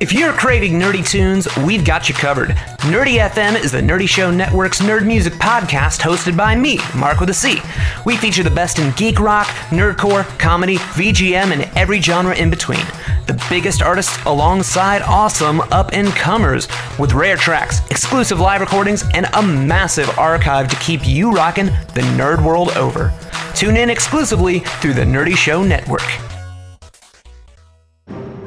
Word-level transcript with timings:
If 0.00 0.12
you're 0.12 0.32
craving 0.32 0.72
nerdy 0.72 1.08
tunes, 1.08 1.46
we've 1.58 1.84
got 1.84 2.08
you 2.08 2.16
covered. 2.16 2.48
Nerdy 2.90 3.26
FM 3.28 3.54
is 3.62 3.70
the 3.70 3.80
Nerdy 3.80 4.08
Show 4.08 4.28
Network's 4.28 4.80
nerd 4.80 5.06
music 5.06 5.34
podcast 5.34 6.00
hosted 6.00 6.36
by 6.36 6.56
me, 6.56 6.80
Mark 6.96 7.20
with 7.20 7.30
a 7.30 7.34
C. 7.34 7.60
We 8.04 8.16
feature 8.16 8.42
the 8.42 8.50
best 8.50 8.80
in 8.80 8.92
geek 8.96 9.20
rock, 9.20 9.46
nerdcore, 9.70 10.24
comedy, 10.36 10.78
VGM, 10.78 11.52
and 11.52 11.62
every 11.76 12.00
genre 12.00 12.34
in 12.34 12.50
between. 12.50 12.84
The 13.28 13.40
biggest 13.48 13.82
artists 13.82 14.18
alongside 14.26 15.00
awesome 15.02 15.60
up 15.70 15.90
and 15.92 16.08
comers 16.08 16.66
with 16.98 17.12
rare 17.12 17.36
tracks, 17.36 17.78
exclusive 17.88 18.40
live 18.40 18.62
recordings, 18.62 19.04
and 19.14 19.26
a 19.34 19.42
massive 19.42 20.18
archive 20.18 20.68
to 20.68 20.76
keep 20.76 21.06
you 21.06 21.30
rocking 21.30 21.66
the 21.66 22.02
nerd 22.16 22.44
world 22.44 22.70
over. 22.76 23.12
Tune 23.54 23.76
in 23.76 23.90
exclusively 23.90 24.58
through 24.58 24.94
the 24.94 25.02
Nerdy 25.02 25.36
Show 25.36 25.62
Network. 25.62 26.02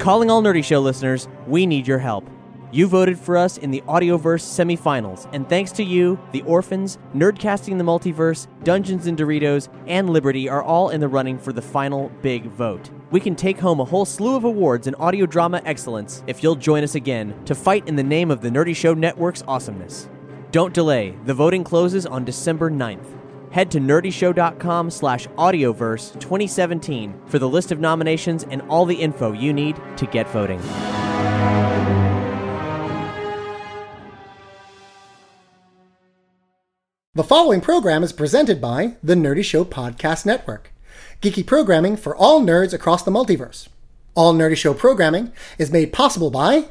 Calling 0.08 0.30
all 0.30 0.42
Nerdy 0.42 0.64
Show 0.64 0.80
listeners, 0.80 1.28
we 1.46 1.66
need 1.66 1.86
your 1.86 1.98
help. 1.98 2.26
You 2.72 2.86
voted 2.86 3.18
for 3.18 3.36
us 3.36 3.58
in 3.58 3.70
the 3.70 3.82
Audioverse 3.82 4.40
semifinals, 4.40 5.28
and 5.34 5.46
thanks 5.46 5.70
to 5.72 5.84
you, 5.84 6.18
The 6.32 6.40
Orphans, 6.44 6.96
Nerdcasting 7.14 7.76
the 7.76 7.84
Multiverse, 7.84 8.46
Dungeons 8.64 9.06
and 9.06 9.18
Doritos, 9.18 9.68
and 9.86 10.08
Liberty 10.08 10.48
are 10.48 10.62
all 10.62 10.88
in 10.88 11.02
the 11.02 11.08
running 11.08 11.38
for 11.38 11.52
the 11.52 11.60
final 11.60 12.10
big 12.22 12.44
vote. 12.44 12.88
We 13.10 13.20
can 13.20 13.36
take 13.36 13.58
home 13.58 13.80
a 13.80 13.84
whole 13.84 14.06
slew 14.06 14.34
of 14.34 14.44
awards 14.44 14.86
in 14.86 14.94
audio 14.94 15.26
drama 15.26 15.60
excellence 15.66 16.24
if 16.26 16.42
you'll 16.42 16.56
join 16.56 16.84
us 16.84 16.94
again 16.94 17.38
to 17.44 17.54
fight 17.54 17.86
in 17.86 17.96
the 17.96 18.02
name 18.02 18.30
of 18.30 18.40
the 18.40 18.48
Nerdy 18.48 18.74
Show 18.74 18.94
Network's 18.94 19.44
awesomeness. 19.46 20.08
Don't 20.52 20.72
delay, 20.72 21.18
the 21.26 21.34
voting 21.34 21.64
closes 21.64 22.06
on 22.06 22.24
December 22.24 22.70
9th. 22.70 23.17
Head 23.50 23.70
to 23.72 23.78
nerdyshow.com 23.78 24.90
slash 24.90 25.26
audioverse 25.28 26.12
2017 26.20 27.20
for 27.26 27.38
the 27.38 27.48
list 27.48 27.72
of 27.72 27.80
nominations 27.80 28.44
and 28.50 28.62
all 28.62 28.84
the 28.84 28.96
info 28.96 29.32
you 29.32 29.52
need 29.52 29.80
to 29.96 30.06
get 30.06 30.28
voting. 30.28 30.60
The 37.14 37.24
following 37.24 37.60
program 37.60 38.04
is 38.04 38.12
presented 38.12 38.60
by 38.60 38.94
the 39.02 39.16
Nerdy 39.16 39.44
Show 39.44 39.64
Podcast 39.64 40.24
Network, 40.24 40.70
geeky 41.20 41.44
programming 41.44 41.96
for 41.96 42.14
all 42.14 42.40
nerds 42.40 42.72
across 42.72 43.02
the 43.02 43.10
multiverse. 43.10 43.66
All 44.14 44.34
Nerdy 44.34 44.56
Show 44.56 44.72
programming 44.72 45.32
is 45.58 45.72
made 45.72 45.92
possible 45.92 46.30
by 46.30 46.68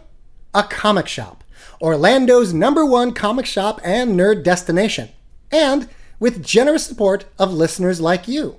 a 0.53 0.64
comic 0.64 1.09
shop, 1.09 1.44
Orlando's 1.81 2.53
number 2.53 2.86
one 2.86 3.12
comic 3.14 3.45
shop 3.45 3.81
and 3.84 4.17
nerd 4.17 4.44
destination, 4.44 5.09
and 5.52 5.89
with 6.19 6.43
generous 6.43 6.85
support 6.85 7.25
of 7.37 7.53
listeners 7.53 8.01
like 8.01 8.27
you. 8.27 8.57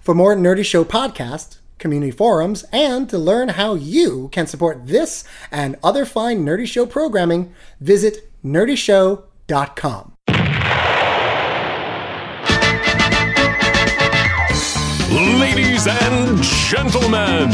For 0.00 0.14
more 0.14 0.36
Nerdy 0.36 0.64
Show 0.64 0.84
podcasts, 0.84 1.58
community 1.78 2.12
forums, 2.12 2.64
and 2.72 3.08
to 3.10 3.18
learn 3.18 3.50
how 3.50 3.74
you 3.74 4.28
can 4.32 4.46
support 4.46 4.86
this 4.86 5.24
and 5.50 5.76
other 5.82 6.04
fine 6.04 6.44
Nerdy 6.44 6.66
Show 6.66 6.86
programming, 6.86 7.54
visit 7.80 8.30
nerdyshow.com. 8.44 10.12
Ladies 15.10 15.86
and 15.86 16.42
gentlemen, 16.42 17.50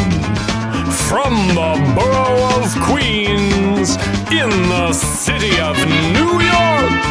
from 1.08 1.48
the 1.48 1.92
borough 1.94 2.60
of 2.60 2.74
Queens, 2.82 3.96
in 4.32 4.50
the 4.68 4.92
city 4.92 5.60
of 5.60 5.76
New 6.12 6.40
York, 6.40 7.02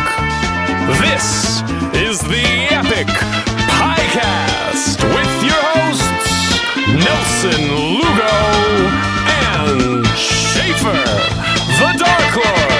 this 1.00 1.62
is 1.62 1.81
the 2.32 2.68
Epic 2.72 3.08
Piecast 3.68 5.04
with 5.04 5.44
your 5.44 5.64
hosts, 5.76 6.32
Nelson 6.88 7.64
Lugo 8.00 8.36
and 9.28 10.08
Schaffer, 10.16 11.04
the 11.78 11.92
Dark 12.00 12.36
Lord. 12.38 12.72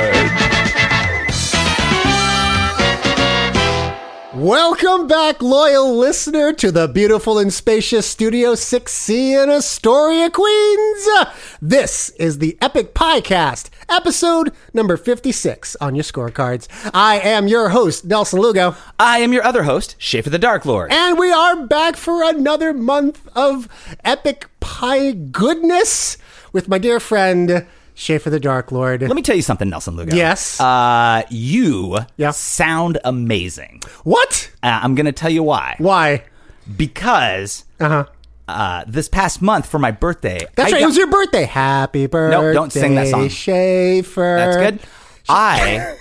Welcome 4.42 5.08
back, 5.08 5.42
loyal 5.42 5.98
listener, 5.98 6.54
to 6.54 6.72
the 6.72 6.88
beautiful 6.88 7.38
and 7.38 7.52
spacious 7.52 8.08
Studio 8.08 8.54
6C 8.54 9.44
in 9.44 9.50
Astoria, 9.50 10.30
Queens. 10.30 11.10
This 11.62 12.10
is 12.12 12.38
the 12.38 12.58
Epic 12.62 12.94
Piecast, 12.94 13.70
episode 13.92 14.52
number 14.74 14.98
56 14.98 15.76
on 15.82 15.94
your 15.96 16.04
scorecards. 16.04 16.68
I 16.94 17.20
am 17.20 17.48
your 17.48 17.70
host, 17.70 18.06
Nelson 18.06 18.40
Lugo, 18.40 18.76
I 18.98 19.20
am 19.20 19.34
your 19.34 19.44
other 19.44 19.64
host, 19.64 19.96
Schaffer 20.00 20.30
the 20.30 20.40
Dark 20.40 20.66
Lord. 20.66 20.92
and 20.92 21.20
we 21.20 21.32
are 21.32 21.66
back 21.68 21.96
for 21.98 22.24
another 22.24 22.74
month 22.74 23.28
of 23.36 23.68
epic 24.04 24.48
pie 24.60 25.12
goodness 25.12 26.18
with 26.54 26.68
my 26.68 26.78
dear 26.78 27.00
friend, 27.00 27.66
Schaffer 27.94 28.30
the 28.30 28.40
Dark 28.40 28.72
Lord. 28.72 29.02
Let 29.02 29.16
me 29.16 29.22
tell 29.22 29.36
you 29.36 29.42
something, 29.42 29.70
Nelson 29.70 29.96
Lugo. 29.96 30.16
Yes. 30.16 30.60
Uh, 30.60 31.24
you 31.30 32.00
Yeah. 32.18 32.32
sound 32.32 32.98
amazing. 33.04 33.82
what? 34.04 34.50
Uh, 34.64 34.80
I'm 34.82 34.96
going 34.96 35.06
to 35.06 35.12
tell 35.12 35.30
you 35.30 35.44
why. 35.44 35.76
Why? 35.78 36.24
Because 36.78 37.66
Uh 37.80 37.90
huh. 37.90 38.06
Uh, 38.52 38.84
this 38.88 39.08
past 39.10 39.42
month 39.42 39.66
for 39.66 39.80
my 39.80 39.92
birthday, 39.92 40.40
That's 40.56 40.72
I 40.72 40.76
right. 40.76 40.84
it 40.84 40.86
was 40.86 40.98
your 40.98 41.08
birthday. 41.08 41.44
Happy 41.46 42.06
birthday. 42.08 42.38
No, 42.38 42.54
don't 42.54 42.72
sing 42.72 42.96
that 42.96 43.08
song. 43.08 43.30
Schaffer. 43.30 44.36
That's 44.38 44.58
good. 44.58 44.80
I 45.30 45.96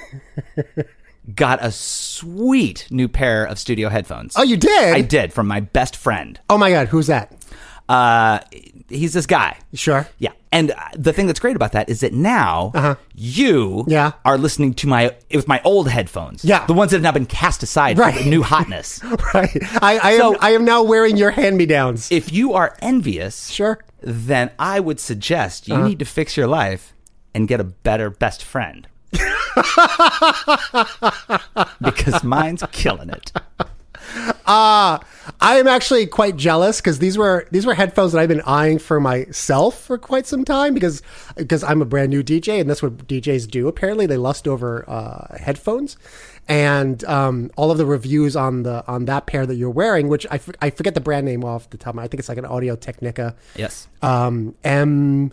got 1.34 1.64
a 1.64 1.70
sweet 1.70 2.86
new 2.90 3.08
pair 3.08 3.44
of 3.44 3.58
studio 3.58 3.88
headphones. 3.88 4.34
Oh, 4.36 4.42
you 4.42 4.56
did? 4.56 4.94
I 4.94 5.00
did 5.00 5.32
from 5.32 5.46
my 5.46 5.60
best 5.60 5.96
friend. 5.96 6.40
Oh 6.48 6.58
my 6.58 6.70
God, 6.70 6.88
who's 6.88 7.06
that? 7.06 7.32
Uh, 7.90 8.38
he's 8.88 9.12
this 9.12 9.26
guy. 9.26 9.58
Sure. 9.74 10.06
Yeah. 10.18 10.30
And 10.52 10.72
the 10.96 11.12
thing 11.12 11.26
that's 11.26 11.40
great 11.40 11.56
about 11.56 11.72
that 11.72 11.88
is 11.88 12.00
that 12.00 12.12
now 12.12 12.70
you 13.14 13.80
Uh-huh. 13.80 13.84
Yeah. 13.88 14.12
are 14.24 14.38
listening 14.38 14.74
to 14.74 14.86
my 14.88 15.14
with 15.34 15.48
my 15.48 15.60
old 15.64 15.88
headphones. 15.88 16.44
Yeah. 16.44 16.66
The 16.66 16.72
ones 16.72 16.90
that 16.92 16.98
have 16.98 17.02
now 17.02 17.12
been 17.12 17.26
cast 17.26 17.62
aside 17.64 17.98
Right. 17.98 18.14
for 18.14 18.24
new 18.28 18.42
hotness. 18.54 19.00
Right. 19.34 19.56
I, 19.82 19.98
I 20.02 20.16
So- 20.18 20.34
am 20.34 20.38
I 20.40 20.50
am 20.50 20.64
now 20.64 20.82
wearing 20.84 21.16
your 21.16 21.30
hand 21.32 21.56
me 21.56 21.66
downs. 21.66 22.10
if 22.12 22.32
you 22.32 22.52
are 22.54 22.76
envious, 22.80 23.48
Sure. 23.50 23.78
then 24.02 24.50
I 24.58 24.78
would 24.80 25.00
suggest 25.00 25.66
you 25.68 25.76
need 25.78 25.98
to 25.98 26.04
fix 26.04 26.36
your 26.36 26.46
life 26.46 26.94
and 27.34 27.48
get 27.48 27.60
a 27.60 27.64
better 27.64 28.08
best 28.10 28.42
friend. 28.44 28.86
because 31.80 32.22
mine's 32.24 32.62
killing 32.72 33.10
it. 33.10 33.32
I 35.42 35.56
am 35.58 35.68
actually 35.68 36.06
quite 36.06 36.36
jealous 36.36 36.80
because 36.80 36.98
these 36.98 37.16
were 37.16 37.46
these 37.50 37.64
were 37.66 37.74
headphones 37.74 38.12
that 38.12 38.18
I've 38.18 38.28
been 38.28 38.40
eyeing 38.42 38.78
for 38.78 39.00
myself 39.00 39.80
for 39.80 39.96
quite 39.98 40.26
some 40.26 40.44
time 40.44 40.74
because 40.74 41.02
because 41.36 41.62
I'm 41.62 41.80
a 41.80 41.84
brand 41.84 42.10
new 42.10 42.22
DJ 42.22 42.60
and 42.60 42.68
that's 42.68 42.82
what 42.82 43.06
DJs 43.06 43.48
do. 43.50 43.68
Apparently, 43.68 44.06
they 44.06 44.16
lust 44.16 44.48
over 44.48 44.84
uh, 44.88 45.36
headphones, 45.38 45.96
and 46.48 47.04
um, 47.04 47.50
all 47.56 47.70
of 47.70 47.78
the 47.78 47.86
reviews 47.86 48.34
on 48.36 48.64
the 48.64 48.84
on 48.88 49.04
that 49.04 49.26
pair 49.26 49.46
that 49.46 49.54
you're 49.54 49.70
wearing, 49.70 50.08
which 50.08 50.26
I, 50.30 50.36
f- 50.36 50.50
I 50.60 50.70
forget 50.70 50.94
the 50.94 51.00
brand 51.00 51.26
name 51.26 51.44
off 51.44 51.70
the 51.70 51.76
top. 51.78 51.90
of 51.90 51.94
my- 51.96 52.02
I 52.04 52.08
think 52.08 52.18
it's 52.18 52.28
like 52.28 52.38
an 52.38 52.44
Audio 52.46 52.74
Technica. 52.76 53.36
Yes. 53.56 53.86
Um, 54.02 54.54
M. 54.64 55.32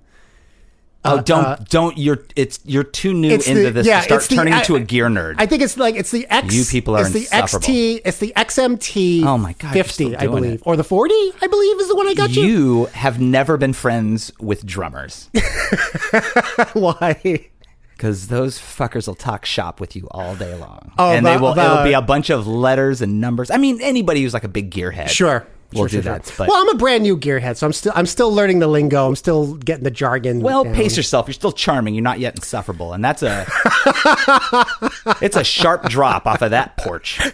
Oh, 1.07 1.21
don't 1.21 1.69
don't 1.69 1.97
you're 1.97 2.23
it's 2.35 2.59
you're 2.65 2.83
too 2.83 3.13
new 3.13 3.29
Uh, 3.31 3.33
into 3.33 3.53
the- 3.63 3.71
this 3.71 3.87
yeah, 3.87 3.99
to 3.99 4.03
start 4.05 4.23
the- 4.23 4.35
turning 4.35 4.53
I- 4.53 4.59
into 4.59 4.75
a 4.75 4.79
gear 4.79 5.07
nerd. 5.07 5.35
I 5.37 5.45
think 5.45 5.61
it's 5.61 5.77
like 5.77 5.95
it's 5.95 6.11
the 6.11 6.25
X. 6.29 6.53
You 6.53 6.63
people 6.65 6.95
are 6.95 7.01
it's 7.01 7.11
the. 7.11 7.25
XT. 7.25 8.01
It's 8.05 8.17
the 8.19 8.33
XMT. 8.35 9.23
Oh 9.23 9.37
my 9.37 9.53
God, 9.53 9.73
fifty, 9.73 10.15
I 10.15 10.27
believe, 10.27 10.53
it. 10.55 10.61
or 10.65 10.75
the 10.75 10.83
forty, 10.83 11.13
I 11.41 11.47
believe, 11.47 11.79
is 11.79 11.87
the 11.87 11.95
one 11.95 12.07
I 12.07 12.13
got 12.13 12.35
you. 12.35 12.43
you 12.43 12.85
have 12.93 13.19
never 13.19 13.57
been 13.57 13.73
friends 13.73 14.31
with 14.39 14.65
drummers 14.65 15.29
Why? 16.73 17.49
because 17.95 18.27
those 18.27 18.59
fuckers 18.59 19.07
will 19.07 19.15
talk 19.15 19.43
shop 19.43 19.79
with 19.79 19.95
you 19.95 20.07
all 20.11 20.35
day 20.35 20.53
long, 20.55 20.91
Oh, 20.99 21.11
and 21.13 21.25
they 21.25 21.35
will. 21.37 21.53
about- 21.53 21.73
it'll 21.79 21.83
be 21.83 21.93
a 21.93 22.01
bunch 22.01 22.29
of 22.29 22.45
letters 22.45 23.01
and 23.01 23.19
numbers. 23.19 23.49
I 23.49 23.57
mean, 23.57 23.79
anybody 23.81 24.21
who's 24.21 24.35
like 24.35 24.43
a 24.43 24.47
big 24.49 24.69
gearhead, 24.69 25.09
Sure. 25.09 25.47
We'll 25.73 25.83
Sure, 25.83 25.87
do 25.87 26.03
sure, 26.03 26.13
that. 26.13 26.25
sure. 26.25 26.35
But 26.37 26.47
well, 26.49 26.61
I'm 26.61 26.69
a 26.69 26.77
brand 26.77 27.03
new 27.03 27.17
gearhead, 27.17 27.57
so 27.57 27.65
I'm 27.67 27.73
still 27.73 27.91
I'm 27.95 28.05
still 28.05 28.31
learning 28.33 28.59
the 28.59 28.67
lingo. 28.67 29.07
I'm 29.07 29.15
still 29.15 29.55
getting 29.55 29.83
the 29.83 29.91
jargon. 29.91 30.41
well, 30.41 30.63
down. 30.63 30.73
pace 30.73 30.95
yourself. 30.97 31.27
You're 31.27 31.33
still 31.33 31.51
charming. 31.51 31.93
You're 31.95 32.03
not 32.03 32.19
yet 32.19 32.35
insufferable, 32.35 32.93
and 32.93 33.03
that's 33.03 33.23
a 33.23 33.45
it's 35.21 35.35
a 35.35 35.43
sharp 35.43 35.83
drop 35.89 36.25
off 36.25 36.41
of 36.41 36.51
that 36.51 36.77
porch. 36.77 37.19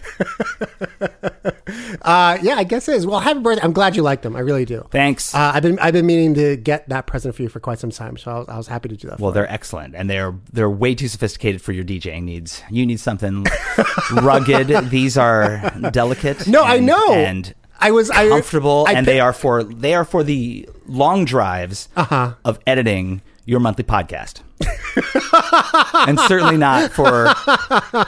Uh, 2.02 2.36
yeah, 2.42 2.56
I 2.56 2.64
guess 2.64 2.88
it 2.88 2.96
is. 2.96 3.06
Well, 3.06 3.20
happy 3.20 3.40
birthday! 3.40 3.62
I'm 3.64 3.72
glad 3.72 3.96
you 3.96 4.02
liked 4.02 4.22
them. 4.22 4.36
I 4.36 4.40
really 4.40 4.64
do. 4.64 4.86
Thanks. 4.90 5.34
Uh, 5.34 5.52
I've 5.54 5.62
been 5.62 5.78
I've 5.78 5.92
been 5.94 6.04
meaning 6.06 6.34
to 6.34 6.56
get 6.56 6.88
that 6.90 7.06
present 7.06 7.34
for 7.34 7.42
you 7.42 7.48
for 7.48 7.60
quite 7.60 7.78
some 7.78 7.90
time, 7.90 8.16
so 8.16 8.30
I 8.30 8.38
was, 8.38 8.48
I 8.48 8.56
was 8.58 8.66
happy 8.68 8.88
to 8.90 8.96
do 8.96 9.08
that. 9.08 9.18
Well, 9.20 9.32
they're 9.32 9.50
excellent, 9.50 9.94
and 9.94 10.08
they're 10.10 10.34
they're 10.52 10.68
way 10.70 10.94
too 10.94 11.08
sophisticated 11.08 11.62
for 11.62 11.72
your 11.72 11.84
DJing 11.84 12.24
needs. 12.24 12.62
You 12.70 12.84
need 12.84 13.00
something 13.00 13.46
rugged. 14.12 14.68
These 14.90 15.16
are 15.16 15.70
delicate. 15.92 16.46
No, 16.46 16.62
I 16.62 16.78
know. 16.80 17.12
and 17.14 17.54
I 17.78 17.90
was 17.90 18.10
I, 18.10 18.28
comfortable, 18.28 18.86
I 18.88 18.92
and 18.92 19.06
pi- 19.06 19.12
they 19.12 19.20
are 19.20 19.32
for 19.32 19.62
they 19.64 19.94
are 19.94 20.04
for 20.04 20.22
the 20.22 20.68
long 20.86 21.24
drives 21.24 21.88
Uh-huh. 21.96 22.34
of 22.44 22.58
editing 22.66 23.20
your 23.46 23.60
monthly 23.60 23.84
podcast, 23.84 24.40
and 26.08 26.18
certainly 26.20 26.56
not 26.56 26.92
for 26.92 27.26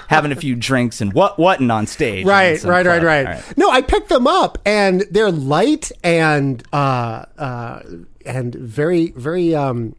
having 0.09 0.33
a 0.33 0.37
few 0.37 0.55
drinks 0.55 1.01
and 1.01 1.13
what 1.13 1.39
whatting 1.39 1.71
on 1.71 1.87
stage. 1.87 2.25
Right, 2.27 2.63
right, 2.65 2.87
right, 2.87 3.01
club. 3.03 3.27
right, 3.27 3.59
No, 3.59 3.71
I 3.71 3.83
picked 3.83 4.09
them 4.09 4.27
up, 4.27 4.59
and 4.65 5.05
they're 5.11 5.31
light 5.31 5.93
and 6.03 6.63
uh, 6.73 7.27
uh, 7.39 7.81
and 8.25 8.55
very, 8.55 9.11
very. 9.13 9.55
Um, 9.55 9.95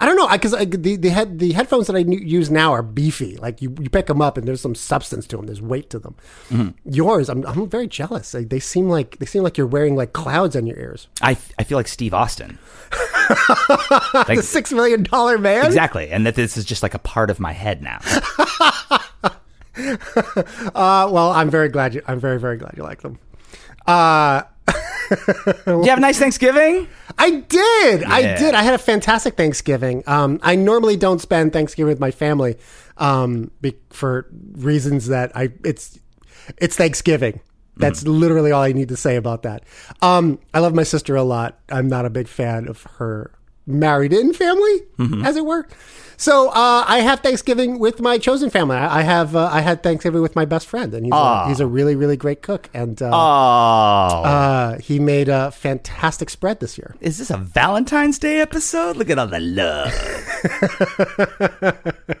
I 0.00 0.06
don't 0.06 0.16
know, 0.16 0.28
because 0.28 0.52
the 0.52 0.96
the 0.96 1.08
head 1.08 1.38
the 1.38 1.52
headphones 1.52 1.86
that 1.86 1.96
I 1.96 2.00
use 2.00 2.50
now 2.50 2.72
are 2.72 2.82
beefy. 2.82 3.36
Like 3.36 3.62
you, 3.62 3.74
you 3.80 3.88
pick 3.90 4.06
them 4.06 4.20
up, 4.20 4.36
and 4.36 4.46
there's 4.46 4.60
some 4.60 4.74
substance 4.74 5.26
to 5.28 5.36
them. 5.36 5.46
There's 5.46 5.62
weight 5.62 5.90
to 5.90 5.98
them. 5.98 6.14
Mm-hmm. 6.50 6.90
Yours, 6.92 7.28
I'm 7.28 7.44
I'm 7.46 7.68
very 7.68 7.86
jealous. 7.86 8.34
Like, 8.34 8.48
they 8.50 8.60
seem 8.60 8.88
like 8.88 9.18
they 9.18 9.26
seem 9.26 9.42
like 9.42 9.56
you're 9.56 9.66
wearing 9.66 9.96
like 9.96 10.12
clouds 10.12 10.56
on 10.56 10.66
your 10.66 10.78
ears. 10.78 11.08
I 11.22 11.36
I 11.58 11.64
feel 11.64 11.78
like 11.78 11.88
Steve 11.88 12.14
Austin. 12.14 12.58
The 13.28 14.24
Like, 14.28 14.40
six 14.40 14.72
million 14.72 15.02
dollar 15.02 15.36
man. 15.36 15.66
exactly, 15.66 16.08
and 16.10 16.24
that 16.24 16.34
this 16.34 16.56
is 16.56 16.64
just 16.64 16.82
like 16.82 16.94
a 16.94 16.98
part 16.98 17.28
of 17.30 17.38
my 17.40 17.52
head 17.52 17.82
now. 17.82 18.00
Uh, 19.76 21.08
well, 21.10 21.30
I'm 21.30 21.50
very 21.50 21.68
glad 21.68 21.94
you. 21.94 22.02
I'm 22.06 22.18
very 22.18 22.40
very 22.40 22.56
glad 22.56 22.74
you 22.76 22.82
like 22.82 23.02
them. 23.02 23.18
Uh, 23.86 24.42
Did 25.08 25.66
you 25.66 25.84
have 25.84 25.98
a 25.98 26.02
nice 26.02 26.18
Thanksgiving? 26.18 26.88
I 27.16 27.30
did. 27.30 28.04
I 28.04 28.36
did. 28.38 28.54
I 28.54 28.62
had 28.62 28.74
a 28.74 28.78
fantastic 28.78 29.36
Thanksgiving. 29.36 30.02
Um, 30.06 30.38
I 30.42 30.54
normally 30.56 30.96
don't 30.96 31.20
spend 31.20 31.52
Thanksgiving 31.52 31.90
with 31.90 32.00
my 32.00 32.10
family 32.10 32.56
um, 32.96 33.50
be, 33.60 33.76
for 33.90 34.26
reasons 34.52 35.08
that 35.08 35.36
I 35.36 35.50
it's 35.64 35.98
it's 36.58 36.76
Thanksgiving. 36.76 37.40
That's 37.76 38.04
literally 38.04 38.50
all 38.50 38.62
I 38.62 38.72
need 38.72 38.88
to 38.88 38.96
say 38.96 39.14
about 39.14 39.44
that. 39.44 39.62
Um, 40.02 40.40
I 40.52 40.58
love 40.58 40.74
my 40.74 40.82
sister 40.82 41.14
a 41.14 41.22
lot. 41.22 41.60
I'm 41.70 41.88
not 41.88 42.06
a 42.06 42.10
big 42.10 42.26
fan 42.26 42.66
of 42.66 42.82
her 42.82 43.37
married 43.68 44.12
in 44.12 44.32
family, 44.32 44.82
as 45.24 45.36
it 45.36 45.44
were. 45.44 45.66
So 46.20 46.48
uh, 46.48 46.84
I 46.88 46.98
have 46.98 47.20
Thanksgiving 47.20 47.78
with 47.78 48.00
my 48.00 48.18
chosen 48.18 48.50
family. 48.50 48.76
I, 48.76 49.02
have 49.02 49.36
uh, 49.36 49.48
I 49.52 49.60
had 49.60 49.84
Thanksgiving 49.84 50.20
with 50.20 50.34
my 50.34 50.44
best 50.44 50.66
friend, 50.66 50.92
and 50.92 51.06
he's 51.06 51.12
a, 51.14 51.48
he's 51.48 51.60
a 51.60 51.66
really 51.66 51.94
really 51.94 52.16
great 52.16 52.42
cook, 52.42 52.68
and 52.74 53.00
uh, 53.00 53.10
Oh, 53.12 54.22
uh, 54.24 54.78
he 54.78 54.98
made 54.98 55.28
a 55.28 55.52
fantastic 55.52 56.28
spread 56.28 56.58
this 56.58 56.76
year. 56.76 56.96
is 57.00 57.18
this 57.18 57.30
a 57.30 57.36
Valentine's 57.36 58.18
Day 58.18 58.40
episode? 58.40 58.96
Look 58.96 59.10
at 59.10 59.18
all 59.18 59.28
the 59.28 59.38
love. 59.38 59.94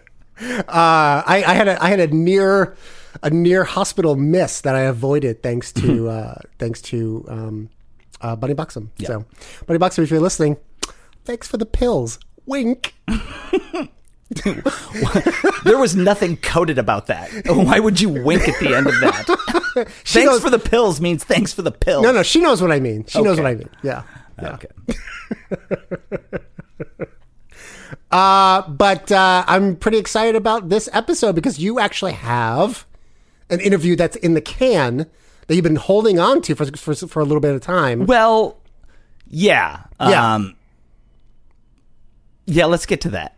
Uh, 0.40 1.22
I, 1.26 1.42
I 1.44 1.54
had 1.54 1.66
a 1.66 1.82
I 1.82 1.88
had 1.88 1.98
a 1.98 2.06
near 2.06 2.76
a 3.24 3.30
near 3.30 3.64
hospital 3.64 4.14
miss 4.14 4.60
that 4.60 4.76
I 4.76 4.82
avoided 4.82 5.42
thanks 5.42 5.72
to 5.72 6.08
uh, 6.08 6.34
thanks 6.60 6.80
to 6.82 7.24
um, 7.28 7.70
uh, 8.20 8.36
Bunny 8.36 8.54
Buxom. 8.54 8.92
So, 9.04 9.24
Bunny 9.66 9.78
Buxom, 9.78 10.04
if 10.04 10.12
you're 10.12 10.20
listening, 10.20 10.56
thanks 11.28 11.46
for 11.46 11.58
the 11.58 11.66
pills. 11.66 12.18
Wink. 12.46 12.94
There 15.64 15.78
was 15.78 15.96
nothing 15.96 16.36
coded 16.36 16.76
about 16.78 17.06
that. 17.06 17.30
Why 17.46 17.80
would 17.80 17.98
you 17.98 18.10
wink 18.10 18.46
at 18.46 18.60
the 18.60 18.74
end 18.74 18.86
of 18.86 18.92
that? 19.00 19.24
thanks 20.04 20.14
knows- 20.14 20.42
for 20.42 20.50
the 20.50 20.58
pills 20.58 21.00
means 21.00 21.24
thanks 21.24 21.54
for 21.54 21.62
the 21.62 21.70
pills. 21.70 22.02
No, 22.02 22.12
no, 22.12 22.22
she 22.22 22.40
knows 22.40 22.60
what 22.60 22.70
I 22.70 22.78
mean. 22.78 23.06
She 23.06 23.22
knows 23.22 23.38
what 23.38 23.46
I 23.46 23.54
mean. 23.54 23.70
Yeah. 23.82 24.02
yeah. 24.40 24.56
Okay. 24.56 24.68
Uh, 28.10 28.66
but 28.68 29.10
uh, 29.12 29.44
I'm 29.46 29.76
pretty 29.76 29.98
excited 29.98 30.34
about 30.34 30.70
this 30.70 30.88
episode 30.94 31.34
because 31.34 31.58
you 31.58 31.78
actually 31.78 32.12
have 32.12 32.86
an 33.50 33.60
interview 33.60 33.96
that's 33.96 34.16
in 34.16 34.32
the 34.32 34.40
can 34.40 35.06
that 35.46 35.54
you've 35.54 35.62
been 35.62 35.76
holding 35.76 36.18
on 36.18 36.40
to 36.42 36.54
for 36.54 36.64
for, 36.76 36.94
for 36.94 37.20
a 37.20 37.24
little 37.24 37.40
bit 37.40 37.54
of 37.54 37.60
time. 37.60 38.06
Well, 38.06 38.60
yeah. 39.28 39.84
Yeah. 40.00 40.34
Um, 40.34 40.56
yeah, 42.48 42.64
let's 42.64 42.86
get 42.86 43.00
to 43.02 43.10
that. 43.10 43.36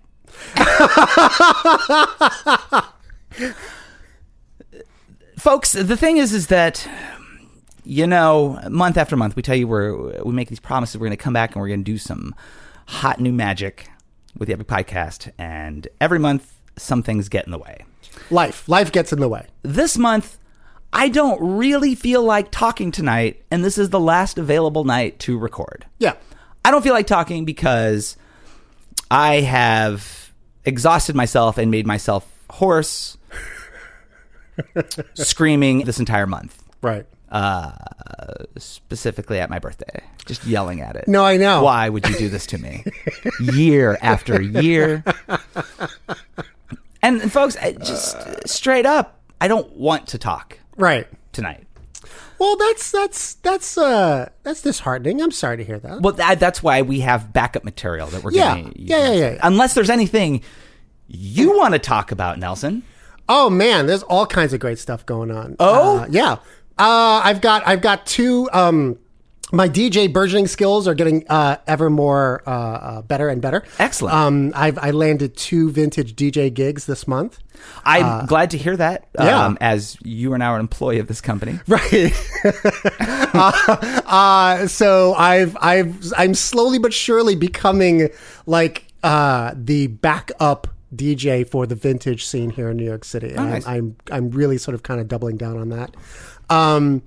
Folks, 5.36 5.72
the 5.72 5.96
thing 5.96 6.18
is, 6.18 6.32
is 6.32 6.46
that 6.46 6.88
you 7.84 8.06
know, 8.06 8.60
month 8.70 8.96
after 8.96 9.16
month, 9.16 9.34
we 9.34 9.42
tell 9.42 9.56
you 9.56 9.66
we're 9.66 10.22
we 10.22 10.32
make 10.32 10.48
these 10.48 10.60
promises. 10.60 10.96
We're 10.96 11.06
going 11.06 11.16
to 11.16 11.22
come 11.22 11.32
back 11.32 11.54
and 11.54 11.60
we're 11.60 11.68
going 11.68 11.80
to 11.80 11.92
do 11.92 11.98
some 11.98 12.34
hot 12.86 13.20
new 13.20 13.32
magic 13.32 13.88
with 14.38 14.46
the 14.46 14.54
Epic 14.54 14.68
Podcast, 14.68 15.30
and 15.38 15.88
every 16.00 16.18
month 16.18 16.60
some 16.76 17.02
things 17.02 17.28
get 17.28 17.46
in 17.46 17.50
the 17.50 17.58
way. 17.58 17.84
Life, 18.30 18.68
life 18.68 18.92
gets 18.92 19.12
in 19.12 19.18
the 19.18 19.28
way. 19.28 19.46
This 19.62 19.98
month, 19.98 20.38
I 20.92 21.08
don't 21.08 21.40
really 21.40 21.94
feel 21.94 22.22
like 22.22 22.50
talking 22.50 22.92
tonight, 22.92 23.42
and 23.50 23.64
this 23.64 23.76
is 23.76 23.90
the 23.90 24.00
last 24.00 24.38
available 24.38 24.84
night 24.84 25.18
to 25.20 25.36
record. 25.36 25.86
Yeah. 25.98 26.14
I 26.64 26.70
don't 26.70 26.82
feel 26.82 26.94
like 26.94 27.06
talking 27.06 27.44
because 27.44 28.16
I 29.10 29.40
have 29.40 30.32
exhausted 30.64 31.16
myself 31.16 31.58
and 31.58 31.70
made 31.70 31.86
myself 31.86 32.26
hoarse, 32.50 33.16
screaming 35.14 35.84
this 35.84 35.98
entire 35.98 36.26
month, 36.26 36.62
Right. 36.82 37.06
Uh, 37.30 37.72
specifically 38.58 39.38
at 39.38 39.48
my 39.50 39.58
birthday, 39.60 40.02
just 40.26 40.44
yelling 40.44 40.80
at 40.80 40.96
it. 40.96 41.06
No, 41.06 41.24
I 41.24 41.36
know. 41.36 41.62
Why 41.62 41.88
would 41.88 42.08
you 42.08 42.16
do 42.18 42.28
this 42.28 42.44
to 42.46 42.58
me? 42.58 42.84
year 43.40 43.96
after 44.02 44.40
year. 44.42 45.04
And 47.02 47.32
folks, 47.32 47.56
I 47.56 47.72
just 47.72 48.46
straight 48.46 48.84
up, 48.84 49.18
I 49.40 49.48
don't 49.48 49.74
want 49.74 50.08
to 50.08 50.18
talk 50.18 50.58
Right. 50.76 51.08
tonight. 51.32 51.66
Well, 52.40 52.56
that's 52.56 52.90
that's 52.90 53.34
that's 53.34 53.76
uh 53.78 54.30
that's 54.42 54.62
disheartening. 54.62 55.20
I'm 55.20 55.30
sorry 55.30 55.58
to 55.58 55.64
hear 55.64 55.78
that. 55.78 56.00
Well, 56.00 56.14
that, 56.14 56.40
that's 56.40 56.62
why 56.62 56.80
we 56.82 57.00
have 57.00 57.32
backup 57.34 57.64
material 57.64 58.06
that 58.08 58.24
we're 58.24 58.32
Yeah. 58.32 58.54
going 58.54 58.72
to 58.72 58.80
Yeah, 58.82 59.12
yeah, 59.12 59.30
yeah. 59.32 59.38
Unless 59.42 59.74
there's 59.74 59.90
anything 59.90 60.42
you 61.06 61.56
want 61.56 61.74
to 61.74 61.78
talk 61.78 62.12
about, 62.12 62.38
Nelson. 62.38 62.82
Oh 63.28 63.50
man, 63.50 63.86
there's 63.86 64.02
all 64.02 64.26
kinds 64.26 64.52
of 64.54 64.58
great 64.60 64.78
stuff 64.78 65.04
going 65.04 65.30
on. 65.30 65.54
Oh? 65.60 65.98
Uh, 65.98 66.06
yeah. 66.10 66.32
Uh, 66.78 67.20
I've 67.22 67.42
got 67.42 67.66
I've 67.66 67.82
got 67.82 68.06
two. 68.06 68.48
Um, 68.54 68.98
my 69.52 69.68
DJ 69.68 70.12
burgeoning 70.12 70.46
skills 70.46 70.86
are 70.86 70.94
getting 70.94 71.24
uh, 71.28 71.56
ever 71.66 71.90
more 71.90 72.42
uh, 72.46 72.50
uh, 72.50 73.02
better 73.02 73.28
and 73.28 73.40
better. 73.42 73.64
Excellent. 73.78 74.14
Um, 74.14 74.52
I've 74.54 74.78
I 74.78 74.90
landed 74.90 75.36
two 75.36 75.70
vintage 75.70 76.14
DJ 76.14 76.52
gigs 76.52 76.86
this 76.86 77.06
month. 77.06 77.38
I'm 77.84 78.26
glad 78.26 78.50
to 78.50 78.58
hear 78.58 78.76
that. 78.76 79.08
Uh, 79.18 79.24
yeah. 79.24 79.44
Um, 79.44 79.58
as 79.60 79.96
you 80.02 80.32
are 80.32 80.38
now 80.38 80.54
an 80.54 80.60
employee 80.60 80.98
of 80.98 81.08
this 81.08 81.20
company. 81.20 81.58
Right. 81.70 82.12
uh, 83.34 84.02
uh, 84.06 84.66
so 84.66 85.14
I've 85.14 85.56
I've 85.60 86.12
I'm 86.16 86.34
slowly 86.34 86.78
but 86.78 86.92
surely 86.92 87.36
becoming 87.36 88.08
like 88.46 88.86
uh, 89.04 89.52
the 89.54 89.86
backup 89.86 90.66
DJ 90.94 91.48
for 91.48 91.66
the 91.66 91.76
vintage 91.76 92.26
scene 92.26 92.50
here 92.50 92.70
in 92.70 92.76
New 92.76 92.84
York 92.84 93.04
City. 93.04 93.28
And 93.28 93.50
nice. 93.50 93.66
I'm 93.66 93.96
I'm 94.10 94.30
really 94.30 94.58
sort 94.58 94.74
of 94.74 94.82
kind 94.82 95.00
of 95.00 95.06
doubling 95.06 95.36
down 95.36 95.58
on 95.58 95.68
that. 95.68 95.94
Um, 96.48 97.02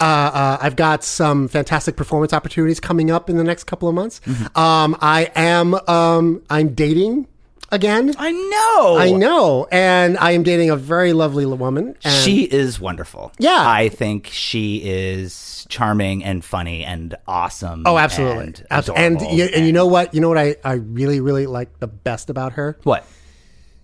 uh, 0.00 0.04
uh, 0.04 0.58
I've 0.60 0.76
got 0.76 1.04
some 1.04 1.48
fantastic 1.48 1.96
performance 1.96 2.32
opportunities 2.32 2.80
coming 2.80 3.10
up 3.10 3.30
in 3.30 3.36
the 3.36 3.44
next 3.44 3.64
couple 3.64 3.88
of 3.88 3.94
months. 3.94 4.20
Um, 4.54 4.96
I 5.00 5.30
am 5.34 5.74
um, 5.88 6.42
I'm 6.50 6.74
dating 6.74 7.26
again. 7.72 8.14
I 8.18 8.30
know. 8.30 8.96
I 8.98 9.10
know, 9.12 9.66
and 9.72 10.16
I 10.18 10.32
am 10.32 10.42
dating 10.42 10.70
a 10.70 10.76
very 10.76 11.12
lovely 11.12 11.46
woman. 11.46 11.96
And 12.04 12.14
She 12.24 12.42
is 12.42 12.78
wonderful. 12.78 13.32
Yeah. 13.38 13.64
I 13.66 13.88
think 13.88 14.28
she 14.28 14.82
is 14.84 15.66
charming 15.68 16.22
and 16.24 16.44
funny 16.44 16.84
and 16.84 17.16
awesome. 17.26 17.82
Oh, 17.86 17.98
absolutely, 17.98 18.44
And, 18.44 18.66
absolutely. 18.70 19.04
And, 19.06 19.20
you, 19.38 19.44
and 19.46 19.66
you 19.66 19.72
know 19.72 19.86
what? 19.86 20.14
You 20.14 20.20
know 20.20 20.28
what 20.28 20.38
I, 20.38 20.56
I 20.62 20.74
really 20.74 21.20
really 21.20 21.46
like 21.46 21.78
the 21.80 21.88
best 21.88 22.30
about 22.30 22.52
her. 22.52 22.78
what? 22.84 23.04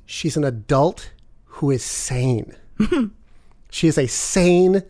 She's 0.07 0.37
an 0.37 0.45
adult 0.45 1.11
who 1.47 1.71
is 1.71 1.83
sane. 1.83 2.54
she 3.71 3.88
is 3.88 3.97
a 3.97 4.07
sane, 4.07 4.83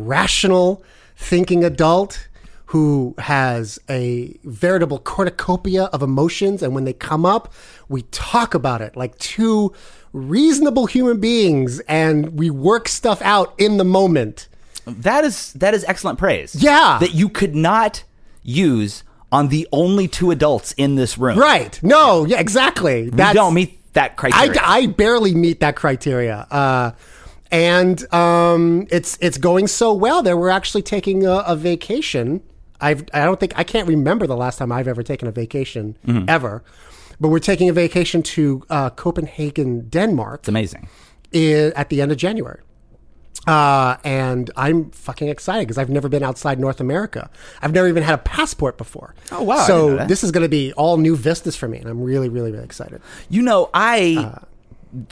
rational, 0.00 0.82
thinking 1.16 1.64
adult 1.64 2.28
who 2.66 3.16
has 3.18 3.80
a 3.88 4.38
veritable 4.44 5.00
cornucopia 5.00 5.84
of 5.86 6.02
emotions, 6.02 6.62
and 6.62 6.72
when 6.72 6.84
they 6.84 6.92
come 6.92 7.26
up, 7.26 7.52
we 7.88 8.02
talk 8.12 8.54
about 8.54 8.80
it 8.80 8.96
like 8.96 9.18
two 9.18 9.72
reasonable 10.12 10.86
human 10.86 11.18
beings, 11.18 11.80
and 11.80 12.38
we 12.38 12.48
work 12.48 12.86
stuff 12.86 13.20
out 13.22 13.54
in 13.58 13.76
the 13.76 13.84
moment. 13.84 14.48
That 14.86 15.24
is 15.24 15.52
that 15.54 15.74
is 15.74 15.84
excellent 15.84 16.18
praise. 16.18 16.54
Yeah. 16.54 16.98
that 17.00 17.12
you 17.12 17.28
could 17.28 17.54
not 17.56 18.04
use 18.42 19.02
on 19.32 19.48
the 19.48 19.66
only 19.72 20.08
two 20.08 20.30
adults 20.30 20.72
in 20.72 20.94
this 20.94 21.18
room. 21.18 21.38
Right. 21.38 21.80
No, 21.82 22.24
yeah, 22.24 22.40
exactly. 22.40 23.10
We 23.10 23.16
don't 23.32 23.54
meet 23.54 23.92
that 23.94 24.16
criteria. 24.16 24.60
I. 24.60 24.82
I 24.82 24.86
barely 24.86 25.34
meet 25.34 25.60
that 25.60 25.76
criteria. 25.76 26.46
Uh, 26.50 26.92
and 27.50 28.12
um, 28.14 28.86
it's 28.90 29.18
it's 29.20 29.38
going 29.38 29.66
so 29.66 29.92
well 29.92 30.22
that 30.22 30.36
we're 30.36 30.50
actually 30.50 30.82
taking 30.82 31.26
a, 31.26 31.38
a 31.46 31.56
vacation. 31.56 32.42
I've 32.80 33.04
I 33.12 33.24
don't 33.24 33.38
think 33.38 33.52
I 33.56 33.64
can't 33.64 33.86
remember 33.88 34.26
the 34.26 34.36
last 34.36 34.58
time 34.58 34.72
I've 34.72 34.88
ever 34.88 35.02
taken 35.02 35.28
a 35.28 35.32
vacation 35.32 35.96
Mm-hmm. 36.06 36.24
ever, 36.28 36.62
but 37.20 37.28
we're 37.28 37.38
taking 37.40 37.68
a 37.68 37.72
vacation 37.72 38.22
to 38.22 38.62
uh, 38.70 38.90
Copenhagen, 38.90 39.88
Denmark, 39.88 40.40
it's 40.40 40.48
amazing. 40.48 40.88
i 41.34 41.72
at 41.76 41.88
the 41.90 42.00
end 42.02 42.12
of 42.12 42.18
January. 42.18 42.60
Uh, 43.46 43.96
and 44.04 44.50
I'm 44.56 44.90
fucking 44.90 45.28
excited 45.28 45.66
because 45.66 45.78
I've 45.78 45.88
never 45.88 46.08
been 46.10 46.22
outside 46.22 46.58
North 46.60 46.78
America. 46.80 47.30
I've 47.62 47.72
never 47.72 47.88
even 47.88 48.02
had 48.02 48.14
a 48.14 48.18
passport 48.18 48.76
before. 48.76 49.14
Oh, 49.32 49.42
wow, 49.42 49.66
So 49.66 49.96
this 50.06 50.22
is 50.22 50.30
going 50.30 50.42
to 50.42 50.48
be 50.48 50.74
all 50.74 50.98
new 50.98 51.16
vistas 51.16 51.56
for 51.56 51.66
me, 51.66 51.78
and 51.78 51.88
I'm 51.88 52.02
really, 52.02 52.28
really, 52.28 52.52
really 52.52 52.64
excited. 52.64 53.00
You 53.30 53.40
know, 53.42 53.70
I 53.72 54.16
Uh. 54.18 55.04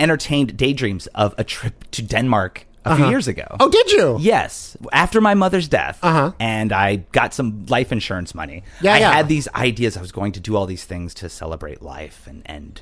Entertained 0.00 0.56
daydreams 0.56 1.06
of 1.14 1.34
a 1.38 1.44
trip 1.44 1.90
to 1.92 2.02
Denmark 2.02 2.66
a 2.84 2.96
few 2.96 3.08
years 3.08 3.28
ago. 3.28 3.44
Oh, 3.60 3.68
did 3.70 3.92
you? 3.92 4.16
Yes, 4.20 4.76
after 4.92 5.20
my 5.20 5.34
mother's 5.34 5.68
death, 5.68 5.98
Uh-huh. 6.02 6.32
and 6.40 6.72
I 6.72 6.96
got 7.12 7.34
some 7.34 7.66
life 7.66 7.92
insurance 7.92 8.34
money. 8.34 8.62
Yeah, 8.80 8.94
I 8.94 8.98
yeah. 9.00 9.12
had 9.12 9.28
these 9.28 9.48
ideas. 9.54 9.96
I 9.96 10.00
was 10.00 10.12
going 10.12 10.32
to 10.32 10.40
do 10.40 10.56
all 10.56 10.66
these 10.66 10.84
things 10.86 11.14
to 11.14 11.28
celebrate 11.28 11.82
life 11.82 12.26
and 12.30 12.42
and 12.46 12.80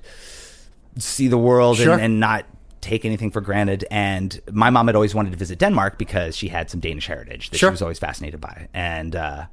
see 0.99 1.29
the 1.29 1.39
world 1.39 1.77
Sure. 1.77 1.93
and, 1.95 2.03
and 2.03 2.21
not 2.21 2.45
take 2.81 3.05
anything 3.05 3.31
for 3.33 3.41
granted. 3.41 3.85
And 3.91 4.41
my 4.53 4.71
mom 4.71 4.87
had 4.87 4.95
always 4.97 5.15
wanted 5.15 5.33
to 5.33 5.39
visit 5.39 5.59
Denmark 5.59 5.99
because 5.99 6.37
she 6.37 6.49
had 6.49 6.71
some 6.71 6.81
Danish 6.81 7.07
heritage 7.09 7.51
that 7.51 7.59
Sure. 7.59 7.71
she 7.71 7.73
was 7.73 7.83
always 7.83 7.99
fascinated 7.99 8.41
by. 8.41 8.69
And 8.75 9.15
uh, 9.17 9.47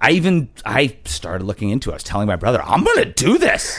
I 0.00 0.12
even 0.12 0.48
I 0.64 0.96
started 1.04 1.44
looking 1.44 1.70
into. 1.70 1.90
it. 1.90 1.92
I 1.92 1.96
was 1.96 2.02
telling 2.04 2.26
my 2.26 2.36
brother, 2.36 2.62
"I'm 2.62 2.82
going 2.84 2.98
to 3.04 3.12
do 3.12 3.36
this. 3.38 3.78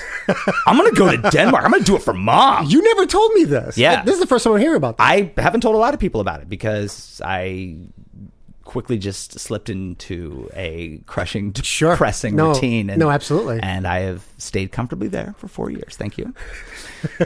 I'm 0.67 0.77
going 0.77 0.89
to 0.89 0.95
go 0.95 1.09
to 1.09 1.17
Denmark. 1.31 1.65
I'm 1.65 1.71
going 1.71 1.83
to 1.83 1.91
do 1.91 1.95
it 1.95 2.03
for 2.03 2.13
mom." 2.13 2.67
You 2.67 2.81
never 2.83 3.05
told 3.07 3.33
me 3.33 3.43
this. 3.45 3.77
Yeah. 3.77 4.03
This 4.03 4.13
is 4.15 4.19
the 4.21 4.27
first 4.27 4.43
time 4.43 4.53
I'm 4.53 4.59
hearing 4.59 4.77
about 4.77 4.97
this. 4.97 5.05
I 5.05 5.31
haven't 5.37 5.61
told 5.61 5.75
a 5.75 5.79
lot 5.79 5.93
of 5.93 5.99
people 5.99 6.21
about 6.21 6.41
it 6.41 6.47
because 6.49 7.21
I 7.25 7.77
quickly 8.63 8.97
just 8.97 9.37
slipped 9.39 9.69
into 9.69 10.49
a 10.55 10.99
crushing, 11.05 11.51
Sure. 11.63 11.91
depressing 11.93 12.35
No, 12.35 12.49
routine. 12.49 12.87
no, 12.95 13.09
absolutely. 13.09 13.59
And 13.61 13.85
I 13.87 14.01
have 14.01 14.23
stayed 14.37 14.71
comfortably 14.71 15.07
there 15.09 15.33
for 15.39 15.47
four 15.49 15.71
years. 15.71 15.95
Thank 15.97 16.17
you. 16.17 16.33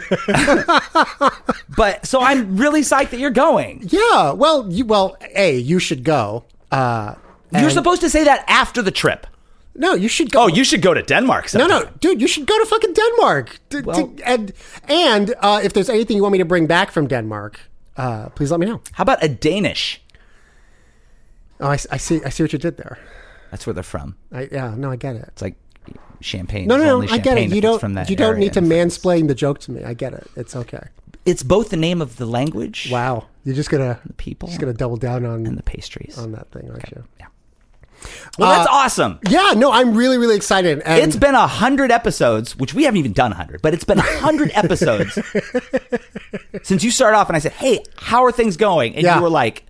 but 1.76 2.06
so 2.06 2.22
I'm 2.22 2.58
really 2.58 2.82
psyched 2.82 3.10
that 3.12 3.20
you're 3.20 3.30
going. 3.32 3.84
yeah. 3.90 4.32
Well, 4.32 4.72
you, 4.72 4.86
well, 4.86 5.18
A, 5.36 5.58
you 5.58 5.80
should 5.80 6.04
go. 6.04 6.46
Uh, 6.72 7.16
You're 7.52 7.70
supposed 7.70 8.02
to 8.02 8.10
say 8.10 8.24
that 8.24 8.44
after 8.48 8.82
the 8.82 8.92
trip. 8.92 9.28
No, 9.78 9.94
you 9.94 10.08
should 10.08 10.32
go. 10.32 10.44
Oh, 10.44 10.48
you 10.48 10.64
should 10.64 10.82
go 10.82 10.94
to 10.94 11.02
Denmark. 11.02 11.44
No, 11.54 11.68
sometime. 11.68 11.84
no, 11.84 11.90
dude, 12.00 12.22
you 12.22 12.28
should 12.28 12.46
go 12.48 12.58
to 12.60 12.66
fucking 12.66 12.94
Denmark. 12.94 13.60
To- 13.70 13.82
to- 13.82 14.16
and 14.26 14.54
and 14.88 15.36
uh, 15.42 15.60
if 15.64 15.74
there's 15.74 15.90
anything 15.90 16.16
you 16.16 16.24
want 16.24 16.32
me 16.32 16.38
to 16.40 16.46
bring 16.46 16.66
back 16.68 16.92
from 16.92 17.08
Denmark, 17.08 17.60
uh, 17.98 18.30
please 18.30 18.52
let 18.52 18.60
me 18.62 18.66
know. 18.66 18.80
How 18.94 19.02
about 19.02 19.22
a 19.24 19.28
Danish? 19.28 20.02
Oh, 21.60 21.68
I, 21.68 21.78
I 21.92 21.98
see. 21.98 22.22
I 22.26 22.30
see 22.30 22.44
what 22.44 22.54
you 22.54 22.60
did 22.60 22.78
there. 22.78 22.98
That's 23.52 23.66
where 23.68 23.74
they're 23.74 23.84
from. 23.84 24.16
I, 24.32 24.48
yeah, 24.52 24.74
no, 24.78 24.92
I 24.92 24.96
get 24.96 25.16
it. 25.16 25.26
It's 25.28 25.42
like 25.42 25.56
champagne. 26.22 26.68
No, 26.68 26.78
no, 26.78 27.02
no, 27.02 27.08
I 27.14 27.18
get 27.18 27.38
it. 27.38 27.50
You 27.50 27.62
don't. 27.62 28.10
You 28.10 28.16
don't 28.16 28.40
need 28.40 28.54
to 28.54 28.62
mansplain 28.62 29.28
the 29.28 29.36
joke 29.36 29.60
to 29.60 29.72
me. 29.72 29.84
I 29.84 29.94
get 29.94 30.14
it. 30.14 30.28
It's 30.36 30.56
okay. 30.56 30.88
It's 31.26 31.44
both 31.44 31.70
the 31.70 31.78
name 31.78 32.02
of 32.02 32.16
the 32.18 32.26
language. 32.26 32.90
Wow, 32.92 33.26
you're 33.44 33.56
just 33.56 33.70
gonna 33.70 34.00
people 34.18 34.48
Just 34.48 34.60
gonna 34.62 34.74
double 34.74 34.98
down 34.98 35.26
on 35.26 35.46
and 35.46 35.58
the 35.58 35.64
pastries. 35.64 36.18
on 36.18 36.32
that 36.34 36.52
thing, 36.52 36.70
aren't 36.70 36.90
you? 36.92 37.04
Yeah. 37.20 37.28
Well, 38.38 38.50
that's 38.50 38.68
uh, 38.70 38.74
awesome. 38.74 39.20
Yeah, 39.30 39.54
no, 39.56 39.72
I'm 39.72 39.96
really, 39.96 40.18
really 40.18 40.36
excited. 40.36 40.82
And 40.86 41.04
It's 41.04 41.16
been 41.16 41.36
a 41.36 41.48
hundred 41.48 41.92
episodes, 41.92 42.56
which 42.56 42.74
we 42.74 42.84
haven't 42.84 42.98
even 42.98 43.14
done 43.14 43.32
a 43.32 43.36
hundred, 43.36 43.62
but 43.62 43.74
it's 43.74 43.84
been 43.84 44.00
a 44.00 44.02
hundred 44.20 44.52
episodes 44.56 45.18
since 46.64 46.84
you 46.84 46.92
started 46.92 47.18
off, 47.18 47.28
and 47.30 47.36
I 47.36 47.40
said, 47.40 47.54
"Hey, 47.54 47.84
how 47.98 48.24
are 48.26 48.32
things 48.32 48.58
going?" 48.58 48.96
And 48.96 49.04
Yeah. 49.04 49.16
you 49.18 49.22
were 49.24 49.30
like, 49.30 49.66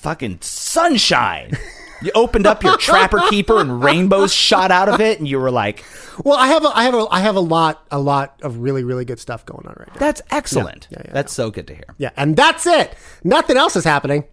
"Fucking 0.00 0.38
sunshine." 0.40 1.56
You 2.02 2.12
opened 2.14 2.46
up 2.46 2.62
your 2.62 2.76
trapper 2.76 3.20
keeper, 3.30 3.58
and 3.58 3.82
rainbows 3.82 4.32
shot 4.32 4.70
out 4.70 4.90
of 4.90 5.00
it, 5.00 5.18
and 5.18 5.26
you 5.26 5.40
were 5.40 5.50
like, 5.50 5.82
well, 6.22 6.36
I 6.36 6.48
have 6.48 6.62
a, 6.62 6.68
I 6.68 6.84
have 6.84 6.92
a, 6.94 7.06
I 7.10 7.20
have 7.20 7.36
a 7.36 7.40
lot, 7.40 7.86
a 7.90 7.98
lot 7.98 8.38
of 8.42 8.58
really, 8.58 8.84
really 8.84 9.06
good 9.06 9.18
stuff 9.18 9.46
going 9.46 9.66
on 9.66 9.74
right 9.78 9.88
now. 9.88 9.94
"That's 9.98 10.20
excellent. 10.30 10.88
Yeah, 10.90 11.02
yeah, 11.06 11.12
that's 11.14 11.32
so 11.32 11.50
good 11.50 11.66
to 11.68 11.74
hear." 11.74 11.86
Yeah, 11.96 12.10
and 12.18 12.36
that's 12.36 12.66
it. 12.66 12.94
Nothing 13.24 13.56
else 13.56 13.76
is 13.76 13.84
happening. 13.84 14.24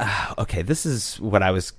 Okay, 0.38 0.62
this 0.62 0.86
is 0.86 1.20
what 1.20 1.42
I 1.42 1.50
was 1.50 1.72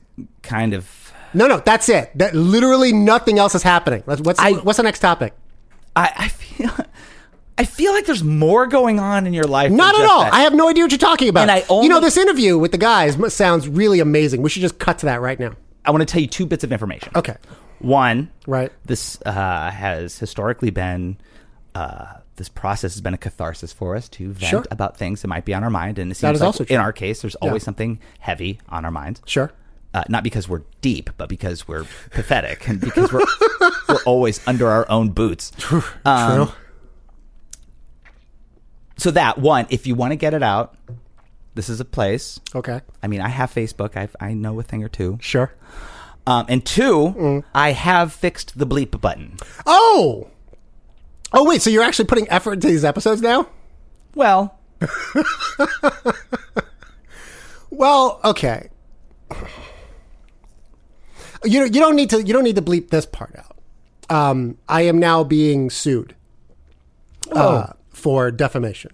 kind 0.44 0.74
of. 0.74 1.14
No, 1.34 1.48
no, 1.48 1.60
that's 1.60 1.90
it. 1.90 2.12
That 2.18 2.36
literally 2.36 2.92
nothing 2.94 3.40
else 3.40 3.56
is 3.56 3.64
happening. 3.64 4.04
What's 4.06 4.40
I- 4.40 4.54
what's 4.54 4.78
the 4.78 4.84
next 4.84 5.00
topic? 5.00 5.34
I, 5.96 6.12
I 6.18 6.28
feel. 6.28 6.70
I 7.58 7.66
feel 7.66 7.92
like 7.94 8.06
there's 8.06 8.24
more 8.24 8.66
going 8.66 9.00
on 9.00 9.28
in 9.28 9.34
your 9.34 9.44
life. 9.44 9.70
than 9.70 9.78
Not 9.78 9.94
at 10.00 10.06
all. 10.10 10.24
that. 10.24 10.34
I 10.34 10.42
have 10.42 10.54
no 10.54 10.68
idea 10.70 10.84
what 10.84 10.92
you're 10.92 10.98
talking 10.98 11.28
about. 11.30 11.42
And 11.44 11.52
I 11.52 11.64
only- 11.70 11.86
you 11.86 11.90
know, 11.90 12.00
this 12.00 12.18
interview 12.18 12.58
with 12.58 12.72
the 12.72 12.78
guys 12.80 13.18
sounds 13.34 13.68
really 13.68 14.00
amazing. 14.00 14.42
We 14.42 14.50
should 14.50 14.62
just 14.64 14.80
cut 14.80 14.98
to 15.00 15.06
that 15.08 15.22
right 15.22 15.40
now. 15.40 15.52
I 15.86 15.92
want 15.92 16.02
to 16.02 16.06
tell 16.06 16.22
you 16.22 16.28
two 16.28 16.46
bits 16.46 16.64
of 16.64 16.72
information. 16.72 17.12
Okay. 17.16 17.36
One, 17.80 18.32
Right. 18.48 18.72
This 18.86 19.20
uh, 19.26 19.70
has 19.72 20.18
historically 20.18 20.70
been. 20.72 21.18
Uh, 21.76 22.06
this 22.42 22.50
process 22.50 22.94
has 22.96 23.02
been 23.02 23.14
a 23.14 23.18
catharsis 23.20 23.72
for 23.72 23.96
us 23.96 24.10
to 24.10 24.34
vent 24.34 24.50
Sure. 24.50 24.66
about 24.72 24.98
things 24.98 25.22
that 25.22 25.28
might 25.28 25.46
be 25.46 25.54
on 25.54 25.64
our 25.64 25.70
mind, 25.70 26.00
and 26.00 26.12
it 26.12 26.16
seems 26.16 26.40
like 26.40 26.46
also 26.48 26.64
true. 26.64 26.74
in 26.76 26.82
our 26.82 26.92
case, 26.92 27.22
there's 27.22 27.36
always 27.36 27.62
Yeah. 27.62 27.66
something 27.66 28.00
heavy 28.20 28.60
on 28.70 28.84
our 28.84 28.90
minds. 28.92 29.22
Sure. 29.26 29.52
Uh, 29.94 30.04
not 30.10 30.24
because 30.24 30.50
we're 30.50 30.64
deep, 30.82 31.10
but 31.18 31.30
because 31.30 31.68
we're 31.68 31.86
pathetic, 32.10 32.68
and 32.68 32.80
because 32.82 33.14
we're 33.14 33.26
we're 33.90 34.04
always 34.06 34.42
under 34.48 34.68
our 34.70 34.90
own 34.90 35.10
boots. 35.10 35.52
Um, 36.06 36.48
True. 36.48 36.52
So 38.98 39.12
that 39.12 39.38
one, 39.38 39.66
if 39.70 39.88
you 39.88 39.96
want 39.96 40.12
to 40.12 40.16
get 40.16 40.34
it 40.34 40.44
out, 40.44 40.76
this 41.56 41.70
is 41.70 41.80
a 41.80 41.86
place. 41.86 42.40
Okay. 42.56 42.82
I 43.04 43.08
mean, 43.08 43.22
I 43.22 43.30
have 43.30 43.54
Facebook. 43.54 43.98
I 43.98 44.08
I 44.26 44.34
know 44.34 44.60
a 44.60 44.64
thing 44.64 44.84
or 44.84 44.90
two. 44.90 45.18
Sure. 45.22 45.54
Um, 46.28 46.46
and 46.50 46.64
two, 46.66 47.14
Mm. 47.18 47.44
I 47.54 47.72
have 47.72 48.14
fixed 48.14 48.58
the 48.58 48.66
bleep 48.68 49.00
button. 49.02 49.38
Oh. 49.66 50.28
Oh 51.34 51.46
wait, 51.46 51.62
so 51.62 51.70
you're 51.70 51.84
actually 51.84 52.06
putting 52.06 52.30
effort 52.30 52.54
into 52.54 52.68
these 52.68 52.84
episodes 52.84 53.22
now? 53.22 53.48
Well, 54.16 54.60
Well, 57.72 58.20
okay. 58.24 58.70
You 61.44 61.64
you 61.64 61.70
don't 61.70 61.96
need 61.96 62.10
to 62.12 62.22
you 62.22 62.34
don't 62.34 62.44
need 62.44 62.58
to 62.58 62.62
bleep 62.62 62.90
this 62.90 63.06
part 63.06 63.36
out. 63.36 63.58
Um, 64.16 64.58
I 64.68 64.82
am 64.82 65.00
now 65.00 65.24
being 65.24 65.70
sued 65.70 66.14
uh, 67.32 67.68
for 67.90 68.30
defamation, 68.30 68.92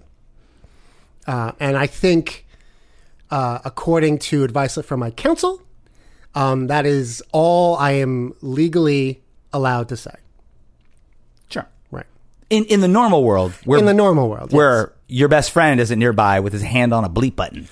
uh, 1.26 1.54
and 1.60 1.76
I 1.76 1.88
think, 1.88 2.46
uh, 3.32 3.60
according 3.66 4.20
to 4.20 4.44
advice 4.44 4.78
from 4.78 5.00
my 5.00 5.10
counsel, 5.12 5.62
um, 6.36 6.68
that 6.68 6.86
is 6.86 7.22
all 7.32 7.76
I 7.76 7.94
am 7.94 8.34
legally 8.42 9.24
allowed 9.52 9.90
to 9.90 9.98
say. 9.98 10.16
In 12.50 12.66
in 12.66 12.82
the 12.82 12.88
normal 12.88 13.24
world, 13.24 13.54
where 13.66 13.80
in 13.80 13.86
the 13.86 13.94
normal 13.94 14.30
world, 14.30 14.52
yes. 14.52 14.56
where 14.56 14.94
your 15.08 15.28
best 15.28 15.52
friend 15.52 15.80
isn't 15.80 16.00
nearby 16.00 16.40
with 16.40 16.54
his 16.54 16.62
hand 16.62 16.94
on 16.94 17.04
a 17.04 17.10
bleep 17.10 17.36
button. 17.36 17.68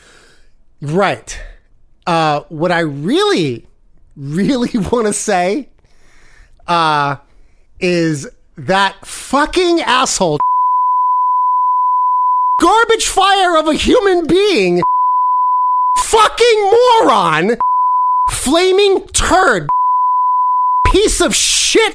Right. 0.81 1.39
Uh, 2.05 2.41
what 2.49 2.71
I 2.71 2.79
really, 2.79 3.65
really 4.15 4.77
want 4.91 5.07
to 5.07 5.13
say 5.13 5.69
uh, 6.67 7.17
is 7.79 8.27
that 8.57 9.05
fucking 9.05 9.81
asshole, 9.81 10.39
garbage 12.61 13.07
fire 13.07 13.57
of 13.57 13.67
a 13.67 13.73
human 13.73 14.27
being, 14.27 14.81
fucking 15.97 16.71
moron, 17.01 17.57
flaming 18.31 19.07
turd, 19.07 19.67
piece 20.87 21.21
of 21.21 21.35
shit. 21.35 21.93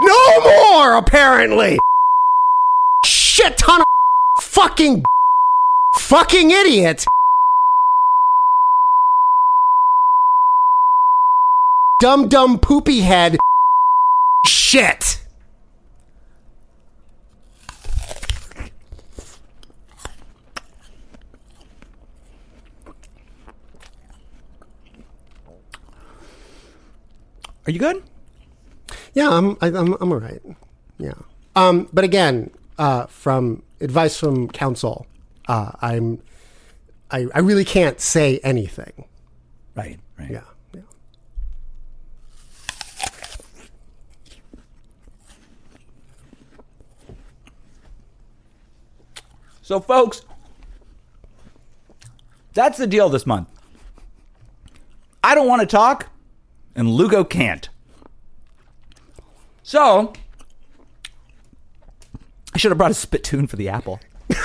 No 0.00 0.40
more, 0.40 0.96
apparently. 0.96 1.78
Shit 3.04 3.58
ton 3.58 3.80
of 3.80 3.86
fucking 4.42 5.04
fucking 5.96 6.50
idiot. 6.50 7.04
Dumb 12.00 12.28
dumb 12.28 12.58
poopy 12.58 13.00
head. 13.00 13.38
Shit. 14.46 15.22
Are 27.66 27.70
you 27.70 27.78
good? 27.78 28.02
Yeah, 29.14 29.30
I'm 29.30 29.56
I, 29.60 29.66
I'm 29.68 29.94
I'm 30.00 30.12
all 30.12 30.20
right. 30.20 30.42
Yeah. 30.98 31.14
Um, 31.56 31.88
but 31.92 32.04
again, 32.04 32.50
uh, 32.78 33.06
from 33.06 33.62
advice 33.80 34.16
from 34.16 34.48
counsel, 34.48 35.06
uh, 35.48 35.72
I'm 35.80 36.22
I, 37.10 37.26
I 37.34 37.40
really 37.40 37.64
can't 37.64 38.00
say 38.00 38.38
anything. 38.44 39.04
Right, 39.74 39.98
right. 40.18 40.30
Yeah. 40.30 40.42
yeah. 40.74 40.80
So, 49.62 49.80
folks, 49.80 50.22
that's 52.52 52.78
the 52.78 52.86
deal 52.86 53.08
this 53.08 53.26
month. 53.26 53.48
I 55.22 55.34
don't 55.34 55.48
want 55.48 55.60
to 55.60 55.66
talk, 55.66 56.08
and 56.74 56.88
Lugo 56.88 57.24
can't. 57.24 57.68
So, 59.70 60.12
I 62.52 62.58
should 62.58 62.72
have 62.72 62.78
brought 62.78 62.90
a 62.90 62.94
spittoon 62.94 63.46
for 63.46 63.54
the 63.54 63.68
apple. 63.68 64.00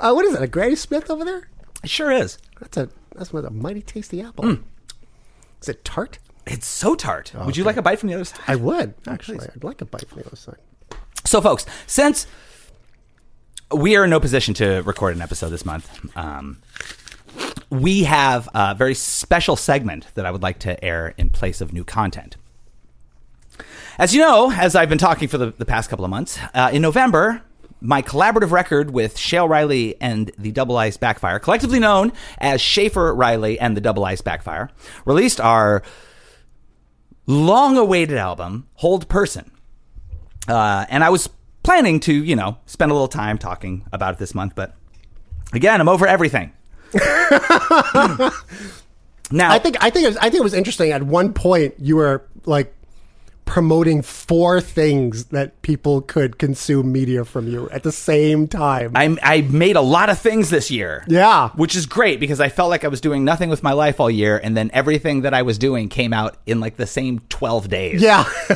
Uh, 0.00 0.12
what 0.12 0.24
is 0.26 0.32
that? 0.32 0.42
A 0.42 0.46
Granny 0.46 0.76
Smith 0.76 1.10
over 1.10 1.24
there? 1.24 1.48
It 1.82 1.90
sure 1.90 2.12
is. 2.12 2.38
That's 2.60 2.76
a 2.76 2.88
that's 3.16 3.32
a 3.32 3.50
mighty 3.50 3.80
tasty 3.82 4.20
apple. 4.20 4.44
Mm. 4.44 4.62
Is 5.62 5.68
it 5.68 5.84
tart? 5.84 6.18
It's 6.46 6.66
so 6.66 6.94
tart. 6.94 7.32
Would 7.34 7.56
you 7.56 7.64
like 7.64 7.78
a 7.78 7.82
bite 7.82 7.98
from 7.98 8.10
the 8.10 8.14
other 8.14 8.24
side? 8.24 8.40
I 8.46 8.54
would 8.54 8.94
actually. 9.08 9.40
I'd 9.40 9.64
like 9.64 9.80
a 9.80 9.86
bite 9.86 10.06
from 10.06 10.20
the 10.20 10.26
other 10.26 10.36
side. 10.36 10.58
So, 11.24 11.40
folks, 11.40 11.64
since 11.86 12.26
we 13.72 13.96
are 13.96 14.04
in 14.04 14.10
no 14.10 14.20
position 14.20 14.52
to 14.54 14.82
record 14.82 15.16
an 15.16 15.22
episode 15.22 15.48
this 15.48 15.64
month, 15.64 16.16
um, 16.16 16.58
we 17.70 18.04
have 18.04 18.48
a 18.54 18.74
very 18.74 18.94
special 18.94 19.56
segment 19.56 20.06
that 20.14 20.26
I 20.26 20.30
would 20.30 20.42
like 20.42 20.58
to 20.60 20.84
air 20.84 21.14
in 21.16 21.30
place 21.30 21.60
of 21.60 21.72
new 21.72 21.82
content. 21.82 22.36
As 23.98 24.14
you 24.14 24.20
know, 24.20 24.52
as 24.52 24.76
I've 24.76 24.88
been 24.88 24.96
talking 24.96 25.26
for 25.26 25.38
the, 25.38 25.50
the 25.50 25.64
past 25.64 25.90
couple 25.90 26.04
of 26.04 26.10
months, 26.10 26.38
uh, 26.54 26.70
in 26.72 26.82
November, 26.82 27.42
my 27.80 28.00
collaborative 28.00 28.52
record 28.52 28.92
with 28.92 29.16
Shael 29.16 29.48
Riley 29.48 30.00
and 30.00 30.30
the 30.38 30.52
Double 30.52 30.76
Ice 30.76 30.96
Backfire, 30.96 31.40
collectively 31.40 31.80
known 31.80 32.12
as 32.38 32.60
Schaffer 32.60 33.12
Riley 33.12 33.58
and 33.58 33.76
the 33.76 33.80
Double 33.80 34.04
Ice 34.04 34.20
Backfire, 34.20 34.70
released 35.04 35.40
our 35.40 35.82
long 37.26 37.76
awaited 37.76 38.18
album, 38.18 38.68
Hold 38.74 39.08
Person. 39.08 39.50
Uh, 40.46 40.86
and 40.88 41.02
I 41.02 41.10
was 41.10 41.28
planning 41.64 41.98
to, 42.00 42.12
you 42.12 42.36
know, 42.36 42.56
spend 42.66 42.92
a 42.92 42.94
little 42.94 43.08
time 43.08 43.36
talking 43.36 43.84
about 43.92 44.14
it 44.14 44.18
this 44.20 44.32
month, 44.32 44.54
but 44.54 44.76
again, 45.52 45.80
I'm 45.80 45.88
over 45.88 46.06
everything. 46.06 46.52
now, 46.94 48.30
I 49.50 49.58
think 49.58 49.76
I 49.80 49.90
think 49.90 50.04
it 50.04 50.08
was, 50.08 50.16
I 50.18 50.30
think 50.30 50.36
it 50.36 50.44
was 50.44 50.54
interesting. 50.54 50.92
At 50.92 51.02
one 51.02 51.34
point, 51.34 51.74
you 51.78 51.96
were 51.96 52.24
like 52.46 52.72
promoting 53.48 54.02
four 54.02 54.60
things 54.60 55.24
that 55.26 55.62
people 55.62 56.02
could 56.02 56.38
consume 56.38 56.92
media 56.92 57.24
from 57.24 57.48
you 57.48 57.68
at 57.70 57.82
the 57.82 57.90
same 57.90 58.46
time. 58.46 58.92
I, 58.94 59.16
I 59.22 59.40
made 59.40 59.74
a 59.74 59.80
lot 59.80 60.10
of 60.10 60.18
things 60.18 60.50
this 60.50 60.70
year. 60.70 61.02
Yeah. 61.08 61.48
Which 61.56 61.74
is 61.74 61.86
great 61.86 62.20
because 62.20 62.40
I 62.40 62.50
felt 62.50 62.68
like 62.68 62.84
I 62.84 62.88
was 62.88 63.00
doing 63.00 63.24
nothing 63.24 63.48
with 63.48 63.62
my 63.62 63.72
life 63.72 64.00
all 64.00 64.10
year, 64.10 64.36
and 64.36 64.54
then 64.54 64.70
everything 64.74 65.22
that 65.22 65.32
I 65.32 65.40
was 65.42 65.56
doing 65.56 65.88
came 65.88 66.12
out 66.12 66.36
in 66.44 66.60
like 66.60 66.76
the 66.76 66.86
same 66.86 67.20
12 67.30 67.70
days. 67.70 68.02
Yeah. 68.02 68.24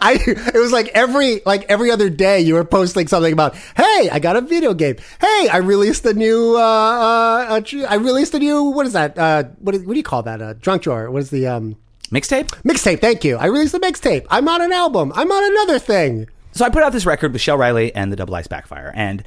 I 0.00 0.20
it 0.24 0.58
was 0.58 0.70
like 0.70 0.88
every 0.94 1.40
like 1.44 1.64
every 1.68 1.90
other 1.90 2.08
day 2.08 2.40
you 2.40 2.54
were 2.54 2.64
posting 2.64 3.08
something 3.08 3.32
about, 3.32 3.56
"Hey, 3.76 4.08
I 4.12 4.20
got 4.20 4.36
a 4.36 4.40
video 4.40 4.72
game. 4.72 4.96
Hey, 5.20 5.48
I 5.50 5.56
released 5.56 6.06
a 6.06 6.14
new 6.14 6.56
uh, 6.56 6.60
uh 6.60 7.60
I 7.88 7.96
released 7.96 8.34
a 8.34 8.38
new 8.38 8.62
what 8.64 8.86
is 8.86 8.92
that? 8.92 9.18
Uh 9.18 9.44
what, 9.58 9.74
is, 9.74 9.82
what 9.82 9.94
do 9.94 9.98
you 9.98 10.04
call 10.04 10.22
that? 10.22 10.40
Uh 10.40 10.52
drunk 10.52 10.82
drawer. 10.82 11.10
What 11.10 11.22
is 11.22 11.30
the 11.30 11.48
um 11.48 11.76
Mixtape? 12.14 12.46
mixtape? 12.62 13.00
Thank 13.00 13.24
you. 13.24 13.36
I 13.36 13.46
released 13.46 13.74
a 13.74 13.80
mixtape. 13.80 14.24
I'm 14.30 14.46
on 14.46 14.62
an 14.62 14.72
album. 14.72 15.12
I'm 15.16 15.32
on 15.32 15.50
another 15.52 15.80
thing. 15.80 16.28
So 16.52 16.64
I 16.64 16.70
put 16.70 16.84
out 16.84 16.92
this 16.92 17.04
record 17.04 17.32
with 17.32 17.42
Shael 17.42 17.58
Riley 17.58 17.92
and 17.92 18.12
the 18.12 18.16
Double 18.16 18.36
Ice 18.36 18.46
Backfire. 18.46 18.92
And 18.94 19.24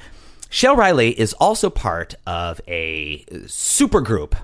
Shael 0.50 0.74
Riley 0.74 1.10
is 1.10 1.34
also 1.34 1.68
part 1.68 2.14
of 2.26 2.62
a 2.66 3.26
super 3.46 4.00
group 4.00 4.34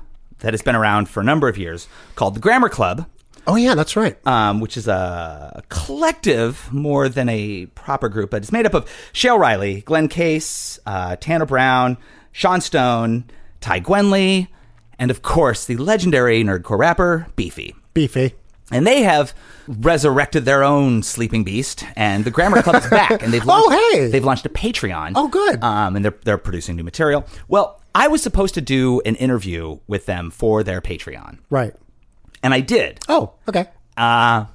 that 0.40 0.52
has 0.52 0.60
been 0.60 0.76
around 0.76 1.08
for 1.08 1.20
a 1.20 1.24
number 1.24 1.48
of 1.48 1.56
years 1.56 1.88
called 2.16 2.34
the 2.34 2.40
Grammar 2.40 2.68
Club. 2.68 3.06
Oh 3.46 3.56
yeah, 3.56 3.74
that's 3.74 3.96
right. 3.96 4.18
um, 4.26 4.60
which 4.60 4.76
is 4.76 4.88
a 4.88 5.62
collective 5.70 6.70
more 6.70 7.08
than 7.08 7.30
a 7.30 7.64
proper 7.74 8.10
group, 8.10 8.30
but 8.30 8.42
it's 8.42 8.52
made 8.52 8.66
up 8.66 8.74
of 8.74 8.84
Shael 9.14 9.38
Riley, 9.38 9.80
Glenn 9.80 10.08
Case, 10.08 10.78
uh, 10.84 11.16
Tanner 11.16 11.46
Brown, 11.46 11.96
Sean 12.32 12.60
Stone, 12.60 13.24
Ty 13.62 13.80
Gwenley, 13.80 14.48
and 14.98 15.10
of 15.10 15.22
course 15.22 15.64
the 15.64 15.78
legendary 15.78 16.44
nerdcore 16.44 16.78
rapper 16.78 17.26
Beefy. 17.36 17.74
Beefy. 17.94 18.34
And 18.70 18.86
they 18.86 19.02
have 19.02 19.34
resurrected 19.68 20.44
their 20.44 20.64
own 20.64 21.02
sleeping 21.02 21.44
beast, 21.44 21.84
and 21.96 22.24
the 22.24 22.30
Grammar 22.30 22.62
Club 22.62 22.76
is 22.82 22.86
back, 22.88 23.22
and 23.22 23.32
they've 23.32 23.42
Oh, 23.48 23.68
launched, 23.68 23.94
hey! 23.94 24.08
they've 24.08 24.24
launched 24.24 24.46
a 24.46 24.48
Patreon. 24.48 25.12
Oh, 25.14 25.28
good. 25.28 25.62
Um, 25.62 25.96
and 25.96 26.04
they're 26.04 26.14
they're 26.24 26.38
producing 26.38 26.76
new 26.76 26.82
material. 26.82 27.24
Well, 27.46 27.80
I 27.94 28.08
was 28.08 28.22
supposed 28.22 28.54
to 28.54 28.60
do 28.60 29.00
an 29.04 29.16
interview 29.16 29.78
with 29.86 30.06
them 30.06 30.30
for 30.30 30.62
their 30.62 30.80
Patreon, 30.80 31.38
Right. 31.50 31.74
and 32.42 32.52
I 32.54 32.60
did. 32.60 33.00
Oh, 33.08 33.34
okay. 33.48 33.66
Uh, 33.96 34.46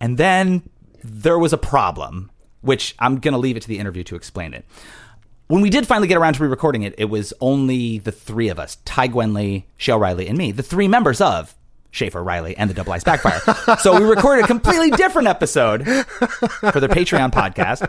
and 0.00 0.16
then 0.18 0.62
there 1.04 1.38
was 1.38 1.52
a 1.52 1.58
problem, 1.58 2.30
which 2.62 2.94
I'm 2.98 3.18
going 3.20 3.32
to 3.32 3.38
leave 3.38 3.56
it 3.56 3.60
to 3.62 3.68
the 3.68 3.78
interview 3.78 4.02
to 4.04 4.16
explain 4.16 4.54
it. 4.54 4.64
When 5.48 5.60
we 5.60 5.68
did 5.70 5.86
finally 5.86 6.08
get 6.08 6.16
around 6.16 6.34
to 6.34 6.42
re 6.42 6.48
recording 6.48 6.82
it, 6.82 6.94
it 6.96 7.04
was 7.04 7.32
only 7.40 7.98
the 7.98 8.10
three 8.10 8.48
of 8.48 8.58
us 8.58 8.78
Ty 8.86 9.08
Gwenley, 9.08 9.64
Shael 9.78 10.00
Riley, 10.00 10.26
and 10.28 10.38
me, 10.38 10.50
the 10.50 10.62
three 10.62 10.88
members 10.88 11.20
of 11.20 11.54
Schaffer 11.94 12.22
Riley 12.22 12.56
and 12.56 12.68
the 12.68 12.74
Double 12.74 12.92
Ice 12.92 13.04
Backfire. 13.04 13.40
so 13.78 13.96
we 13.98 14.04
recorded 14.04 14.44
a 14.44 14.48
completely 14.48 14.90
different 14.90 15.28
episode 15.28 15.86
for 15.86 16.80
their 16.80 16.88
Patreon 16.88 17.30
podcast 17.32 17.88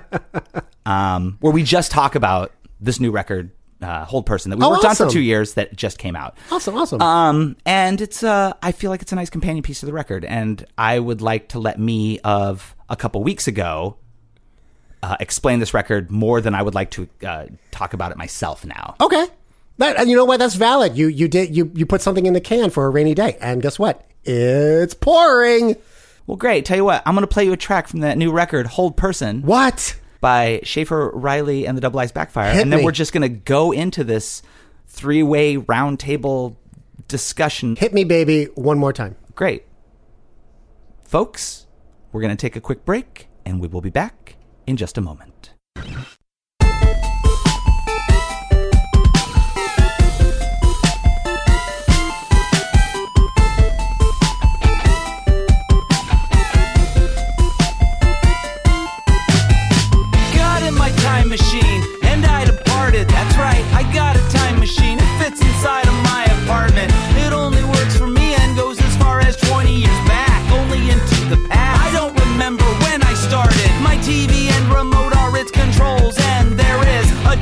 um, 0.86 1.38
where 1.41 1.52
we 1.52 1.63
just 1.63 1.91
talk 1.91 2.13
about 2.13 2.52
this 2.80 3.00
new 3.00 3.10
record, 3.12 3.50
uh, 3.82 4.06
Hold 4.06 4.28
Person, 4.28 4.52
that 4.52 4.58
we 4.60 4.65
Oh, 4.65 4.70
worked 4.70 4.86
on 4.86 4.96
for 4.96 5.10
two 5.10 5.22
years 5.22 5.56
that 5.56 5.76
just 5.76 5.98
came 5.98 6.15
out. 6.15 6.38
Awesome, 6.52 6.76
awesome. 6.78 7.02
Um, 7.02 7.58
and 7.65 8.00
it's 8.00 8.22
uh, 8.24 8.54
I 8.62 8.72
feel 8.74 8.91
like 8.91 9.02
it's 9.02 9.12
a 9.12 9.15
nice 9.15 9.32
companion 9.32 9.63
piece 9.63 9.80
to 9.80 9.88
the 9.88 9.94
record, 9.94 10.24
and 10.24 10.63
I 10.78 11.00
would 11.00 11.22
like 11.22 11.50
to 11.50 11.60
let 11.60 11.80
me 11.80 12.20
of 12.20 12.76
a 12.89 12.96
couple 12.96 13.24
weeks 13.24 13.48
ago 13.48 13.98
uh, 15.02 15.15
explain 15.20 15.60
this 15.60 15.74
record 15.74 16.12
more 16.12 16.41
than 16.41 16.54
I 16.54 16.62
would 16.62 16.76
like 16.76 16.91
to 16.91 17.10
uh, 17.26 17.46
talk 17.72 17.94
about 17.94 18.12
it 18.12 18.18
myself 18.18 18.65
now. 18.65 18.96
Okay. 19.02 19.26
That 19.78 20.00
and 20.00 20.10
you 20.10 20.16
know 20.16 20.26
what? 20.26 20.40
That's 20.40 20.56
valid. 20.56 20.98
You 20.98 21.08
you 21.08 21.28
did 21.28 21.56
you 21.56 21.72
you 21.76 21.86
put 21.86 22.02
something 22.02 22.26
in 22.26 22.34
the 22.34 22.42
can 22.42 22.70
for 22.70 22.86
a 22.86 22.90
rainy 22.90 23.14
day, 23.14 23.38
and 23.42 23.62
guess 23.62 23.78
what? 23.78 24.10
It's 24.24 24.94
pouring. 24.94 25.76
Well, 26.28 26.38
great. 26.38 26.66
Tell 26.66 26.78
you 26.78 26.86
what, 26.86 27.04
I'm 27.06 27.14
going 27.14 27.22
to 27.24 27.28
play 27.32 27.46
you 27.46 27.54
a 27.54 27.58
track 27.58 27.88
from 27.88 28.00
that 28.00 28.18
new 28.18 28.32
record, 28.32 28.66
Hold 28.66 28.98
Person, 28.98 29.44
What? 29.44 29.96
by 30.22 30.60
Schaffer 30.64 31.12
Riley 31.14 31.68
and 31.68 31.78
the 31.78 31.82
Double 31.82 32.00
Ice 32.00 32.12
Backfire, 32.12 32.52
Hit 32.52 32.64
and 32.64 32.74
then 32.74 32.80
me. 32.80 32.86
we're 32.86 32.92
just 32.92 33.14
going 33.14 33.22
to 33.22 33.30
go 33.30 33.72
into 33.72 34.04
this 34.04 34.42
three 34.88 35.22
way 35.22 35.58
round 35.58 36.00
table 36.00 36.58
discussion. 37.08 37.76
Hit 37.76 37.94
me, 37.94 38.06
baby, 38.06 38.46
one 38.56 38.80
more 38.80 38.92
time. 38.94 39.16
Great. 39.36 39.66
Folks, 41.04 41.68
we're 42.12 42.22
going 42.22 42.36
to 42.36 42.42
take 42.42 42.56
a 42.56 42.62
quick 42.62 42.86
break 42.86 43.28
and 43.46 43.62
we 43.62 43.68
will 43.68 43.82
be 43.82 43.92
back 43.92 44.38
in 44.66 44.78
just 44.78 44.98
a 44.98 45.02
moment. 45.02 45.52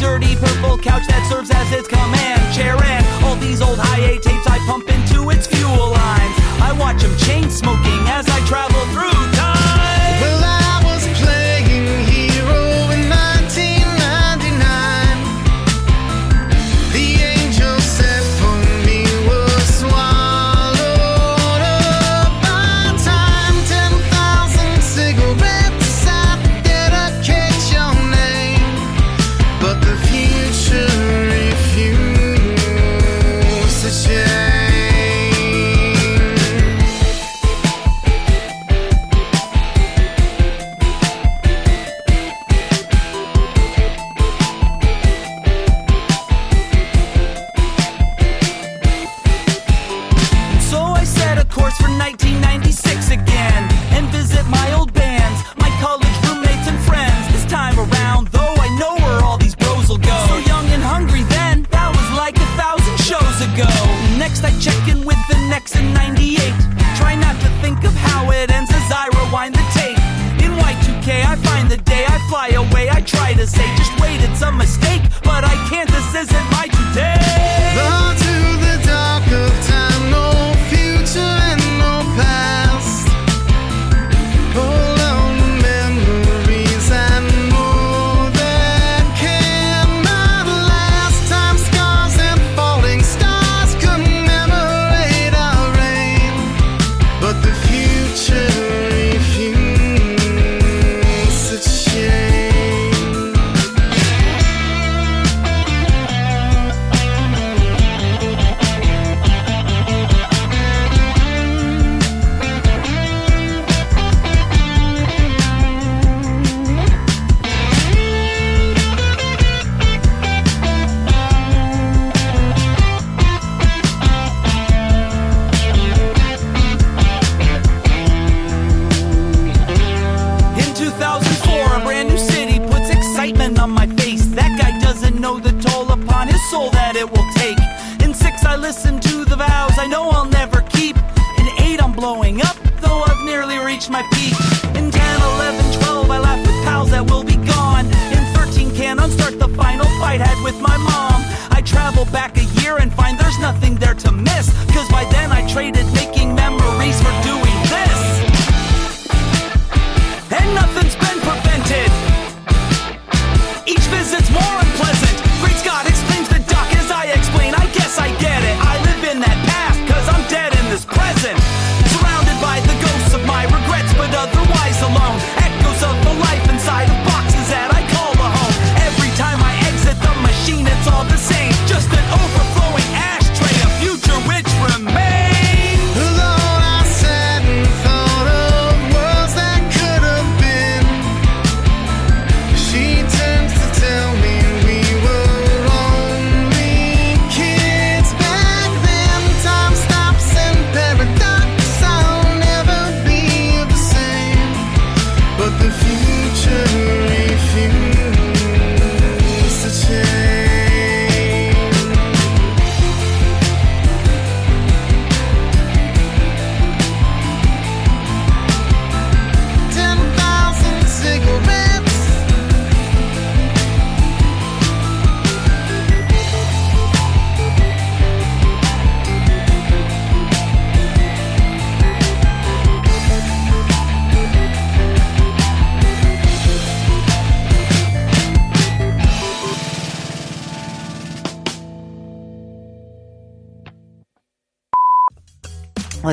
Dirty 0.03 0.35
purple 0.35 0.77
couch 0.77 1.07
that 1.07 1.23
serves 1.31 1.49
as 1.49 1.71
its 1.71 1.87
command 1.87 2.43
chair. 2.53 2.75
And 2.75 3.05
all 3.23 3.37
these 3.37 3.61
old 3.61 3.79
high 3.79 4.03
A 4.11 4.19
tapes 4.19 4.45
I 4.45 4.59
pump 4.67 4.89
into 4.91 5.29
its 5.31 5.47
fuel 5.47 5.95
lines. 5.95 6.35
I 6.59 6.75
watch 6.77 7.01
them 7.01 7.15
chain 7.15 7.49
smoking 7.49 8.03
as 8.11 8.27
I 8.27 8.39
travel 8.45 8.72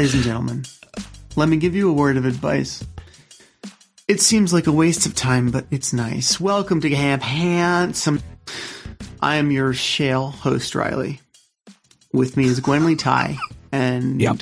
Ladies 0.01 0.15
and 0.15 0.25
gentlemen, 0.25 0.65
let 1.37 1.51
me 1.51 1.59
give 1.59 1.77
you 1.77 1.91
a 1.91 1.93
word 1.93 2.17
of 2.17 2.25
advice. 2.25 2.83
It 4.09 4.23
seems 4.23 4.51
like 4.51 4.67
a 4.67 4.73
waste 4.73 5.05
of 5.05 5.15
time, 5.15 5.51
but 5.51 5.67
it's 5.71 5.93
nice. 5.93 6.41
Welcome 6.41 6.81
to 6.81 6.89
Camp 6.89 7.23
Handsome. 7.23 8.23
I 9.21 9.37
am 9.37 9.51
your 9.51 9.75
shale 9.75 10.29
host, 10.29 10.75
Riley. 10.75 11.21
With 12.15 12.39
me 12.39 12.47
is 12.47 12.61
Gwenly 12.63 12.99
Ty 12.99 13.37
and 13.73 14.23
Yep. 14.23 14.39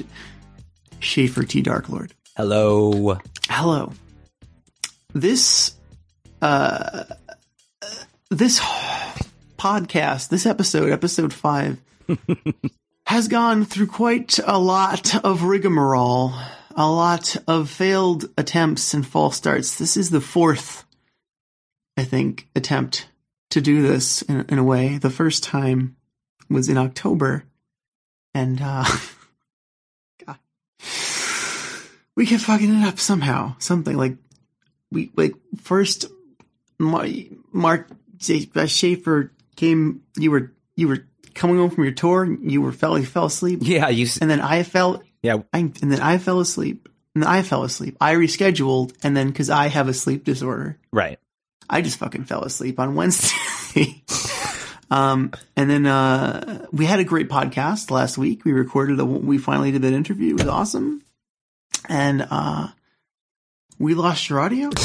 Schaffer 1.00 1.42
T. 1.42 1.60
Dark 1.60 1.88
Lord. 1.88 2.14
Hello. 2.36 3.18
Hello. 3.50 3.92
This, 5.12 5.72
uh, 6.40 7.02
this 8.30 8.60
podcast, 9.58 10.28
this 10.28 10.46
episode, 10.46 10.92
episode 10.92 11.32
five, 11.32 11.78
has 13.08 13.26
gone 13.26 13.64
through 13.64 13.86
quite 13.86 14.38
a 14.44 14.58
lot 14.58 15.24
of 15.24 15.42
rigmarole, 15.42 16.34
a 16.76 16.86
lot 16.90 17.36
of 17.46 17.70
failed 17.70 18.26
attempts 18.36 18.92
and 18.92 19.06
false 19.06 19.34
starts. 19.34 19.78
This 19.78 19.96
is 19.96 20.10
the 20.10 20.20
fourth, 20.20 20.84
I 21.96 22.04
think, 22.04 22.48
attempt 22.54 23.08
to 23.48 23.62
do 23.62 23.80
this 23.80 24.20
in, 24.20 24.44
in 24.50 24.58
a 24.58 24.62
way. 24.62 24.98
The 24.98 25.08
first 25.08 25.42
time 25.42 25.96
was 26.50 26.68
in 26.68 26.76
October, 26.76 27.44
and 28.34 28.60
uh, 28.60 28.84
God, 30.26 30.38
we 32.14 32.26
kept 32.26 32.42
fucking 32.42 32.82
it 32.82 32.86
up 32.86 32.98
somehow. 32.98 33.54
Something 33.58 33.96
like 33.96 34.16
we 34.92 35.12
like 35.16 35.32
first, 35.62 36.04
Mark 36.78 37.88
Schaffer 38.20 39.32
came. 39.56 40.02
You 40.18 40.30
were 40.30 40.52
you 40.76 40.88
were 40.88 41.06
coming 41.38 41.56
home 41.56 41.70
from 41.70 41.84
your 41.84 41.94
tour. 41.94 42.36
You 42.42 42.60
were 42.60 42.72
fell 42.72 42.98
you 42.98 43.06
fell 43.06 43.26
asleep. 43.26 43.60
Yeah, 43.62 43.88
you. 43.88 44.06
And 44.20 44.30
then 44.30 44.40
I 44.40 44.62
fell. 44.62 45.02
Yeah. 45.22 45.38
I, 45.52 45.58
and 45.58 45.92
then 45.92 46.00
I 46.00 46.18
fell 46.18 46.40
asleep. 46.40 46.88
And 47.14 47.24
then 47.24 47.30
I 47.30 47.42
fell 47.42 47.64
asleep. 47.64 47.96
I 48.00 48.14
rescheduled, 48.14 48.94
and 49.02 49.16
then 49.16 49.28
because 49.28 49.50
I 49.50 49.68
have 49.68 49.88
a 49.88 49.94
sleep 49.94 50.24
disorder, 50.24 50.78
Right. 50.92 51.18
I 51.70 51.82
just 51.82 51.98
fucking 51.98 52.24
fell 52.24 52.42
asleep 52.42 52.80
on 52.80 52.94
Wednesday. 52.94 54.02
um, 54.90 55.32
and 55.56 55.68
then 55.68 55.86
uh, 55.86 56.66
we 56.72 56.86
had 56.86 57.00
a 57.00 57.04
great 57.04 57.28
podcast 57.28 57.90
last 57.90 58.18
week. 58.18 58.44
We 58.44 58.52
recorded. 58.52 59.00
A, 59.00 59.04
we 59.04 59.38
finally 59.38 59.70
did 59.70 59.82
that 59.82 59.92
interview. 59.92 60.34
It 60.34 60.40
was 60.40 60.48
awesome. 60.48 61.02
And 61.88 62.26
uh, 62.30 62.68
we 63.78 63.94
lost 63.94 64.30
your 64.30 64.40
audio. 64.40 64.70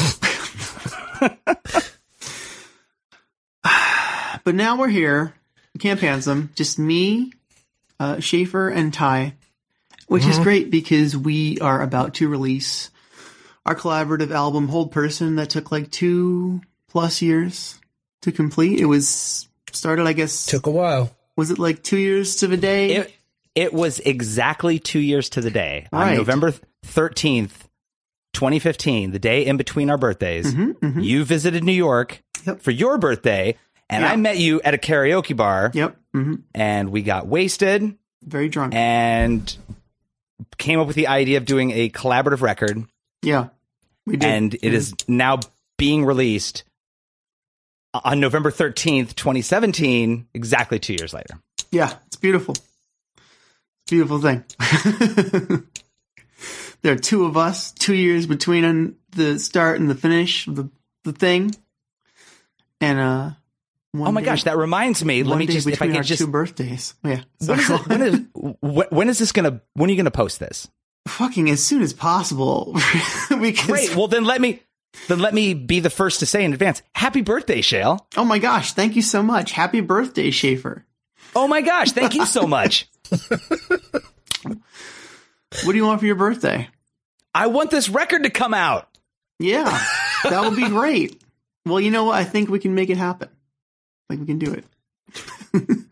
but 4.44 4.54
now 4.54 4.78
we're 4.78 4.88
here, 4.88 5.34
Camp 5.78 6.00
Handsome, 6.00 6.50
just 6.54 6.78
me, 6.78 7.32
uh, 7.98 8.20
Schaffer, 8.20 8.68
and 8.68 8.92
Ty, 8.94 9.34
which 10.06 10.24
is 10.26 10.38
great 10.38 10.70
because 10.70 11.16
we 11.16 11.58
are 11.60 11.82
about 11.82 12.14
to 12.14 12.28
release 12.28 12.90
our 13.66 13.74
collaborative 13.74 14.30
album 14.30 14.68
Hold 14.68 14.92
Person 14.92 15.36
that 15.36 15.50
took 15.50 15.72
like 15.72 15.90
two 15.90 16.60
plus 16.88 17.22
years 17.22 17.78
to 18.22 18.30
complete. 18.32 18.78
It 18.80 18.84
was 18.86 19.48
started, 19.72 20.06
I 20.06 20.12
guess. 20.12 20.46
Took 20.46 20.66
a 20.66 20.70
while. 20.70 21.10
Was 21.36 21.50
it 21.50 21.58
like 21.58 21.82
two 21.82 21.96
years 21.98 22.36
to 22.36 22.46
the 22.46 22.56
day? 22.56 22.96
It 22.96 23.14
it 23.54 23.72
was 23.72 24.00
exactly 24.00 24.78
two 24.78 24.98
years 25.00 25.28
to 25.30 25.40
the 25.40 25.50
day 25.50 25.86
on 25.92 26.14
November 26.16 26.52
thirteenth, 26.84 27.68
twenty 28.32 28.58
fifteen, 28.58 29.10
the 29.10 29.18
day 29.18 29.44
in 29.46 29.56
between 29.56 29.90
our 29.90 29.98
birthdays. 29.98 30.54
Mm-hmm, 30.54 31.00
You 31.00 31.24
visited 31.24 31.64
New 31.64 31.72
York 31.72 32.22
for 32.60 32.70
your 32.70 32.98
birthday, 32.98 33.56
and 33.90 34.02
Yeah. 34.02 34.10
I 34.12 34.16
met 34.16 34.38
you 34.38 34.60
at 34.62 34.74
a 34.74 34.78
karaoke 34.78 35.36
bar. 35.36 35.70
Yep. 35.74 35.96
hmm 36.12 36.34
and 36.54 36.90
we 36.90 37.02
got 37.02 37.26
wasted. 37.26 37.96
Very 38.22 38.48
drunk. 38.48 38.74
and 38.74 39.56
came 40.58 40.80
up 40.80 40.86
with 40.86 40.96
the 40.96 41.08
idea 41.08 41.36
of 41.38 41.44
doing 41.44 41.70
a 41.72 41.90
collaborative 41.90 42.40
record, 42.40 42.84
yeah, 43.22 43.48
we 44.06 44.16
did. 44.16 44.28
and 44.28 44.54
it 44.54 44.72
is 44.74 44.94
now 45.08 45.40
being 45.78 46.04
released 46.04 46.64
on 47.92 48.18
November 48.20 48.50
13th, 48.50 49.14
2017, 49.14 50.26
exactly 50.34 50.78
two 50.78 50.94
years 50.94 51.12
later. 51.12 51.38
Yeah, 51.70 51.92
it's 52.06 52.16
beautiful. 52.16 52.54
Beautiful 53.88 54.20
thing. 54.20 54.44
there 56.82 56.92
are 56.92 56.96
two 56.98 57.24
of 57.24 57.36
us, 57.36 57.72
two 57.72 57.94
years 57.94 58.26
between 58.26 58.96
the 59.10 59.38
start 59.38 59.78
and 59.80 59.88
the 59.90 59.94
finish 59.94 60.46
of 60.46 60.56
the, 60.56 60.70
the 61.04 61.12
thing. 61.12 61.54
And 62.80 62.98
uh 62.98 63.30
one 63.94 64.08
oh 64.08 64.12
my 64.12 64.20
day- 64.20 64.26
gosh, 64.26 64.44
that 64.44 64.56
reminds 64.56 65.04
me. 65.04 65.22
Let 65.22 65.38
me 65.38 65.46
just, 65.46 65.66
if 65.66 65.80
I 65.80 65.88
can 65.88 66.02
just, 66.02 66.20
two 66.20 66.26
birthdays. 66.26 66.94
Yeah. 67.04 67.22
When 67.38 67.58
is, 67.58 67.70
it, 67.70 67.86
when, 67.86 68.02
is, 68.02 68.20
when 68.90 69.08
is 69.08 69.18
this 69.18 69.32
gonna, 69.32 69.60
when 69.74 69.88
are 69.88 69.92
you 69.92 69.96
gonna 69.96 70.10
post 70.10 70.40
this? 70.40 70.68
Fucking 71.06 71.50
as 71.50 71.62
soon 71.62 71.82
as 71.82 71.92
possible. 71.92 72.72
because 73.28 73.66
Great. 73.66 73.94
Well, 73.94 74.08
then 74.08 74.24
let 74.24 74.40
me, 74.40 74.60
then 75.08 75.18
let 75.18 75.34
me 75.34 75.54
be 75.54 75.80
the 75.80 75.90
first 75.90 76.20
to 76.20 76.26
say 76.26 76.44
in 76.44 76.52
advance, 76.52 76.82
happy 76.94 77.20
birthday, 77.20 77.60
Shael. 77.60 78.00
Oh 78.16 78.24
my 78.24 78.38
gosh, 78.38 78.72
thank 78.72 78.96
you 78.96 79.02
so 79.02 79.22
much. 79.22 79.52
Happy 79.52 79.80
birthday, 79.80 80.30
Schaffer. 80.30 80.84
Oh 81.36 81.46
my 81.46 81.60
gosh, 81.60 81.92
thank 81.92 82.14
you 82.14 82.26
so 82.26 82.46
much. 82.46 82.88
What 85.62 85.72
do 85.72 85.78
you 85.78 85.86
want 85.86 86.00
for 86.00 86.06
your 86.06 86.16
birthday? 86.16 86.68
I 87.32 87.46
want 87.46 87.70
this 87.70 87.88
record 87.88 88.24
to 88.24 88.30
come 88.30 88.54
out. 88.54 88.88
Yeah, 89.38 89.80
that 90.24 90.42
would 90.42 90.56
be 90.56 90.68
great. 90.68 91.22
Well, 91.64 91.80
you 91.80 91.90
know 91.90 92.04
what? 92.04 92.16
I 92.16 92.24
think 92.24 92.48
we 92.50 92.58
can 92.58 92.74
make 92.74 92.90
it 92.90 92.96
happen. 92.96 93.28
Think 94.08 94.20
we 94.20 94.26
can 94.26 94.38
do 94.38 94.52
it. 94.52 94.64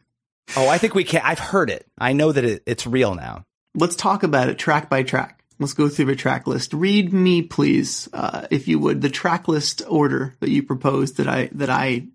Oh, 0.54 0.68
I 0.68 0.76
think 0.76 0.94
we 0.94 1.04
can. 1.04 1.22
I've 1.24 1.38
heard 1.38 1.70
it. 1.70 1.86
I 1.96 2.12
know 2.12 2.30
that 2.30 2.44
it, 2.44 2.62
it's 2.66 2.86
real 2.86 3.14
now. 3.14 3.46
Let's 3.74 3.96
talk 3.96 4.22
about 4.22 4.50
it 4.50 4.58
track 4.58 4.90
by 4.90 5.02
track. 5.02 5.42
Let's 5.58 5.72
go 5.72 5.88
through 5.88 6.04
the 6.06 6.16
track 6.16 6.46
list. 6.46 6.74
Read 6.74 7.10
me, 7.10 7.40
please, 7.40 8.06
uh, 8.12 8.46
if 8.50 8.68
you 8.68 8.78
would, 8.78 9.00
the 9.00 9.08
track 9.08 9.48
list 9.48 9.80
order 9.88 10.34
that 10.40 10.50
you 10.50 10.62
proposed 10.62 11.16
that 11.16 11.26
I 11.26 11.48
that 11.52 11.70
I 11.70 12.08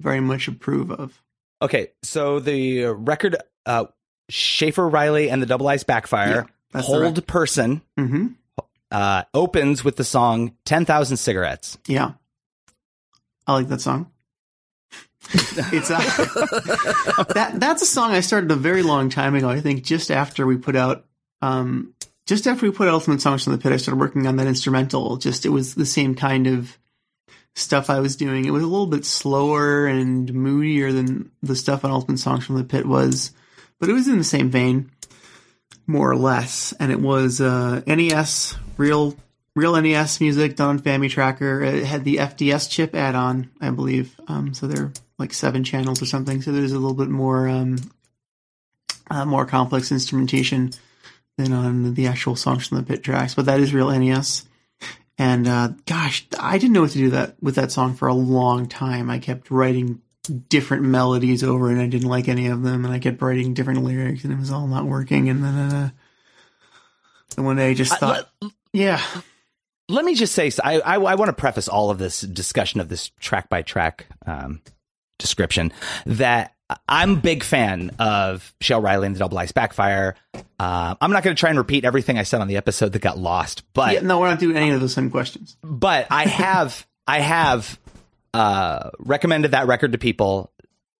very 0.00 0.18
much 0.18 0.48
approve 0.48 0.90
of. 0.90 1.22
Okay, 1.62 1.92
so 2.02 2.40
the 2.40 2.86
record, 2.86 3.36
uh, 3.66 3.84
Schaffer 4.30 4.88
Riley 4.88 5.30
and 5.30 5.40
the 5.40 5.46
Double 5.46 5.68
Ice 5.68 5.84
Backfire, 5.84 6.48
Yeah, 6.74 6.80
Hold. 6.80 7.24
Person, 7.28 7.82
Mm-hmm. 7.96 8.26
uh, 8.90 9.22
opens 9.32 9.84
with 9.84 9.94
the 9.94 10.02
song 10.04 10.56
10,000 10.64 11.18
Cigarettes. 11.18 11.78
Yeah, 11.86 12.14
I 13.46 13.52
like 13.52 13.68
that 13.68 13.80
song. 13.80 14.10
It's 15.34 15.88
that 17.34 17.52
that's 17.54 17.82
a 17.82 17.86
song 17.86 18.12
I 18.12 18.20
started 18.20 18.50
a 18.50 18.56
very 18.56 18.82
long 18.82 19.10
time 19.10 19.34
ago. 19.34 19.48
I 19.48 19.60
think 19.60 19.84
just 19.84 20.10
after 20.10 20.46
we 20.46 20.56
put 20.56 20.76
out, 20.76 21.04
um, 21.42 21.94
just 22.26 22.46
after 22.46 22.66
we 22.66 22.72
put 22.72 22.88
Ultimate 22.88 23.20
Songs 23.20 23.44
from 23.44 23.52
the 23.52 23.58
Pit, 23.58 23.72
I 23.72 23.76
started 23.76 24.00
working 24.00 24.26
on 24.26 24.36
that 24.36 24.46
instrumental. 24.46 25.16
Just 25.16 25.46
it 25.46 25.50
was 25.50 25.74
the 25.74 25.86
same 25.86 26.14
kind 26.14 26.46
of 26.46 26.78
stuff 27.54 27.90
I 27.90 28.00
was 28.00 28.16
doing. 28.16 28.44
It 28.44 28.50
was 28.50 28.62
a 28.62 28.66
little 28.66 28.86
bit 28.86 29.04
slower 29.04 29.86
and 29.86 30.32
moodier 30.32 30.92
than 30.92 31.30
the 31.42 31.56
stuff 31.56 31.84
on 31.84 31.90
Ultimate 31.90 32.18
Songs 32.18 32.44
from 32.44 32.56
the 32.56 32.64
Pit 32.64 32.86
was, 32.86 33.32
but 33.80 33.88
it 33.88 33.94
was 33.94 34.08
in 34.08 34.18
the 34.18 34.24
same 34.24 34.50
vein, 34.50 34.90
more 35.86 36.10
or 36.10 36.16
less. 36.16 36.72
And 36.78 36.92
it 36.92 37.00
was 37.00 37.40
uh, 37.40 37.80
NES, 37.86 38.56
real 38.76 39.16
real 39.56 39.80
NES 39.80 40.20
music 40.20 40.54
done 40.54 40.68
on 40.68 40.78
FamiTracker. 40.78 41.66
It 41.66 41.84
had 41.84 42.04
the 42.04 42.18
FDS 42.18 42.70
chip 42.70 42.94
add-on, 42.94 43.50
I 43.60 43.70
believe. 43.70 44.14
Um, 44.28 44.54
so 44.54 44.68
they're 44.68 44.92
like 45.18 45.32
seven 45.32 45.64
channels 45.64 46.00
or 46.00 46.06
something. 46.06 46.42
So 46.42 46.52
there's 46.52 46.72
a 46.72 46.78
little 46.78 46.94
bit 46.94 47.08
more 47.08 47.48
um, 47.48 47.78
uh, 49.10 49.24
more 49.24 49.46
complex 49.46 49.90
instrumentation 49.90 50.72
than 51.38 51.52
on 51.52 51.94
the 51.94 52.06
actual 52.06 52.36
songs 52.36 52.68
from 52.68 52.78
the 52.78 52.84
pit 52.84 53.02
tracks. 53.02 53.34
But 53.34 53.46
that 53.46 53.58
is 53.58 53.74
real 53.74 53.90
NES. 53.90 54.46
And 55.18 55.48
uh, 55.48 55.70
gosh, 55.86 56.26
I 56.38 56.58
didn't 56.58 56.74
know 56.74 56.82
what 56.82 56.90
to 56.90 56.98
do 56.98 57.10
that 57.10 57.36
with 57.42 57.54
that 57.54 57.72
song 57.72 57.94
for 57.94 58.08
a 58.08 58.14
long 58.14 58.68
time. 58.68 59.08
I 59.08 59.18
kept 59.18 59.50
writing 59.50 60.02
different 60.50 60.82
melodies 60.82 61.42
over, 61.42 61.70
and 61.70 61.80
I 61.80 61.86
didn't 61.86 62.08
like 62.08 62.28
any 62.28 62.48
of 62.48 62.62
them. 62.62 62.84
And 62.84 62.92
I 62.92 62.98
kept 62.98 63.22
writing 63.22 63.54
different 63.54 63.82
lyrics, 63.82 64.24
and 64.24 64.32
it 64.32 64.38
was 64.38 64.50
all 64.50 64.66
not 64.66 64.84
working. 64.84 65.30
And 65.30 65.42
then, 65.42 65.54
uh, 65.54 65.90
and 67.38 67.46
one 67.46 67.56
day 67.56 67.70
I 67.70 67.74
just 67.74 67.92
Uh, 67.92 67.96
thought, 67.96 68.30
yeah, 68.74 69.00
Let 69.88 70.04
me 70.04 70.14
just 70.14 70.34
say, 70.34 70.50
I, 70.62 70.80
I, 70.80 70.94
I 70.96 71.14
want 71.14 71.28
to 71.28 71.32
preface 71.32 71.68
all 71.68 71.90
of 71.90 71.98
this 71.98 72.20
discussion 72.20 72.80
of 72.80 72.88
this 72.88 73.10
track 73.20 73.48
by 73.48 73.62
track 73.62 74.06
um, 74.26 74.60
description 75.18 75.72
that 76.06 76.54
I'm 76.88 77.12
a 77.12 77.16
big 77.16 77.44
fan 77.44 77.90
of 77.98 78.52
Shael 78.60 78.82
Riley 78.82 79.06
and 79.06 79.14
the 79.14 79.20
Double 79.20 79.38
Ice 79.38 79.52
Backfire. 79.52 80.16
Uh, 80.58 80.96
I'm 81.00 81.12
not 81.12 81.22
going 81.22 81.36
to 81.36 81.38
try 81.38 81.50
and 81.50 81.58
repeat 81.58 81.84
everything 81.84 82.18
I 82.18 82.24
said 82.24 82.40
on 82.40 82.48
the 82.48 82.56
episode 82.56 82.92
that 82.92 82.98
got 83.00 83.18
lost, 83.18 83.62
but 83.72 83.94
yeah, 83.94 84.00
no, 84.00 84.18
we're 84.18 84.28
not 84.28 84.40
doing 84.40 84.56
any 84.56 84.70
of 84.70 84.80
those 84.80 84.94
same 84.94 85.10
questions. 85.10 85.56
but 85.62 86.08
I 86.10 86.26
have 86.26 86.86
I 87.06 87.20
have 87.20 87.78
uh, 88.34 88.90
recommended 88.98 89.52
that 89.52 89.68
record 89.68 89.92
to 89.92 89.98
people 89.98 90.50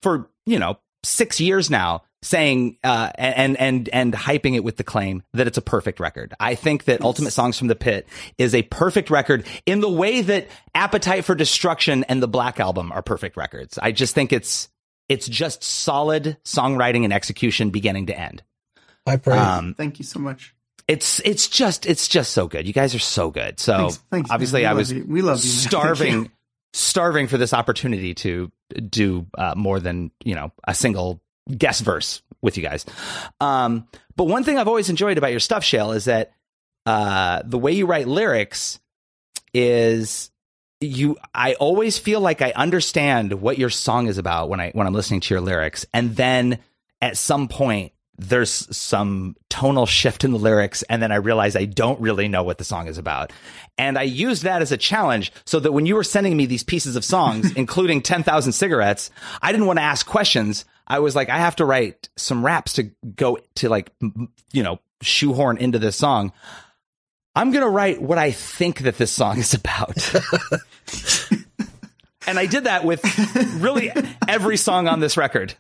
for 0.03 0.31
you 0.45 0.61
know 0.61 0.79
six 1.03 1.41
years 1.41 1.69
now, 1.69 2.05
saying 2.27 2.77
uh, 2.83 3.11
and 3.17 3.57
and 3.59 3.89
and 3.91 4.13
hyping 4.13 4.57
it 4.57 4.65
with 4.65 4.77
the 4.77 4.85
claim 4.85 5.23
that 5.33 5.47
it's 5.47 5.59
a 5.59 5.63
perfect 5.63 6.01
record. 6.01 6.35
I 6.41 6.55
think 6.57 6.85
that 6.85 7.01
Ultimate 7.03 7.31
Songs 7.31 7.59
from 7.59 7.69
the 7.69 7.77
Pit 7.77 8.09
is 8.37 8.55
a 8.55 8.63
perfect 8.63 9.11
record 9.11 9.47
in 9.65 9.81
the 9.81 9.89
way 9.89 10.23
that 10.23 10.49
Appetite 10.75 11.25
for 11.25 11.35
Destruction 11.35 12.05
and 12.05 12.23
the 12.23 12.29
Black 12.29 12.59
Album 12.61 12.91
are 12.93 13.03
perfect 13.03 13.37
records. 13.37 13.79
I 13.81 13.93
just 13.93 14.15
think 14.15 14.33
it's 14.33 14.69
it's 15.09 15.29
just 15.29 15.63
solid 15.63 16.37
songwriting 16.45 17.05
and 17.05 17.13
execution 17.13 17.71
beginning 17.71 18.07
to 18.07 18.19
end. 18.19 18.43
I 19.07 19.17
praise. 19.19 19.39
Um, 19.41 19.75
Thank 19.75 20.01
you 20.01 20.05
so 20.05 20.19
much. 20.19 20.53
it's 20.89 21.21
it's 21.25 21.49
just 21.49 21.87
it's 21.87 22.09
just 22.09 22.33
so 22.33 22.49
good. 22.49 22.67
You 22.67 22.73
guys 22.73 22.95
are 22.95 22.99
so 22.99 23.31
good. 23.31 23.61
So 23.61 23.77
Thanks- 23.77 23.97
thanks, 24.11 24.31
obviously, 24.33 24.63
We 24.63 24.67
I 24.67 24.73
was 24.73 24.93
you. 24.93 25.05
We 25.09 25.23
love 25.23 25.37
you, 25.37 25.49
starving 25.51 26.31
starving 26.73 27.27
for 27.29 27.39
this 27.39 27.55
opportunity 27.55 28.15
to 28.15 28.51
do 28.91 29.27
uh, 29.39 29.55
more 29.57 29.79
than 29.81 30.11
you 30.25 30.35
know 30.35 30.51
a 30.67 30.75
single 30.75 31.23
guest 31.57 31.83
verse 31.85 32.23
with 32.43 32.57
you 32.57 32.63
guys. 32.63 32.85
Um, 33.41 33.87
but 34.17 34.25
one 34.25 34.45
thing 34.45 34.59
I've 34.59 34.69
always 34.69 34.91
enjoyed 34.91 35.19
about 35.19 35.31
your 35.31 35.41
stuff, 35.41 35.63
Shael, 35.63 35.95
is 35.95 36.07
that 36.07 36.33
uh, 36.85 37.43
the 37.45 37.59
way 37.59 37.73
you 37.73 37.87
write 37.87 38.09
lyrics 38.09 38.79
is 39.53 40.31
you 40.81 41.17
I 41.35 41.55
always 41.55 41.99
feel 41.99 42.21
like 42.21 42.43
I 42.43 42.53
understand 42.55 43.33
what 43.35 43.59
your 43.59 43.71
song 43.71 44.09
is 44.09 44.19
about 44.19 44.49
when 44.49 44.61
I 44.61 44.71
when 44.73 44.87
I'm 44.87 44.93
listening 44.93 45.21
to 45.21 45.35
your 45.35 45.41
lyrics 45.41 45.87
and 45.95 46.15
then 46.15 46.59
at 47.01 47.17
some 47.17 47.49
point 47.49 47.93
there's 48.19 48.51
some 48.77 49.37
tonal 49.51 49.87
shift 49.87 50.25
in 50.25 50.33
the 50.33 50.39
lyrics 50.39 50.83
and 50.85 51.03
then 51.03 51.13
I 51.13 51.17
realize 51.17 51.55
I 51.55 51.67
don't 51.67 52.01
really 52.01 52.29
know 52.29 52.43
what 52.43 52.59
the 52.59 52.65
song 52.65 52.89
is 52.89 52.97
about. 52.99 53.33
And 53.77 53.99
I 53.99 54.03
use 54.03 54.43
that 54.43 54.63
as 54.63 54.73
a 54.73 54.79
challenge 54.79 55.33
so 55.45 55.61
that 55.61 55.73
when 55.73 55.85
you 55.85 55.95
were 55.95 56.05
sending 56.05 56.35
me 56.37 56.47
these 56.47 56.63
pieces 56.63 56.97
of 56.97 57.05
songs 57.05 57.53
including 57.57 58.01
10,000 58.03 58.53
cigarettes, 58.53 59.11
I 59.43 59.53
didn't 59.53 59.67
want 59.67 59.79
to 59.79 59.85
ask 59.85 60.07
questions. 60.07 60.65
I 60.87 61.01
was 61.01 61.17
like 61.17 61.29
I 61.29 61.39
have 61.39 61.57
to 61.57 61.65
write 61.65 62.09
some 62.17 62.45
raps 62.45 62.75
to 62.75 62.85
go 63.15 63.39
to 63.57 63.69
like 63.69 63.91
you 64.53 64.63
know 64.63 64.79
shoehorn 65.03 65.59
into 65.59 65.79
this 65.79 65.97
song. 65.97 66.33
I'm 67.35 67.51
going 67.51 67.65
to 67.65 67.69
write 67.69 68.01
what 68.01 68.17
I 68.17 68.31
think 68.31 68.81
that 68.81 68.97
this 68.97 69.13
song 69.13 69.39
is 69.39 69.53
about. 69.53 70.15
and 72.27 72.39
I 72.39 72.47
did 72.47 72.65
that 72.65 72.83
with 72.85 73.03
really 73.61 73.93
every 74.27 74.57
song 74.57 74.89
on 74.89 75.01
this 75.01 75.19
record. 75.19 75.55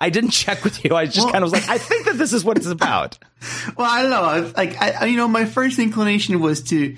I 0.00 0.10
didn't 0.10 0.30
check 0.30 0.64
with 0.64 0.84
you. 0.84 0.94
I 0.94 1.06
just 1.06 1.18
Well- 1.18 1.32
kind 1.32 1.44
of 1.44 1.52
was 1.52 1.60
like, 1.60 1.68
I 1.70 1.78
think 1.78 2.06
that 2.06 2.18
this 2.18 2.32
is 2.32 2.44
what 2.44 2.56
it's 2.56 2.66
about. 2.66 3.18
Well, 3.76 3.90
I 3.90 4.02
don't 4.02 4.10
know. 4.10 4.52
Like, 4.54 4.80
I, 4.82 4.90
I- 4.90 5.04
you 5.06 5.16
know, 5.16 5.26
my 5.26 5.46
first 5.46 5.78
inclination 5.78 6.38
was 6.40 6.62
to 6.64 6.94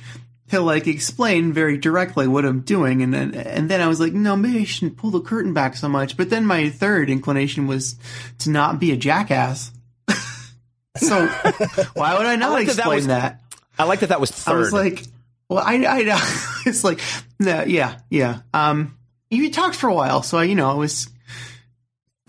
to 0.53 0.61
like 0.61 0.87
explain 0.87 1.53
very 1.55 1.79
directly 1.79 2.29
what 2.29 2.45
I'm 2.45 2.61
doing, 2.61 3.03
and 3.03 3.13
then 3.13 3.35
and 3.35 3.71
then 3.71 3.81
I 3.81 3.89
was 3.89 4.01
like, 4.01 4.13
no, 4.13 4.37
maybe 4.37 4.61
I 4.61 4.65
shouldn't 4.65 4.99
pull 4.99 5.11
the 5.11 5.21
curtain 5.21 5.55
back 5.55 5.77
so 5.77 5.89
much. 5.89 6.17
But 6.17 6.29
then 6.29 6.45
my 6.45 6.69
third 6.69 7.09
inclination 7.09 7.67
was 7.67 7.97
to 8.41 8.51
not 8.51 8.79
be 8.79 8.93
a 8.93 8.97
jackass. 8.97 9.73
so 10.97 11.27
why 11.95 12.19
would 12.19 12.27
I 12.27 12.37
not 12.37 12.51
I 12.51 12.53
like 12.53 12.67
that 12.67 12.77
that 12.77 12.81
explain 12.83 12.97
was- 12.97 13.07
that? 13.09 13.41
I 13.79 13.85
like 13.85 14.01
that 14.01 14.11
that 14.11 14.21
was 14.21 14.31
third. 14.31 14.53
I 14.53 14.59
was 14.59 14.73
like, 14.75 15.05
well, 15.49 15.65
I, 15.65 15.77
I, 15.77 16.61
it's 16.67 16.85
like, 16.85 17.01
no, 17.41 17.65
yeah, 17.65 17.99
yeah. 18.11 18.41
Um, 18.53 18.99
you 19.31 19.51
talked 19.51 19.75
for 19.77 19.89
a 19.89 19.95
while, 19.95 20.23
so 20.23 20.37
I, 20.37 20.45
you 20.45 20.55
know, 20.55 20.71
I 20.71 20.75
was. 20.75 21.09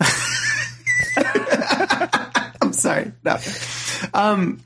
I'm 2.62 2.72
sorry. 2.72 3.12
No. 3.22 3.36
Um, 4.14 4.60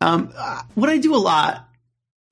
um, 0.00 0.28
what 0.74 0.88
I 0.88 0.98
do 0.98 1.14
a 1.14 1.18
lot 1.18 1.68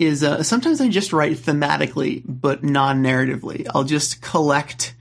is 0.00 0.24
uh, 0.24 0.42
sometimes 0.42 0.80
I 0.80 0.88
just 0.88 1.12
write 1.12 1.36
thematically, 1.36 2.22
but 2.26 2.64
non-narratively. 2.64 3.68
I'll 3.74 3.84
just 3.84 4.22
collect, 4.22 4.94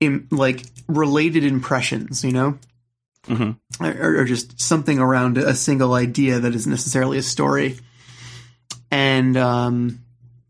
Im- 0.00 0.28
like 0.30 0.64
related 0.86 1.44
impressions, 1.44 2.22
you 2.24 2.32
know 2.32 2.58
Mhm. 3.26 3.56
or, 3.80 4.20
or 4.20 4.24
just 4.24 4.58
something 4.60 4.98
around 4.98 5.36
a 5.36 5.54
single 5.54 5.92
idea 5.92 6.40
that 6.40 6.54
isn't 6.54 6.70
necessarily 6.70 7.18
a 7.18 7.22
story. 7.22 7.78
And 8.90 9.36
um, 9.36 10.00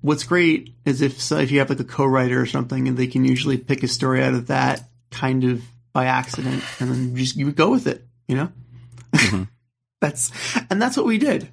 what's 0.00 0.22
great 0.24 0.74
is 0.84 1.00
if 1.02 1.20
so 1.20 1.38
if 1.38 1.50
you 1.50 1.58
have 1.58 1.70
like 1.70 1.80
a 1.80 1.84
co-writer 1.84 2.40
or 2.40 2.46
something, 2.46 2.86
and 2.86 2.96
they 2.96 3.06
can 3.08 3.24
usually 3.24 3.56
pick 3.58 3.82
a 3.82 3.88
story 3.88 4.22
out 4.22 4.34
of 4.34 4.46
that 4.48 4.88
kind 5.10 5.42
of 5.44 5.62
by 5.92 6.04
accident, 6.06 6.62
and 6.78 6.90
then 6.90 7.16
just 7.16 7.34
you 7.36 7.50
go 7.50 7.70
with 7.70 7.86
it. 7.88 8.06
You 8.28 8.36
know, 8.36 9.46
that's 10.00 10.30
and 10.70 10.80
that's 10.80 10.96
what 10.96 11.06
we 11.06 11.18
did. 11.18 11.48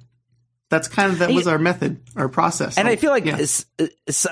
That's 0.70 0.88
kind 0.88 1.12
of 1.12 1.20
that 1.20 1.30
was 1.30 1.46
our 1.46 1.58
method, 1.58 2.00
our 2.16 2.28
process. 2.28 2.76
And 2.76 2.88
I 2.88 2.96
feel 2.96 3.10
like 3.10 3.24
Yeah. 3.24 3.34
it's- 3.34 3.66
it's- 3.78 4.26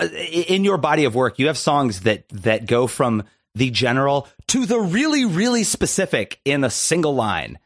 in 0.49 0.65
your 0.65 0.79
body 0.79 1.05
of 1.05 1.15
work, 1.15 1.39
you 1.39 1.47
have 1.47 1.57
songs 1.59 2.01
that 2.01 2.29
that 2.31 2.67
go 2.67 2.87
from 2.89 3.23
the 3.55 3.71
general 3.71 4.27
to 4.49 4.67
the 4.67 4.81
really, 4.81 5.25
really 5.25 5.63
specific 5.63 6.41
in 6.45 6.65
a 6.65 6.71
single 6.71 7.15
line. 7.15 7.59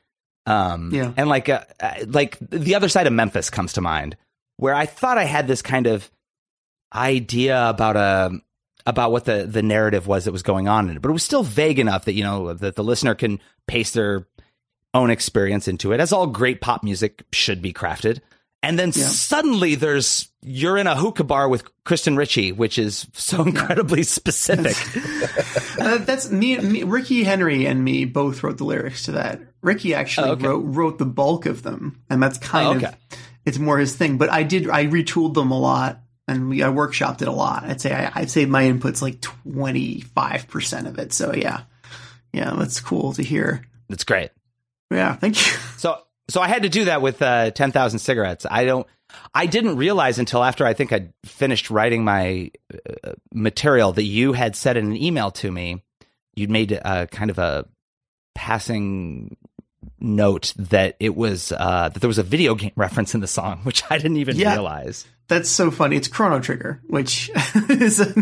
Um, 0.45 0.91
Yeah. 0.93 1.13
and 1.17 1.29
like, 1.31 1.49
uh, 1.49 1.63
uh, 1.81 1.95
like 2.07 2.37
the 2.41 2.75
other 2.75 2.89
side 2.91 3.07
of 3.07 3.13
Memphis 3.15 3.49
comes 3.51 3.73
to 3.75 3.81
mind, 3.81 4.17
where 4.59 4.75
I 4.75 4.85
thought 4.87 5.17
I 5.19 5.25
had 5.25 5.47
this 5.49 5.63
kind 5.63 5.87
of 5.87 6.11
idea 6.95 7.69
about 7.69 7.97
a 7.97 8.41
about 8.87 9.13
what 9.13 9.25
the 9.27 9.45
the 9.47 9.63
narrative 9.63 10.07
was 10.07 10.25
that 10.25 10.33
was 10.33 10.43
going 10.43 10.69
on 10.69 10.89
in 10.89 10.97
it, 10.97 11.03
but 11.03 11.11
it 11.11 11.13
was 11.13 11.23
still 11.25 11.43
vague 11.43 11.79
enough 11.79 12.05
that 12.07 12.15
you 12.15 12.23
know 12.23 12.53
that 12.55 12.75
the 12.77 12.85
listener 12.85 13.15
can 13.15 13.39
paste 13.67 13.95
their 13.95 14.27
own 14.95 15.11
experience 15.11 15.69
into 15.69 15.93
it, 15.93 16.01
as 16.01 16.13
all 16.13 16.27
great 16.27 16.61
pop 16.61 16.83
music 16.83 17.23
should 17.33 17.61
be 17.61 17.73
crafted. 17.73 18.21
And 18.63 18.79
then 18.79 18.91
suddenly 18.93 19.77
there's 19.77 20.29
you're 20.43 20.77
in 20.77 20.87
a 20.89 20.97
hookah 20.97 21.25
bar 21.25 21.49
with 21.49 21.65
Kristen 21.85 22.17
Ritchie, 22.17 22.53
which 22.53 22.77
is 22.79 23.07
so 23.13 23.43
incredibly 23.43 24.03
specific. 24.03 24.77
Uh, 25.81 25.99
that's 25.99 26.29
me, 26.29 26.59
me. 26.59 26.83
Ricky 26.83 27.23
Henry 27.23 27.65
and 27.65 27.85
me 27.85 28.05
both 28.05 28.43
wrote 28.43 28.59
the 28.59 28.65
lyrics 28.65 29.05
to 29.05 29.13
that. 29.13 29.41
Ricky 29.63 29.95
actually 29.95 30.31
Oh, 30.31 30.33
okay. 30.33 30.47
wrote 30.49 30.65
wrote 30.65 30.99
the 30.99 31.07
bulk 31.07 31.47
of 31.47 31.63
them, 31.63 32.03
and 32.11 32.21
that's 32.21 32.37
kind 32.37 32.85
Oh, 32.85 32.89
of 32.89 32.97
it's 33.47 33.59
more 33.61 33.79
his 33.79 33.95
thing. 33.95 34.19
But 34.19 34.29
I 34.29 34.43
did 34.43 34.69
I 34.69 34.87
retooled 34.87 35.35
them 35.35 35.53
a 35.53 35.59
lot, 35.59 36.01
and 36.27 36.49
we, 36.49 36.65
I 36.65 36.67
workshopped 36.67 37.23
it 37.23 37.29
a 37.29 37.33
lot. 37.33 37.63
I'd 37.63 37.81
say 37.81 37.95
I, 37.95 38.11
I'd 38.13 38.31
say 38.31 38.45
my 38.45 38.65
input's 38.65 39.01
like 39.01 39.21
twenty 39.21 40.01
five 40.01 40.49
percent 40.49 40.89
of 40.89 40.99
it. 40.99 41.13
So 41.13 41.33
yeah, 41.33 41.61
yeah, 42.33 42.53
that's 42.59 42.81
cool 42.81 43.13
to 43.13 43.23
hear. 43.23 43.65
That's 43.89 44.05
great. 44.05 44.31
Yeah, 44.91 45.15
thank 45.15 45.37
you. 45.47 45.53
So 46.31 46.41
I 46.41 46.49
had 46.49 46.63
to 46.65 46.69
do 46.69 46.85
that 46.87 47.01
with 47.03 47.23
uh, 47.23 47.51
ten 47.53 47.73
thousand 47.73 48.01
cigarettes. 48.01 48.47
I 48.51 48.65
don't. 48.65 48.87
I 49.35 49.47
didn't 49.47 49.77
realize 49.77 50.19
until 50.19 50.45
after 50.45 50.67
I 50.67 50.75
think 50.75 50.93
I'd 50.93 51.13
finished 51.25 51.71
writing 51.71 52.05
my 52.05 52.51
uh, 52.75 53.13
material 53.33 53.93
that 53.93 54.03
you 54.05 54.35
had 54.35 54.55
said 54.55 54.77
in 54.77 54.87
an 54.87 54.97
email 54.97 55.31
to 55.33 55.51
me. 55.51 55.83
You'd 56.37 56.51
made 56.51 56.73
a 56.73 57.07
kind 57.07 57.31
of 57.31 57.39
a 57.39 57.65
passing 58.35 59.37
note 60.01 60.53
that 60.57 60.97
it 61.01 61.17
was 61.17 61.53
uh, 61.53 61.89
that 61.89 62.01
there 62.01 62.09
was 62.09 62.19
a 62.19 62.23
video 62.23 62.55
game 62.55 62.73
reference 62.77 63.15
in 63.15 63.21
the 63.21 63.27
song, 63.27 63.61
which 63.65 63.83
I 63.91 63.97
didn't 63.99 64.19
even 64.19 64.37
Yeah. 64.37 64.53
realize. 64.53 65.07
That's 65.29 65.51
so 65.51 65.71
funny. 65.71 65.97
It's 65.97 66.09
Chrono 66.09 66.41
Trigger, 66.41 66.81
which 66.89 67.31
is 67.69 68.01
a, 68.01 68.15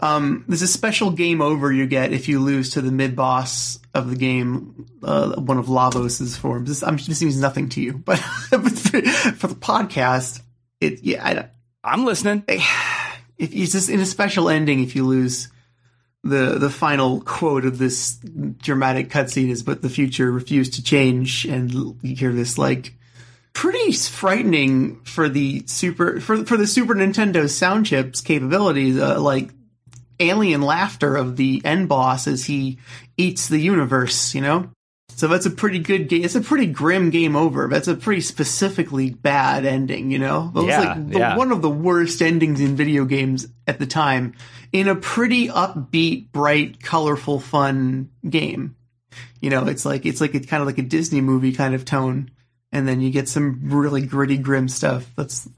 um, 0.00 0.44
there's 0.48 0.62
a 0.62 0.68
special 0.68 1.10
game 1.10 1.40
over 1.40 1.72
you 1.72 1.86
get 1.86 2.12
if 2.12 2.28
you 2.28 2.40
lose 2.40 2.70
to 2.70 2.80
the 2.80 2.90
mid 2.90 3.14
boss 3.14 3.78
of 3.94 4.10
the 4.10 4.16
game, 4.16 4.86
uh, 5.02 5.40
one 5.40 5.58
of 5.58 5.68
Lavos's 5.68 6.36
forms. 6.36 6.68
This, 6.68 6.82
I'm, 6.82 6.96
this 6.96 7.22
means 7.22 7.40
nothing 7.40 7.68
to 7.70 7.80
you, 7.80 7.92
but 8.04 8.18
for 8.18 9.46
the 9.46 9.56
podcast, 9.58 10.42
it 10.80 11.02
yeah, 11.02 11.24
I, 11.24 11.48
I'm 11.92 12.04
listening. 12.04 12.44
If 12.48 13.52
it's 13.52 13.72
just 13.72 13.88
in 13.88 14.00
a 14.00 14.06
special 14.06 14.48
ending, 14.48 14.82
if 14.82 14.94
you 14.96 15.04
lose. 15.04 15.48
The, 16.26 16.58
the 16.58 16.70
final 16.70 17.20
quote 17.20 17.66
of 17.66 17.76
this 17.76 18.18
dramatic 18.56 19.10
cutscene 19.10 19.50
is, 19.50 19.62
"But 19.62 19.82
the 19.82 19.90
future 19.90 20.32
refused 20.32 20.72
to 20.74 20.82
change," 20.82 21.44
and 21.44 21.70
you 21.70 22.16
hear 22.16 22.32
this 22.32 22.56
like 22.56 22.94
pretty 23.54 23.92
frightening 23.92 25.00
for 25.04 25.28
the 25.28 25.62
super 25.66 26.20
for 26.20 26.44
for 26.44 26.56
the 26.56 26.66
Super 26.66 26.94
Nintendo 26.94 27.48
sound 27.48 27.86
chips 27.86 28.20
capabilities. 28.20 28.98
Uh, 28.98 29.20
like 29.20 29.53
alien 30.20 30.62
laughter 30.62 31.16
of 31.16 31.36
the 31.36 31.60
end 31.64 31.88
boss 31.88 32.26
as 32.26 32.44
he 32.44 32.78
eats 33.16 33.48
the 33.48 33.58
universe. 33.58 34.34
You 34.34 34.40
know, 34.40 34.70
so 35.10 35.28
that's 35.28 35.46
a 35.46 35.50
pretty 35.50 35.78
good 35.78 36.08
game. 36.08 36.24
It's 36.24 36.34
a 36.34 36.40
pretty 36.40 36.66
grim 36.66 37.10
game 37.10 37.36
over. 37.36 37.68
That's 37.68 37.88
a 37.88 37.94
pretty 37.94 38.20
specifically 38.20 39.10
bad 39.10 39.64
ending. 39.64 40.10
You 40.10 40.18
know, 40.18 40.50
that 40.54 40.60
was 40.60 40.68
Yeah, 40.68 40.80
like 40.80 41.08
the, 41.08 41.18
yeah. 41.18 41.36
one 41.36 41.52
of 41.52 41.62
the 41.62 41.70
worst 41.70 42.20
endings 42.20 42.60
in 42.60 42.74
video 42.76 43.04
games 43.04 43.46
at 43.66 43.78
the 43.78 43.86
time. 43.86 44.34
In 44.72 44.88
a 44.88 44.96
pretty 44.96 45.48
upbeat, 45.48 46.32
bright, 46.32 46.82
colorful, 46.82 47.38
fun 47.38 48.10
game. 48.28 48.74
You 49.40 49.50
know, 49.50 49.66
it's 49.66 49.84
like 49.84 50.04
it's 50.04 50.20
like 50.20 50.34
it's 50.34 50.46
kind 50.48 50.60
of 50.60 50.66
like 50.66 50.78
a 50.78 50.82
Disney 50.82 51.20
movie 51.20 51.52
kind 51.52 51.76
of 51.76 51.84
tone, 51.84 52.30
and 52.72 52.88
then 52.88 53.00
you 53.00 53.10
get 53.10 53.28
some 53.28 53.60
really 53.62 54.04
gritty, 54.04 54.36
grim 54.36 54.68
stuff. 54.68 55.08
That's 55.16 55.48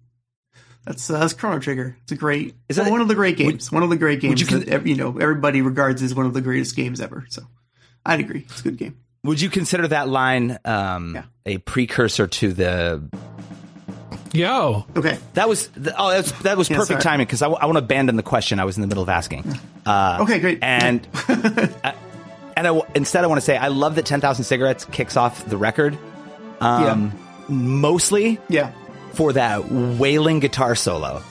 that's 0.86 1.10
uh, 1.10 1.18
that's 1.18 1.32
Chrono 1.34 1.58
Trigger. 1.58 1.96
It's 2.04 2.12
a 2.12 2.16
great, 2.16 2.54
Is 2.68 2.76
that- 2.76 2.90
one 2.90 3.00
of 3.00 3.08
the 3.08 3.14
great 3.14 3.36
games. 3.36 3.70
one 3.70 3.82
of 3.82 3.90
the 3.90 3.96
great 3.96 4.20
games 4.20 4.40
you 4.40 4.46
con- 4.46 4.60
that 4.60 4.68
ev- 4.68 4.86
you 4.86 4.94
know 4.96 5.18
everybody 5.18 5.60
regards 5.62 6.02
as 6.02 6.14
one 6.14 6.24
of 6.26 6.32
the 6.34 6.40
greatest 6.40 6.74
games 6.76 7.00
ever. 7.00 7.26
So, 7.28 7.42
I'd 8.06 8.20
agree. 8.20 8.46
It's 8.48 8.60
a 8.60 8.64
good 8.64 8.78
game. 8.78 8.96
Would 9.24 9.40
you 9.40 9.50
consider 9.50 9.88
that 9.88 10.08
line 10.08 10.58
um, 10.64 11.18
a 11.44 11.58
precursor 11.58 12.26
to 12.28 12.52
the? 12.52 13.02
Yo, 14.32 14.84
Okay. 14.96 15.18
That 15.34 15.48
was 15.48 15.68
the, 15.68 15.94
oh 15.98 16.10
that 16.10 16.18
was, 16.18 16.32
that 16.42 16.56
was 16.58 16.68
Yeah, 16.70 16.76
perfect 16.76 17.02
sorry. 17.02 17.14
timing 17.14 17.26
because 17.26 17.40
I, 17.42 17.48
want 17.48 17.72
to 17.72 17.78
abandon 17.78 18.16
the 18.16 18.22
question 18.22 18.60
I 18.60 18.64
was 18.64 18.76
in 18.76 18.82
the 18.82 18.86
middle 18.86 19.02
of 19.02 19.08
asking. 19.08 19.44
Uh, 19.86 20.18
Okay, 20.20 20.40
great. 20.40 20.58
And 20.62 21.06
uh, 21.28 21.92
and 22.56 22.66
I 22.66 22.70
w- 22.70 22.84
instead 22.94 23.24
I 23.24 23.28
want 23.28 23.38
to 23.40 23.44
say 23.44 23.56
I 23.56 23.68
love 23.68 23.94
that 23.94 24.04
Ten 24.04 24.20
Thousand 24.20 24.44
Cigarettes 24.44 24.84
kicks 24.84 25.16
off 25.16 25.44
the 25.46 25.56
record. 25.56 25.96
Um, 26.60 27.12
Mostly, 27.48 28.38
Yeah. 28.48 28.72
For 29.16 29.32
that 29.32 29.70
wailing 29.70 30.40
guitar 30.40 30.74
solo. 30.74 31.22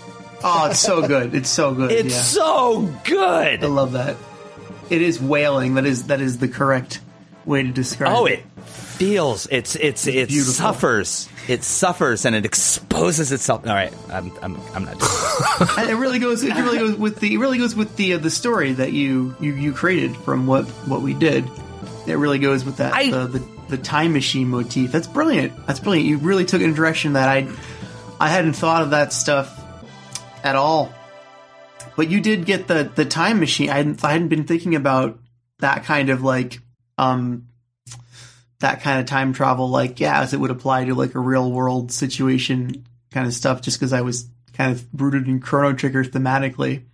Oh, 0.43 0.67
it's 0.69 0.79
so 0.79 1.07
good. 1.07 1.33
It's 1.33 1.49
so 1.49 1.73
good. 1.73 1.91
It's 1.91 2.13
yeah. 2.13 2.21
so 2.21 2.93
good. 3.03 3.63
I 3.63 3.67
love 3.67 3.93
that. 3.93 4.17
It 4.89 5.01
is 5.01 5.21
wailing. 5.21 5.75
That 5.75 5.85
is 5.85 6.07
that 6.07 6.21
is 6.21 6.37
the 6.39 6.47
correct 6.47 6.99
way 7.45 7.63
to 7.63 7.71
describe. 7.71 8.11
It. 8.11 8.15
Oh, 8.15 8.25
it. 8.25 8.39
it 8.39 8.45
feels 8.65 9.47
it's 9.51 9.75
it's 9.75 10.07
it 10.07 10.29
beautiful. 10.29 10.53
suffers. 10.53 11.29
It 11.47 11.63
suffers 11.63 12.25
and 12.25 12.35
it 12.35 12.45
exposes 12.45 13.31
itself. 13.31 13.67
All 13.67 13.73
right, 13.73 13.93
I'm 14.09 14.31
I'm 14.41 14.59
I'm 14.73 14.85
not. 14.85 14.97
It 15.77 15.95
really 15.95 16.19
goes. 16.19 16.43
It 16.43 16.53
really 16.55 16.79
goes 16.79 16.95
with 16.95 17.19
the. 17.19 17.33
It 17.33 17.37
really 17.37 17.57
goes 17.57 17.75
with 17.75 17.95
the 17.95 18.13
uh, 18.13 18.17
the 18.17 18.31
story 18.31 18.73
that 18.73 18.93
you 18.93 19.35
you 19.39 19.53
you 19.53 19.73
created 19.73 20.15
from 20.17 20.47
what 20.47 20.65
what 20.87 21.01
we 21.01 21.13
did. 21.13 21.49
It 22.07 22.15
really 22.15 22.39
goes 22.39 22.65
with 22.65 22.77
that 22.77 22.93
I- 22.93 23.11
the, 23.11 23.27
the 23.27 23.55
the 23.69 23.77
time 23.77 24.13
machine 24.13 24.49
motif. 24.49 24.91
That's 24.91 25.07
brilliant. 25.07 25.65
That's 25.65 25.79
brilliant. 25.79 26.07
You 26.07 26.17
really 26.17 26.45
took 26.45 26.61
it 26.61 26.65
in 26.65 26.71
a 26.71 26.75
direction 26.75 27.13
that 27.13 27.29
I 27.29 27.47
I 28.25 28.29
hadn't 28.29 28.53
thought 28.53 28.81
of 28.81 28.89
that 28.89 29.13
stuff 29.13 29.55
at 30.43 30.55
all. 30.55 30.91
But 31.95 32.09
you 32.09 32.19
did 32.19 32.45
get 32.45 32.67
the 32.67 32.91
the 32.95 33.05
time 33.05 33.39
machine. 33.39 33.69
I 33.69 33.75
hadn't 33.75 34.03
I 34.03 34.13
hadn't 34.13 34.29
been 34.29 34.45
thinking 34.45 34.73
about 34.73 35.19
that 35.59 35.83
kind 35.83 36.09
of 36.09 36.23
like 36.23 36.59
um 36.97 37.49
that 38.61 38.81
kind 38.81 38.99
of 38.99 39.05
time 39.05 39.31
travel 39.31 39.69
like 39.69 39.99
yeah 39.99 40.21
as 40.21 40.33
it 40.33 40.39
would 40.39 40.49
apply 40.49 40.85
to 40.85 40.95
like 40.95 41.13
a 41.13 41.19
real 41.19 41.51
world 41.51 41.91
situation 41.91 42.87
kind 43.11 43.27
of 43.27 43.33
stuff 43.35 43.61
just 43.61 43.77
because 43.79 43.93
I 43.93 44.01
was 44.01 44.27
kind 44.53 44.71
of 44.71 44.83
rooted 44.99 45.27
in 45.27 45.39
Chrono 45.39 45.73
Trigger 45.73 46.03
thematically. 46.03 46.81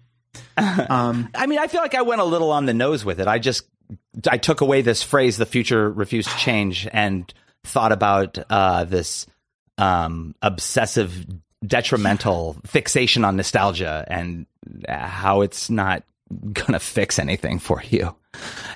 Um, 0.58 1.30
I 1.34 1.48
mean, 1.48 1.60
I 1.60 1.68
feel 1.68 1.82
like 1.82 1.96
I 1.96 2.02
went 2.02 2.20
a 2.20 2.26
little 2.26 2.52
on 2.52 2.66
the 2.66 2.74
nose 2.74 3.06
with 3.06 3.22
it. 3.22 3.28
I 3.28 3.40
just 3.40 3.64
I 4.30 4.38
took 4.38 4.60
away 4.60 4.82
this 4.82 5.02
phrase, 5.02 5.38
"the 5.38 5.46
future 5.46 5.90
refused 5.90 6.30
to 6.30 6.38
change," 6.38 6.88
and 6.92 7.34
thought 7.64 7.92
about 7.92 8.38
uh, 8.50 8.84
this 8.84 9.26
um, 9.82 10.36
obsessive, 10.42 11.26
detrimental 11.66 12.56
fixation 12.66 13.26
on 13.26 13.36
nostalgia 13.36 14.06
and 14.08 14.46
how 14.88 15.42
it's 15.42 15.70
not 15.70 16.04
gonna 16.54 16.80
fix 16.80 17.20
anything 17.20 17.60
for 17.60 17.82
you. 17.90 18.16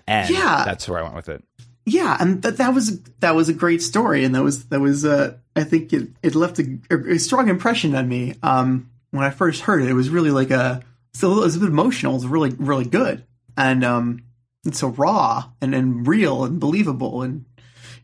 And 0.08 0.30
Yeah. 0.30 0.64
that's 0.66 0.88
where 0.90 1.00
I 1.00 1.04
went 1.04 1.16
with 1.16 1.30
it. 1.30 1.44
yeah, 1.86 2.18
and 2.20 2.42
that 2.42 2.58
that 2.58 2.74
was 2.74 3.00
that 3.20 3.36
was 3.36 3.48
a 3.50 3.54
great 3.54 3.82
story, 3.82 4.24
and 4.26 4.34
that 4.36 4.44
was 4.44 4.66
that 4.66 4.80
was 4.82 5.06
uh, 5.06 5.36
I 5.56 5.64
think 5.64 5.94
it 5.94 6.10
it 6.24 6.34
left 6.36 6.60
a, 6.60 6.80
a 6.92 7.18
strong 7.20 7.48
impression 7.48 7.96
on 7.96 8.10
me. 8.10 8.34
Um, 8.44 8.90
when 9.12 9.24
I 9.24 9.30
first 9.30 9.62
heard 9.62 9.84
it, 9.84 9.90
it 9.90 9.94
was 9.94 10.10
really 10.10 10.32
like 10.32 10.50
a 10.52 10.82
so 11.14 11.32
it 11.32 11.42
was 11.42 11.56
a 11.56 11.60
bit 11.60 11.70
emotional. 11.70 12.14
It 12.14 12.16
was 12.16 12.26
really 12.26 12.50
really 12.58 12.86
good, 12.86 13.24
and 13.56 13.84
um, 13.84 14.24
it's 14.66 14.80
so 14.80 14.88
raw 14.90 15.46
and 15.62 15.74
and 15.76 16.08
real 16.08 16.44
and 16.44 16.60
believable 16.60 17.22
and 17.22 17.46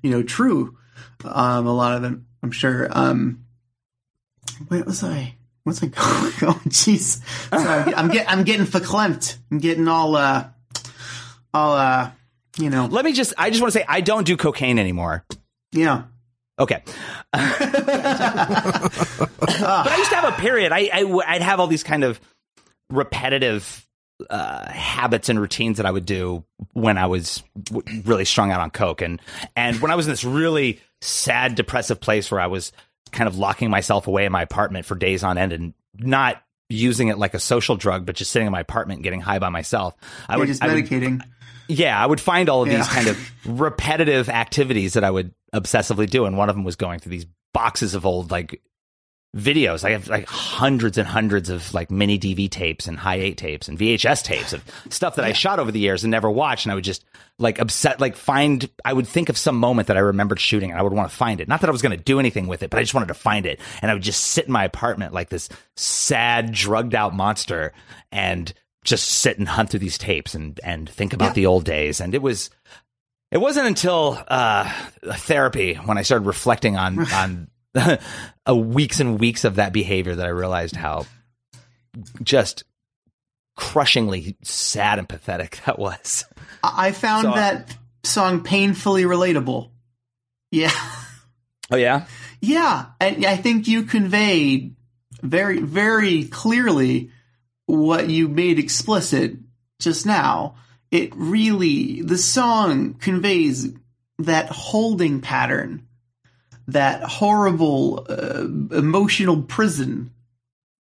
you 0.03 0.11
know 0.11 0.21
true. 0.23 0.77
Um, 1.25 1.65
a 1.67 1.73
lot 1.73 1.95
of 1.95 2.01
them, 2.03 2.25
I'm 2.43 2.51
sure. 2.51 2.87
Um, 2.91 3.45
wait, 4.69 4.85
was 4.85 5.03
I? 5.03 5.35
What's 5.63 5.83
I 5.83 5.87
going? 5.87 5.95
Oh, 6.43 6.61
jeez. 6.67 7.21
Sorry, 7.49 7.93
I'm 7.93 8.09
getting 8.09 8.27
I'm 8.27 8.43
getting 8.43 8.65
verklempt. 8.65 9.37
I'm 9.51 9.59
getting 9.59 9.87
all 9.87 10.15
uh, 10.15 10.47
all 11.53 11.73
uh, 11.73 12.11
you 12.57 12.69
know. 12.69 12.85
Let 12.85 13.05
me 13.05 13.13
just. 13.13 13.33
I 13.37 13.49
just 13.49 13.61
want 13.61 13.73
to 13.73 13.79
say 13.79 13.85
I 13.87 14.01
don't 14.01 14.25
do 14.25 14.37
cocaine 14.37 14.79
anymore. 14.79 15.23
Yeah. 15.71 16.03
Okay. 16.59 16.83
but 17.31 17.41
I 17.41 19.95
used 19.97 20.09
to 20.09 20.15
have 20.15 20.33
a 20.33 20.37
period. 20.39 20.71
I, 20.71 20.89
I 20.93 21.03
would 21.03 21.25
have 21.25 21.59
all 21.59 21.67
these 21.67 21.83
kind 21.83 22.03
of 22.03 22.19
repetitive 22.91 23.87
uh, 24.29 24.69
habits 24.71 25.29
and 25.29 25.39
routines 25.39 25.77
that 25.77 25.85
I 25.85 25.91
would 25.91 26.05
do 26.05 26.43
when 26.73 26.97
I 26.97 27.07
was 27.07 27.43
w- 27.63 28.01
really 28.03 28.25
strung 28.25 28.51
out 28.51 28.61
on 28.61 28.69
coke, 28.71 29.01
and 29.01 29.21
and 29.55 29.79
when 29.81 29.91
I 29.91 29.95
was 29.95 30.05
in 30.07 30.11
this 30.11 30.23
really 30.23 30.79
sad, 31.01 31.55
depressive 31.55 31.99
place 31.99 32.29
where 32.31 32.39
I 32.41 32.47
was 32.47 32.71
kind 33.11 33.27
of 33.27 33.37
locking 33.37 33.69
myself 33.69 34.07
away 34.07 34.25
in 34.25 34.31
my 34.31 34.41
apartment 34.41 34.85
for 34.85 34.95
days 34.95 35.23
on 35.23 35.37
end 35.37 35.51
and 35.53 35.73
not 35.97 36.41
using 36.69 37.09
it 37.09 37.17
like 37.17 37.33
a 37.33 37.39
social 37.39 37.75
drug, 37.75 38.05
but 38.05 38.15
just 38.15 38.31
sitting 38.31 38.45
in 38.45 38.51
my 38.51 38.61
apartment 38.61 38.99
and 38.99 39.03
getting 39.03 39.19
high 39.21 39.39
by 39.39 39.49
myself. 39.49 39.95
I 40.29 40.33
You're 40.33 40.39
would 40.39 40.47
just 40.47 40.63
I 40.63 40.67
would- 40.73 40.85
medicating. 40.85 41.21
Yeah, 41.67 42.01
I 42.01 42.05
would 42.05 42.19
find 42.19 42.49
all 42.49 42.63
of 42.63 42.69
these 42.69 42.87
kind 42.87 43.07
of 43.07 43.17
repetitive 43.45 44.27
activities 44.27 44.93
that 44.93 45.05
I 45.05 45.11
would 45.11 45.33
obsessively 45.53 46.09
do, 46.09 46.25
and 46.25 46.37
one 46.37 46.49
of 46.49 46.55
them 46.55 46.65
was 46.65 46.75
going 46.75 46.99
through 46.99 47.11
these 47.11 47.25
boxes 47.53 47.95
of 47.95 48.05
old 48.05 48.29
like 48.31 48.61
videos. 49.35 49.85
I 49.85 49.91
have 49.91 50.07
like 50.07 50.27
hundreds 50.27 50.97
and 50.97 51.07
hundreds 51.07 51.49
of 51.49 51.73
like 51.73 51.89
mini 51.89 52.19
DV 52.19 52.49
tapes 52.49 52.87
and 52.87 52.97
high 52.97 53.15
eight 53.15 53.37
tapes 53.37 53.67
and 53.67 53.77
VHS 53.77 54.23
tapes 54.23 54.53
of 54.53 54.63
stuff 54.89 55.15
that 55.15 55.25
I 55.25 55.31
shot 55.31 55.59
over 55.59 55.71
the 55.71 55.79
years 55.79 56.03
and 56.03 56.11
never 56.11 56.29
watched, 56.29 56.65
and 56.65 56.71
I 56.71 56.75
would 56.75 56.83
just 56.83 57.05
like 57.39 57.59
upset 57.59 58.01
like 58.01 58.15
find. 58.15 58.69
I 58.83 58.93
would 58.93 59.07
think 59.07 59.29
of 59.29 59.37
some 59.37 59.57
moment 59.57 59.87
that 59.87 59.97
I 59.97 60.01
remembered 60.01 60.39
shooting, 60.39 60.71
and 60.71 60.79
I 60.79 60.83
would 60.83 60.93
want 60.93 61.09
to 61.09 61.15
find 61.15 61.39
it. 61.39 61.47
Not 61.47 61.61
that 61.61 61.69
I 61.69 61.71
was 61.71 61.81
going 61.81 61.97
to 61.97 62.03
do 62.03 62.19
anything 62.19 62.47
with 62.47 62.63
it, 62.63 62.69
but 62.69 62.77
I 62.77 62.81
just 62.81 62.93
wanted 62.93 63.07
to 63.07 63.13
find 63.13 63.45
it, 63.45 63.59
and 63.81 63.89
I 63.89 63.93
would 63.93 64.03
just 64.03 64.23
sit 64.23 64.45
in 64.45 64.51
my 64.51 64.65
apartment 64.65 65.13
like 65.13 65.29
this 65.29 65.47
sad, 65.77 66.51
drugged 66.51 66.95
out 66.95 67.15
monster 67.15 67.73
and 68.11 68.53
just 68.83 69.07
sit 69.07 69.37
and 69.37 69.47
hunt 69.47 69.69
through 69.69 69.79
these 69.79 69.97
tapes 69.97 70.35
and 70.35 70.59
and 70.63 70.89
think 70.89 71.13
about 71.13 71.35
the 71.35 71.45
old 71.45 71.63
days. 71.63 72.01
And 72.01 72.13
it 72.13 72.21
was 72.21 72.49
it 73.31 73.39
wasn't 73.39 73.67
until 73.67 74.21
uh, 74.27 74.69
therapy 75.03 75.75
when 75.75 75.97
I 75.97 76.01
started 76.01 76.25
reflecting 76.27 76.75
on 76.75 76.99
on 77.13 77.47
uh, 78.47 78.55
weeks 78.55 78.99
and 78.99 79.19
weeks 79.19 79.43
of 79.43 79.55
that 79.55 79.73
behavior 79.73 80.15
that 80.15 80.25
I 80.25 80.29
realized 80.29 80.75
how 80.75 81.05
just 82.23 82.63
crushingly 83.55 84.35
sad 84.43 84.99
and 84.99 85.07
pathetic 85.07 85.59
that 85.65 85.77
was. 85.79 86.25
I 86.63 86.87
I 86.87 86.91
found 86.91 87.23
So- 87.23 87.33
that 87.33 87.75
song 88.03 88.41
painfully 88.43 89.03
relatable. 89.03 89.69
Yeah. 90.51 90.71
Oh 91.69 91.77
yeah, 91.77 92.05
Yeah, 92.41 92.87
and 92.99 93.25
I 93.25 93.37
think 93.37 93.67
you 93.69 93.83
conveyed 93.83 94.75
very, 95.21 95.59
very 95.59 96.25
clearly 96.25 97.11
what 97.65 98.09
you 98.09 98.27
made 98.27 98.59
explicit 98.59 99.37
just 99.79 100.05
now. 100.05 100.55
It 100.89 101.15
really, 101.15 102.01
the 102.01 102.17
song 102.17 102.95
conveys 102.95 103.69
that 104.19 104.49
holding 104.49 105.21
pattern, 105.21 105.87
that 106.71 107.03
horrible 107.03 108.05
uh, 108.09 108.43
emotional 108.77 109.41
prison 109.43 110.11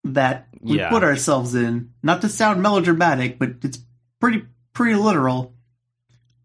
that 0.04 0.48
we 0.60 0.78
Yeah. 0.78 0.88
put 0.90 1.02
ourselves 1.04 1.54
in. 1.54 1.92
Not 2.02 2.20
to 2.22 2.28
sound 2.28 2.62
melodramatic, 2.62 3.38
but 3.38 3.56
it's 3.62 3.78
pretty, 4.20 4.44
pretty 4.72 4.96
literal. 4.96 5.52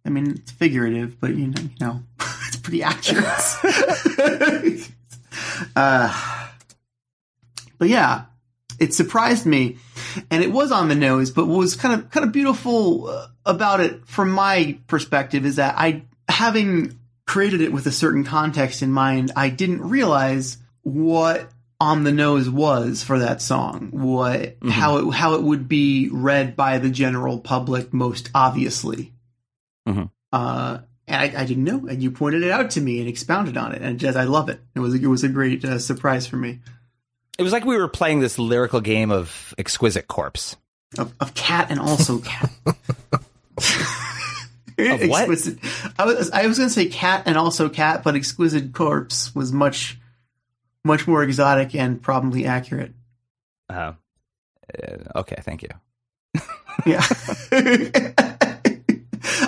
I 0.06 0.10
mean, 0.10 0.32
it's 0.32 0.52
figurative, 0.52 1.20
but 1.20 1.36
you 1.36 1.48
know, 1.48 1.62
you 1.62 1.70
know 1.80 2.04
it's 2.48 2.58
pretty 2.58 2.84
accurate. 2.84 3.26
uh, 5.76 6.48
but 7.78 7.90
yeah, 7.90 8.26
it 8.80 8.94
surprised 8.94 9.46
me, 9.46 9.78
and 10.30 10.44
it 10.44 10.52
was 10.52 10.72
on 10.72 10.90
the 10.90 10.96
nose. 10.96 11.32
But 11.32 11.48
what 11.48 11.58
was 11.58 11.76
kind 11.76 11.94
of 12.00 12.10
kind 12.12 12.26
of 12.26 12.32
beautiful 12.32 13.08
uh, 13.08 13.28
about 13.46 13.80
it, 13.80 14.06
from 14.08 14.32
my 14.32 14.78
perspective, 14.88 15.46
is 15.46 15.56
that 15.58 15.76
I, 15.78 16.04
having 16.30 16.98
created 17.28 17.62
it 17.62 17.72
with 17.74 17.88
a 17.88 17.92
certain 17.92 18.24
context 18.24 18.82
in 18.82 18.92
mind, 18.92 19.32
I 19.36 19.50
didn't 19.50 19.82
realize 19.88 20.58
what 20.84 21.50
on 21.80 22.04
the 22.04 22.12
nose 22.12 22.50
was 22.50 23.04
for 23.04 23.20
that 23.20 23.42
song. 23.42 23.90
What 23.92 24.56
how 24.70 24.98
it 24.98 25.12
how 25.14 25.34
it 25.34 25.44
would 25.44 25.68
be 25.68 26.10
read 26.12 26.56
by 26.56 26.78
the 26.78 26.90
general 26.90 27.40
public 27.40 27.94
most 27.94 28.30
obviously. 28.34 29.12
Mhm. 29.88 30.10
Uh, 30.32 30.80
and 31.08 31.22
I, 31.22 31.42
I 31.42 31.46
didn't 31.46 31.64
know, 31.66 31.86
and 31.88 32.02
you 32.02 32.12
pointed 32.12 32.44
it 32.44 32.52
out 32.52 32.72
to 32.72 32.82
me 32.82 33.00
and 33.00 33.08
expounded 33.10 33.58
on 33.58 33.74
it, 33.74 33.82
and 33.82 34.00
just 34.00 34.18
I 34.18 34.24
love 34.24 34.50
it. 34.50 34.60
It 34.74 34.80
was 34.80 34.94
it 34.94 35.06
was 35.08 35.24
a 35.24 35.30
great 35.30 35.66
uh, 35.66 35.80
surprise 35.80 36.26
for 36.28 36.38
me. 36.38 36.60
it 37.38 37.44
was 37.44 37.52
like 37.52 37.66
we 37.66 37.78
were 37.78 37.88
playing 37.90 38.22
this 38.22 38.40
lyrical 38.40 38.80
game 38.82 39.12
of 39.12 39.54
exquisite 39.58 40.08
corpse. 40.08 40.56
Of, 40.98 41.14
of 41.20 41.34
cat 41.34 41.68
and 41.72 41.80
also 41.80 42.20
cat. 42.20 42.50
Of 44.80 45.08
what? 45.08 45.30
Exquisite. 45.30 45.60
I 45.98 46.06
was 46.06 46.32
I 46.32 46.48
was 46.48 46.58
going 46.58 46.70
to 46.70 46.74
say 46.74 46.88
cat 46.88 47.24
and 47.26 47.38
also 47.38 47.70
cat, 47.70 48.04
but 48.04 48.16
exquisite 48.16 48.74
corpse 48.74 49.34
was 49.34 49.54
much 49.54 49.98
much 50.84 51.08
more 51.08 51.24
exotic 51.24 51.76
and 51.76 52.02
probably 52.02 52.46
accurate. 52.46 52.94
Uh, 53.70 53.94
uh, 54.74 54.98
okay, 55.20 55.38
thank 55.42 55.64
you. 55.64 55.70
Yeah. 56.86 57.06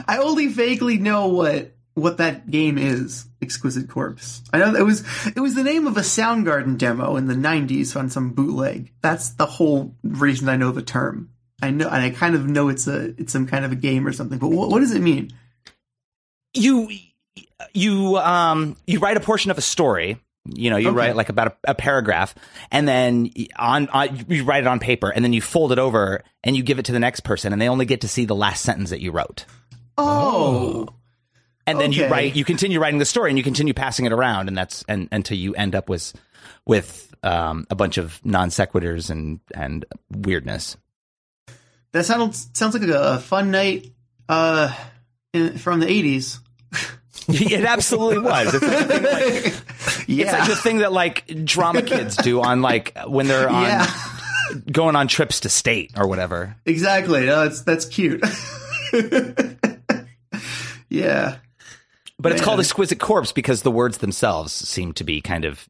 I 0.08 0.20
only 0.20 0.48
vaguely 0.48 0.98
know 0.98 1.28
what 1.28 1.74
what 1.94 2.18
that 2.18 2.50
game 2.50 2.78
is, 2.78 3.26
Exquisite 3.42 3.90
Corpse. 3.90 4.44
I 4.54 4.60
know 4.60 4.72
that 4.72 4.80
it 4.80 4.86
was 4.86 5.04
it 5.36 5.40
was 5.40 5.56
the 5.56 5.64
name 5.64 5.88
of 5.88 5.98
a 5.98 6.02
Soundgarden 6.02 6.78
demo 6.78 7.16
in 7.18 7.28
the 7.28 7.34
'90s 7.34 7.96
on 7.96 8.10
some 8.10 8.32
bootleg. 8.32 8.94
That's 9.02 9.32
the 9.32 9.46
whole 9.46 9.94
reason 10.04 10.48
I 10.48 10.56
know 10.56 10.72
the 10.72 10.82
term. 10.82 11.32
I 11.62 11.72
know, 11.72 11.88
and 11.88 12.04
I 12.04 12.10
kind 12.12 12.36
of 12.36 12.48
know 12.48 12.70
it's 12.70 12.88
a 12.88 13.14
it's 13.20 13.34
some 13.34 13.48
kind 13.48 13.66
of 13.66 13.72
a 13.72 13.76
game 13.76 14.06
or 14.06 14.14
something. 14.14 14.38
But 14.38 14.50
what, 14.50 14.70
what 14.70 14.80
does 14.80 14.94
it 14.94 15.02
mean? 15.02 15.32
you 16.54 16.90
you 17.74 18.18
um 18.18 18.76
you 18.88 19.00
write 19.00 19.18
a 19.18 19.20
portion 19.20 19.52
of 19.52 19.58
a 19.58 19.62
story 19.62 20.18
you 20.46 20.70
know 20.72 20.78
you 20.78 20.88
Okay. 20.88 20.96
write 20.98 21.16
like 21.16 21.30
about 21.30 21.48
a, 21.48 21.72
a 21.72 21.76
paragraph 21.76 22.34
and 22.72 22.88
then 22.88 23.30
on, 23.58 23.88
on 23.90 24.26
you 24.30 24.44
write 24.44 24.64
it 24.64 24.68
on 24.68 24.80
paper 24.80 25.10
and 25.10 25.24
then 25.24 25.34
you 25.34 25.42
fold 25.42 25.72
it 25.72 25.78
over 25.78 26.24
and 26.44 26.56
you 26.56 26.64
give 26.64 26.80
it 26.80 26.86
to 26.86 26.92
the 26.94 27.00
next 27.00 27.20
person 27.20 27.54
and 27.54 27.62
they 27.62 27.68
only 27.70 27.86
get 27.86 28.02
to 28.02 28.08
see 28.08 28.26
the 28.26 28.34
last 28.36 28.64
sentence 28.64 28.90
that 28.90 29.02
you 29.02 29.12
wrote 29.12 29.46
Oh, 30.00 30.88
and 31.68 31.80
then 31.80 31.92
you 31.92 32.08
write 32.08 32.36
you 32.36 32.46
continue 32.46 32.80
writing 32.80 32.98
the 33.00 33.06
story 33.06 33.30
and 33.30 33.38
you 33.38 33.44
continue 33.44 33.74
passing 33.74 34.06
it 34.06 34.14
around 34.14 34.48
and 34.48 34.58
that's 34.58 34.84
and 34.88 35.10
until 35.12 35.38
you 35.38 35.54
end 35.54 35.76
up 35.76 35.90
with 35.90 36.14
with 36.66 37.14
um, 37.24 37.68
a 37.70 37.76
bunch 37.76 37.98
of 37.98 38.24
non 38.26 38.50
sequiturs 38.50 39.10
and 39.10 39.42
and 39.54 39.86
weirdness 40.12 40.78
that 41.98 42.06
sounds 42.06 42.50
sounds 42.54 42.74
like 42.74 42.88
a, 42.88 43.16
a 43.16 43.20
fun 43.20 43.52
night 43.52 43.92
uh, 44.30 44.74
in, 45.34 45.58
from 45.58 45.80
the 45.80 45.88
'80s. 45.88 46.40
it 47.28 47.66
absolutely 47.66 48.20
was 48.20 48.54
it's 48.54 48.64
like, 48.64 48.88
the 48.88 48.88
thing 48.88 49.02
that, 49.04 49.14
like, 49.14 50.08
Yeah, 50.08 50.24
it's 50.24 50.32
like 50.34 50.50
the 50.50 50.56
thing 50.56 50.78
that 50.80 50.94
like 50.94 51.26
drama 51.44 51.82
kids 51.84 52.16
do 52.18 52.42
on 52.42 52.62
like 52.62 52.98
when 53.06 53.28
they're 53.28 53.50
on 53.50 53.64
yeah, 53.64 53.92
going 54.72 54.96
on 54.96 55.08
trips 55.08 55.42
to 55.42 55.50
state 55.50 55.92
or 55.98 56.08
whatever. 56.08 56.56
exactly. 56.66 57.26
No, 57.26 57.44
that's 57.44 57.62
that's 57.62 57.86
cute. 57.86 58.24
yeah. 60.90 61.38
But 62.20 62.32
it's 62.32 62.42
called 62.42 62.60
exquisite 62.60 63.00
corpse 63.00 63.32
because 63.32 63.62
the 63.62 63.72
words 63.72 64.00
themselves 64.00 64.52
seem 64.52 64.94
to 64.94 65.04
be 65.04 65.22
kind 65.22 65.46
of 65.46 65.68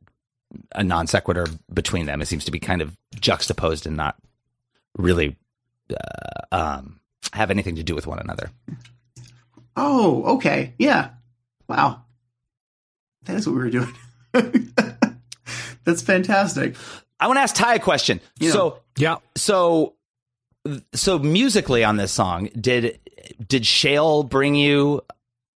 a 0.76 0.84
non 0.84 1.08
sequitur 1.08 1.46
between 1.74 2.06
them. 2.06 2.22
It 2.22 2.28
seems 2.28 2.46
to 2.46 2.52
be 2.52 2.60
kind 2.60 2.82
of 2.82 2.96
juxtaposed 3.20 3.86
and 3.86 3.98
not 3.98 4.16
really 4.98 5.36
uh, 5.92 6.56
um, 6.56 7.00
have 7.34 7.52
anything 7.52 7.76
to 7.76 7.84
do 7.84 7.96
with 7.96 8.08
one 8.08 8.20
another. 8.20 8.50
Oh, 9.76 10.36
okay. 10.38 10.74
Yeah. 10.80 11.10
Wow. 11.68 12.04
That 13.26 13.36
is 13.36 13.48
what 13.48 13.56
we 13.56 13.62
were 13.62 13.70
doing. 13.70 13.94
That's 15.84 16.02
fantastic. 16.02 16.76
I 17.20 17.28
want 17.28 17.38
to 17.38 17.42
ask 17.42 17.56
Ty 17.56 17.76
a 17.76 17.80
question. 17.80 18.20
Yeah. 18.40 18.52
So, 18.52 18.80
Yeah. 18.98 19.18
so, 19.36 19.94
so 20.94 21.20
musically 21.20 21.84
on 21.84 21.98
this 21.98 22.12
song, 22.12 22.50
did 22.60 23.00
did 23.48 23.64
Shael 23.64 24.28
bring 24.28 24.56
you 24.56 25.02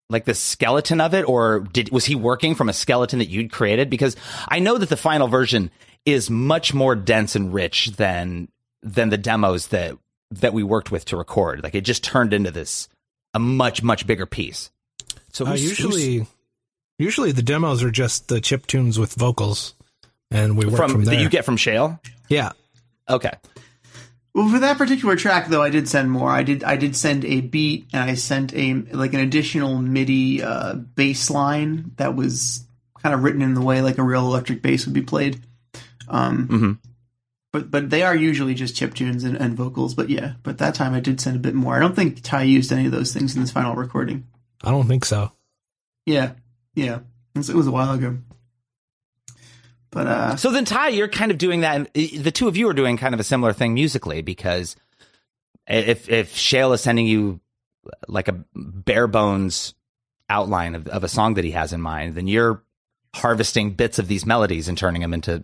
like 0.10 0.26
the 0.26 0.34
skeleton 0.34 1.00
of 1.02 1.14
it, 1.14 1.28
or 1.28 1.60
did 1.72 1.90
was 1.92 2.06
he 2.06 2.16
working 2.16 2.56
from 2.56 2.70
a 2.70 2.74
skeleton 2.74 3.20
that 3.20 3.30
you'd 3.30 3.52
created? 3.52 3.90
Because 3.90 4.16
I 4.48 4.60
know 4.60 4.78
that 4.78 4.90
the 4.90 4.98
final 4.98 5.28
version 5.28 5.70
is 6.06 6.30
much 6.30 6.74
more 6.74 6.96
dense 6.96 7.36
and 7.36 7.54
rich 7.54 7.88
than 7.98 8.48
than 8.84 9.10
the 9.10 9.18
demos 9.18 9.68
that 9.68 9.98
that 10.32 10.54
we 10.54 10.64
worked 10.64 10.92
with 10.92 11.06
to 11.06 11.18
record. 11.18 11.64
Like 11.64 11.76
it 11.76 11.82
just 11.82 12.04
turned 12.04 12.34
into 12.34 12.52
this 12.52 12.88
a 13.34 13.40
much 13.40 13.84
much 13.84 14.06
bigger 14.08 14.26
piece. 14.26 14.72
So 15.32 15.46
Uh, 15.46 15.50
who's- 15.52 15.62
usually, 15.64 16.28
usually 17.00 17.32
the 17.32 17.42
demos 17.44 17.84
are 17.84 17.92
just 17.92 18.28
the 18.28 18.42
chip 18.42 18.68
tunes 18.68 18.98
with 19.00 19.14
vocals, 19.16 19.76
and 20.30 20.58
we 20.58 20.66
who's 20.66 20.74
work 20.74 20.82
from, 20.82 20.92
from, 20.92 21.04
there. 21.06 21.16
that 21.16 21.22
you 21.22 21.30
get 21.30 21.46
from 21.46 21.58
Shael. 21.58 22.00
yeah. 22.30 22.52
Okay. 23.10 23.32
Well, 24.34 24.50
for 24.50 24.60
that 24.60 24.78
particular 24.78 25.18
track, 25.18 25.50
though, 25.50 25.62
I 25.62 25.70
did 25.70 25.90
send 25.90 26.10
more. 26.10 26.30
I 26.30 26.44
did. 26.44 26.64
I 26.64 26.78
did 26.78 26.96
send 26.96 27.26
a 27.26 27.42
beat, 27.42 27.88
and 27.92 28.10
I 28.10 28.14
sent 28.14 28.54
a 28.54 28.74
like 28.94 29.14
an 29.14 29.20
additional 29.20 29.82
MIDI 29.82 30.42
uh, 30.42 30.76
bass 30.76 31.30
line 31.30 31.92
that 31.98 32.16
was 32.16 32.66
kind 33.04 33.14
of 33.14 33.24
written 33.24 33.42
in 33.42 33.56
the 33.56 33.62
way 33.62 33.82
like 33.82 33.98
a 33.98 34.04
real 34.04 34.26
electric 34.26 34.62
bass 34.62 34.86
would 34.86 34.94
be 34.94 35.02
played. 35.02 35.42
Um, 36.08 36.48
Mhm. 36.48 36.78
But 37.54 37.70
but 37.70 37.90
they 37.90 38.04
are 38.04 38.16
usually 38.16 38.54
just 38.54 38.76
chip 38.76 38.94
tunes 38.94 39.24
and, 39.24 39.36
and 39.36 39.56
vocals. 39.56 39.94
But 39.94 40.10
yeah, 40.10 40.34
but 40.44 40.58
that 40.60 40.76
time 40.76 40.94
I 40.94 41.00
did 41.02 41.20
send 41.20 41.36
a 41.36 41.40
bit 41.40 41.54
more. 41.54 41.76
I 41.76 41.80
don't 41.80 41.96
think 41.96 42.22
Ty 42.22 42.44
used 42.44 42.72
any 42.72 42.86
of 42.86 42.92
those 42.92 43.14
things 43.14 43.36
in 43.36 43.42
this 43.42 43.52
final 43.52 43.76
recording. 43.76 44.26
I 44.64 44.72
don't 44.72 44.88
think 44.88 45.04
so. 45.06 45.32
Yeah, 46.06 46.34
yeah, 46.76 47.00
it 47.36 47.38
was, 47.38 47.50
it 47.50 47.56
was 47.56 47.68
a 47.68 47.72
while 47.72 47.94
ago. 47.94 48.18
But 49.92 50.08
uh, 50.08 50.36
So 50.38 50.52
then, 50.52 50.64
Ty, 50.66 50.90
you're 50.90 51.10
kind 51.10 51.32
of 51.32 51.38
doing 51.38 51.62
that. 51.62 51.76
and 51.76 51.88
The 51.94 52.32
two 52.32 52.48
of 52.48 52.56
you 52.56 52.70
are 52.70 52.74
doing 52.74 52.96
kind 52.98 53.14
of 53.14 53.20
a 53.20 53.26
similar 53.26 53.52
thing 53.52 53.74
musically 53.74 54.22
because 54.22 54.76
if 55.68 56.10
if 56.10 56.34
Shael 56.36 56.74
is 56.74 56.82
sending 56.82 57.06
you 57.08 57.42
like 58.08 58.28
a 58.30 58.44
bare 58.56 59.08
bones 59.08 59.74
outline 60.30 60.76
of, 60.76 60.88
of 60.88 61.04
a 61.04 61.10
song 61.10 61.34
that 61.34 61.44
he 61.44 61.52
has 61.52 61.74
in 61.74 61.82
mind, 61.82 62.16
then 62.16 62.28
you're 62.28 62.64
harvesting 63.14 63.72
bits 63.72 64.00
of 64.00 64.08
these 64.08 64.26
melodies 64.26 64.70
and 64.70 64.78
turning 64.78 65.02
them 65.02 65.14
into 65.14 65.44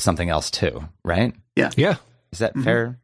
something 0.00 0.28
else 0.28 0.50
too, 0.50 0.88
right? 1.04 1.34
yeah, 1.56 1.70
Yeah. 1.76 1.96
Is 2.32 2.38
that 2.40 2.54
Mhm. 2.54 2.64
fair? 2.64 2.98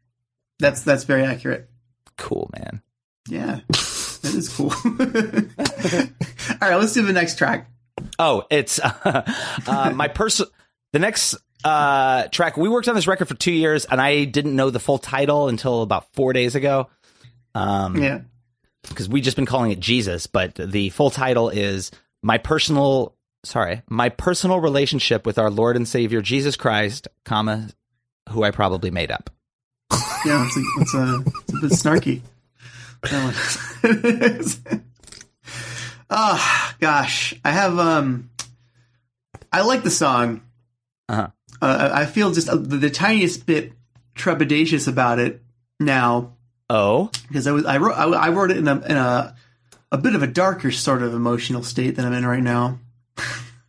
that's 0.59 0.82
that's 0.82 1.05
very 1.05 1.24
accurate. 1.24 1.68
Cool, 2.16 2.51
man. 2.59 2.82
Yeah. 3.28 3.61
That 3.68 4.34
is 4.34 4.49
cool. 4.49 4.70
All 6.62 6.68
right, 6.70 6.76
let's 6.76 6.92
do 6.94 7.03
the 7.03 7.12
next 7.12 7.36
track. 7.38 7.70
Oh, 8.18 8.44
it's 8.51 8.78
uh, 8.82 9.22
uh, 9.66 9.92
my 9.94 10.09
personal. 10.09 10.51
The 10.92 10.99
next 10.99 11.36
uh, 11.64 12.28
track 12.28 12.57
we 12.57 12.68
worked 12.68 12.88
on 12.88 12.94
this 12.94 13.07
record 13.07 13.28
for 13.28 13.34
two 13.34 13.53
years, 13.53 13.84
and 13.84 14.01
I 14.01 14.24
didn't 14.24 14.55
know 14.57 14.70
the 14.70 14.78
full 14.80 14.99
title 14.99 15.49
until 15.49 15.82
about 15.82 16.12
four 16.14 16.32
days 16.32 16.55
ago. 16.55 16.88
Um, 17.55 18.03
Yeah. 18.03 18.20
because 18.88 19.09
we 19.09 19.20
just 19.20 19.36
been 19.36 19.47
calling 19.47 19.70
it 19.72 19.80
Jesus, 19.80 20.26
but 20.26 20.55
the 20.55 20.90
full 20.90 21.11
title 21.11 21.49
is 21.51 21.90
my 22.22 22.38
personal. 22.38 23.15
Sorry, 23.47 23.82
my 23.88 24.09
personal 24.09 24.61
relationship 24.61 25.24
with 25.24 25.38
our 25.38 25.51
Lord 25.51 25.76
and 25.76 25.86
Savior 25.86 26.20
Jesus 26.20 26.57
Christ, 26.57 27.09
comma, 27.24 27.68
who 28.30 28.42
I 28.42 28.51
probably 28.51 28.90
made 28.90 29.11
up. 29.11 29.30
Yeah, 30.24 30.47
it's 30.47 30.57
a, 30.57 30.62
it's 30.80 30.94
a, 30.94 31.24
it's 31.42 31.55
a 31.55 31.61
bit 31.61 31.70
snarky. 31.72 32.20
That. 33.03 34.80
Ah, 36.09 36.76
gosh, 36.78 37.34
I 37.44 37.51
have 37.51 37.80
um, 37.80 38.30
I 39.53 39.62
like 39.62 39.82
the 39.82 39.90
song. 39.90 40.40
Uh-huh. 41.09 41.30
Uh, 41.61 41.90
I 41.92 42.07
feel 42.07 42.30
just 42.30 42.47
the, 42.47 42.57
the 42.57 42.90
tiniest 42.90 43.44
bit 43.44 43.72
trepidatious 44.14 44.86
about 44.86 45.18
it 45.18 45.42
now 45.80 46.36
Oh, 46.68 47.11
because 47.28 47.47
I 47.47 47.53
was 47.53 47.64
I 47.64 47.76
wrote 47.78 47.94
I, 47.94 48.05
I 48.05 48.28
wrote 48.30 48.51
it 48.51 48.57
in 48.57 48.66
a 48.66 48.74
in 48.74 48.97
a 48.97 49.36
a 49.92 49.99
bit 49.99 50.14
of 50.14 50.22
a 50.22 50.26
darker 50.26 50.72
sort 50.72 51.03
of 51.03 51.14
emotional 51.14 51.62
state 51.62 51.97
than 51.97 52.05
I'm 52.05 52.12
in 52.12 52.26
right 52.26 52.42
now. 52.42 52.78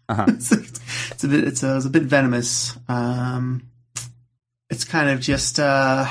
Uh-huh. 0.09 0.25
it's, 0.29 0.51
it's 1.11 1.23
a 1.23 1.27
bit 1.27 1.43
it's 1.43 1.63
a, 1.63 1.77
it's 1.77 1.85
a 1.85 1.89
bit 1.89 2.03
venomous. 2.03 2.77
Um, 2.87 3.63
it's 4.69 4.83
kind 4.83 5.09
of 5.09 5.19
just 5.19 5.59
uh, 5.59 6.05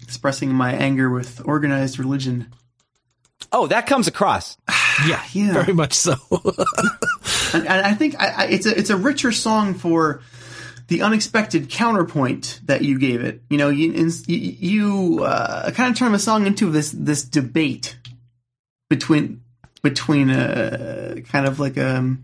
expressing 0.00 0.52
my 0.52 0.72
anger 0.72 1.10
with 1.10 1.40
organized 1.44 1.98
religion. 1.98 2.52
oh, 3.52 3.66
that 3.68 3.86
comes 3.86 4.06
across. 4.08 4.56
Yeah, 5.06 5.22
Yeah. 5.32 5.52
very 5.62 5.74
much 5.74 5.92
so. 5.92 6.16
and, 7.54 7.68
and 7.68 7.86
I 7.86 7.94
think 7.94 8.16
I, 8.18 8.26
I, 8.26 8.44
it's 8.46 8.66
a 8.66 8.76
it's 8.76 8.90
a 8.90 8.96
richer 8.96 9.30
song 9.30 9.74
for 9.74 10.22
the 10.88 11.02
unexpected 11.02 11.70
counterpoint 11.70 12.60
that 12.64 12.82
you 12.82 12.98
gave 12.98 13.22
it. 13.22 13.40
You 13.48 13.58
know, 13.58 13.68
you 13.68 13.92
in, 13.92 14.10
you, 14.26 14.36
you 14.38 15.24
uh, 15.24 15.70
kind 15.70 15.92
of 15.92 15.96
turn 15.96 16.10
the 16.10 16.18
song 16.18 16.46
into 16.46 16.68
this 16.72 16.90
this 16.90 17.22
debate 17.22 17.96
between 18.90 19.42
between 19.78 20.30
a 20.30 21.22
kind 21.28 21.46
of 21.46 21.60
like 21.60 21.76
a 21.76 22.16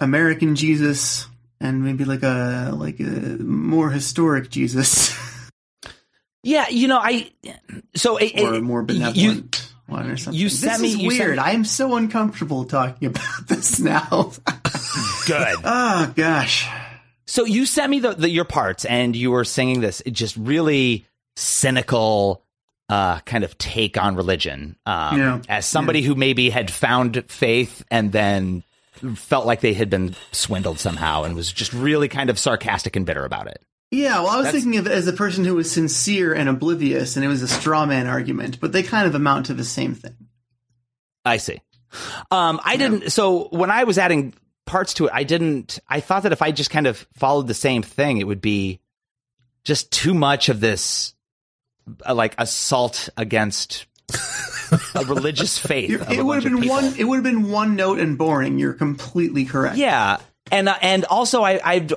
American 0.00 0.54
Jesus 0.56 1.26
and 1.60 1.84
maybe 1.84 2.04
like 2.04 2.22
a 2.22 2.70
like 2.74 3.00
a 3.00 3.04
more 3.04 3.90
historic 3.90 4.50
Jesus 4.50 5.16
Yeah, 6.42 6.68
you 6.68 6.88
know, 6.88 6.98
I 6.98 7.30
so 7.94 8.16
it, 8.16 8.40
or 8.40 8.54
a 8.54 8.62
more 8.62 8.82
benevolent. 8.82 9.16
You, 9.16 9.92
one 9.92 10.08
or 10.10 10.16
something. 10.16 10.40
you 10.40 10.48
this 10.48 10.60
sent 10.60 10.80
me- 10.80 10.88
is 10.88 10.96
you 10.96 11.08
weird. 11.08 11.36
me- 11.36 11.42
I 11.42 11.50
am 11.50 11.64
so 11.64 11.96
uncomfortable 11.96 12.64
talking 12.64 13.08
about 13.08 13.24
this 13.46 13.78
now. 13.78 14.32
good. 15.26 15.56
oh 15.64 16.12
gosh. 16.16 16.66
So 17.26 17.44
you 17.44 17.66
sent 17.66 17.90
me 17.90 18.00
the, 18.00 18.14
the 18.14 18.28
your 18.28 18.44
parts, 18.44 18.84
and 18.84 19.14
you 19.14 19.30
were 19.30 19.44
singing 19.44 19.80
this 19.80 20.02
just 20.10 20.36
really 20.36 21.06
cynical 21.36 22.42
uh, 22.90 23.20
kind 23.20 23.44
of 23.44 23.56
take 23.56 23.96
on 23.96 24.16
religion. 24.16 24.76
Um, 24.84 25.18
Yeah. 25.18 25.40
As 25.48 25.64
somebody 25.66 26.02
who 26.02 26.14
maybe 26.14 26.50
had 26.50 26.70
found 26.70 27.24
faith 27.28 27.84
and 27.90 28.10
then 28.12 28.64
felt 29.14 29.46
like 29.46 29.60
they 29.60 29.72
had 29.74 29.88
been 29.88 30.14
swindled 30.32 30.78
somehow, 30.78 31.22
and 31.22 31.34
was 31.34 31.50
just 31.52 31.72
really 31.72 32.08
kind 32.08 32.28
of 32.28 32.38
sarcastic 32.38 32.96
and 32.96 33.06
bitter 33.06 33.24
about 33.24 33.46
it. 33.46 33.62
Yeah, 33.92 34.20
well, 34.20 34.28
I 34.28 34.36
was 34.36 34.46
That's- 34.46 34.62
thinking 34.62 34.78
of 34.78 34.86
it 34.86 34.92
as 34.92 35.06
a 35.08 35.12
person 35.12 35.44
who 35.44 35.54
was 35.54 35.70
sincere 35.70 36.32
and 36.34 36.48
oblivious, 36.48 37.16
and 37.16 37.24
it 37.24 37.28
was 37.28 37.42
a 37.42 37.48
straw 37.48 37.86
man 37.86 38.06
argument, 38.06 38.60
but 38.60 38.72
they 38.72 38.82
kind 38.82 39.06
of 39.06 39.14
amount 39.14 39.46
to 39.46 39.54
the 39.54 39.64
same 39.64 39.94
thing. 39.94 40.14
I 41.24 41.38
see. 41.38 41.60
Um, 42.30 42.60
I 42.64 42.76
didn't. 42.76 43.10
So 43.10 43.48
when 43.50 43.70
I 43.70 43.84
was 43.84 43.98
adding 43.98 44.32
parts 44.66 44.94
to 44.94 45.06
it, 45.06 45.12
I 45.14 45.24
didn't. 45.24 45.78
I 45.88 46.00
thought 46.00 46.22
that 46.24 46.32
if 46.32 46.40
I 46.42 46.52
just 46.52 46.70
kind 46.70 46.86
of 46.86 47.04
followed 47.14 47.46
the 47.48 47.54
same 47.54 47.82
thing, 47.82 48.18
it 48.18 48.26
would 48.26 48.40
be 48.40 48.80
just 49.64 49.90
too 49.90 50.14
much 50.14 50.48
of 50.48 50.60
this, 50.60 51.14
uh, 52.06 52.14
like 52.14 52.34
assault 52.38 53.08
against 53.16 53.86
a 54.94 55.04
religious 55.04 55.58
faith. 55.66 56.00
Of 56.00 56.10
It 56.10 56.24
would 56.24 56.42
have 56.42 56.52
been 56.52 56.68
one. 56.68 56.84
It 56.98 57.04
would 57.04 57.16
have 57.16 57.24
been 57.24 57.50
one 57.50 57.76
note 57.76 57.98
and 57.98 58.16
boring. 58.18 58.58
You're 58.58 58.72
completely 58.74 59.44
correct. 59.44 59.76
Yeah, 59.76 60.18
and 60.50 60.68
uh, 60.68 60.76
and 60.82 61.04
also 61.04 61.42
I, 61.42 61.60
I've 61.64 61.92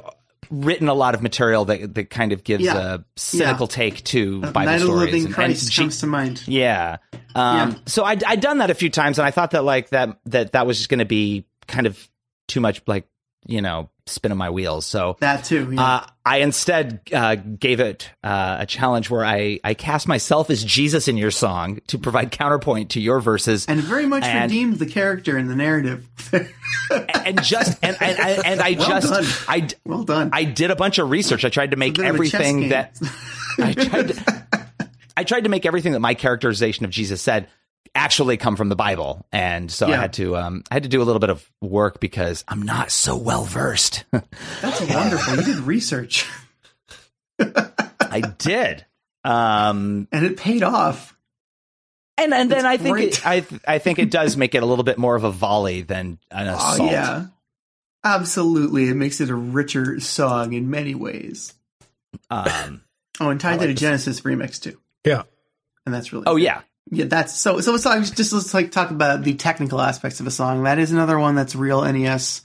written 0.52 0.88
a 0.88 0.94
lot 0.94 1.16
of 1.16 1.24
material 1.24 1.66
that 1.66 1.96
that 1.96 2.10
kind 2.10 2.32
of 2.32 2.44
gives 2.44 2.64
Yeah. 2.64 2.96
a 2.96 3.00
cynical 3.16 3.66
Yeah. 3.70 3.76
take 3.76 4.04
to 4.06 4.42
Uh, 4.44 4.52
Bible 4.52 4.66
Night 4.66 4.76
of 4.76 4.82
the 4.82 4.86
stories. 4.88 5.06
Living 5.14 5.26
and- 5.26 5.34
Christ 5.34 5.64
and 5.68 5.76
comes 5.76 6.00
to 6.02 6.08
mind. 6.08 6.44
Yeah. 6.48 6.98
Um, 7.36 7.72
Yeah. 7.72 7.76
So 7.88 8.04
I 8.04 8.18
I'd 8.28 8.42
done 8.42 8.60
that 8.60 8.70
a 8.70 8.76
few 8.76 8.90
times, 8.90 9.18
and 9.18 9.26
I 9.26 9.32
thought 9.32 9.52
that 9.52 9.64
like 9.64 9.90
that 9.90 10.20
that 10.26 10.52
that 10.52 10.68
was 10.68 10.78
just 10.78 10.90
going 10.90 11.00
to 11.00 11.06
be 11.06 11.46
kind 11.68 11.88
of 11.88 11.98
too 12.48 12.60
much, 12.60 12.82
like 12.88 13.08
you 13.48 13.62
know, 13.62 13.90
spinning 14.06 14.38
my 14.38 14.50
wheels. 14.50 14.86
So 14.86 15.18
That 15.20 15.46
too. 15.46 15.70
Yeah. 15.72 15.82
uh, 15.82 16.06
I 16.26 16.38
instead 16.38 17.02
uh, 17.14 17.36
gave 17.36 17.80
it 17.80 18.10
uh, 18.24 18.58
a 18.60 18.66
challenge 18.66 19.10
where 19.10 19.24
I 19.26 19.60
I 19.64 19.74
cast 19.74 20.08
myself 20.08 20.50
as 20.50 20.64
Jesus 20.64 21.08
in 21.08 21.18
your 21.18 21.32
song 21.32 21.80
to 21.88 21.98
provide 21.98 22.32
counterpoint 22.32 22.92
to 22.92 23.02
your 23.02 23.20
verses, 23.20 23.66
and 23.66 23.80
very 23.82 24.06
much 24.06 24.24
and- 24.24 24.52
redeemed 24.52 24.80
the 24.80 24.86
character 24.86 25.38
in 25.38 25.48
the 25.48 25.56
narrative. 25.56 26.08
and 27.26 27.42
just 27.44 27.78
and 27.84 27.98
and, 28.02 28.20
and, 28.20 28.46
and 28.46 28.62
I 28.62 28.72
Well 28.80 28.88
just 28.88 29.10
done. 29.10 29.26
I 29.48 29.68
well 29.86 30.04
done. 30.04 30.30
I 30.34 30.44
did 30.44 30.72
a 30.72 30.76
bunch 30.76 30.98
of 31.00 31.10
research. 31.10 31.46
I 31.46 31.50
tried 31.50 31.72
to 31.72 31.78
make 31.78 31.96
bit 31.96 32.06
of 32.06 32.16
a 32.16 32.24
chess 32.26 32.34
everything 32.36 32.70
that 32.70 32.98
I 33.60 33.74
tried. 33.74 34.08
To, 34.10 34.48
I 35.18 35.24
tried 35.24 35.42
to 35.44 35.50
make 35.50 35.66
everything 35.66 35.92
that 35.94 36.00
my 36.00 36.14
characterization 36.16 36.86
of 36.86 36.92
Jesus 36.92 37.22
said 37.22 37.48
actually 37.96 38.38
come 38.38 38.56
from 38.56 38.70
the 38.70 38.76
Bible, 38.76 39.26
and 39.32 39.72
so 39.72 39.88
I 39.88 39.96
had 39.96 40.14
to 40.14 40.36
um, 40.38 40.64
I 40.72 40.76
had 40.76 40.84
to 40.84 40.90
do 40.90 41.02
a 41.02 41.06
little 41.06 41.20
bit 41.20 41.30
of 41.30 41.48
work 41.62 42.00
because 42.00 42.44
I'm 42.48 42.62
not 42.62 42.92
so 42.92 43.16
well 43.18 43.44
versed. 43.46 44.04
That's 44.12 44.82
wonderful. 44.82 45.36
You 45.38 45.44
did 45.44 45.58
research, 45.60 46.28
I 47.40 48.22
did, 48.38 48.86
um, 49.24 50.08
and 50.12 50.26
it 50.26 50.38
paid 50.38 50.64
off. 50.64 51.16
and 52.18 52.34
and 52.34 52.52
then 52.52 52.64
That's 52.64 52.66
I 52.66 52.78
think 52.78 52.96
great. 52.96 53.18
it, 53.18 53.28
I 53.28 53.46
I 53.68 53.78
think 53.80 54.00
it 54.00 54.10
does 54.12 54.38
make 54.38 54.56
it 54.56 54.64
a 54.64 54.66
little 54.66 54.84
bit 54.84 54.98
more 54.98 55.16
of 55.16 55.24
a 55.24 55.32
volley 55.32 55.82
than 55.82 56.20
an 56.32 56.48
assault. 56.48 56.82
Oh 56.82 56.86
yeah, 56.92 57.26
absolutely. 58.04 58.88
It 58.90 58.96
makes 58.96 59.22
it 59.22 59.30
a 59.30 59.36
richer 59.36 60.00
song 60.00 60.54
in 60.54 60.70
many 60.70 60.96
ways. 60.96 61.54
Um, 62.30 62.82
Oh, 63.20 63.30
and 63.30 63.40
I 63.40 63.42
Ty 63.44 63.52
like 63.52 63.60
did 63.62 63.70
a 63.70 63.74
this. 63.74 63.80
Genesis 63.82 64.22
remix 64.22 64.60
too, 64.62 64.80
yeah. 65.06 65.24
and 65.86 65.94
that's 65.94 66.12
really 66.12 66.24
oh 66.26 66.36
good. 66.36 66.44
yeah. 66.44 66.62
Yeah, 66.94 67.06
that's 67.06 67.36
so. 67.40 67.60
So 67.62 67.72
let's 67.72 67.84
talk, 67.84 68.04
just 68.04 68.34
let's 68.34 68.54
like 68.54 68.72
talk 68.72 68.92
about 68.92 69.24
the 69.24 69.34
technical 69.34 69.82
aspects 69.82 70.20
of 70.20 70.28
a 70.28 70.32
song. 70.32 70.64
That 70.64 70.80
is 70.80 70.92
another 70.92 71.18
one 71.18 71.36
that's 71.36 71.56
real 71.56 71.82
NES. 71.82 72.42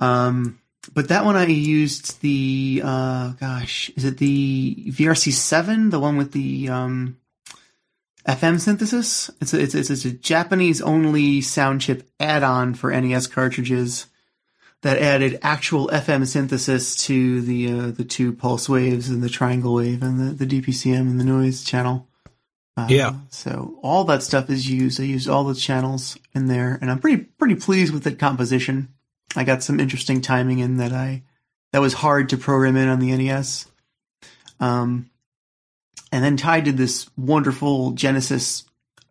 Um, 0.00 0.58
but 0.92 1.08
that 1.08 1.24
one 1.24 1.36
I 1.36 1.46
used 1.46 2.20
the 2.20 2.82
uh, 2.84 3.30
gosh, 3.32 3.90
is 3.96 4.04
it 4.04 4.18
the 4.18 4.74
VRC 4.88 5.32
seven, 5.32 5.90
the 5.90 6.00
one 6.00 6.16
with 6.16 6.32
the 6.32 6.68
um, 6.68 7.18
FM 8.26 8.60
synthesis? 8.60 9.30
It's 9.40 9.54
a, 9.54 9.60
it's 9.60 9.74
it's, 9.74 9.90
it's 9.90 10.04
a 10.04 10.12
Japanese 10.12 10.80
only 10.80 11.40
sound 11.40 11.80
chip 11.80 12.08
add 12.18 12.42
on 12.42 12.74
for 12.74 12.90
NES 12.90 13.28
cartridges 13.28 14.06
that 14.82 14.98
added 14.98 15.38
actual 15.42 15.88
FM 15.88 16.26
synthesis 16.26 16.96
to 17.06 17.40
the 17.42 17.72
uh, 17.72 17.90
the 17.90 18.04
two 18.04 18.32
pulse 18.32 18.68
waves 18.68 19.08
and 19.10 19.22
the 19.22 19.28
triangle 19.28 19.74
wave 19.74 20.02
and 20.02 20.18
the, 20.18 20.44
the 20.44 20.60
DPCM 20.60 21.00
and 21.00 21.20
the 21.20 21.24
noise 21.24 21.62
channel. 21.62 22.07
Uh, 22.78 22.86
Yeah. 22.88 23.14
So 23.30 23.78
all 23.82 24.04
that 24.04 24.22
stuff 24.22 24.50
is 24.50 24.68
used. 24.68 25.00
I 25.00 25.04
used 25.04 25.28
all 25.28 25.44
the 25.44 25.54
channels 25.54 26.16
in 26.34 26.46
there, 26.46 26.78
and 26.80 26.90
I'm 26.90 27.00
pretty 27.00 27.24
pretty 27.24 27.56
pleased 27.56 27.92
with 27.92 28.04
the 28.04 28.12
composition. 28.12 28.88
I 29.34 29.44
got 29.44 29.62
some 29.62 29.80
interesting 29.80 30.20
timing 30.20 30.60
in 30.60 30.76
that 30.76 30.92
I 30.92 31.22
that 31.72 31.80
was 31.80 31.92
hard 31.92 32.28
to 32.30 32.36
program 32.38 32.76
in 32.76 32.88
on 32.88 33.00
the 33.00 33.14
NES. 33.16 33.66
Um, 34.60 35.10
and 36.12 36.24
then 36.24 36.36
Ty 36.36 36.60
did 36.60 36.76
this 36.76 37.08
wonderful 37.16 37.92
Genesis 37.92 38.64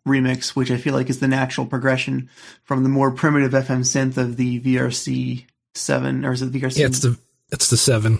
remix, 0.07 0.55
which 0.55 0.71
I 0.71 0.77
feel 0.77 0.93
like 0.93 1.09
is 1.09 1.19
the 1.19 1.27
natural 1.27 1.67
progression 1.67 2.29
from 2.63 2.83
the 2.83 2.89
more 2.89 3.11
primitive 3.11 3.51
FM 3.51 3.81
synth 3.81 4.17
of 4.17 4.37
the 4.37 4.59
VRC 4.61 5.45
seven, 5.75 6.25
or 6.25 6.31
is 6.31 6.41
it 6.41 6.51
VRC? 6.51 6.77
Yeah, 6.77 6.87
it's 6.87 7.01
the 7.01 7.17
it's 7.51 7.69
the 7.69 7.77
seven. 7.77 8.19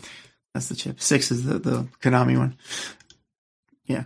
That's 0.54 0.68
the 0.68 0.76
chip. 0.76 1.02
Six 1.02 1.32
is 1.32 1.43
the, 1.45 1.60
the 1.60 1.88
Konami 2.02 2.38
one. 2.38 2.58
Yeah. 3.86 4.06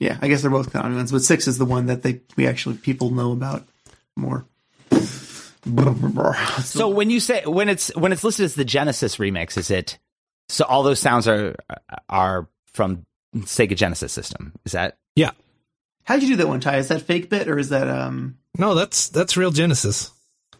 Yeah, 0.00 0.18
I 0.20 0.26
guess 0.28 0.42
they're 0.42 0.50
both 0.50 0.72
Konami 0.72 0.96
ones, 0.96 1.12
but 1.12 1.22
six 1.22 1.46
is 1.46 1.58
the 1.58 1.64
one 1.66 1.86
that 1.86 2.02
they 2.02 2.20
we 2.36 2.46
actually 2.48 2.76
people 2.78 3.10
know 3.10 3.30
about 3.32 3.64
more. 4.16 4.44
So 6.62 6.88
when 6.88 7.10
you 7.10 7.20
say 7.20 7.42
when 7.44 7.68
it's 7.68 7.94
when 7.94 8.12
it's 8.12 8.24
listed 8.24 8.44
as 8.44 8.54
the 8.54 8.64
Genesis 8.64 9.16
remix, 9.16 9.56
is 9.58 9.70
it 9.70 9.98
so 10.48 10.64
all 10.64 10.82
those 10.82 10.98
sounds 11.00 11.28
are 11.28 11.54
are 12.08 12.48
from 12.72 13.04
Sega 13.36 13.76
Genesis 13.76 14.12
system? 14.12 14.52
Is 14.64 14.72
that 14.72 14.96
Yeah. 15.16 15.32
How'd 16.04 16.22
you 16.22 16.28
do 16.28 16.36
that 16.36 16.48
one, 16.48 16.60
Ty? 16.60 16.78
Is 16.78 16.88
that 16.88 17.02
fake 17.02 17.28
bit 17.28 17.46
or 17.48 17.58
is 17.58 17.68
that 17.68 17.88
um 17.88 18.38
No, 18.58 18.74
that's 18.74 19.08
that's 19.10 19.36
real 19.36 19.50
Genesis. 19.50 20.10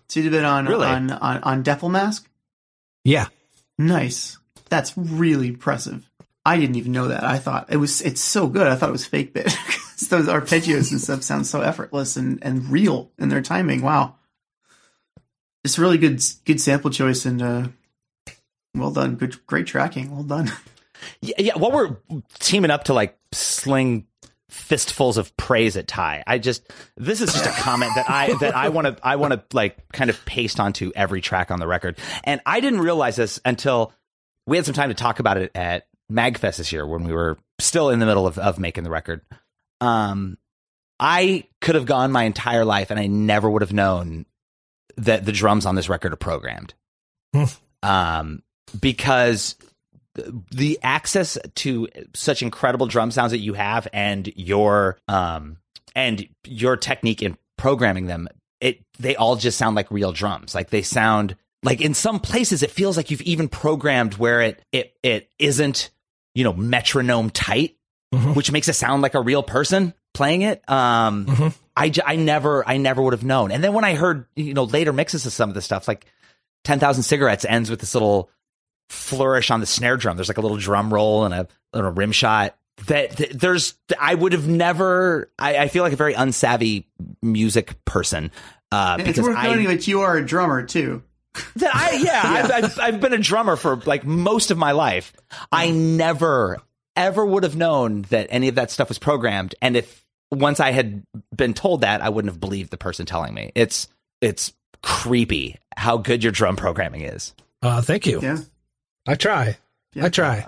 so 0.08 0.20
you 0.20 0.28
did 0.30 0.38
it 0.38 0.44
on 0.44 0.66
Really? 0.66 0.86
on 0.86 1.10
on, 1.10 1.38
on 1.42 1.64
DefleMask? 1.64 2.24
Yeah. 3.04 3.28
Nice. 3.78 4.36
That's 4.68 4.92
really 4.96 5.48
impressive. 5.48 6.08
I 6.44 6.58
didn't 6.58 6.76
even 6.76 6.92
know 6.92 7.08
that. 7.08 7.22
I 7.22 7.38
thought 7.38 7.72
it 7.72 7.76
was 7.76 8.00
it's 8.00 8.20
so 8.20 8.48
good. 8.48 8.66
I 8.66 8.76
thought 8.76 8.88
it 8.88 8.92
was 8.92 9.06
fake 9.06 9.34
bit. 9.34 9.54
those 10.08 10.26
arpeggios 10.26 10.90
and 10.90 11.00
stuff 11.00 11.22
sound 11.22 11.46
so 11.46 11.60
effortless 11.60 12.16
and, 12.16 12.38
and 12.42 12.68
real 12.70 13.10
in 13.18 13.28
their 13.28 13.42
timing. 13.42 13.82
Wow. 13.82 14.16
Just 15.64 15.78
really 15.78 15.98
good 15.98 16.22
good 16.44 16.60
sample 16.60 16.90
choice 16.90 17.26
and 17.26 17.42
uh 17.42 17.68
well 18.74 18.90
done. 18.90 19.16
Good 19.16 19.46
great 19.46 19.66
tracking. 19.66 20.10
Well 20.10 20.22
done. 20.22 20.50
Yeah, 21.22 21.34
yeah. 21.38 21.56
While 21.56 21.72
we're 21.72 21.96
teaming 22.40 22.70
up 22.70 22.84
to 22.84 22.94
like 22.94 23.18
sling 23.32 24.06
fistfuls 24.50 25.16
of 25.16 25.34
praise 25.36 25.76
at 25.76 25.86
Ty, 25.86 26.24
I 26.26 26.38
just 26.38 26.70
this 26.96 27.20
is 27.20 27.32
just 27.32 27.46
a 27.46 27.62
comment 27.62 27.92
that 27.94 28.08
I 28.10 28.34
that 28.40 28.54
I 28.54 28.68
want 28.68 28.86
to 28.86 28.96
I 29.02 29.16
want 29.16 29.32
to 29.32 29.42
like 29.56 29.78
kind 29.92 30.10
of 30.10 30.22
paste 30.26 30.60
onto 30.60 30.92
every 30.94 31.20
track 31.20 31.50
on 31.50 31.58
the 31.58 31.66
record, 31.66 31.98
and 32.24 32.40
I 32.44 32.60
didn't 32.60 32.80
realize 32.80 33.16
this 33.16 33.40
until 33.44 33.94
we 34.46 34.56
had 34.56 34.66
some 34.66 34.74
time 34.74 34.90
to 34.90 34.94
talk 34.94 35.20
about 35.20 35.38
it 35.38 35.52
at 35.54 35.86
Magfest 36.10 36.56
this 36.56 36.72
year 36.72 36.86
when 36.86 37.04
we 37.04 37.12
were 37.12 37.38
still 37.60 37.90
in 37.90 37.98
the 37.98 38.06
middle 38.06 38.26
of, 38.26 38.38
of 38.38 38.58
making 38.58 38.84
the 38.84 38.90
record. 38.90 39.22
Um, 39.80 40.36
I 40.98 41.44
could 41.60 41.74
have 41.74 41.86
gone 41.86 42.12
my 42.12 42.24
entire 42.24 42.64
life 42.64 42.90
and 42.90 43.00
I 43.00 43.06
never 43.06 43.48
would 43.48 43.62
have 43.62 43.72
known 43.72 44.26
that 44.96 45.24
the 45.24 45.32
drums 45.32 45.64
on 45.64 45.74
this 45.74 45.88
record 45.88 46.12
are 46.12 46.16
programmed. 46.16 46.74
um, 47.82 48.42
because 48.78 49.56
the 50.52 50.78
access 50.82 51.38
to 51.54 51.88
such 52.14 52.42
incredible 52.42 52.86
drum 52.86 53.10
sounds 53.10 53.30
that 53.30 53.38
you 53.38 53.54
have 53.54 53.86
and 53.92 54.30
your 54.36 54.98
um 55.08 55.56
and 55.94 56.28
your 56.44 56.76
technique 56.76 57.22
in 57.22 57.36
programming 57.56 58.06
them 58.06 58.28
it 58.60 58.80
they 58.98 59.14
all 59.16 59.36
just 59.36 59.56
sound 59.56 59.76
like 59.76 59.90
real 59.90 60.12
drums 60.12 60.54
like 60.54 60.70
they 60.70 60.82
sound 60.82 61.36
like 61.62 61.80
in 61.80 61.94
some 61.94 62.18
places 62.18 62.62
it 62.62 62.70
feels 62.70 62.96
like 62.96 63.10
you've 63.10 63.22
even 63.22 63.48
programmed 63.48 64.14
where 64.14 64.40
it 64.40 64.62
it 64.72 64.94
it 65.02 65.30
isn't 65.38 65.90
you 66.34 66.44
know 66.44 66.52
metronome 66.52 67.30
tight 67.30 67.76
which 68.34 68.50
makes 68.50 68.68
it 68.68 68.72
sound 68.72 69.02
like 69.02 69.14
a 69.14 69.20
real 69.20 69.42
person 69.42 69.94
playing 70.14 70.42
it 70.42 70.68
um 70.68 71.52
I, 71.76 71.88
j- 71.90 72.02
I 72.04 72.16
never 72.16 72.68
I 72.68 72.76
never 72.76 73.00
would 73.02 73.12
have 73.12 73.24
known 73.24 73.52
and 73.52 73.62
then 73.62 73.72
when 73.72 73.84
I 73.84 73.94
heard 73.94 74.26
you 74.34 74.54
know 74.54 74.64
later 74.64 74.92
mixes 74.92 75.26
of 75.26 75.32
some 75.32 75.48
of 75.48 75.54
the 75.54 75.62
stuff 75.62 75.86
like 75.86 76.06
10,000 76.64 77.02
cigarettes 77.02 77.44
ends 77.48 77.70
with 77.70 77.80
this 77.80 77.94
little 77.94 78.30
flourish 78.90 79.50
on 79.50 79.60
the 79.60 79.66
snare 79.66 79.96
drum. 79.96 80.16
There's 80.16 80.28
like 80.28 80.36
a 80.36 80.42
little 80.42 80.56
drum 80.58 80.92
roll 80.92 81.24
and 81.24 81.32
a, 81.32 81.48
and 81.72 81.86
a 81.86 81.90
rim 81.90 82.12
shot. 82.12 82.56
That, 82.86 83.16
that 83.16 83.40
there's, 83.40 83.74
I 83.98 84.14
would 84.14 84.32
have 84.32 84.46
never. 84.48 85.30
I, 85.38 85.56
I 85.56 85.68
feel 85.68 85.82
like 85.82 85.92
a 85.92 85.96
very 85.96 86.14
unsavvy 86.14 86.84
music 87.22 87.82
person 87.84 88.30
uh, 88.72 88.96
it's 88.98 89.08
because 89.08 89.24
worth 89.26 89.36
I 89.36 89.48
noting 89.48 89.66
that 89.66 89.86
you 89.88 90.02
are 90.02 90.16
a 90.16 90.24
drummer 90.24 90.62
too. 90.64 91.02
That 91.56 91.74
I 91.74 91.92
yeah, 92.02 92.22
I've, 92.24 92.50
I've 92.50 92.80
I've 92.80 93.00
been 93.00 93.12
a 93.12 93.18
drummer 93.18 93.56
for 93.56 93.76
like 93.76 94.04
most 94.04 94.50
of 94.50 94.58
my 94.58 94.72
life. 94.72 95.12
I 95.52 95.70
never 95.70 96.58
ever 96.96 97.24
would 97.24 97.44
have 97.44 97.56
known 97.56 98.02
that 98.10 98.26
any 98.30 98.48
of 98.48 98.56
that 98.56 98.70
stuff 98.70 98.88
was 98.88 98.98
programmed, 98.98 99.54
and 99.62 99.76
if 99.76 100.04
once 100.30 100.60
I 100.60 100.70
had 100.70 101.02
been 101.34 101.54
told 101.54 101.80
that, 101.82 102.02
I 102.02 102.08
wouldn't 102.08 102.32
have 102.32 102.40
believed 102.40 102.70
the 102.70 102.76
person 102.76 103.06
telling 103.06 103.34
me. 103.34 103.52
It's 103.54 103.88
it's 104.20 104.52
creepy 104.82 105.56
how 105.76 105.98
good 105.98 106.22
your 106.22 106.32
drum 106.32 106.56
programming 106.56 107.02
is. 107.02 107.34
Uh, 107.62 107.82
thank 107.82 108.06
you. 108.06 108.20
Yeah. 108.20 108.38
I 109.06 109.14
try. 109.14 109.58
I 110.00 110.08
try. 110.08 110.46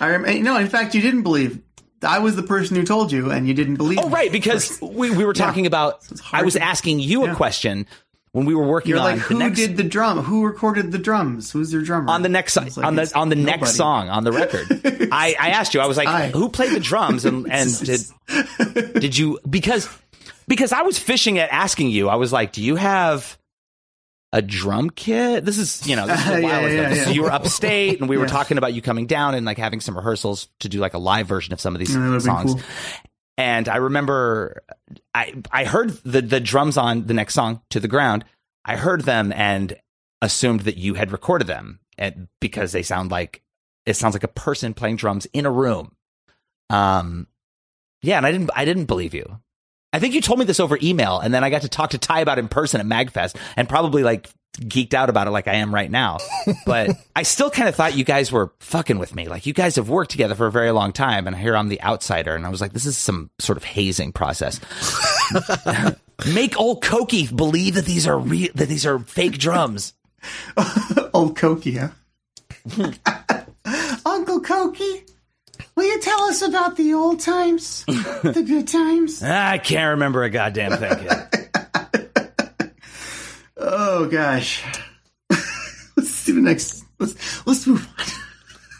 I 0.00 0.10
rem- 0.10 0.42
no, 0.42 0.56
in 0.56 0.68
fact, 0.68 0.94
you 0.94 1.02
didn't 1.02 1.22
believe. 1.22 1.60
I 2.02 2.18
was 2.18 2.34
the 2.34 2.42
person 2.42 2.76
who 2.76 2.84
told 2.84 3.12
you, 3.12 3.30
and 3.30 3.46
you 3.46 3.54
didn't 3.54 3.76
believe. 3.76 4.00
Oh, 4.00 4.08
right, 4.08 4.32
because 4.32 4.80
we, 4.82 5.10
we 5.10 5.24
were 5.24 5.34
talking 5.34 5.66
about. 5.66 6.04
I 6.32 6.42
was 6.42 6.56
asking 6.56 6.98
you 7.00 7.26
a 7.26 7.34
question 7.34 7.86
when 8.32 8.46
we 8.46 8.54
were 8.54 8.66
working 8.66 8.90
You're 8.90 8.98
on 8.98 9.04
like, 9.04 9.18
who 9.18 9.38
next 9.38 9.58
did 9.58 9.76
the 9.76 9.82
drum? 9.82 10.18
Who 10.18 10.44
recorded 10.44 10.90
the 10.90 10.98
drums? 10.98 11.50
Who's 11.52 11.70
their 11.70 11.82
drummer? 11.82 12.10
on 12.10 12.22
the 12.22 12.28
next 12.28 12.56
like, 12.56 12.76
on 12.78 12.94
the 12.96 13.12
on 13.14 13.28
the 13.28 13.36
nobody. 13.36 13.60
next 13.60 13.76
song 13.76 14.08
on 14.08 14.24
the 14.24 14.32
record. 14.32 14.66
I, 15.12 15.36
I 15.38 15.50
asked 15.50 15.74
you. 15.74 15.80
I 15.80 15.86
was 15.86 15.96
like, 15.96 16.08
I. 16.08 16.28
who 16.30 16.48
played 16.48 16.72
the 16.72 16.80
drums 16.80 17.24
and 17.24 17.50
and 17.50 17.78
did 17.84 18.00
did 19.00 19.16
you 19.18 19.38
because 19.48 19.88
because 20.48 20.72
I 20.72 20.82
was 20.82 20.98
fishing 20.98 21.38
at 21.38 21.50
asking 21.50 21.90
you. 21.90 22.08
I 22.08 22.16
was 22.16 22.32
like, 22.32 22.52
do 22.52 22.62
you 22.62 22.76
have 22.76 23.36
a 24.32 24.40
drum 24.40 24.88
kit? 24.88 25.44
This 25.44 25.58
is 25.58 25.86
you 25.86 25.94
know 25.94 26.06
this 26.06 26.18
is 26.20 26.26
a 26.28 26.40
Yeah, 26.40 26.58
ago. 26.58 26.66
yeah, 26.68 26.94
yeah. 26.94 27.04
So 27.04 27.10
you 27.10 27.22
were 27.24 27.30
upstate, 27.32 28.00
and 28.00 28.08
we 28.08 28.16
were 28.16 28.26
talking 28.26 28.56
about 28.56 28.72
you 28.72 28.80
coming 28.80 29.06
down 29.06 29.34
and 29.34 29.44
like 29.44 29.58
having 29.58 29.80
some 29.82 29.94
rehearsals 29.94 30.48
to 30.60 30.70
do 30.70 30.78
like 30.78 30.94
a 30.94 30.98
live 30.98 31.26
version 31.26 31.52
of 31.52 31.60
some 31.60 31.74
of 31.74 31.80
these 31.80 31.94
Yeah, 31.94 32.00
that 32.00 32.06
would've 32.08 32.24
been 32.24 32.34
songs. 32.34 32.54
cool. 32.54 32.62
And 33.42 33.68
I 33.68 33.78
remember 33.78 34.62
I 35.12 35.34
I 35.50 35.64
heard 35.64 35.90
the 36.04 36.22
the 36.22 36.38
drums 36.38 36.76
on 36.76 37.08
the 37.08 37.12
next 37.12 37.34
song 37.34 37.60
to 37.70 37.80
the 37.80 37.88
ground. 37.88 38.24
I 38.64 38.76
heard 38.76 39.00
them 39.00 39.32
and 39.32 39.76
assumed 40.20 40.60
that 40.60 40.76
you 40.76 40.94
had 40.94 41.10
recorded 41.10 41.48
them 41.48 41.80
and 41.98 42.28
because 42.40 42.70
they 42.70 42.84
sound 42.84 43.10
like 43.10 43.42
it 43.84 43.94
sounds 43.94 44.14
like 44.14 44.22
a 44.22 44.28
person 44.28 44.74
playing 44.74 44.94
drums 44.94 45.26
in 45.32 45.44
a 45.44 45.50
room. 45.50 45.96
Um 46.70 47.26
yeah, 48.00 48.16
and 48.16 48.26
I 48.26 48.30
didn't 48.30 48.50
I 48.54 48.64
didn't 48.64 48.84
believe 48.84 49.12
you. 49.12 49.40
I 49.92 49.98
think 49.98 50.14
you 50.14 50.20
told 50.20 50.38
me 50.38 50.44
this 50.44 50.60
over 50.60 50.78
email 50.80 51.18
and 51.18 51.34
then 51.34 51.42
I 51.42 51.50
got 51.50 51.62
to 51.62 51.68
talk 51.68 51.90
to 51.90 51.98
Ty 51.98 52.20
about 52.20 52.38
it 52.38 52.42
in 52.42 52.48
person 52.48 52.80
at 52.80 52.86
Magfest 52.86 53.34
and 53.56 53.68
probably 53.68 54.04
like 54.04 54.30
geeked 54.60 54.94
out 54.94 55.08
about 55.08 55.26
it 55.26 55.30
like 55.30 55.48
I 55.48 55.54
am 55.54 55.74
right 55.74 55.90
now. 55.90 56.18
But 56.66 56.90
I 57.16 57.22
still 57.22 57.50
kind 57.50 57.68
of 57.68 57.74
thought 57.74 57.96
you 57.96 58.04
guys 58.04 58.30
were 58.30 58.52
fucking 58.60 58.98
with 58.98 59.14
me. 59.14 59.28
Like 59.28 59.46
you 59.46 59.52
guys 59.52 59.76
have 59.76 59.88
worked 59.88 60.10
together 60.10 60.34
for 60.34 60.46
a 60.46 60.52
very 60.52 60.70
long 60.70 60.92
time 60.92 61.26
and 61.26 61.36
here 61.36 61.56
I'm 61.56 61.68
the 61.68 61.82
outsider 61.82 62.34
and 62.34 62.44
I 62.44 62.50
was 62.50 62.60
like 62.60 62.72
this 62.72 62.86
is 62.86 62.96
some 62.96 63.30
sort 63.38 63.56
of 63.56 63.64
hazing 63.64 64.12
process. 64.12 64.60
Make 66.34 66.60
old 66.60 66.82
Koki 66.82 67.26
believe 67.26 67.74
that 67.74 67.84
these 67.84 68.06
are 68.06 68.18
real 68.18 68.50
that 68.54 68.68
these 68.68 68.86
are 68.86 68.98
fake 68.98 69.38
drums. 69.38 69.94
Old 71.14 71.36
Koki, 71.36 71.78
huh? 71.78 71.88
Uncle 74.06 74.40
Koki, 74.40 75.04
will 75.74 75.84
you 75.84 76.00
tell 76.00 76.22
us 76.24 76.42
about 76.42 76.76
the 76.76 76.94
old 76.94 77.18
times, 77.18 77.84
the 77.86 78.44
good 78.46 78.68
times? 78.68 79.20
I 79.22 79.58
can't 79.58 79.90
remember 79.94 80.22
a 80.22 80.30
goddamn 80.30 80.76
thing. 80.78 81.08
Kid. 83.92 83.98
Oh 83.98 84.06
gosh. 84.06 84.64
let's 85.96 86.24
do 86.24 86.34
the 86.34 86.40
next. 86.40 86.84
Let's 86.98 87.46
let's 87.46 87.66
move 87.66 87.86
on. 87.98 88.06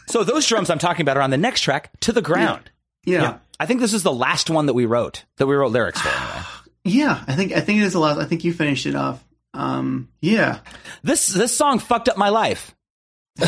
So 0.07 0.23
those 0.23 0.45
drums 0.47 0.69
I'm 0.69 0.79
talking 0.79 1.01
about 1.01 1.17
are 1.17 1.23
on 1.23 1.29
the 1.29 1.37
next 1.37 1.61
track, 1.61 1.91
"To 2.01 2.11
the 2.11 2.21
Ground." 2.21 2.71
Yeah. 3.05 3.39
I 3.59 3.65
think 3.65 3.79
this 3.79 3.93
is 3.93 4.03
the 4.03 4.13
last 4.13 4.49
one 4.49 4.65
that 4.65 4.73
we 4.73 4.85
wrote 4.85 5.25
that 5.37 5.47
we 5.47 5.55
wrote 5.55 5.71
lyrics 5.71 6.01
for. 6.01 6.09
Anyway. 6.09 6.41
Yeah, 6.85 7.23
I 7.27 7.35
think 7.35 7.53
I 7.53 7.61
think 7.61 7.79
it 7.79 7.85
is 7.85 7.93
the 7.93 7.99
last. 7.99 8.19
I 8.19 8.25
think 8.25 8.43
you 8.43 8.51
finished 8.51 8.85
it 8.85 8.93
off. 8.93 9.23
Um, 9.53 10.09
yeah. 10.19 10.59
This 11.01 11.27
this 11.29 11.55
song 11.55 11.79
fucked 11.79 12.09
up 12.09 12.17
my 12.17 12.27
life. 12.27 12.75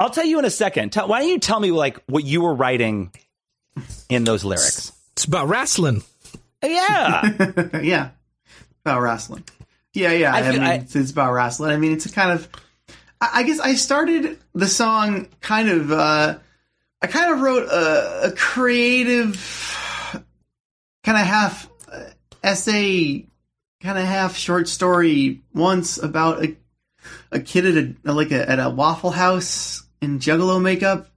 I'll 0.00 0.10
tell 0.10 0.24
you 0.24 0.40
in 0.40 0.44
a 0.44 0.50
second. 0.50 0.90
Tell, 0.90 1.06
why 1.06 1.20
don't 1.20 1.28
you 1.28 1.38
tell 1.38 1.60
me 1.60 1.70
like 1.70 2.02
what 2.08 2.24
you 2.24 2.40
were 2.40 2.54
writing 2.54 3.12
in 4.08 4.24
those 4.24 4.42
lyrics? 4.42 4.90
It's 5.12 5.26
about 5.26 5.48
wrestling. 5.48 6.02
Yeah. 6.62 7.80
yeah, 7.82 8.10
about 8.84 9.00
wrestling. 9.00 9.44
Yeah, 9.94 10.12
yeah. 10.12 10.34
I 10.34 10.38
I, 10.38 10.42
feel- 10.42 10.52
mean, 10.54 10.62
I- 10.62 10.74
it's, 10.76 10.96
it's 10.96 11.10
about 11.10 11.32
wrestling. 11.32 11.70
I 11.72 11.76
mean, 11.76 11.92
it's 11.92 12.06
a 12.06 12.12
kind 12.12 12.30
of. 12.32 12.48
I, 13.20 13.30
I 13.34 13.42
guess 13.42 13.60
I 13.60 13.74
started 13.74 14.38
the 14.54 14.68
song 14.68 15.28
kind 15.40 15.68
of. 15.68 15.92
uh 15.92 16.38
I 17.04 17.08
kind 17.08 17.32
of 17.32 17.40
wrote 17.40 17.66
a, 17.68 18.28
a 18.28 18.32
creative, 18.36 19.34
kind 21.04 21.18
of 21.18 21.26
half 21.26 21.68
uh, 21.92 22.04
essay, 22.44 23.26
kind 23.82 23.98
of 23.98 24.04
half 24.04 24.36
short 24.36 24.68
story 24.68 25.40
once 25.52 25.98
about 25.98 26.44
a 26.44 26.56
a 27.32 27.40
kid 27.40 27.76
at 27.76 27.94
a 28.04 28.12
like 28.12 28.30
a, 28.30 28.48
at 28.48 28.60
a 28.60 28.70
Waffle 28.70 29.10
House 29.10 29.82
in 30.00 30.20
Juggalo 30.20 30.62
makeup 30.62 31.08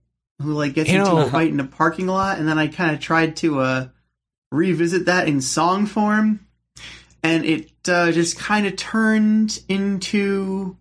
who 0.41 0.53
like 0.53 0.73
gets 0.73 0.89
You 0.89 0.99
into 0.99 1.11
know- 1.11 1.27
a 1.27 1.29
fight 1.29 1.51
in 1.51 1.59
a 1.59 1.65
parking 1.65 2.07
lot, 2.07 2.39
and 2.39 2.47
then 2.47 2.57
I 2.57 2.67
kind 2.67 2.95
of 2.95 2.99
tried 2.99 3.35
to 3.37 3.59
uh 3.59 3.87
revisit 4.51 5.05
that 5.05 5.27
in 5.27 5.41
song 5.41 5.85
form, 5.85 6.45
and 7.23 7.45
it 7.45 7.71
uh, 7.87 8.11
just 8.11 8.37
kind 8.37 8.65
of 8.67 8.75
turned 8.75 9.61
into 9.67 10.77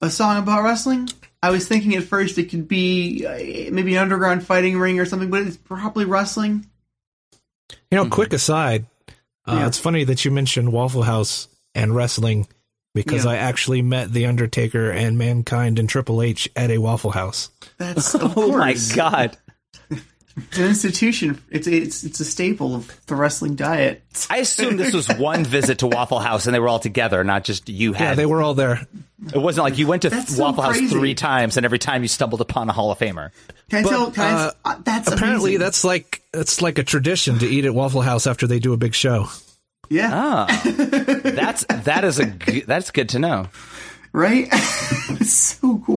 a 0.00 0.10
song 0.10 0.38
about 0.38 0.62
wrestling. 0.62 1.08
I 1.42 1.50
was 1.50 1.68
thinking 1.68 1.94
at 1.94 2.04
first 2.04 2.38
it 2.38 2.50
could 2.50 2.66
be 2.68 3.24
uh, 3.26 3.72
maybe 3.72 3.94
an 3.94 4.02
underground 4.02 4.44
fighting 4.44 4.78
ring 4.78 4.98
or 4.98 5.04
something, 5.04 5.30
but 5.30 5.42
it's 5.42 5.56
probably 5.56 6.04
wrestling. 6.04 6.66
You 7.90 7.96
know, 7.98 8.08
quick 8.08 8.32
aside, 8.32 8.86
uh, 9.46 9.56
Yeah. 9.58 9.66
it's 9.66 9.78
funny 9.78 10.04
that 10.04 10.24
you 10.24 10.30
mentioned 10.30 10.72
Waffle 10.72 11.02
House 11.02 11.48
and 11.74 11.94
wrestling 11.94 12.48
because 12.94 13.24
Yeah. 13.24 13.32
I 13.32 13.36
actually 13.36 13.82
met 13.82 14.12
The 14.12 14.26
Undertaker 14.26 14.90
and 14.90 15.18
Mankind 15.18 15.78
and 15.78 15.88
Triple 15.88 16.22
H 16.22 16.48
at 16.56 16.70
a 16.70 16.78
Waffle 16.78 17.10
House. 17.12 17.50
That's 17.78 18.14
of 18.14 18.36
oh 18.36 18.56
my 18.56 18.74
god. 18.94 19.36
It's 20.36 20.58
an 20.58 20.64
institution. 20.66 21.42
It's 21.50 21.66
it's 21.66 22.04
it's 22.04 22.20
a 22.20 22.24
staple 22.24 22.74
of 22.74 23.00
the 23.06 23.14
wrestling 23.14 23.54
diet. 23.54 24.02
I 24.28 24.38
assume 24.38 24.76
this 24.76 24.92
was 24.92 25.08
one 25.08 25.44
visit 25.44 25.78
to 25.78 25.86
Waffle 25.86 26.18
House 26.18 26.44
and 26.46 26.54
they 26.54 26.58
were 26.60 26.68
all 26.68 26.78
together, 26.78 27.24
not 27.24 27.42
just 27.44 27.70
you 27.70 27.94
had. 27.94 28.04
Yeah, 28.04 28.14
they 28.16 28.26
were 28.26 28.42
all 28.42 28.52
there. 28.52 28.86
It 29.32 29.38
wasn't 29.38 29.64
like 29.64 29.78
you 29.78 29.86
went 29.86 30.02
to 30.02 30.10
That's 30.10 30.36
so 30.36 30.42
Waffle 30.42 30.62
House 30.64 30.78
three 30.90 31.14
times 31.14 31.56
and 31.56 31.64
every 31.64 31.78
time 31.78 32.02
you 32.02 32.08
stumbled 32.08 32.42
upon 32.42 32.68
a 32.68 32.72
Hall 32.74 32.90
of 32.90 32.98
Famer. 32.98 33.30
Can 33.70 33.78
I 33.78 33.82
But, 33.82 33.88
tell? 33.90 34.10
Can 34.10 34.24
uh, 34.34 34.52
uh, 34.64 34.76
that's 34.84 35.08
Apparently, 35.10 35.52
amazing. 35.52 35.58
that's 35.60 35.84
like 35.84 36.22
it's 36.34 36.60
like 36.60 36.76
a 36.78 36.84
tradition 36.84 37.38
to 37.38 37.46
eat 37.46 37.64
at 37.64 37.74
Waffle 37.74 38.02
House 38.02 38.26
after 38.26 38.46
they 38.46 38.58
do 38.58 38.74
a 38.74 38.76
big 38.76 38.94
show. 38.94 39.28
yeah, 39.88 40.10
Ah, 40.12 40.62
that's 40.64 41.64
that 41.64 42.04
is 42.04 42.18
a 42.18 42.26
g- 42.26 42.60
that's 42.60 42.90
good 42.90 43.08
to 43.10 43.18
know. 43.18 43.48
right. 44.12 44.48
it's 44.52 45.32
so 45.32 45.78
cool. 45.78 45.96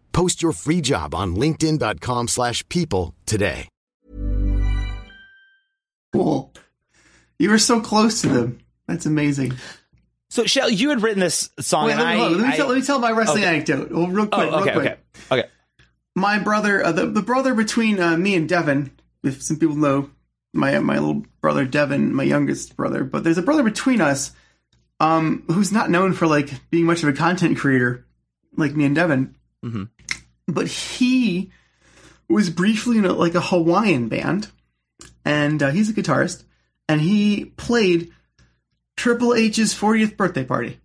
Post 0.13 0.41
your 0.41 0.51
free 0.53 0.81
job 0.81 1.13
on 1.15 1.35
linkedin.com/people 1.35 2.27
slash 2.27 2.67
people 2.69 3.15
today. 3.25 3.67
Cool. 6.13 6.51
You 7.39 7.49
were 7.49 7.57
so 7.59 7.79
close 7.81 8.21
to 8.21 8.27
them. 8.29 8.59
That's 8.87 9.05
amazing. 9.05 9.53
So, 10.29 10.43
Shael, 10.43 10.69
you 10.71 10.89
had 10.89 11.01
written 11.01 11.19
this 11.19 11.49
song, 11.59 11.87
Wait, 11.87 11.93
and 11.93 12.01
let, 12.01 12.15
me, 12.15 12.21
I, 12.21 12.27
let, 12.27 12.39
me 12.39 12.47
I- 12.53 12.55
tell, 12.57 12.67
let 12.67 12.77
me 12.77 12.81
tell 12.83 12.99
my 12.99 13.11
wrestling 13.11 13.43
Okay. 13.43 13.55
anecdote. 13.55 13.91
Well, 13.91 14.07
real 14.07 14.27
quick, 14.27 14.49
Oh, 14.51 14.59
okay, 14.61 14.71
real 14.71 14.79
quick. 14.81 14.99
okay, 15.31 15.39
okay. 15.41 15.49
My 16.15 16.39
brother, 16.39 16.83
uh, 16.83 16.91
the, 16.91 17.05
the 17.07 17.21
brother 17.21 17.53
between 17.53 17.99
uh, 17.99 18.17
me 18.17 18.35
and 18.35 18.47
Devin, 18.47 18.91
if 19.23 19.41
some 19.41 19.57
people 19.57 19.75
know 19.75 20.09
my 20.53 20.77
my 20.79 20.95
little 20.99 21.23
brother 21.39 21.65
Devin, 21.65 22.13
my 22.13 22.23
youngest 22.23 22.75
brother, 22.75 23.03
but 23.05 23.23
there's 23.23 23.37
a 23.37 23.41
brother 23.41 23.63
between 23.63 24.01
us 24.01 24.31
um, 24.99 25.43
who's 25.47 25.71
not 25.71 25.89
known 25.89 26.11
for 26.13 26.27
like 26.27 26.69
being 26.69 26.85
much 26.85 27.01
of 27.03 27.09
a 27.09 27.13
content 27.13 27.57
creator 27.57 28.05
like 28.57 28.75
me 28.75 28.83
and 28.85 28.95
Devin. 28.95 29.35
Mhm. 29.63 29.89
But 30.47 30.67
he 30.67 31.51
was 32.29 32.49
briefly 32.49 32.97
in 32.97 33.05
a, 33.05 33.13
like 33.13 33.35
a 33.35 33.41
Hawaiian 33.41 34.07
band, 34.09 34.47
and 35.25 35.61
uh, 35.61 35.71
he's 35.71 35.89
a 35.89 35.93
guitarist, 35.93 36.43
and 36.89 36.99
he 37.01 37.45
played 37.45 38.11
Triple 38.97 39.33
H's 39.33 39.73
40th 39.73 40.17
birthday 40.17 40.43
party. 40.43 40.79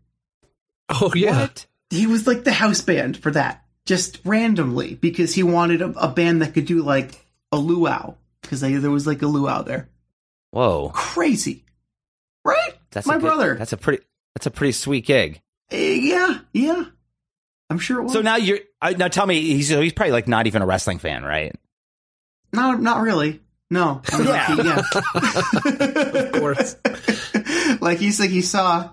Oh 0.89 1.13
yeah. 1.15 1.49
He 1.91 2.07
was 2.07 2.27
like 2.27 2.45
the 2.45 2.53
house 2.53 2.81
band 2.81 3.17
for 3.17 3.31
that, 3.33 3.65
just 3.87 4.21
randomly 4.25 4.95
because 4.95 5.35
he 5.35 5.43
wanted 5.43 5.83
a, 5.83 5.91
a 5.99 6.09
band 6.09 6.43
that 6.43 6.55
could 6.55 6.67
do 6.67 6.83
like 6.83 7.25
a 7.53 7.57
luau 7.57 8.15
because 8.43 8.61
there 8.61 8.91
was 8.91 9.07
like 9.07 9.23
a 9.23 9.27
luau 9.27 9.63
there. 9.63 9.89
Whoa, 10.51 10.91
Crazy, 10.95 11.65
right? 12.45 12.75
that's 12.91 13.07
my 13.07 13.17
a 13.17 13.19
good- 13.19 13.27
brother. 13.27 13.55
That's 13.57 13.73
a 13.73 13.77
pretty. 13.77 14.03
That's 14.35 14.47
a 14.47 14.51
pretty 14.51 14.73
sweet 14.73 15.07
gig. 15.07 15.41
Eh, 15.71 15.95
yeah, 15.95 16.39
yeah. 16.53 16.85
I'm 17.71 17.79
sure 17.79 18.01
it 18.01 18.05
was. 18.05 18.13
So 18.13 18.23
now 18.23 18.37
you're 18.37 18.61
uh, 18.81 18.95
now 18.97 19.09
tell 19.09 19.27
me 19.27 19.41
he's 19.41 19.69
he's 19.69 19.93
probably 19.93 20.13
like 20.13 20.29
not 20.29 20.47
even 20.47 20.63
a 20.63 20.67
wrestling 20.67 20.99
fan, 20.99 21.25
right? 21.25 21.55
no, 22.53 22.73
not 22.73 23.01
really. 23.03 23.41
No, 23.71 24.01
I 24.13 24.19
mean, 24.19 24.27
Yeah. 24.29 24.55
yeah. 24.63 24.83
Of 26.23 26.33
course. 26.33 26.77
like 27.81 27.99
he's 27.99 28.21
like 28.21 28.31
he 28.31 28.41
saw 28.43 28.91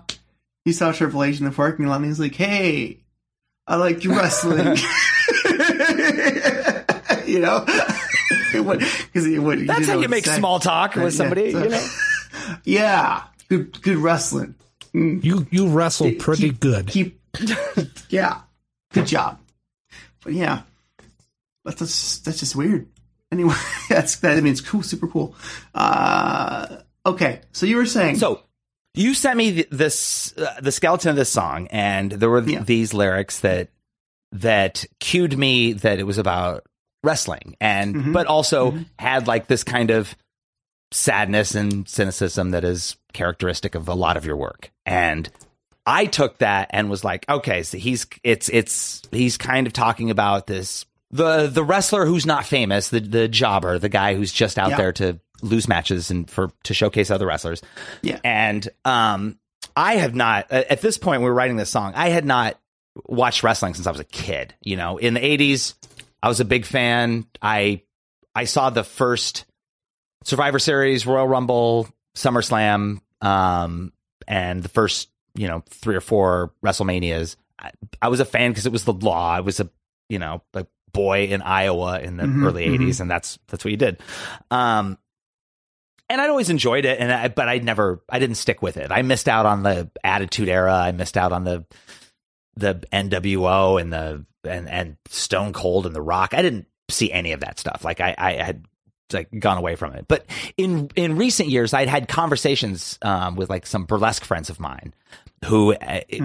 he 0.64 0.72
saw 0.72 0.90
Triple 0.92 1.22
H 1.22 1.38
in 1.38 1.44
the 1.44 1.52
parking 1.52 1.86
lot 1.86 1.96
and 1.96 2.06
he's 2.06 2.18
like, 2.18 2.34
"Hey, 2.34 2.98
I 3.68 3.76
like 3.76 4.02
your 4.02 4.16
wrestling." 4.16 4.76
you 7.26 7.38
know, 7.38 7.64
because 8.52 9.24
he 9.26 9.38
would. 9.38 9.60
That's 9.66 9.80
didn't 9.80 9.94
how 9.94 10.00
you 10.00 10.08
make 10.08 10.24
to 10.24 10.30
say. 10.30 10.38
small 10.38 10.58
talk 10.58 10.94
with 10.96 11.04
yeah, 11.04 11.10
somebody, 11.10 11.52
so- 11.52 11.62
you 11.62 11.68
know. 11.70 11.86
Yeah, 12.64 13.22
good 13.48 13.80
good 13.82 13.96
wrestling. 13.98 14.54
You 14.92 15.46
you 15.50 15.68
wrestle 15.68 16.12
pretty 16.18 16.50
good. 16.50 16.88
Keep, 16.88 17.20
yeah, 18.10 18.40
good 18.94 19.06
job. 19.06 19.38
But 20.22 20.32
yeah, 20.32 20.62
that's 21.64 21.78
just, 21.78 22.24
that's 22.24 22.38
just 22.38 22.56
weird. 22.56 22.86
Anyway, 23.30 23.54
that's 23.88 24.16
that. 24.16 24.36
I 24.36 24.40
mean, 24.40 24.52
it's 24.52 24.60
cool, 24.60 24.82
super 24.82 25.06
cool. 25.08 25.34
Uh, 25.74 26.78
okay, 27.04 27.40
so 27.52 27.66
you 27.66 27.76
were 27.76 27.86
saying 27.86 28.16
So 28.16 28.42
you 28.94 29.12
sent 29.14 29.36
me 29.36 29.62
this 29.70 30.32
uh, 30.38 30.60
the 30.60 30.72
skeleton 30.72 31.10
of 31.10 31.16
this 31.16 31.28
song, 31.30 31.66
and 31.70 32.12
there 32.12 32.30
were 32.30 32.42
th- 32.42 32.64
these 32.64 32.94
lyrics 32.94 33.40
that 33.40 33.68
that 34.32 34.84
cued 35.00 35.36
me 35.38 35.72
that 35.74 35.98
it 35.98 36.04
was 36.04 36.18
about 36.18 36.64
wrestling, 37.02 37.56
and 37.60 37.94
Mhm. 37.94 38.12
but 38.12 38.26
also 38.26 38.78
had 38.98 39.26
like 39.26 39.46
this 39.46 39.64
kind 39.64 39.90
of 39.90 40.14
sadness 40.92 41.54
and 41.54 41.88
cynicism 41.88 42.52
that 42.52 42.64
is 42.64 42.96
characteristic 43.12 43.74
of 43.74 43.88
a 43.88 43.94
lot 43.94 44.16
of 44.16 44.24
your 44.24 44.36
work, 44.36 44.70
and. 44.86 45.28
I 45.86 46.06
took 46.06 46.38
that 46.38 46.68
and 46.70 46.88
was 46.90 47.04
like, 47.04 47.28
okay, 47.28 47.62
so 47.62 47.76
he's 47.78 48.06
it's 48.22 48.48
it's 48.48 49.02
he's 49.10 49.36
kind 49.36 49.66
of 49.66 49.72
talking 49.72 50.10
about 50.10 50.46
this 50.46 50.86
the 51.10 51.46
the 51.46 51.62
wrestler 51.64 52.06
who's 52.06 52.26
not 52.26 52.44
famous, 52.46 52.88
the 52.88 53.00
the 53.00 53.28
jobber, 53.28 53.78
the 53.78 53.88
guy 53.88 54.14
who's 54.14 54.32
just 54.32 54.58
out 54.58 54.70
Yeah. 54.70 54.76
there 54.78 54.92
to 54.94 55.20
lose 55.42 55.68
matches 55.68 56.10
and 56.10 56.28
for 56.30 56.50
to 56.64 56.74
showcase 56.74 57.10
other 57.10 57.26
wrestlers. 57.26 57.60
Yeah. 58.02 58.18
And 58.24 58.66
um 58.84 59.38
I 59.76 59.96
have 59.96 60.14
not 60.14 60.50
at 60.50 60.80
this 60.80 60.96
point 60.98 61.20
we 61.20 61.26
were 61.28 61.34
writing 61.34 61.56
this 61.56 61.70
song, 61.70 61.92
I 61.94 62.08
had 62.08 62.24
not 62.24 62.58
watched 63.06 63.42
wrestling 63.42 63.74
since 63.74 63.86
I 63.86 63.90
was 63.90 64.00
a 64.00 64.04
kid. 64.04 64.54
You 64.62 64.76
know, 64.76 64.98
in 64.98 65.14
the 65.14 65.20
80s, 65.20 65.74
I 66.22 66.28
was 66.28 66.40
a 66.40 66.44
big 66.44 66.64
fan. 66.64 67.26
I 67.42 67.82
I 68.34 68.44
saw 68.44 68.70
the 68.70 68.84
first 68.84 69.44
Survivor 70.24 70.58
Series, 70.58 71.06
Royal 71.06 71.28
Rumble, 71.28 71.88
SummerSlam, 72.16 73.00
um, 73.20 73.92
and 74.26 74.62
the 74.62 74.68
first, 74.70 75.08
you 75.34 75.48
know, 75.48 75.62
three 75.68 75.96
or 75.96 76.00
four 76.00 76.52
WrestleManias. 76.64 77.36
I, 77.58 77.70
I 78.02 78.08
was 78.08 78.20
a 78.20 78.24
fan 78.24 78.50
because 78.50 78.66
it 78.66 78.72
was 78.72 78.84
the 78.84 78.92
law. 78.92 79.30
I 79.32 79.40
was 79.40 79.60
a, 79.60 79.68
you 80.08 80.18
know, 80.18 80.42
a 80.54 80.66
boy 80.92 81.24
in 81.26 81.42
Iowa 81.42 82.00
in 82.00 82.16
the 82.16 82.24
Mhm, 82.24 82.44
early 82.44 82.66
mhm. 82.66 82.78
'80s, 82.88 83.00
and 83.00 83.10
that's 83.10 83.38
that's 83.48 83.64
what 83.64 83.70
you 83.70 83.76
did. 83.76 84.00
Um, 84.50 84.98
and 86.10 86.20
I'd 86.20 86.30
always 86.30 86.50
enjoyed 86.50 86.84
it, 86.84 87.00
and 87.00 87.10
I, 87.12 87.28
but 87.28 87.48
I 87.48 87.58
never, 87.58 88.02
I 88.08 88.18
didn't 88.18 88.36
stick 88.36 88.60
with 88.62 88.76
it. 88.76 88.92
I 88.92 89.02
missed 89.02 89.28
out 89.28 89.46
on 89.46 89.62
the 89.62 89.90
Attitude 90.04 90.48
Era. 90.48 90.74
I 90.74 90.92
missed 90.92 91.16
out 91.16 91.32
on 91.32 91.44
the 91.44 91.64
the 92.56 92.74
NWO 92.92 93.80
and 93.80 93.92
the 93.92 94.24
and 94.44 94.68
and 94.68 94.96
Stone 95.08 95.52
Cold 95.54 95.86
and 95.86 95.94
The 95.94 96.02
Rock. 96.02 96.34
I 96.34 96.42
didn't 96.42 96.66
see 96.90 97.10
any 97.10 97.32
of 97.32 97.40
that 97.40 97.58
stuff. 97.58 97.82
Like 97.84 98.00
I, 98.00 98.14
I 98.18 98.32
had 98.34 98.66
like 99.12 99.28
gone 99.38 99.58
away 99.58 99.76
from 99.76 99.92
it. 99.94 100.06
But 100.08 100.26
in 100.56 100.90
in 100.96 101.16
recent 101.16 101.48
years, 101.48 101.74
I'd 101.74 101.88
had 101.88 102.08
conversations 102.08 102.98
um, 103.02 103.36
with 103.36 103.50
like 103.50 103.66
some 103.66 103.84
burlesque 103.84 104.24
friends 104.24 104.50
of 104.50 104.60
mine 104.60 104.94
who. 105.44 105.72
It, 105.80 106.22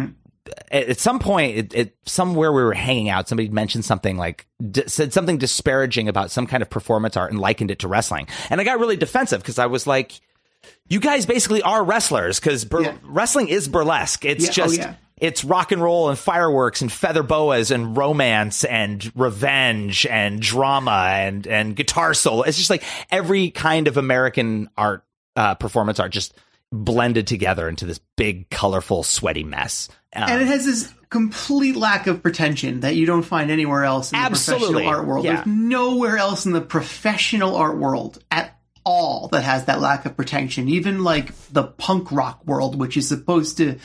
at 0.71 0.89
at 0.89 0.99
some 0.99 1.19
point, 1.19 1.57
it, 1.57 1.73
it, 1.75 1.97
somewhere 2.05 2.51
we 2.51 2.63
were 2.63 2.73
hanging 2.73 3.09
out, 3.09 3.27
somebody 3.27 3.49
mentioned 3.49 3.85
something 3.85 4.17
like 4.17 4.47
d- 4.71 4.87
said 4.87 5.13
something 5.13 5.37
disparaging 5.37 6.07
about 6.07 6.31
some 6.31 6.47
kind 6.47 6.63
of 6.63 6.69
performance 6.71 7.15
art 7.15 7.31
and 7.31 7.39
likened 7.39 7.69
it 7.69 7.79
to 7.79 7.87
wrestling, 7.87 8.27
and 8.49 8.59
I 8.59 8.63
got 8.63 8.79
really 8.79 8.97
defensive 8.97 9.41
because 9.41 9.59
I 9.59 9.67
was 9.67 9.85
like, 9.85 10.19
"You 10.87 10.99
guys 10.99 11.27
basically 11.27 11.61
are 11.61 11.83
wrestlers 11.83 12.39
because 12.39 12.65
bur- 12.65 12.97
wrestling 13.03 13.49
is 13.49 13.67
burlesque. 13.67 14.25
It's 14.25 14.45
Yeah, 14.45 14.49
oh, 14.49 14.53
just 14.53 14.77
yeah. 14.77 14.95
It's 15.19 15.43
rock 15.43 15.71
and 15.71 15.81
roll 15.81 16.09
and 16.09 16.17
fireworks 16.17 16.81
and 16.81 16.91
feather 16.91 17.23
boas 17.23 17.71
and 17.71 17.95
romance 17.95 18.63
and 18.63 19.11
revenge 19.15 20.05
and 20.05 20.41
drama 20.41 21.09
and 21.11 21.45
and 21.47 21.75
guitar 21.75 22.13
solo. 22.13 22.43
It's 22.43 22.57
just 22.57 22.69
like 22.69 22.83
every 23.11 23.51
kind 23.51 23.87
of 23.87 23.97
American 23.97 24.69
art 24.77 25.03
uh, 25.35 25.55
performance 25.55 25.99
art 25.99 26.11
just 26.11 26.33
blended 26.71 27.27
together 27.27 27.67
into 27.67 27.85
this 27.85 27.99
big, 28.15 28.49
colorful, 28.49 29.03
sweaty 29.03 29.43
mess. 29.43 29.89
Um, 30.15 30.29
and 30.29 30.41
it 30.41 30.47
has 30.47 30.65
this 30.65 30.93
complete 31.09 31.75
lack 31.75 32.07
of 32.07 32.21
pretension 32.21 32.81
that 32.81 32.95
you 32.95 33.05
don't 33.05 33.23
find 33.23 33.49
anywhere 33.49 33.83
else 33.83 34.11
in 34.11 34.19
the 34.19 34.25
Absolutely. 34.25 34.67
professional 34.67 34.95
art 34.95 35.07
world. 35.07 35.25
Yeah. 35.25 35.35
There's 35.35 35.47
nowhere 35.47 36.17
else 36.17 36.45
in 36.45 36.51
the 36.51 36.61
professional 36.61 37.55
art 37.55 37.77
world 37.77 38.23
at 38.29 38.58
all 38.89 39.27
that 39.29 39.43
has 39.43 39.65
that 39.65 39.79
lack 39.79 40.05
of 40.05 40.15
pretension. 40.15 40.67
Even 40.67 41.03
like 41.03 41.33
the 41.51 41.63
punk 41.63 42.11
rock 42.11 42.43
world, 42.45 42.75
which 42.79 42.97
is 42.97 43.07
supposed 43.07 43.57
to 43.57 43.77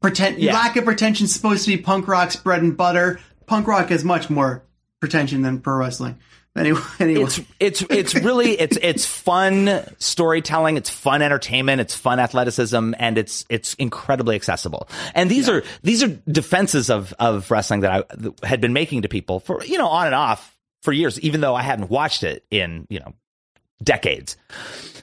pretend 0.00 0.38
Yeah. 0.38 0.54
lack 0.54 0.76
of 0.76 0.84
pretension 0.84 1.24
is 1.24 1.34
supposed 1.34 1.64
to 1.64 1.76
be 1.76 1.82
punk 1.82 2.06
rock's 2.06 2.36
bread 2.36 2.62
and 2.62 2.76
butter. 2.76 3.18
Punk 3.46 3.66
rock 3.66 3.88
has 3.88 4.04
much 4.04 4.30
more 4.30 4.62
pretension 5.00 5.42
than 5.42 5.60
pro 5.60 5.76
wrestling. 5.76 6.18
Anyway, 6.54 6.80
anyway. 7.00 7.22
it's 7.24 7.40
it's 7.58 7.82
it's 7.88 8.14
really 8.14 8.50
it's 8.60 8.76
it's 8.82 9.06
fun 9.06 9.82
storytelling 9.98 10.76
it's 10.76 10.90
fun 10.90 11.22
entertainment 11.22 11.80
it's 11.80 11.94
fun 11.94 12.20
athleticism 12.20 12.92
and 12.98 13.16
it's 13.16 13.46
it's 13.48 13.72
incredibly 13.76 14.36
accessible 14.36 14.86
and 15.14 15.30
these 15.30 15.48
are 15.48 15.62
these 15.82 16.02
are 16.02 16.08
defenses 16.30 16.90
of 16.90 17.14
of 17.18 17.50
wrestling 17.50 17.80
that 17.80 18.06
I 18.12 18.46
had 18.46 18.60
been 18.60 18.74
making 18.74 19.00
to 19.00 19.08
people 19.08 19.40
for 19.40 19.64
you 19.64 19.78
know 19.78 19.88
on 19.88 20.04
and 20.04 20.14
off 20.14 20.54
for 20.82 20.92
years 20.92 21.18
even 21.20 21.40
though 21.40 21.54
I 21.54 21.62
hadn't 21.62 21.88
watched 21.88 22.22
it 22.22 22.44
in 22.50 22.86
you 22.90 23.00
know 23.00 23.14
decades. 23.82 24.36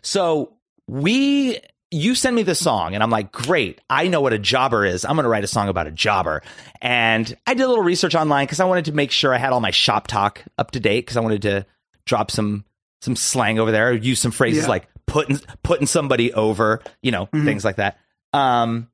So 0.01 0.53
we, 0.87 1.59
you 1.91 2.15
send 2.15 2.35
me 2.35 2.43
the 2.43 2.55
song 2.55 2.93
and 2.93 3.03
I'm 3.03 3.09
like, 3.09 3.31
great. 3.31 3.81
I 3.89 4.07
know 4.07 4.21
what 4.21 4.33
a 4.33 4.39
jobber 4.39 4.85
is. 4.85 5.05
I'm 5.05 5.15
going 5.15 5.23
to 5.23 5.29
write 5.29 5.43
a 5.43 5.47
song 5.47 5.69
about 5.69 5.87
a 5.87 5.91
jobber. 5.91 6.41
And 6.81 7.35
I 7.47 7.53
did 7.53 7.63
a 7.63 7.67
little 7.67 7.83
research 7.83 8.15
online 8.15 8.45
because 8.45 8.59
I 8.59 8.65
wanted 8.65 8.85
to 8.85 8.91
make 8.91 9.11
sure 9.11 9.33
I 9.33 9.37
had 9.37 9.51
all 9.53 9.59
my 9.59 9.71
shop 9.71 10.07
talk 10.07 10.43
up 10.57 10.71
to 10.71 10.79
date 10.79 11.01
because 11.05 11.17
I 11.17 11.21
wanted 11.21 11.41
to 11.43 11.65
drop 12.05 12.31
some, 12.31 12.65
some 13.01 13.15
slang 13.15 13.59
over 13.59 13.71
there, 13.71 13.93
use 13.93 14.19
some 14.19 14.31
phrases 14.31 14.63
Yeah. 14.63 14.69
like 14.69 14.87
putting, 15.05 15.39
putting 15.63 15.87
somebody 15.87 16.33
over, 16.33 16.81
you 17.01 17.11
know, 17.11 17.27
things 17.31 17.65
like 17.65 17.77
that. 17.77 17.97
Um, 18.33 18.89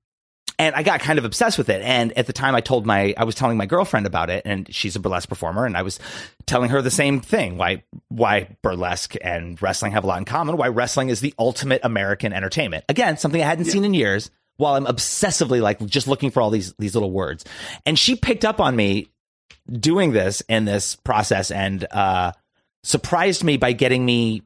and 0.58 0.76
I 0.76 0.84
got 0.84 1.00
kind 1.00 1.20
of 1.20 1.26
obsessed 1.26 1.58
with 1.58 1.70
it. 1.70 1.82
And 1.82 2.18
at 2.18 2.28
the 2.28 2.34
time, 2.34 2.56
I 2.56 2.62
told 2.62 2.86
my, 2.86 3.14
I 3.18 3.24
was 3.24 3.36
telling 3.36 3.58
my 3.58 3.66
girlfriend 3.66 4.06
about 4.06 4.30
it, 4.30 4.44
and 4.46 4.74
she's 4.74 4.96
a 4.96 5.00
burlesque 5.00 5.30
performer, 5.30 5.66
and 5.66 5.76
I 5.76 5.82
was 5.82 6.00
telling 6.46 6.70
her 6.70 6.82
the 6.82 6.92
same 6.92 7.22
thing: 7.22 7.58
why, 7.58 7.84
why 8.10 8.56
burlesque 8.62 9.16
and 9.22 9.62
wrestling 9.62 9.92
have 9.94 10.04
a 10.04 10.08
lot 10.08 10.20
in 10.20 10.26
common. 10.26 10.58
Why 10.58 10.68
wrestling 10.68 11.10
is 11.10 11.22
the 11.22 11.34
ultimate 11.38 11.82
American 11.84 12.34
entertainment. 12.34 12.86
Again, 12.90 13.18
something 13.18 13.42
I 13.42 13.46
hadn't 13.46 13.66
seen 13.66 13.84
in 13.84 13.94
years. 13.94 14.32
While 14.58 14.76
I'm 14.76 14.86
obsessively 14.86 15.62
like 15.62 15.86
just 15.86 16.08
looking 16.08 16.32
for 16.32 16.42
all 16.42 16.50
these 16.50 16.74
these 16.80 16.96
little 16.96 17.12
words, 17.12 17.44
and 17.86 18.00
she 18.00 18.16
picked 18.16 18.46
up 18.46 18.62
on 18.62 18.74
me 18.74 19.10
doing 19.70 20.14
this 20.14 20.42
in 20.48 20.64
this 20.64 20.96
process, 20.96 21.52
and 21.52 21.86
uh, 21.92 22.32
surprised 22.84 23.44
me 23.44 23.58
by 23.58 23.74
getting 23.74 24.06
me 24.06 24.44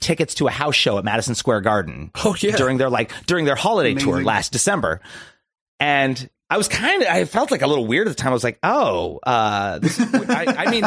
tickets 0.00 0.34
to 0.34 0.46
a 0.46 0.50
house 0.50 0.74
show 0.74 0.98
at 0.98 1.04
Madison 1.04 1.34
Square 1.34 1.62
Garden. 1.62 2.10
Oh, 2.24 2.36
yeah. 2.40 2.56
during 2.56 2.76
their 2.76 2.90
like 2.90 3.12
during 3.26 3.44
their 3.44 3.54
holiday 3.54 3.94
tour 3.94 4.22
last 4.22 4.52
December, 4.52 5.00
and 5.82 6.30
I 6.48 6.58
was 6.58 6.68
kind 6.68 7.02
of 7.02 7.08
I 7.08 7.24
felt 7.24 7.50
like 7.50 7.62
a 7.62 7.66
little 7.66 7.86
weird 7.86 8.06
at 8.06 8.16
the 8.16 8.22
time. 8.22 8.30
I 8.30 8.34
was 8.34 8.44
like, 8.44 8.58
oh, 8.62 9.18
uh, 9.24 9.80
this, 9.80 9.98
I, 10.00 10.44
I 10.58 10.70
mean, 10.70 10.84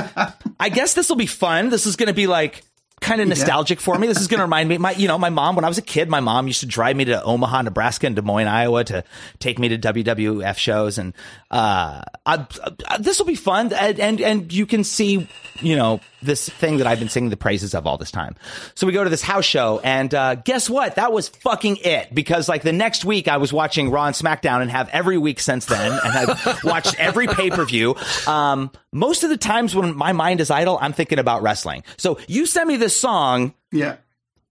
I 0.59 0.69
guess 0.69 0.93
this 0.93 1.09
will 1.09 1.17
be 1.17 1.25
fun. 1.25 1.69
This 1.69 1.85
is 1.85 1.97
going 1.97 2.07
to 2.07 2.13
be 2.13 2.27
like 2.27 2.63
kind 3.01 3.19
of 3.19 3.27
nostalgic 3.27 3.81
for 3.81 3.97
me. 3.97 4.07
This 4.07 4.21
is 4.21 4.27
going 4.27 4.37
to 4.39 4.45
remind 4.45 4.69
me, 4.69 4.77
my 4.77 4.91
you 4.91 5.09
know, 5.09 5.17
my 5.17 5.29
mom 5.29 5.55
when 5.57 5.65
I 5.65 5.67
was 5.67 5.77
a 5.77 5.81
kid, 5.81 6.07
my 6.07 6.21
mom 6.21 6.47
used 6.47 6.61
to 6.61 6.65
drive 6.65 6.95
me 6.95 7.03
to 7.05 7.21
Omaha, 7.21 7.63
Nebraska, 7.63 8.07
and 8.07 8.15
Des 8.15 8.21
Moines, 8.21 8.47
Iowa, 8.47 8.85
to 8.85 9.03
take 9.39 9.59
me 9.59 9.67
to 9.67 9.77
WWF 9.77 10.57
shows, 10.57 10.97
and 10.97 11.13
uh, 11.51 12.01
I, 12.25 12.47
I, 12.87 12.97
this 12.97 13.19
will 13.19 13.25
be 13.25 13.35
fun. 13.35 13.73
And, 13.73 13.99
and 13.99 14.21
and 14.21 14.53
you 14.53 14.65
can 14.65 14.85
see, 14.85 15.27
you 15.59 15.75
know, 15.75 15.99
this 16.25 16.49
thing 16.49 16.77
that 16.77 16.87
I've 16.87 16.99
been 16.99 17.09
singing 17.09 17.29
the 17.29 17.37
praises 17.37 17.73
of 17.73 17.87
all 17.87 17.97
this 17.97 18.11
time. 18.11 18.35
So 18.75 18.87
we 18.87 18.93
go 18.93 19.03
to 19.03 19.09
this 19.09 19.21
house 19.21 19.45
show, 19.45 19.79
and 19.83 20.13
uh, 20.13 20.35
guess 20.35 20.69
what? 20.69 20.95
That 20.95 21.13
was 21.13 21.29
fucking 21.29 21.77
it. 21.77 22.13
Because 22.13 22.49
like 22.49 22.63
the 22.63 22.73
next 22.73 23.05
week, 23.05 23.27
I 23.27 23.37
was 23.37 23.53
watching 23.53 23.91
Raw 23.91 24.05
and 24.05 24.15
SmackDown, 24.15 24.61
and 24.61 24.71
have 24.71 24.89
every 24.89 25.17
week 25.17 25.39
since 25.39 25.65
then, 25.65 25.91
and 25.91 26.01
I've 26.01 26.59
watched 26.63 26.99
every 26.99 27.27
pay 27.27 27.49
per 27.49 27.65
view. 27.65 27.95
Um, 28.27 28.71
most 28.91 29.23
of 29.23 29.29
the 29.29 29.37
times 29.37 29.75
when 29.75 29.95
my 29.95 30.13
mind 30.13 30.41
is 30.41 30.51
idle, 30.51 30.77
I'm 30.81 30.93
thinking 30.93 31.19
about 31.19 31.41
wrestling. 31.41 31.83
So 31.97 32.19
you 32.27 32.45
send 32.45 32.67
me 32.67 32.77
this 32.77 32.99
song. 32.99 33.53
Yeah. 33.71 33.97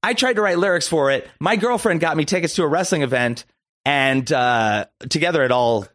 I 0.03 0.13
tried 0.13 0.35
to 0.35 0.43
write 0.43 0.59
lyrics 0.59 0.87
for 0.87 1.11
it. 1.11 1.29
My 1.41 1.57
girlfriend 1.57 2.01
got 2.01 2.17
me 2.17 2.27
tickets 2.27 2.55
to 2.57 2.63
a 2.63 2.69
wrestling 2.69 3.03
event, 3.03 3.47
and 3.87 4.31
uh, 4.31 4.87
together 5.09 5.43
it 5.43 5.51
all 5.51 5.87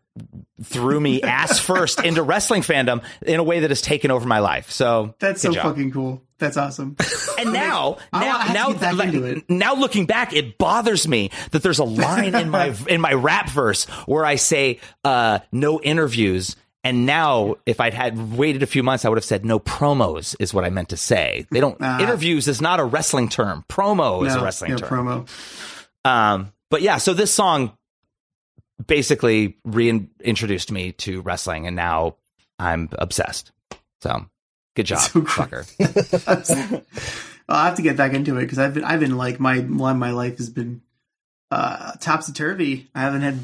threw 0.63 0.99
me 0.99 1.21
ass 1.23 1.59
first 1.59 2.03
into 2.03 2.23
wrestling 2.23 2.61
fandom 2.61 3.03
in 3.21 3.39
a 3.39 3.43
way 3.43 3.61
that 3.61 3.69
has 3.71 3.81
taken 3.81 4.11
over 4.11 4.27
my 4.27 4.39
life. 4.39 4.71
So 4.71 5.15
That's 5.19 5.41
so 5.41 5.51
job. 5.53 5.63
fucking 5.63 5.91
cool. 5.91 6.21
That's 6.37 6.55
awesome. 6.57 6.95
And 7.37 7.51
now, 7.53 7.97
now, 8.13 8.45
now, 8.53 8.71
get 8.71 8.81
back 8.81 8.93
like, 8.95 9.07
into 9.13 9.25
it. 9.25 9.49
now, 9.49 9.75
looking 9.75 10.05
back, 10.05 10.33
it 10.33 10.57
bothers 10.57 11.05
me 11.07 11.31
that 11.51 11.63
there's 11.63 11.79
a 11.79 11.83
line 11.83 12.33
in 12.33 12.49
my 12.49 12.73
in 12.87 13.01
my 13.01 13.13
rap 13.13 13.49
verse 13.49 13.85
where 14.05 14.25
I 14.25 14.35
say 14.35 14.79
uh, 15.03 15.39
no 15.51 15.81
interviews. 15.81 16.55
And 16.81 17.05
now, 17.05 17.55
if 17.65 17.81
I'd 17.81 17.93
had 17.93 18.37
waited 18.37 18.63
a 18.63 18.65
few 18.65 18.83
months, 18.83 19.03
I 19.03 19.09
would 19.09 19.17
have 19.17 19.25
said 19.25 19.43
no 19.43 19.59
promos 19.59 20.33
is 20.39 20.53
what 20.53 20.63
I 20.63 20.69
meant 20.69 20.89
to 20.89 20.97
say. 20.97 21.45
They 21.51 21.59
don't 21.59 21.77
Ah. 21.81 21.99
interviews 21.99 22.47
is 22.47 22.61
not 22.61 22.79
a 22.79 22.85
wrestling 22.85 23.27
term. 23.27 23.65
Promo 23.67 24.25
is 24.25 24.33
a 24.33 24.41
wrestling 24.41 24.71
no, 24.71 24.77
term. 24.77 25.05
promo. 25.05 26.09
Um, 26.09 26.53
but 26.71 26.81
yeah, 26.81 26.95
so 26.97 27.13
this 27.13 27.33
song 27.33 27.73
basically 28.85 29.57
reintroduced 29.65 30.71
me 30.71 30.91
to 30.93 31.21
wrestling, 31.21 31.67
and 31.67 31.75
now 31.75 32.15
I'm 32.57 32.89
obsessed. 32.93 33.51
So 34.01 34.25
good 34.75 34.85
job, 34.85 34.99
So 34.99 35.21
fucker. 35.21 36.83
I'll 37.49 37.65
have 37.65 37.75
to 37.75 37.81
get 37.81 37.97
back 37.97 38.13
into 38.13 38.37
it 38.37 38.41
because 38.41 38.59
I've 38.59 38.73
been, 38.75 38.83
I've 38.83 38.99
been 38.99 39.17
like 39.17 39.39
my 39.39 39.61
my 39.61 40.11
life 40.11 40.37
has 40.37 40.49
been 40.49 40.81
uh, 41.51 41.93
topsy 41.99 42.33
turvy. 42.33 42.89
I 42.93 43.01
haven't 43.01 43.21
had 43.21 43.39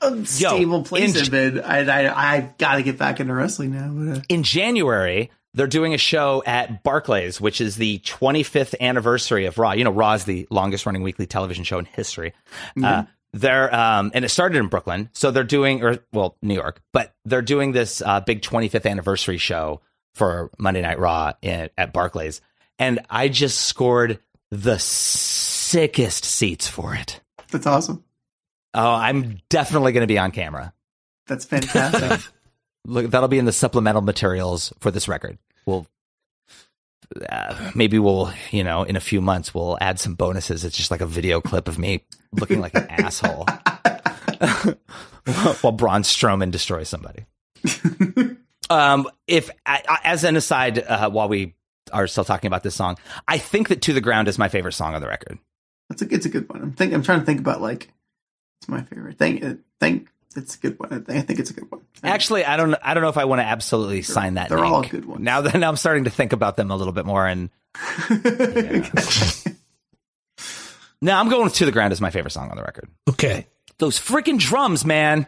a 0.00 0.26
stable 0.26 0.82
place 0.82 1.14
in- 1.16 1.22
I've 1.22 1.30
been. 1.30 1.60
I 1.60 1.78
I, 2.08 2.34
I 2.36 2.40
got 2.58 2.76
to 2.76 2.82
get 2.82 2.98
back 2.98 3.20
into 3.20 3.34
wrestling 3.34 3.72
now. 3.72 3.90
But, 3.92 4.18
uh, 4.18 4.22
in 4.28 4.42
January, 4.42 5.30
they're 5.54 5.66
doing 5.68 5.94
a 5.94 5.98
show 5.98 6.42
at 6.46 6.82
Barclays, 6.82 7.40
which 7.40 7.60
is 7.60 7.76
the 7.76 8.00
25th 8.00 8.74
anniversary 8.80 9.46
of 9.46 9.56
Raw. 9.58 9.72
You 9.72 9.84
know, 9.84 9.90
Raw 9.92 10.14
is 10.14 10.24
the 10.24 10.46
longest 10.50 10.84
running 10.84 11.02
weekly 11.02 11.26
television 11.26 11.64
show 11.64 11.78
in 11.78 11.84
history. 11.84 12.32
Uh, 12.82 13.04
they're 13.32 13.74
um, 13.74 14.10
and 14.14 14.24
it 14.24 14.30
started 14.30 14.58
in 14.58 14.68
Brooklyn, 14.68 15.10
so 15.12 15.30
they're 15.30 15.44
doing 15.44 15.82
or 15.82 15.98
well, 16.12 16.36
New 16.42 16.54
York, 16.54 16.80
but 16.92 17.14
they're 17.24 17.42
doing 17.42 17.72
this 17.72 18.02
uh, 18.02 18.20
big 18.20 18.42
25th 18.42 18.88
anniversary 18.88 19.38
show 19.38 19.80
for 20.14 20.50
Monday 20.58 20.82
Night 20.82 20.98
Raw 20.98 21.32
in, 21.42 21.70
at 21.76 21.92
Barclays, 21.92 22.40
and 22.78 23.00
I 23.10 23.28
just 23.28 23.60
scored 23.60 24.20
the 24.50 24.78
sickest 24.78 26.24
seats 26.24 26.66
for 26.66 26.94
it. 26.94 27.20
that's 27.50 27.66
awesome. 27.66 28.02
Oh, 28.74 28.94
I'm 28.94 29.40
definitely 29.48 29.92
going 29.92 30.02
to 30.02 30.06
be 30.06 30.18
on 30.18 30.30
camera. 30.30 30.72
That's 31.26 31.44
fantastic. 31.44 32.26
Look, 32.86 33.10
that'll 33.10 33.28
be 33.28 33.38
in 33.38 33.44
the 33.44 33.52
supplemental 33.52 34.02
materials 34.02 34.72
for 34.80 34.90
this 34.90 35.08
record. 35.08 35.38
We'll 35.66 35.86
uh, 37.28 37.70
maybe 37.74 37.98
we'll 37.98 38.32
you 38.50 38.64
know 38.64 38.82
in 38.82 38.96
a 38.96 39.00
few 39.00 39.20
months 39.20 39.54
we'll 39.54 39.78
add 39.80 39.98
some 39.98 40.14
bonuses. 40.14 40.64
It's 40.64 40.76
just 40.76 40.90
like 40.90 41.00
a 41.00 41.06
video 41.06 41.40
clip 41.40 41.68
of 41.68 41.78
me 41.78 42.04
looking 42.32 42.60
like 42.60 42.74
an 42.74 42.86
asshole 42.90 43.46
while 45.60 45.72
Braun 45.72 46.02
Strowman 46.02 46.50
destroys 46.50 46.88
somebody. 46.88 47.24
um, 48.70 49.08
if 49.26 49.50
as 49.66 50.24
an 50.24 50.36
aside, 50.36 50.78
uh, 50.78 51.10
while 51.10 51.28
we 51.28 51.54
are 51.92 52.06
still 52.06 52.24
talking 52.24 52.48
about 52.48 52.62
this 52.62 52.74
song, 52.74 52.96
I 53.26 53.38
think 53.38 53.68
that 53.68 53.82
"To 53.82 53.92
the 53.92 54.00
Ground" 54.00 54.28
is 54.28 54.38
my 54.38 54.48
favorite 54.48 54.72
song 54.72 54.94
on 54.94 55.00
the 55.00 55.08
record. 55.08 55.38
That's 55.88 56.02
a 56.02 56.14
it's 56.14 56.26
a 56.26 56.30
good 56.30 56.48
one. 56.48 56.62
I'm 56.62 56.72
think 56.72 56.92
I'm 56.92 57.02
trying 57.02 57.20
to 57.20 57.26
think 57.26 57.40
about 57.40 57.60
like 57.60 57.92
it's 58.60 58.68
my 58.68 58.82
favorite. 58.82 59.18
Think 59.18 59.44
uh, 59.44 59.54
think 59.80 60.08
it's 60.36 60.56
a 60.56 60.58
good 60.58 60.78
one. 60.78 60.92
I 60.92 60.98
think, 60.98 61.10
I 61.10 61.22
think 61.22 61.38
it's 61.38 61.50
a 61.50 61.54
good 61.54 61.70
one. 61.70 61.80
Actually, 62.02 62.44
I 62.44 62.56
don't. 62.56 62.74
I 62.82 62.94
don't 62.94 63.02
know 63.02 63.08
if 63.08 63.16
I 63.16 63.24
want 63.24 63.40
to 63.40 63.44
absolutely 63.44 64.02
sign 64.02 64.34
that. 64.34 64.48
they're 64.48 64.58
link. 64.58 64.72
all 64.72 64.82
good 64.82 65.04
ones. 65.04 65.22
Now 65.22 65.40
that 65.42 65.56
now 65.56 65.68
I'm 65.68 65.76
starting 65.76 66.04
to 66.04 66.10
think 66.10 66.32
about 66.32 66.56
them 66.56 66.70
a 66.70 66.76
little 66.76 66.92
bit 66.92 67.06
more, 67.06 67.26
and 67.26 67.50
yeah. 68.10 68.88
no, 71.02 71.16
I'm 71.16 71.28
going 71.28 71.44
with 71.44 71.54
"To 71.54 71.64
the 71.64 71.72
Ground" 71.72 71.92
as 71.92 72.00
my 72.00 72.10
favorite 72.10 72.30
song 72.30 72.50
on 72.50 72.56
the 72.56 72.62
record. 72.62 72.88
Okay. 73.08 73.46
Those 73.78 73.98
freaking 73.98 74.38
drums, 74.38 74.84
man! 74.84 75.26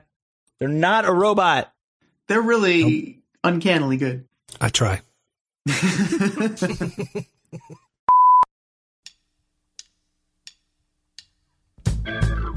They're 0.58 0.68
not 0.68 1.04
a 1.04 1.12
robot. 1.12 1.72
They're 2.28 2.42
really 2.42 3.22
uncannily 3.42 3.96
good. 3.96 4.26
I 4.60 4.68
try. 4.68 5.00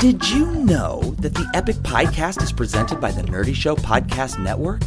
Did 0.04 0.30
you 0.32 0.52
know 0.66 1.00
that 1.20 1.34
the 1.34 1.50
Epic 1.54 1.78
Podcast 1.78 2.44
is 2.44 2.52
presented 2.52 3.00
by 3.00 3.10
the 3.10 3.22
Nerdy 3.22 3.56
Show 3.56 3.78
Podcast 3.78 4.38
Network? 4.38 4.82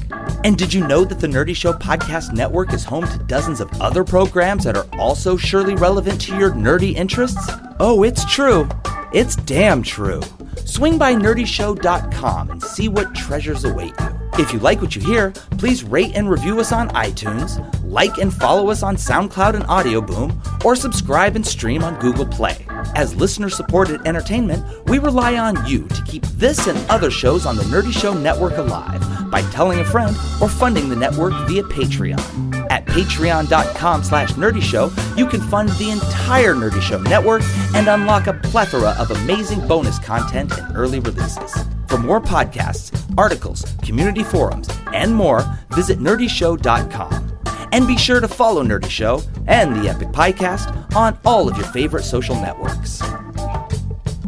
And 0.45 0.59
did 0.59 0.75
you 0.75 0.87
know 0.87 1.07
that 1.07 1.21
the 1.21 1.27
Nerdy 1.27 1.57
Show 1.57 1.73
Podcast 1.73 2.35
Network 2.35 2.75
is 2.75 2.85
home 2.85 3.09
to 3.09 3.19
dozens 3.21 3.63
of 3.63 3.81
other 3.81 4.05
programs 4.05 4.65
that 4.65 4.77
are 4.77 4.87
also 4.99 5.39
surely 5.39 5.75
relevant 5.75 6.21
to 6.21 6.37
your 6.37 6.51
nerdy 6.51 6.95
interests? 6.95 7.51
Oh, 7.81 8.03
it's 8.03 8.27
true. 8.27 8.69
It's 9.15 9.37
damn 9.37 9.83
true. 9.83 10.21
Swing 10.65 10.99
by 10.99 11.15
nerdyshow.com 11.15 12.51
and 12.51 12.63
see 12.63 12.89
what 12.89 13.15
treasures 13.15 13.65
await 13.65 13.93
you. 14.01 14.17
If 14.39 14.53
you 14.53 14.59
like 14.59 14.83
what 14.83 14.95
you 14.95 15.03
hear, 15.03 15.31
please 15.59 15.83
rate 15.83 16.15
and 16.15 16.29
review 16.29 16.61
us 16.61 16.71
on 16.71 16.91
iTunes, 16.91 17.59
like 17.85 18.19
and 18.19 18.33
follow 18.33 18.69
us 18.71 18.83
on 18.83 18.97
SoundCloud 18.97 19.55
and 19.55 19.65
Audio 19.67 20.01
Boom, 20.01 20.41
or 20.65 20.77
subscribe 20.77 21.37
and 21.37 21.47
stream 21.47 21.83
on 21.83 21.99
Google 22.01 22.27
Play. 22.27 22.67
As 22.95 23.15
listener 23.15 23.49
supported 23.49 24.07
entertainment, 24.07 24.65
we 24.89 24.99
rely 24.99 25.37
on 25.37 25.65
you 25.67 25.89
to 25.89 26.03
keep 26.05 26.23
this 26.35 26.67
and 26.67 26.79
other 26.91 27.11
shows 27.11 27.47
on 27.47 27.57
the 27.57 27.63
Nerdy 27.65 27.93
Show 27.93 28.13
Network 28.13 28.59
alive 28.59 29.31
by 29.31 29.43
telling 29.51 29.81
a 29.81 29.85
friend 29.85 30.15
or 30.43 30.49
funding 30.49 30.89
the 30.89 30.97
network 30.97 31.33
via 31.49 31.63
Patreon. 31.63 32.56
At 32.77 32.85
patreon.com 32.85 34.05
slash 34.05 34.33
nerdy 34.33 34.61
show, 34.61 34.93
you 35.17 35.27
can 35.27 35.41
fund 35.41 35.71
the 35.71 35.91
entire 35.91 36.55
Nerdy 36.55 36.83
Show 36.83 37.01
network 37.01 37.41
and 37.75 37.89
unlock 37.89 38.27
a 38.27 38.35
plethora 38.35 38.95
of 38.99 39.11
amazing 39.11 39.67
bonus 39.67 39.99
content 39.99 40.53
and 40.59 40.77
early 40.77 41.01
releases. 41.01 41.55
For 41.89 41.97
more 41.97 42.21
podcasts, 42.21 42.93
articles, 43.17 43.65
community 43.83 44.23
forums, 44.23 44.69
and 44.93 45.15
more, 45.15 45.43
visit 45.71 46.01
nerdyshow.com. 46.01 47.39
And 47.73 47.87
be 47.87 47.97
sure 47.97 48.21
to 48.21 48.29
follow 48.29 48.63
Nerdy 48.63 48.91
Show 48.91 49.23
and 49.47 49.75
the 49.77 49.89
Epic 49.89 50.09
Podcast 50.09 50.95
on 50.95 51.19
all 51.25 51.49
of 51.49 51.57
your 51.57 51.67
favorite 51.69 52.05
social 52.05 52.35
networks. 52.35 53.01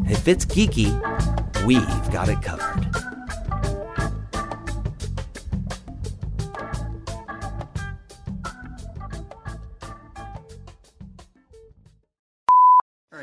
If 0.09 0.27
it's 0.27 0.47
geeky, 0.47 0.89
we've 1.67 2.11
got 2.11 2.31
it 2.31 2.41
covered. 2.41 2.88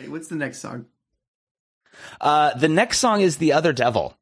What's 0.04 0.28
the 0.28 0.36
next 0.36 0.60
song? 0.60 0.86
Uh, 2.20 2.54
the 2.56 2.68
next 2.68 3.00
song 3.00 3.22
is 3.22 3.38
"The 3.38 3.54
Other 3.54 3.74
Devil." 3.74 4.18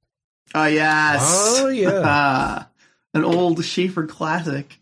Oh 0.54 0.66
yes. 0.66 1.58
Oh, 1.60 1.68
yeah. 1.70 2.66
an 3.14 3.24
old 3.24 3.64
Schaffer 3.64 4.06
classic 4.06 4.80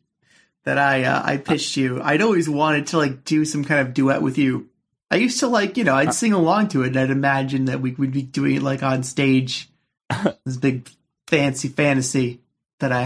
that 0.64 0.78
I 0.78 1.04
uh, 1.04 1.22
I 1.24 1.38
pitched 1.38 1.78
you. 1.78 2.02
I'd 2.02 2.22
always 2.22 2.50
wanted 2.50 2.88
to 2.88 2.98
like 2.98 3.24
do 3.24 3.46
some 3.46 3.64
kind 3.64 3.88
of 3.88 3.94
duet 3.94 4.22
with 4.22 4.38
you. 4.38 4.70
I 5.10 5.16
used 5.16 5.40
to 5.40 5.48
like 5.48 5.78
you 5.78 5.84
know 5.84 5.96
I'd 5.96 6.14
sing 6.14 6.34
along 6.34 6.70
to 6.70 6.84
it 6.84 6.88
and 6.88 6.98
I'd 6.98 7.10
imagine 7.10 7.66
that 7.66 7.82
we 7.82 7.92
would 7.92 8.12
be 8.12 8.22
doing 8.22 8.58
it 8.58 8.62
like 8.62 8.84
on 8.84 9.04
stage. 9.04 9.70
this 10.46 10.58
big 10.58 10.90
fancy 11.28 11.70
fantasy 11.70 12.42
that 12.80 12.92
I 12.92 13.04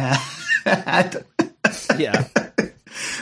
had. 0.66 1.26
Yeah. 1.98 2.28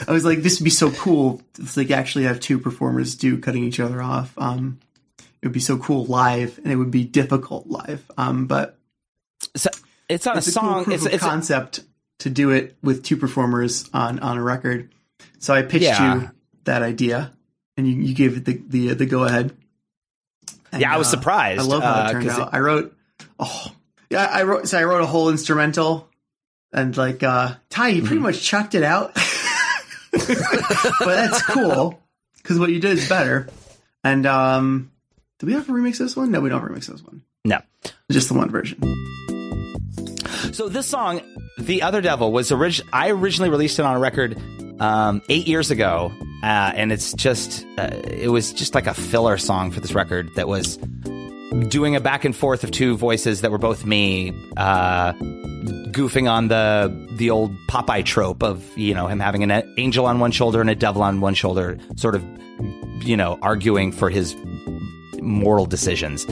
I 0.06 0.12
was 0.12 0.24
like, 0.24 0.42
this 0.42 0.60
would 0.60 0.64
be 0.64 0.70
so 0.70 0.90
cool. 0.90 1.42
It's 1.58 1.76
like 1.76 1.90
actually 1.90 2.24
have 2.24 2.40
two 2.40 2.58
performers 2.58 3.14
do 3.14 3.38
cutting 3.38 3.64
each 3.64 3.80
other 3.80 4.02
off. 4.02 4.32
Um, 4.38 4.78
it 5.42 5.46
would 5.48 5.52
be 5.52 5.60
so 5.60 5.76
cool 5.78 6.04
live, 6.06 6.58
and 6.58 6.72
it 6.72 6.76
would 6.76 6.90
be 6.90 7.04
difficult 7.04 7.66
live. 7.66 8.02
Um, 8.16 8.46
but 8.46 8.78
So 9.56 9.70
it's 10.08 10.24
not 10.26 10.36
it's 10.38 10.46
a 10.48 10.50
a 10.50 10.52
song. 10.52 10.84
cool 10.84 10.94
it's 10.94 11.04
it's 11.06 11.16
a- 11.16 11.18
concept 11.18 11.80
to 12.20 12.30
do 12.30 12.50
it 12.50 12.76
with 12.82 13.02
two 13.02 13.16
performers 13.16 13.88
on 13.92 14.18
on 14.20 14.38
a 14.38 14.42
record. 14.42 14.90
So 15.38 15.52
I 15.54 15.62
pitched 15.62 15.84
Yeah. 15.84 16.14
you 16.22 16.30
that 16.64 16.82
idea, 16.82 17.32
and 17.76 17.86
you, 17.86 17.94
you 17.94 18.14
gave 18.14 18.36
it 18.36 18.44
the 18.44 18.60
the, 18.68 18.94
the 18.94 19.06
go 19.06 19.24
ahead. 19.24 19.54
Yeah, 20.76 20.92
I 20.92 20.96
was 20.98 21.08
surprised, 21.08 21.60
I 21.60 21.64
love 21.64 21.82
how 21.82 21.92
uh, 22.04 22.08
it 22.08 22.12
turned 22.12 22.28
'cause 22.28 22.38
out. 22.38 22.48
it- 22.48 22.54
I 22.54 22.60
wrote, 22.60 22.96
oh 23.38 23.66
yeah, 24.10 24.24
I 24.24 24.42
wrote. 24.42 24.66
So 24.68 24.78
I 24.78 24.84
wrote 24.84 25.02
a 25.02 25.06
whole 25.06 25.28
instrumental, 25.30 26.08
and 26.72 26.96
like 26.96 27.22
uh 27.22 27.54
Ty, 27.70 27.88
you 27.88 27.96
Mm-hmm. 27.98 28.06
pretty 28.06 28.22
much 28.22 28.42
chucked 28.42 28.74
it 28.74 28.82
out, 28.82 29.14
but 30.18 31.14
that's 31.16 31.42
cool 31.42 32.00
because 32.36 32.58
what 32.58 32.70
you 32.70 32.80
did 32.80 32.98
is 32.98 33.08
better. 33.08 33.48
And 34.02 34.26
um, 34.26 34.90
do 35.38 35.46
we 35.46 35.52
have 35.54 35.66
to 35.66 35.72
remix 35.72 35.98
this 35.98 36.16
one? 36.16 36.30
No, 36.30 36.40
we 36.40 36.48
don't 36.50 36.62
remix 36.62 36.86
this 36.86 37.02
one. 37.02 37.22
no. 37.44 37.58
Just 38.10 38.28
the 38.28 38.34
one 38.34 38.50
version. 38.50 38.78
So 40.52 40.68
this 40.68 40.86
song, 40.86 41.20
"The 41.58 41.82
Other 41.82 42.00
Devil," 42.00 42.32
was 42.32 42.52
orig- 42.52 42.82
I 42.92 43.10
originally 43.10 43.50
released 43.50 43.78
it 43.78 43.84
on 43.84 43.96
a 43.96 43.98
record 43.98 44.38
um, 44.80 45.20
eight 45.28 45.46
years 45.48 45.70
ago, 45.70 46.12
uh, 46.42 46.72
and 46.74 46.92
it's 46.92 47.12
just 47.14 47.66
uh, 47.78 47.90
it 48.04 48.28
was 48.30 48.52
just 48.52 48.74
like 48.74 48.86
a 48.86 48.94
filler 48.94 49.36
song 49.38 49.70
for 49.70 49.80
this 49.80 49.94
record 49.94 50.28
that 50.36 50.46
was 50.48 50.78
doing 51.68 51.94
a 51.96 52.00
back 52.00 52.24
and 52.24 52.34
forth 52.34 52.64
of 52.64 52.70
two 52.70 52.96
voices 52.96 53.40
that 53.42 53.50
were 53.50 53.58
both 53.58 53.84
me, 53.84 54.30
uh, 54.56 55.12
goofing 55.92 56.30
on 56.30 56.48
the 56.48 56.92
the 57.16 57.30
old 57.30 57.54
Popeye 57.68 58.04
trope 58.04 58.42
of 58.42 58.76
you 58.76 58.94
know 58.94 59.06
him 59.06 59.20
having 59.20 59.42
an 59.50 59.74
angel 59.78 60.06
on 60.06 60.18
one 60.18 60.30
shoulder 60.32 60.60
and 60.60 60.68
a 60.70 60.74
devil 60.74 61.02
on 61.02 61.20
one 61.20 61.34
shoulder, 61.34 61.78
sort 61.96 62.14
of 62.14 62.24
you 63.06 63.16
know 63.16 63.38
arguing 63.42 63.92
for 63.92 64.10
his 64.10 64.34
moral 65.20 65.64
decisions. 65.64 66.26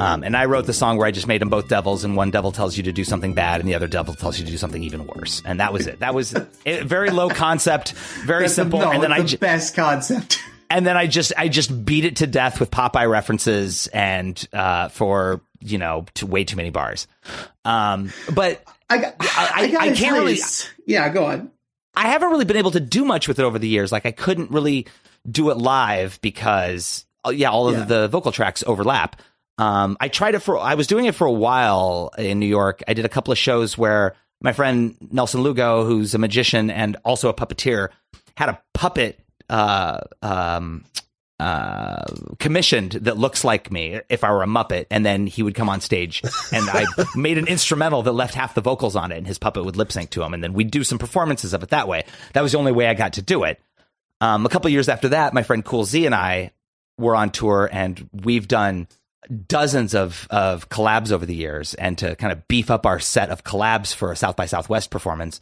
Um, 0.00 0.24
and 0.24 0.36
I 0.36 0.46
wrote 0.46 0.66
the 0.66 0.72
song 0.72 0.96
where 0.96 1.06
I 1.06 1.12
just 1.12 1.28
made 1.28 1.40
them 1.40 1.50
both 1.50 1.68
devils, 1.68 2.02
and 2.04 2.16
one 2.16 2.30
devil 2.32 2.50
tells 2.50 2.76
you 2.76 2.82
to 2.84 2.92
do 2.92 3.04
something 3.04 3.32
bad, 3.32 3.60
and 3.60 3.68
the 3.68 3.74
other 3.76 3.86
devil 3.86 4.12
tells 4.14 4.38
you 4.40 4.44
to 4.44 4.50
do 4.50 4.56
something 4.58 4.82
even 4.82 5.06
worse. 5.06 5.40
And 5.44 5.60
that 5.60 5.72
was 5.72 5.86
it. 5.86 6.00
That 6.00 6.14
was 6.14 6.34
it, 6.64 6.82
very 6.84 7.10
low 7.10 7.28
concept, 7.28 7.92
very 7.92 8.40
That's 8.44 8.56
the- 8.56 8.62
simple. 8.62 8.80
no, 8.80 8.90
and 8.90 9.02
then 9.02 9.10
the 9.16 9.24
ju- 9.24 9.38
best 9.38 9.76
concept. 9.76 10.40
and 10.74 10.84
then 10.84 10.96
I 10.96 11.06
just 11.06 11.32
I 11.36 11.46
just 11.48 11.84
beat 11.84 12.04
it 12.04 12.16
to 12.16 12.26
death 12.26 12.58
with 12.58 12.70
Popeye 12.70 13.08
references 13.08 13.86
and 13.86 14.46
uh, 14.52 14.88
for 14.88 15.40
you 15.60 15.78
know 15.78 16.04
to 16.14 16.26
way 16.26 16.42
too 16.42 16.56
many 16.56 16.70
bars. 16.70 17.06
Um, 17.64 18.12
but 18.34 18.64
I 18.90 18.98
got, 18.98 19.14
I, 19.20 19.50
I, 19.54 19.70
gotta 19.70 19.94
can't 19.94 20.16
really. 20.16 20.38
Yeah, 20.84 21.08
go 21.10 21.26
on. 21.26 21.52
I 21.94 22.08
haven't 22.08 22.30
really 22.30 22.44
been 22.44 22.56
able 22.56 22.72
to 22.72 22.80
do 22.80 23.04
much 23.04 23.28
with 23.28 23.38
it 23.38 23.44
over 23.44 23.58
the 23.58 23.68
years. 23.68 23.92
Like 23.92 24.04
I 24.04 24.10
couldn't 24.10 24.50
really 24.50 24.88
do 25.30 25.50
it 25.50 25.58
live 25.58 26.18
because 26.22 27.06
uh, 27.24 27.30
yeah, 27.30 27.50
all 27.50 27.68
of 27.68 27.76
Yeah. 27.78 27.84
the 27.84 28.08
vocal 28.08 28.32
tracks 28.32 28.64
overlap. 28.66 29.22
Um, 29.56 29.96
I 30.00 30.08
tried 30.08 30.34
it 30.34 30.40
for 30.40 30.58
I 30.58 30.74
was 30.74 30.88
doing 30.88 31.04
it 31.04 31.14
for 31.14 31.28
a 31.28 31.32
while 31.32 32.10
in 32.18 32.40
New 32.40 32.46
York. 32.46 32.82
I 32.88 32.94
did 32.94 33.04
a 33.04 33.08
couple 33.08 33.30
of 33.30 33.38
shows 33.38 33.78
where 33.78 34.16
my 34.42 34.52
friend 34.52 34.96
Nelson 35.12 35.42
Lugo, 35.42 35.84
who's 35.84 36.14
a 36.14 36.18
magician 36.18 36.68
and 36.68 36.96
also 37.04 37.28
a 37.28 37.34
puppeteer, 37.34 37.90
had 38.36 38.48
a 38.48 38.60
puppet 38.74 39.20
uh, 39.48 40.00
um, 40.22 40.84
uh, 41.40 42.04
commissioned 42.38 42.92
that 42.92 43.18
looks 43.18 43.44
like 43.44 43.70
me 43.72 44.00
if 44.08 44.24
I 44.24 44.30
were 44.30 44.42
a 44.42 44.46
Muppet, 44.46 44.86
and 44.90 45.04
then 45.04 45.26
he 45.26 45.42
would 45.42 45.54
come 45.54 45.68
on 45.68 45.80
stage, 45.80 46.22
and 46.52 46.68
I 46.70 46.86
made 47.16 47.38
an 47.38 47.48
instrumental 47.48 48.02
that 48.02 48.12
left 48.12 48.34
half 48.34 48.54
the 48.54 48.60
vocals 48.60 48.96
on 48.96 49.12
it, 49.12 49.18
and 49.18 49.26
his 49.26 49.38
puppet 49.38 49.64
would 49.64 49.76
lip 49.76 49.92
sync 49.92 50.10
to 50.10 50.22
him, 50.22 50.32
and 50.32 50.42
then 50.42 50.52
we'd 50.52 50.70
do 50.70 50.84
some 50.84 50.98
performances 50.98 51.52
of 51.52 51.62
it 51.62 51.70
that 51.70 51.88
way. 51.88 52.04
That 52.32 52.42
was 52.42 52.52
the 52.52 52.58
only 52.58 52.72
way 52.72 52.86
I 52.86 52.94
got 52.94 53.14
to 53.14 53.22
do 53.22 53.44
it. 53.44 53.60
Um, 54.20 54.46
a 54.46 54.48
couple 54.48 54.70
years 54.70 54.88
after 54.88 55.08
that, 55.10 55.34
my 55.34 55.42
friend 55.42 55.64
Cool 55.64 55.84
Z 55.84 56.06
and 56.06 56.14
I 56.14 56.52
were 56.98 57.16
on 57.16 57.30
tour, 57.30 57.68
and 57.70 58.08
we've 58.12 58.48
done 58.48 58.86
dozens 59.48 59.94
of 59.94 60.26
of 60.30 60.68
collabs 60.68 61.10
over 61.10 61.26
the 61.26 61.34
years, 61.34 61.74
and 61.74 61.98
to 61.98 62.14
kind 62.16 62.32
of 62.32 62.46
beef 62.46 62.70
up 62.70 62.86
our 62.86 63.00
set 63.00 63.30
of 63.30 63.44
collabs 63.44 63.94
for 63.94 64.12
a 64.12 64.16
South 64.16 64.36
by 64.36 64.46
Southwest 64.46 64.90
performance, 64.90 65.40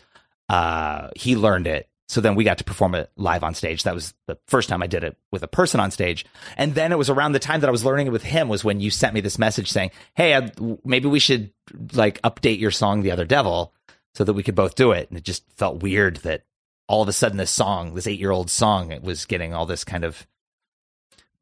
uh, 0.48 1.08
he 1.14 1.36
learned 1.36 1.66
it. 1.66 1.88
So 2.12 2.20
then 2.20 2.34
we 2.34 2.44
got 2.44 2.58
to 2.58 2.64
perform 2.64 2.94
it 2.94 3.10
live 3.16 3.42
on 3.42 3.54
stage. 3.54 3.84
That 3.84 3.94
was 3.94 4.12
the 4.26 4.36
first 4.46 4.68
time 4.68 4.82
I 4.82 4.86
did 4.86 5.02
it 5.02 5.16
with 5.30 5.42
a 5.42 5.48
person 5.48 5.80
on 5.80 5.90
stage. 5.90 6.26
And 6.58 6.74
then 6.74 6.92
it 6.92 6.98
was 6.98 7.08
around 7.08 7.32
the 7.32 7.38
time 7.38 7.60
that 7.60 7.68
I 7.68 7.70
was 7.70 7.86
learning 7.86 8.06
it 8.06 8.12
with 8.12 8.22
him 8.22 8.50
was 8.50 8.62
when 8.62 8.80
you 8.80 8.90
sent 8.90 9.14
me 9.14 9.22
this 9.22 9.38
message 9.38 9.70
saying, 9.70 9.92
"Hey, 10.12 10.34
I, 10.34 10.50
maybe 10.84 11.08
we 11.08 11.18
should 11.18 11.54
like 11.94 12.20
update 12.20 12.60
your 12.60 12.70
song, 12.70 13.00
The 13.00 13.12
Other 13.12 13.24
Devil, 13.24 13.72
so 14.12 14.24
that 14.24 14.34
we 14.34 14.42
could 14.42 14.54
both 14.54 14.74
do 14.74 14.92
it." 14.92 15.08
And 15.08 15.16
it 15.16 15.24
just 15.24 15.42
felt 15.56 15.82
weird 15.82 16.16
that 16.16 16.44
all 16.86 17.00
of 17.00 17.08
a 17.08 17.14
sudden 17.14 17.38
this 17.38 17.50
song, 17.50 17.94
this 17.94 18.06
eight 18.06 18.20
year 18.20 18.30
old 18.30 18.50
song, 18.50 18.92
it 18.92 19.02
was 19.02 19.24
getting 19.24 19.54
all 19.54 19.64
this 19.64 19.82
kind 19.82 20.04
of 20.04 20.26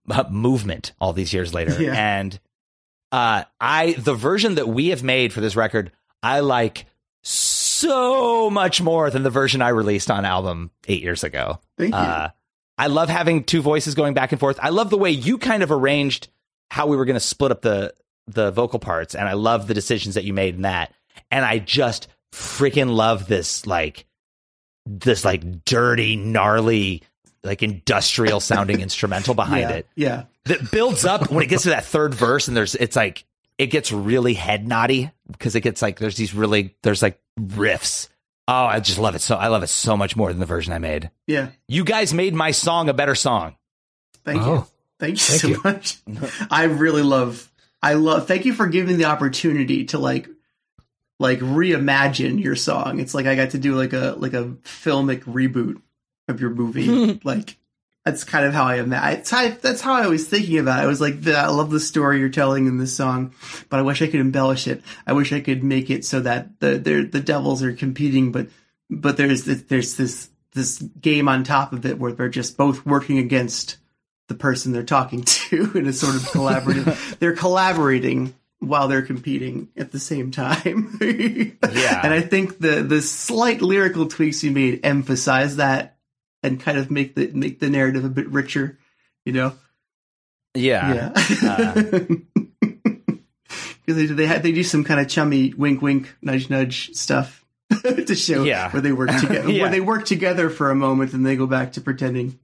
uh, 0.08 0.22
movement 0.30 0.92
all 1.00 1.12
these 1.12 1.32
years 1.32 1.52
later. 1.52 1.82
Yeah. 1.82 1.94
And 1.94 2.38
uh, 3.10 3.42
I 3.60 3.94
the 3.94 4.14
version 4.14 4.54
that 4.54 4.68
we 4.68 4.90
have 4.90 5.02
made 5.02 5.32
for 5.32 5.40
this 5.40 5.56
record, 5.56 5.90
I 6.22 6.40
like 6.40 6.86
so 7.80 8.50
much 8.50 8.80
more 8.82 9.10
than 9.10 9.22
the 9.22 9.30
version 9.30 9.62
I 9.62 9.68
released 9.68 10.10
on 10.10 10.24
album 10.24 10.70
eight 10.88 11.02
years 11.02 11.24
ago. 11.24 11.60
Thank 11.78 11.90
you. 11.94 11.98
Uh, 12.00 12.30
I 12.78 12.86
love 12.86 13.08
having 13.08 13.44
two 13.44 13.60
voices 13.62 13.94
going 13.94 14.14
back 14.14 14.32
and 14.32 14.40
forth. 14.40 14.58
I 14.62 14.70
love 14.70 14.90
the 14.90 14.98
way 14.98 15.10
you 15.10 15.38
kind 15.38 15.62
of 15.62 15.70
arranged 15.70 16.28
how 16.70 16.86
we 16.86 16.96
were 16.96 17.04
going 17.04 17.14
to 17.14 17.20
split 17.20 17.50
up 17.52 17.62
the 17.62 17.94
the 18.26 18.50
vocal 18.52 18.78
parts, 18.78 19.14
and 19.14 19.28
I 19.28 19.32
love 19.32 19.66
the 19.66 19.74
decisions 19.74 20.14
that 20.14 20.24
you 20.24 20.32
made 20.32 20.54
in 20.54 20.62
that. 20.62 20.92
And 21.30 21.44
I 21.44 21.58
just 21.58 22.08
freaking 22.32 22.94
love 22.94 23.26
this 23.26 23.66
like 23.66 24.06
this 24.86 25.24
like 25.24 25.64
dirty, 25.64 26.16
gnarly, 26.16 27.02
like 27.44 27.62
industrial 27.62 28.40
sounding 28.40 28.80
instrumental 28.82 29.34
behind 29.34 29.62
yeah, 29.68 29.76
it 29.76 29.86
Yeah. 29.96 30.22
that 30.46 30.70
builds 30.70 31.04
up 31.04 31.30
when 31.30 31.42
it 31.42 31.48
gets 31.48 31.64
to 31.64 31.70
that 31.70 31.84
third 31.84 32.14
verse 32.14 32.48
and 32.48 32.56
there's 32.56 32.74
it's 32.74 32.96
like 32.96 33.24
it 33.58 33.66
gets 33.66 33.92
really 33.92 34.34
head 34.34 34.66
naughty 34.66 35.10
because 35.30 35.54
it 35.54 35.60
gets 35.60 35.82
like 35.82 35.98
there's 35.98 36.16
these 36.16 36.34
really 36.34 36.76
there's 36.82 37.02
like 37.02 37.20
riffs 37.40 38.08
oh 38.48 38.64
i 38.66 38.80
just 38.80 38.98
love 38.98 39.14
it 39.14 39.20
so 39.20 39.36
i 39.36 39.46
love 39.48 39.62
it 39.62 39.68
so 39.68 39.96
much 39.96 40.16
more 40.16 40.28
than 40.30 40.40
the 40.40 40.46
version 40.46 40.72
i 40.72 40.78
made 40.78 41.10
Yeah. 41.26 41.48
you 41.68 41.84
guys 41.84 42.12
made 42.14 42.34
my 42.34 42.50
song 42.50 42.88
a 42.88 42.94
better 42.94 43.14
song 43.14 43.56
Thank 44.24 44.42
Oh. 44.42 44.54
you. 44.54 44.66
Thank 44.98 45.12
you 45.12 45.16
Thank 45.38 45.40
so 45.40 45.48
you. 45.48 45.60
much. 45.64 45.96
I 46.50 46.64
really 46.64 47.02
love 47.02 47.50
I 47.82 47.94
love 47.94 48.26
thank 48.28 48.44
you 48.44 48.52
for 48.52 48.66
giving 48.66 48.98
the 48.98 49.06
opportunity 49.06 49.86
to 49.86 49.98
like 49.98 50.28
like 51.18 51.38
reimagine 51.40 52.42
your 52.42 52.54
song. 52.56 53.00
It's 53.00 53.14
like 53.14 53.24
I 53.26 53.34
got 53.34 53.50
to 53.50 53.58
do 53.58 53.74
like 53.76 53.92
a 53.94 54.14
like 54.18 54.34
a 54.34 54.44
filmic 54.64 55.22
reboot 55.24 55.80
of 56.28 56.40
your 56.40 56.50
movie. 56.50 57.18
like 57.24 57.56
that's 58.04 58.24
kind 58.24 58.46
of 58.46 58.54
how 58.54 58.64
I 58.64 58.76
am. 58.76 58.90
How, 58.90 59.14
that's 59.14 59.80
how 59.80 59.94
I 59.94 60.06
was 60.06 60.26
thinking 60.26 60.58
about 60.58 60.80
it. 60.80 60.82
I 60.82 60.86
was 60.86 61.00
like, 61.00 61.26
I 61.26 61.48
love 61.48 61.70
the 61.70 61.80
story 61.80 62.18
you're 62.18 62.30
telling 62.30 62.66
in 62.66 62.78
this 62.78 62.96
song, 62.96 63.34
but 63.68 63.78
I 63.78 63.82
wish 63.82 64.00
I 64.00 64.06
could 64.06 64.20
embellish 64.20 64.66
it. 64.66 64.82
I 65.06 65.12
wish 65.12 65.32
I 65.32 65.40
could 65.40 65.62
make 65.62 65.90
it 65.90 66.04
so 66.04 66.20
that 66.20 66.60
the 66.60 66.78
the, 66.78 67.04
the 67.04 67.20
devils 67.20 67.62
are 67.62 67.72
competing, 67.72 68.32
but 68.32 68.48
but 68.88 69.16
there's 69.16 69.44
this, 69.44 69.62
there's 69.62 69.96
this 69.96 70.30
this 70.52 70.78
game 70.78 71.28
on 71.28 71.44
top 71.44 71.72
of 71.72 71.86
it 71.86 71.98
where 71.98 72.12
they're 72.12 72.28
just 72.28 72.56
both 72.56 72.84
working 72.86 73.18
against 73.18 73.76
the 74.28 74.34
person 74.34 74.72
they're 74.72 74.82
talking 74.82 75.22
to 75.24 75.72
in 75.74 75.86
a 75.86 75.92
sort 75.92 76.16
of 76.16 76.22
collaborative. 76.22 77.18
they're 77.18 77.36
collaborating 77.36 78.34
while 78.60 78.88
they're 78.88 79.02
competing 79.02 79.68
at 79.76 79.92
the 79.92 80.00
same 80.00 80.30
time. 80.30 80.98
Yeah. 81.72 82.00
and 82.02 82.12
I 82.12 82.20
think 82.20 82.58
the 82.58 82.82
the 82.82 83.00
slight 83.00 83.62
lyrical 83.62 84.06
tweaks 84.08 84.42
you 84.42 84.50
made 84.50 84.80
emphasize 84.82 85.56
that 85.56 85.96
and 86.42 86.60
kind 86.60 86.78
of 86.78 86.90
make 86.90 87.14
the 87.14 87.28
make 87.32 87.60
the 87.60 87.68
narrative 87.70 88.04
a 88.04 88.08
bit 88.08 88.28
richer. 88.28 88.78
You 89.24 89.32
know. 89.32 89.52
yeah, 90.54 91.12
Yeah. 91.42 92.02
Because 93.86 93.96
they 93.96 94.06
they 94.14 94.26
had 94.26 94.42
they 94.42 94.52
do 94.52 94.62
some 94.62 94.84
kind 94.84 95.00
of 95.00 95.08
chummy 95.08 95.52
wink 95.54 95.82
wink 95.82 96.14
nudge 96.22 96.48
nudge 96.48 96.94
stuff 96.94 97.44
to 97.82 98.14
show 98.14 98.44
Yeah. 98.44 98.70
where 98.70 98.80
they 98.82 98.92
work 98.92 99.10
together 99.18 99.50
Yeah. 99.52 99.62
where 99.62 99.70
they 99.70 99.80
work 99.80 100.04
together 100.04 100.48
for 100.50 100.70
a 100.70 100.74
moment 100.76 101.12
and 101.12 101.26
they 101.26 101.34
go 101.36 101.46
back 101.46 101.72
to 101.72 101.80
pretending 101.80 102.38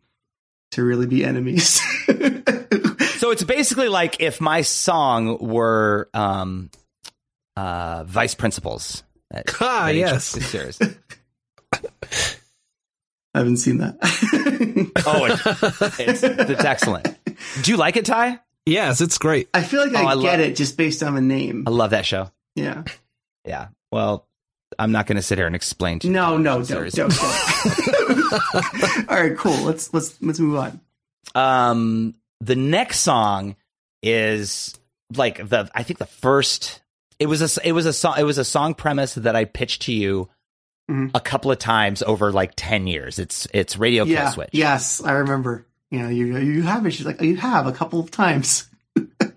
to 0.72 0.82
really 0.82 1.06
be 1.06 1.24
enemies. 1.24 1.80
so 3.20 3.30
it's 3.30 3.44
basically 3.44 3.88
like 3.88 4.20
if 4.20 4.40
my 4.40 4.62
song 4.62 5.38
were 5.38 6.08
um 6.14 6.70
uh 7.56 8.02
vice 8.04 8.34
principals 8.34 9.04
at- 9.30 9.44
Ah, 9.60 9.86
at 9.88 9.94
yes. 9.94 10.36
of 10.36 10.44
series. 10.44 10.80
I 13.36 13.40
haven't 13.40 13.58
seen 13.58 13.78
that. 13.78 13.96
oh 15.06 15.24
it's, 15.98 16.00
it's, 16.00 16.22
it's 16.22 16.64
excellent 16.64 17.06
do 17.62 17.70
you 17.70 17.76
like 17.76 17.96
it 17.96 18.06
ty 18.06 18.40
Yes, 18.66 19.00
it's 19.00 19.16
great. 19.16 19.48
I 19.54 19.62
feel 19.62 19.86
like 19.86 19.94
I, 19.94 20.02
Oh, 20.02 20.18
I 20.18 20.22
get 20.22 20.40
it 20.40 20.56
just 20.56 20.76
based 20.76 21.02
on 21.04 21.14
the 21.14 21.20
name. 21.20 21.64
I 21.66 21.70
love 21.70 21.90
that 21.90 22.04
show. 22.04 22.32
Yeah. 22.56 22.82
Yeah. 23.44 23.68
Well, 23.92 24.26
I'm 24.76 24.90
not 24.90 25.06
going 25.06 25.16
to 25.16 25.22
sit 25.22 25.38
here 25.38 25.46
and 25.46 25.54
explain 25.54 26.00
to 26.00 26.08
you. 26.08 26.12
No, 26.12 26.36
no, 26.36 26.60
the 26.62 26.74
don't, 26.74 26.92
don't, 26.92 27.14
don't. 27.14 29.08
All 29.08 29.16
right, 29.16 29.36
cool. 29.38 29.56
Let's 29.64 29.94
let's 29.94 30.20
let's 30.20 30.40
move 30.40 30.56
on. 30.56 30.80
Um, 31.36 32.16
the 32.40 32.56
next 32.56 33.00
song 33.00 33.54
is 34.02 34.76
like 35.14 35.48
the 35.48 35.70
I 35.72 35.84
think 35.84 36.00
the 36.00 36.06
first. 36.06 36.80
It 37.20 37.26
was 37.26 37.56
a 37.56 37.66
it 37.66 37.72
was 37.72 37.86
a 37.86 37.92
song 37.92 38.16
it 38.18 38.24
was 38.24 38.36
a 38.36 38.44
song 38.44 38.74
premise 38.74 39.14
that 39.14 39.36
I 39.36 39.44
pitched 39.44 39.82
to 39.82 39.92
you 39.92 40.28
Mm-hmm. 40.90 41.16
a 41.16 41.20
couple 41.20 41.50
of 41.50 41.58
times 41.58 42.02
over 42.02 42.30
like 42.30 42.52
ten 42.54 42.86
years. 42.86 43.18
It's 43.18 43.48
it's 43.52 43.76
Radio 43.76 44.04
Kill 44.04 44.14
yeah. 44.14 44.30
Switch. 44.30 44.50
Yes, 44.52 45.02
I 45.02 45.12
remember. 45.12 45.66
You 45.90 46.00
know, 46.00 46.08
you 46.08 46.38
you 46.38 46.62
have 46.62 46.86
it. 46.86 46.92
She's 46.92 47.06
like, 47.06 47.16
oh, 47.20 47.24
you 47.24 47.36
have 47.36 47.66
a 47.66 47.72
couple 47.72 47.98
of 47.98 48.10
times. 48.10 48.68
and 48.96 49.32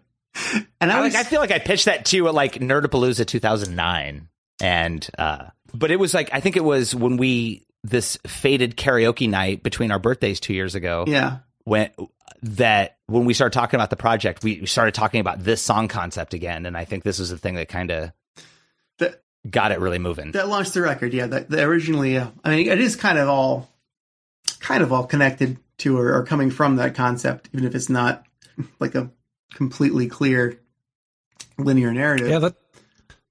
I 0.80 0.98
I, 0.98 1.02
was 1.02 1.14
like, 1.14 1.26
I 1.26 1.28
feel 1.28 1.40
like 1.40 1.52
I 1.52 1.60
pitched 1.60 1.86
that 1.86 2.06
to 2.06 2.18
you 2.18 2.28
at 2.28 2.34
like 2.34 2.56
Nerdapalooza 2.56 3.26
2009, 3.26 4.30
and 4.62 5.10
uh, 5.18 5.46
but 5.74 5.92
it 5.92 6.00
was 6.00 6.14
like 6.14 6.30
I 6.34 6.40
think 6.40 6.56
it 6.56 6.64
was 6.64 6.94
when 6.94 7.18
we 7.18 7.66
this 7.84 8.18
faded 8.28 8.78
karaoke 8.78 9.30
night 9.30 9.64
between 9.64 9.92
our 9.92 10.00
birthdays 10.00 10.40
two 10.40 10.54
years 10.54 10.76
ago. 10.76 11.06
yeah. 11.08 11.40
when 11.64 11.90
that 12.42 12.98
when 13.08 13.26
we 13.26 13.34
started 13.34 13.54
talking 13.54 13.78
about 13.78 13.90
the 13.90 13.96
project, 13.96 14.44
we 14.44 14.66
started 14.66 14.94
talking 14.94 15.20
about 15.22 15.44
this 15.44 15.62
song 15.62 15.88
concept 15.88 16.34
again, 16.34 16.66
and 16.66 16.78
I 16.78 16.86
think 16.86 17.04
this 17.04 17.20
was 17.20 17.30
the 17.30 17.38
thing 17.38 17.56
that 17.56 17.70
kind 17.70 17.92
of 17.92 18.12
got 19.50 19.72
it 19.72 19.80
really 19.80 20.00
moving. 20.00 20.32
That 20.32 20.48
launched 20.50 20.74
the 20.74 20.82
record, 20.82 21.14
yeah. 21.14 21.28
That, 21.28 21.50
that 21.50 21.64
originally, 21.64 22.18
uh, 22.18 22.28
I 22.44 22.56
mean, 22.56 22.68
it 22.68 22.80
is 22.80 22.96
kind 22.96 23.18
of 23.18 23.30
all, 23.30 23.70
kind 24.60 24.82
of 24.84 24.92
all 24.92 25.06
connected 25.06 25.58
to 25.80 25.98
or, 25.98 26.14
or 26.16 26.24
coming 26.24 26.50
from 26.52 26.78
that 26.78 26.96
concept, 26.96 27.50
even 27.54 27.66
if 27.68 27.76
it's 27.76 27.90
not 27.90 28.26
like 28.80 28.96
a 28.96 29.10
completely 29.54 30.08
clear 30.08 30.60
linear 31.58 31.94
narrative. 31.94 32.30
Yeah, 32.30 32.40
that 32.40 32.56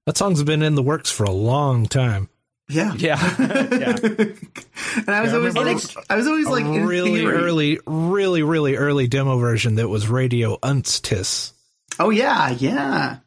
that 0.06 0.16
song's 0.16 0.42
been 0.42 0.62
in 0.62 0.74
the 0.74 0.82
works 0.82 1.10
for 1.10 1.24
a 1.24 1.30
long 1.30 1.86
time. 1.86 2.28
yeah, 2.70 2.92
yeah, 2.96 3.18
yeah. 3.38 3.96
And 4.00 5.08
I 5.08 5.20
was 5.22 5.30
Yeah, 5.32 5.36
always 5.38 5.54
remember 5.54 5.64
like, 5.74 6.10
I 6.10 6.16
was 6.16 6.26
always 6.26 6.46
like, 6.48 6.64
in 6.64 6.86
really 6.86 7.20
theory- 7.20 7.34
early, 7.34 7.78
really, 7.86 8.42
really 8.42 8.76
early 8.76 9.06
demo 9.08 9.38
version 9.38 9.76
that 9.76 9.88
was 9.88 10.08
Radio 10.08 10.56
Unstis. 10.58 11.52
Oh 11.98 12.10
yeah, 12.10 12.50
yeah. 12.50 13.18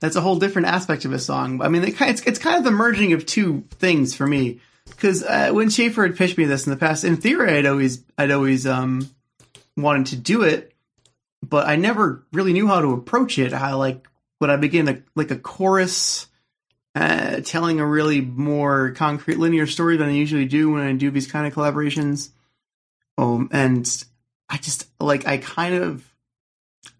That's 0.00 0.16
a 0.16 0.20
whole 0.20 0.38
different 0.38 0.68
aspect 0.68 1.04
of 1.04 1.12
a 1.12 1.18
song. 1.18 1.60
I 1.60 1.68
mean, 1.68 1.82
it, 1.82 2.00
it's 2.00 2.22
it's 2.22 2.38
kind 2.38 2.56
of 2.56 2.64
the 2.64 2.70
merging 2.70 3.12
of 3.12 3.26
two 3.26 3.64
things 3.70 4.14
for 4.14 4.26
me. 4.26 4.60
Because 4.86 5.22
uh, 5.22 5.50
when 5.52 5.68
Schaffer 5.70 6.06
had 6.06 6.16
pitched 6.16 6.38
me 6.38 6.44
this 6.44 6.66
in 6.66 6.70
the 6.70 6.78
past, 6.78 7.04
in 7.04 7.16
theory, 7.16 7.58
I'd 7.58 7.66
always 7.66 8.02
I'd 8.16 8.30
always 8.30 8.66
um 8.66 9.10
wanted 9.76 10.06
to 10.06 10.16
do 10.16 10.42
it, 10.42 10.72
but 11.42 11.66
I 11.66 11.76
never 11.76 12.24
really 12.32 12.52
knew 12.52 12.66
how 12.66 12.80
to 12.80 12.92
approach 12.92 13.38
it. 13.38 13.52
How 13.52 13.76
like 13.76 14.06
would 14.40 14.50
I 14.50 14.56
begin 14.56 14.88
a, 14.88 15.02
like 15.14 15.30
a 15.30 15.38
chorus, 15.38 16.26
uh, 16.94 17.40
telling 17.40 17.80
a 17.80 17.86
really 17.86 18.20
more 18.20 18.92
concrete 18.92 19.38
linear 19.38 19.66
story 19.66 19.96
than 19.96 20.08
I 20.08 20.12
usually 20.12 20.46
do 20.46 20.70
when 20.70 20.82
I 20.82 20.92
do 20.92 21.10
these 21.10 21.30
kind 21.30 21.46
of 21.46 21.54
collaborations. 21.54 22.30
Um, 23.16 23.48
and 23.52 24.04
I 24.48 24.58
just 24.58 24.86
like 25.00 25.26
I 25.26 25.38
kind 25.38 25.74
of 25.74 26.04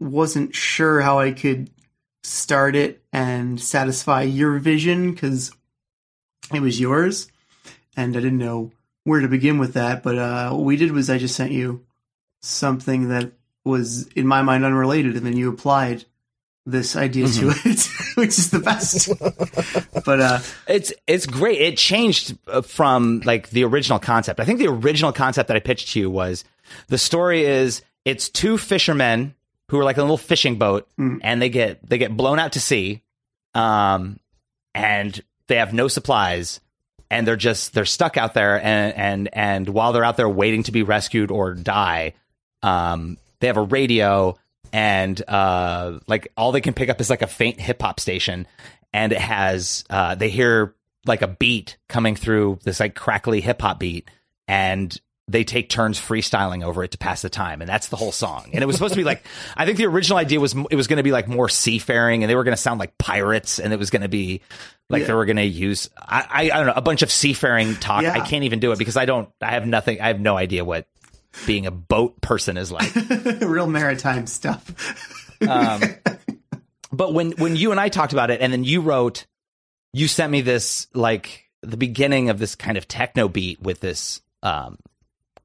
wasn't 0.01 0.55
sure 0.55 1.01
how 1.01 1.19
I 1.21 1.33
could 1.33 1.71
start 2.23 2.77
it 2.77 3.03
and 3.13 3.61
satisfy 3.61 4.23
your 4.23 4.59
vision 4.59 5.13
because 5.13 5.53
it 6.53 6.61
was 6.61 6.81
yours, 6.81 7.31
and 7.97 8.17
I 8.17 8.21
didn't 8.21 8.39
know 8.39 8.73
where 9.05 9.21
to 9.21 9.29
begin 9.29 9.59
with 9.59 9.75
that. 9.75 10.03
But 10.03 10.19
uh, 10.19 10.51
what 10.51 10.65
we 10.65 10.77
did 10.77 10.93
was 10.93 11.11
I 11.11 11.19
just 11.19 11.37
sent 11.37 11.53
you 11.53 11.85
something 12.41 13.09
that 13.09 13.33
was 13.65 14.07
in 14.09 14.27
my 14.27 14.43
mind 14.43 14.65
unrelated, 14.65 15.17
and 15.17 15.27
then 15.27 15.37
you 15.37 15.51
applied 15.51 16.05
this 16.67 16.97
idea 16.97 17.27
to 17.27 17.49
it, 17.49 17.89
which 18.15 18.39
is 18.39 18.51
the 18.51 18.59
best. 18.59 19.09
but 20.05 20.21
uh, 20.21 20.39
It's 20.67 20.93
it's 21.07 21.27
great. 21.27 21.61
It 21.61 21.77
changed 21.79 22.37
uh, 22.47 22.63
from 22.63 23.23
like 23.25 23.51
the 23.51 23.65
original 23.65 23.99
concept. 23.99 24.41
I 24.41 24.45
think 24.45 24.59
the 24.59 24.69
original 24.69 25.13
concept 25.13 25.49
that 25.49 25.57
I 25.57 25.61
pitched 25.61 25.93
to 25.93 26.01
you 26.01 26.11
was 26.11 26.45
the 26.89 26.99
story 26.99 27.45
is 27.45 27.83
it's 28.05 28.29
two 28.29 28.59
fishermen 28.59 29.35
who 29.69 29.79
are 29.79 29.85
like 29.85 29.99
a 29.99 30.03
little 30.03 30.17
fishing 30.19 30.57
boat 30.57 30.89
and 31.23 31.41
they 31.43 31.49
get 31.49 31.87
they 31.89 31.99
get 31.99 32.17
blown 32.17 32.39
out 32.39 32.53
to 32.53 32.61
sea 32.61 33.03
um 33.55 34.19
and 34.75 35.21
they 35.47 35.57
have 35.57 35.73
no 35.73 35.89
supplies 35.89 36.61
and 37.11 37.27
they're 37.27 37.37
just 37.37 37.75
they're 37.75 37.85
stuck 37.85 38.17
out 38.17 38.35
there 38.35 38.61
and 38.63 38.95
and 38.97 39.29
and 39.33 39.69
while 39.69 39.93
they're 39.93 40.05
out 40.05 40.17
there 40.17 40.29
waiting 40.29 40.63
to 40.63 40.73
be 40.73 40.83
rescued 40.83 41.31
or 41.31 41.55
die 41.55 42.13
um 42.63 43.17
they 43.41 43.47
have 43.47 43.57
a 43.57 43.63
radio 43.63 44.37
and 44.73 45.23
uh 45.29 45.99
like 46.07 46.29
all 46.37 46.53
they 46.53 46.61
can 46.61 46.75
pick 46.75 46.89
up 46.89 47.01
is 47.01 47.11
like 47.11 47.23
a 47.23 47.27
faint 47.27 47.61
hip 47.61 47.81
hop 47.81 48.01
station 48.01 48.47
and 48.93 49.13
it 49.13 49.19
has 49.19 49.85
uh 49.91 50.15
they 50.15 50.29
hear 50.29 50.75
like 51.07 51.23
a 51.23 51.29
beat 51.29 51.77
coming 51.89 52.15
through 52.15 52.59
this 52.65 52.81
like 52.81 52.95
crackly 52.95 53.41
hip 53.41 53.61
hop 53.63 53.79
beat 53.79 54.11
and 54.47 55.01
they 55.29 55.45
take 55.45 55.69
turns 55.69 56.01
freestyling 56.01 56.65
over 56.65 56.83
it 56.83 56.93
to 56.93 56.99
pass 56.99 57.23
the 57.23 57.29
time. 57.29 57.61
And 57.61 57.69
that's 57.69 57.89
the 57.89 57.97
whole 57.97 58.13
song. 58.13 58.51
And 58.53 58.63
it 58.63 58.67
was 58.67 58.77
supposed 58.77 58.95
to 58.95 58.99
be 58.99 59.05
like 59.05 59.23
i 59.57 59.65
think 59.65 59.79
the 59.79 59.87
original 59.87 60.19
idea 60.19 60.41
was 60.41 60.55
it 60.71 60.77
was 60.77 60.87
going 60.87 60.97
to 60.97 61.03
be 61.03 61.13
like 61.13 61.29
more 61.29 61.49
seafaring 61.49 62.23
and 62.23 62.31
they 62.31 62.35
were 62.35 62.45
going 62.45 62.57
to 62.57 62.61
sound 62.61 62.81
like 62.81 62.97
pirates 62.99 63.59
and 63.59 63.73
it 63.73 63.79
was 63.79 63.91
going 63.91 64.03
to 64.03 64.09
be 64.09 64.41
like 64.89 65.07
they 65.07 65.13
were 65.13 65.27
going 65.27 65.37
to 65.37 65.45
use 65.45 65.91
I, 65.99 66.27
I 66.31 66.43
i 66.45 66.57
don't 66.57 66.67
know 66.67 66.73
a 66.75 66.81
bunch 66.83 67.03
of 67.03 67.11
seafaring 67.11 67.77
talk. 67.77 68.03
Yeah. 68.03 68.13
i 68.13 68.21
can't 68.21 68.45
even 68.45 68.59
do 68.59 68.73
it 68.73 68.79
because 68.79 68.97
i 68.97 69.05
don't 69.05 69.29
i 69.41 69.51
have 69.51 69.67
nothing 69.67 70.01
i 70.01 70.09
have 70.09 70.21
no 70.21 70.37
idea 70.37 70.65
what 70.65 70.87
being 71.47 71.67
a 71.67 71.71
boat 71.71 72.21
person 72.21 72.57
is 72.57 72.73
like. 72.73 72.91
Real 73.41 73.67
maritime 73.67 74.27
stuff. 74.27 75.37
um, 75.47 75.83
but 76.93 77.13
when 77.13 77.33
when 77.33 77.57
you 77.57 77.71
and 77.71 77.81
I 77.81 77.89
talked 77.89 78.13
about 78.13 78.31
it, 78.31 78.41
and 78.41 78.53
then 78.53 78.65
you 78.65 78.81
wrote, 78.81 79.27
you 79.93 80.09
sent 80.09 80.31
me 80.31 80.41
this 80.41 80.89
like 80.95 81.45
the 81.63 81.77
beginning 81.77 82.31
of 82.31 82.39
this 82.39 82.55
kind 82.55 82.79
of 82.79 82.87
techno 82.89 83.29
beat 83.29 83.61
with 83.61 83.81
this 83.81 84.21
um, 84.43 84.79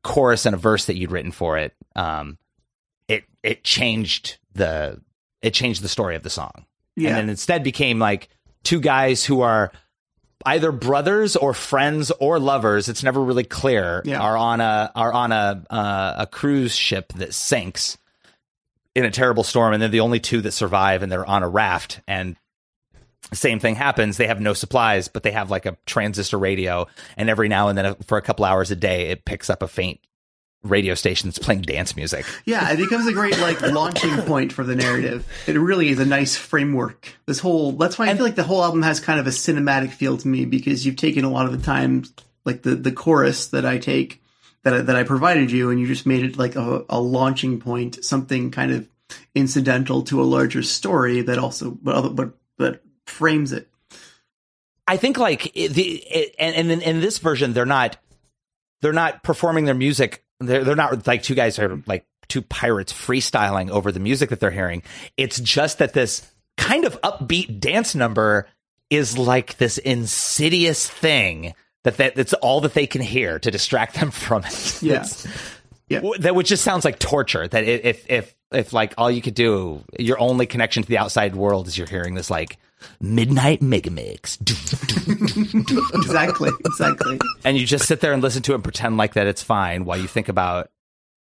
chorus 0.04 0.46
and 0.46 0.54
a 0.54 0.58
verse 0.58 0.86
that 0.86 0.96
you'd 0.96 1.12
written 1.12 1.32
for 1.32 1.58
it. 1.58 1.74
Um, 1.96 2.38
it 3.08 3.24
it 3.42 3.64
changed 3.64 4.38
the 4.54 5.02
it 5.42 5.54
changed 5.54 5.82
the 5.82 5.90
story 5.90 6.16
of 6.16 6.24
the 6.24 6.30
song, 6.30 6.66
Yeah. 6.96 7.10
and 7.10 7.18
then 7.18 7.30
instead 7.30 7.64
became 7.64 8.00
like 8.00 8.30
two 8.64 8.80
guys 8.80 9.26
who 9.26 9.42
are 9.42 9.72
either 10.46 10.72
brothers 10.72 11.36
or 11.36 11.54
friends 11.54 12.12
or 12.20 12.40
lovers. 12.40 12.90
It's 12.90 13.04
never 13.04 13.22
really 13.24 13.44
clear. 13.44 14.02
Yeah. 14.06 14.20
Are 14.22 14.38
on 14.38 14.62
a 14.62 14.92
are 14.96 15.12
on 15.14 15.32
a 15.32 15.64
uh, 15.70 16.14
a 16.20 16.28
cruise 16.28 16.76
ship 16.76 17.14
that 17.14 17.34
sinks 17.34 17.98
in 18.96 19.06
a 19.06 19.12
terrible 19.12 19.44
storm, 19.44 19.74
and 19.74 19.82
they're 19.82 19.90
the 19.90 20.02
only 20.02 20.20
two 20.20 20.42
that 20.42 20.52
survive, 20.52 21.02
and 21.02 21.12
they're 21.12 21.26
on 21.26 21.44
a 21.44 21.50
raft. 21.50 22.00
And 22.08 22.36
same 23.32 23.60
thing 23.60 23.76
happens. 23.76 24.18
They 24.18 24.28
have 24.28 24.42
no 24.42 24.54
supplies, 24.54 25.08
but 25.08 25.24
they 25.24 25.32
have 25.32 25.50
like 25.50 25.66
a 25.66 25.78
transistor 25.86 26.38
radio, 26.38 26.88
and 27.18 27.30
every 27.30 27.48
now 27.48 27.70
and 27.70 27.78
then, 27.78 27.86
uh, 27.86 27.96
for 28.06 28.18
a 28.18 28.22
couple 28.22 28.46
hours 28.46 28.72
a 28.72 28.76
day, 28.76 29.10
it 29.10 29.26
picks 29.26 29.50
up 29.50 29.64
a 29.64 29.68
faint 29.68 30.00
radio 30.64 30.94
station 30.96 31.30
that's 31.30 31.40
playing 31.40 31.62
dance 31.62 31.96
music. 31.96 32.26
Yeah, 32.46 32.72
it 32.72 32.78
becomes 32.78 33.06
a 33.08 33.14
great 33.14 33.38
like 33.40 33.62
launching 33.74 34.16
point 34.24 34.54
for 34.54 34.64
the 34.64 34.76
narrative. 34.76 35.28
It 35.46 35.58
really 35.58 35.90
is 35.90 36.00
a 36.00 36.06
nice 36.06 36.36
framework. 36.36 37.14
This 37.26 37.40
whole 37.40 37.74
that's 37.74 38.00
why 38.00 38.10
I 38.10 38.16
feel 38.16 38.26
like 38.26 38.36
the 38.36 38.44
whole 38.44 38.64
album 38.64 38.82
has 38.82 39.00
kind 39.00 39.20
of 39.20 39.28
a 39.28 39.32
cinematic 39.32 39.92
feel 39.92 40.18
to 40.18 40.28
me 40.28 40.46
because 40.46 40.86
you've 40.86 40.96
taken 40.96 41.26
a 41.26 41.30
lot 41.30 41.46
of 41.46 41.52
the 41.52 41.64
time 41.64 42.06
like 42.46 42.62
the 42.64 42.76
the 42.76 42.92
chorus 42.92 43.48
that 43.48 43.66
I 43.66 43.78
take 43.78 44.22
that 44.64 44.74
I, 44.74 44.82
that 44.82 44.96
I 44.96 45.04
provided 45.04 45.52
you 45.52 45.70
and 45.70 45.80
you 45.80 45.88
just 45.88 46.06
made 46.06 46.24
it 46.24 46.38
like 46.38 46.56
a, 46.56 46.86
a 46.90 47.00
launching 47.00 47.60
point, 47.60 48.04
something 48.04 48.52
kind 48.52 48.72
of 48.72 48.88
incidental 49.36 50.04
to 50.04 50.22
a 50.22 50.24
larger 50.24 50.64
story 50.64 51.22
that 51.22 51.38
also 51.38 51.72
but 51.72 52.10
but 52.10 52.34
but 52.58 52.82
frames 53.06 53.52
it. 53.52 53.68
I 54.88 54.98
think 54.98 55.18
like 55.18 55.56
it, 55.56 55.70
the 55.74 55.84
it, 56.04 56.36
and 56.38 56.56
and 56.56 56.70
then 56.70 56.82
in 56.82 57.00
this 57.00 57.18
version 57.20 57.54
they're 57.54 57.66
not 57.66 57.98
they're 58.82 58.94
not 58.94 59.24
performing 59.24 59.66
their 59.66 59.76
music. 59.76 60.24
They're 60.40 60.64
they're 60.64 60.76
not 60.76 61.08
like 61.08 61.24
two 61.24 61.36
guys 61.36 61.58
are 61.60 61.82
like 61.86 62.06
two 62.28 62.42
pirates 62.42 62.92
freestyling 62.92 63.70
over 63.70 63.92
the 63.92 64.00
music 64.00 64.30
that 64.30 64.40
they're 64.40 64.52
hearing. 64.52 64.84
It's 65.18 65.40
just 65.40 65.78
that 65.80 65.94
this 65.94 66.30
kind 66.58 66.86
of 66.86 67.00
upbeat 67.02 67.60
dance 67.60 67.96
number 67.96 68.48
is 68.90 69.18
like 69.18 69.58
this 69.58 69.78
insidious 69.78 70.90
thing 70.90 71.54
that 71.84 71.98
that 71.98 72.16
that's 72.16 72.34
all 72.34 72.62
that 72.62 72.74
they 72.74 72.88
can 72.88 73.02
hear 73.02 73.40
to 73.40 73.52
distract 73.52 73.96
them 73.96 74.12
from 74.12 74.44
it. 74.46 74.82
Yeah. 74.84 74.96
It's- 75.04 75.28
that 76.20 76.34
which 76.34 76.48
just 76.48 76.64
sounds 76.64 76.86
like 76.86 76.98
torture. 76.98 77.48
That 77.48 77.66
if 77.66 78.10
if 78.10 78.36
if 78.54 78.74
like 78.74 78.94
all 78.98 79.10
you 79.12 79.22
could 79.22 79.36
do, 79.36 79.84
your 80.00 80.20
only 80.20 80.46
connection 80.46 80.84
to 80.84 80.90
the 80.90 80.98
outside 80.98 81.36
world 81.36 81.68
is 81.68 81.78
you're 81.78 81.88
hearing 81.88 82.16
this 82.16 82.30
like 82.30 82.58
midnight 83.00 83.62
mega 83.62 83.90
mix, 83.92 84.38
exactly, 85.96 86.52
exactly. 86.66 87.20
and 87.46 87.58
you 87.58 87.66
just 87.66 87.88
sit 87.88 88.02
there 88.02 88.14
and 88.14 88.22
listen 88.22 88.42
to 88.44 88.52
it 88.52 88.56
and 88.56 88.64
pretend 88.64 88.98
like 88.98 89.14
that 89.14 89.28
it's 89.28 89.42
fine 89.42 89.86
while 89.86 89.98
you 89.98 90.08
think 90.08 90.28
about 90.30 90.70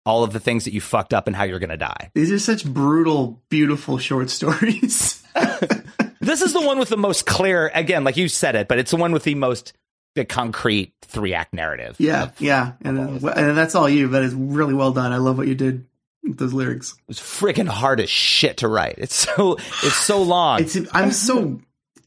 all 0.07 0.25
of 0.25 0.33
the 0.33 0.41
things 0.41 0.65
that 0.65 0.75
you 0.75 0.81
fucked 0.81 1.15
up 1.15 1.27
and 1.27 1.37
how 1.37 1.45
you're 1.45 1.59
gonna 1.59 1.77
die. 1.77 2.11
These 2.15 2.33
are 2.33 2.39
such 2.39 2.65
brutal, 2.65 3.43
beautiful 3.49 3.99
short 3.99 4.31
stories. 4.31 5.23
This 6.25 6.41
is 6.41 6.55
the 6.55 6.61
one 6.61 6.79
with 6.79 6.89
the 6.89 6.97
most 6.97 7.27
clear, 7.27 7.71
again, 7.75 8.03
like 8.03 8.17
you 8.17 8.29
said 8.29 8.55
it, 8.55 8.67
but 8.67 8.79
it's 8.79 8.91
the 8.91 8.97
one 8.97 9.13
with 9.13 9.25
the 9.25 9.35
most 9.35 9.75
the 10.15 10.25
concrete 10.25 10.95
three 11.03 11.35
act 11.35 11.53
narrative. 11.53 11.97
Yeah, 11.99 12.31
yeah, 12.39 12.73
and, 12.83 13.25
uh, 13.25 13.29
and 13.31 13.57
that's 13.57 13.75
all 13.75 13.89
you. 13.89 14.09
But 14.09 14.23
it's 14.23 14.35
really 14.35 14.75
well 14.75 14.93
done. 14.93 15.13
I 15.13 15.19
love 15.19 15.37
what 15.37 15.49
you 15.49 15.55
did. 15.55 15.85
Those 16.25 16.53
lyrics. 16.53 16.93
It 16.93 17.09
was 17.09 17.19
freaking 17.19 17.69
hard 17.69 18.01
as 18.01 18.11
shit 18.11 18.59
to 18.59 18.69
write. 18.69 18.97
It's 18.99 19.15
so 19.15 19.55
it's 19.55 19.97
so 19.97 20.23
long. 20.23 20.61
It's 20.61 20.77
I'm 20.93 21.13
so 21.13 21.61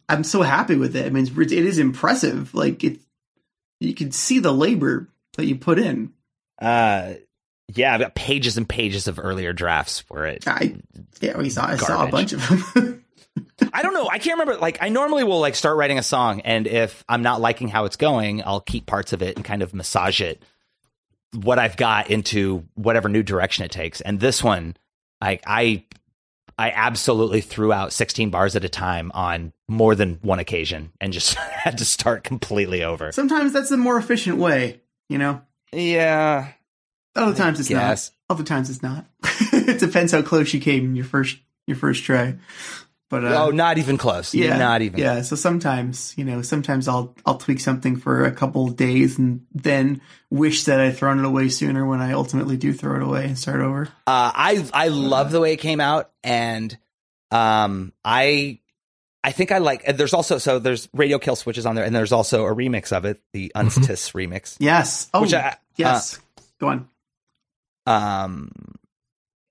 I'm 0.09 0.23
so 0.23 0.41
happy 0.41 0.75
with 0.75 0.95
it. 0.95 1.05
I 1.05 1.09
mean, 1.09 1.25
it's, 1.25 1.51
it 1.51 1.65
is 1.65 1.79
impressive. 1.79 2.53
Like 2.53 2.83
it, 2.83 2.99
you 3.79 3.93
can 3.93 4.11
see 4.11 4.39
the 4.39 4.53
labor 4.53 5.07
that 5.35 5.45
you 5.45 5.55
put 5.55 5.79
in. 5.79 6.13
Uh, 6.59 7.13
yeah, 7.73 7.93
I've 7.93 7.99
got 7.99 8.15
pages 8.15 8.57
and 8.57 8.67
pages 8.67 9.07
of 9.07 9.19
earlier 9.19 9.53
drafts 9.53 10.03
where 10.09 10.25
it. 10.25 10.47
I 10.47 10.75
yeah, 11.19 11.37
we 11.37 11.49
saw 11.49 11.65
I 11.65 11.75
saw 11.75 12.05
a 12.05 12.09
bunch 12.09 12.33
of 12.33 12.73
them. 12.73 13.03
I 13.73 13.81
don't 13.81 13.93
know. 13.93 14.07
I 14.09 14.19
can't 14.19 14.39
remember. 14.39 14.59
Like, 14.59 14.79
I 14.81 14.89
normally 14.89 15.23
will 15.23 15.39
like 15.39 15.55
start 15.55 15.77
writing 15.77 15.99
a 15.99 16.03
song, 16.03 16.41
and 16.41 16.65
if 16.65 17.03
I'm 17.09 17.21
not 17.21 17.41
liking 17.41 17.67
how 17.67 17.85
it's 17.85 17.97
going, 17.97 18.43
I'll 18.43 18.61
keep 18.61 18.85
parts 18.85 19.13
of 19.13 19.21
it 19.21 19.35
and 19.35 19.45
kind 19.45 19.61
of 19.61 19.73
massage 19.73 20.21
it, 20.21 20.41
what 21.33 21.59
I've 21.59 21.77
got 21.77 22.09
into 22.09 22.65
whatever 22.75 23.09
new 23.09 23.23
direction 23.23 23.65
it 23.65 23.71
takes. 23.71 24.01
And 24.01 24.19
this 24.19 24.43
one, 24.43 24.75
like, 25.21 25.43
I, 25.45 25.85
I 26.57 26.71
absolutely 26.71 27.41
threw 27.41 27.71
out 27.71 27.93
16 27.93 28.29
bars 28.29 28.55
at 28.55 28.63
a 28.63 28.69
time 28.69 29.11
on 29.13 29.53
more 29.67 29.95
than 29.95 30.19
one 30.21 30.39
occasion, 30.39 30.91
and 30.99 31.13
just 31.13 31.33
had 31.35 31.77
to 31.79 31.85
start 31.85 32.23
completely 32.23 32.83
over. 32.83 33.11
Sometimes 33.11 33.53
that's 33.53 33.69
the 33.69 33.77
more 33.77 33.97
efficient 33.97 34.37
way, 34.37 34.81
you 35.09 35.17
know. 35.17 35.41
Yeah. 35.71 36.51
Other 37.15 37.35
times 37.35 37.59
it's 37.59 37.69
guess. 37.69 38.11
not. 38.29 38.35
Other 38.35 38.43
times 38.43 38.69
it's 38.69 38.83
not. 38.83 39.05
it 39.53 39.79
depends 39.79 40.11
how 40.11 40.21
close 40.21 40.53
you 40.53 40.59
came 40.59 40.85
in 40.85 40.95
your 40.95 41.05
first 41.05 41.37
your 41.65 41.77
first 41.77 42.03
try. 42.03 42.35
But 43.09 43.23
uh, 43.23 43.45
oh, 43.45 43.49
not 43.51 43.77
even 43.77 43.97
close. 43.97 44.33
yeah, 44.35 44.57
not 44.57 44.81
even. 44.81 44.99
Yeah, 44.99 45.21
so 45.21 45.37
sometimes 45.37 46.13
you 46.17 46.25
know, 46.25 46.41
sometimes 46.41 46.87
I'll 46.89 47.15
I'll 47.25 47.37
tweak 47.37 47.61
something 47.61 47.95
for 47.95 48.25
a 48.25 48.31
couple 48.31 48.67
of 48.67 48.75
days 48.75 49.17
and 49.17 49.45
then 49.53 50.01
wish 50.29 50.65
that 50.65 50.81
I'd 50.81 50.97
thrown 50.97 51.19
it 51.19 51.25
away 51.25 51.47
sooner 51.47 51.85
when 51.85 52.01
I 52.01 52.11
ultimately 52.11 52.57
do 52.57 52.73
throw 52.73 52.97
it 52.97 53.03
away 53.03 53.25
and 53.25 53.39
start 53.39 53.61
over. 53.61 53.83
Uh, 54.05 54.31
I 54.35 54.65
I 54.73 54.87
love 54.89 55.31
the 55.31 55.39
way 55.39 55.53
it 55.53 55.57
came 55.57 55.79
out, 55.79 56.11
and 56.21 56.77
um, 57.31 57.93
I 58.03 58.59
I 59.23 59.31
think 59.31 59.53
I 59.53 59.59
like. 59.59 59.85
There's 59.95 60.13
also 60.13 60.37
so 60.37 60.59
there's 60.59 60.89
Radio 60.93 61.17
Kill 61.17 61.37
Switches 61.37 61.65
on 61.65 61.75
there, 61.75 61.85
and 61.85 61.95
there's 61.95 62.11
also 62.11 62.45
a 62.45 62.53
remix 62.53 62.91
of 62.91 63.05
it, 63.05 63.21
the 63.31 63.53
Unstis 63.55 64.11
remix. 64.13 64.57
Yes. 64.59 65.09
Oh, 65.13 65.21
Which 65.21 65.33
I- 65.33 65.55
yes. 65.77 66.19
Go 66.59 66.67
on. 66.67 66.89
Um, 67.85 68.51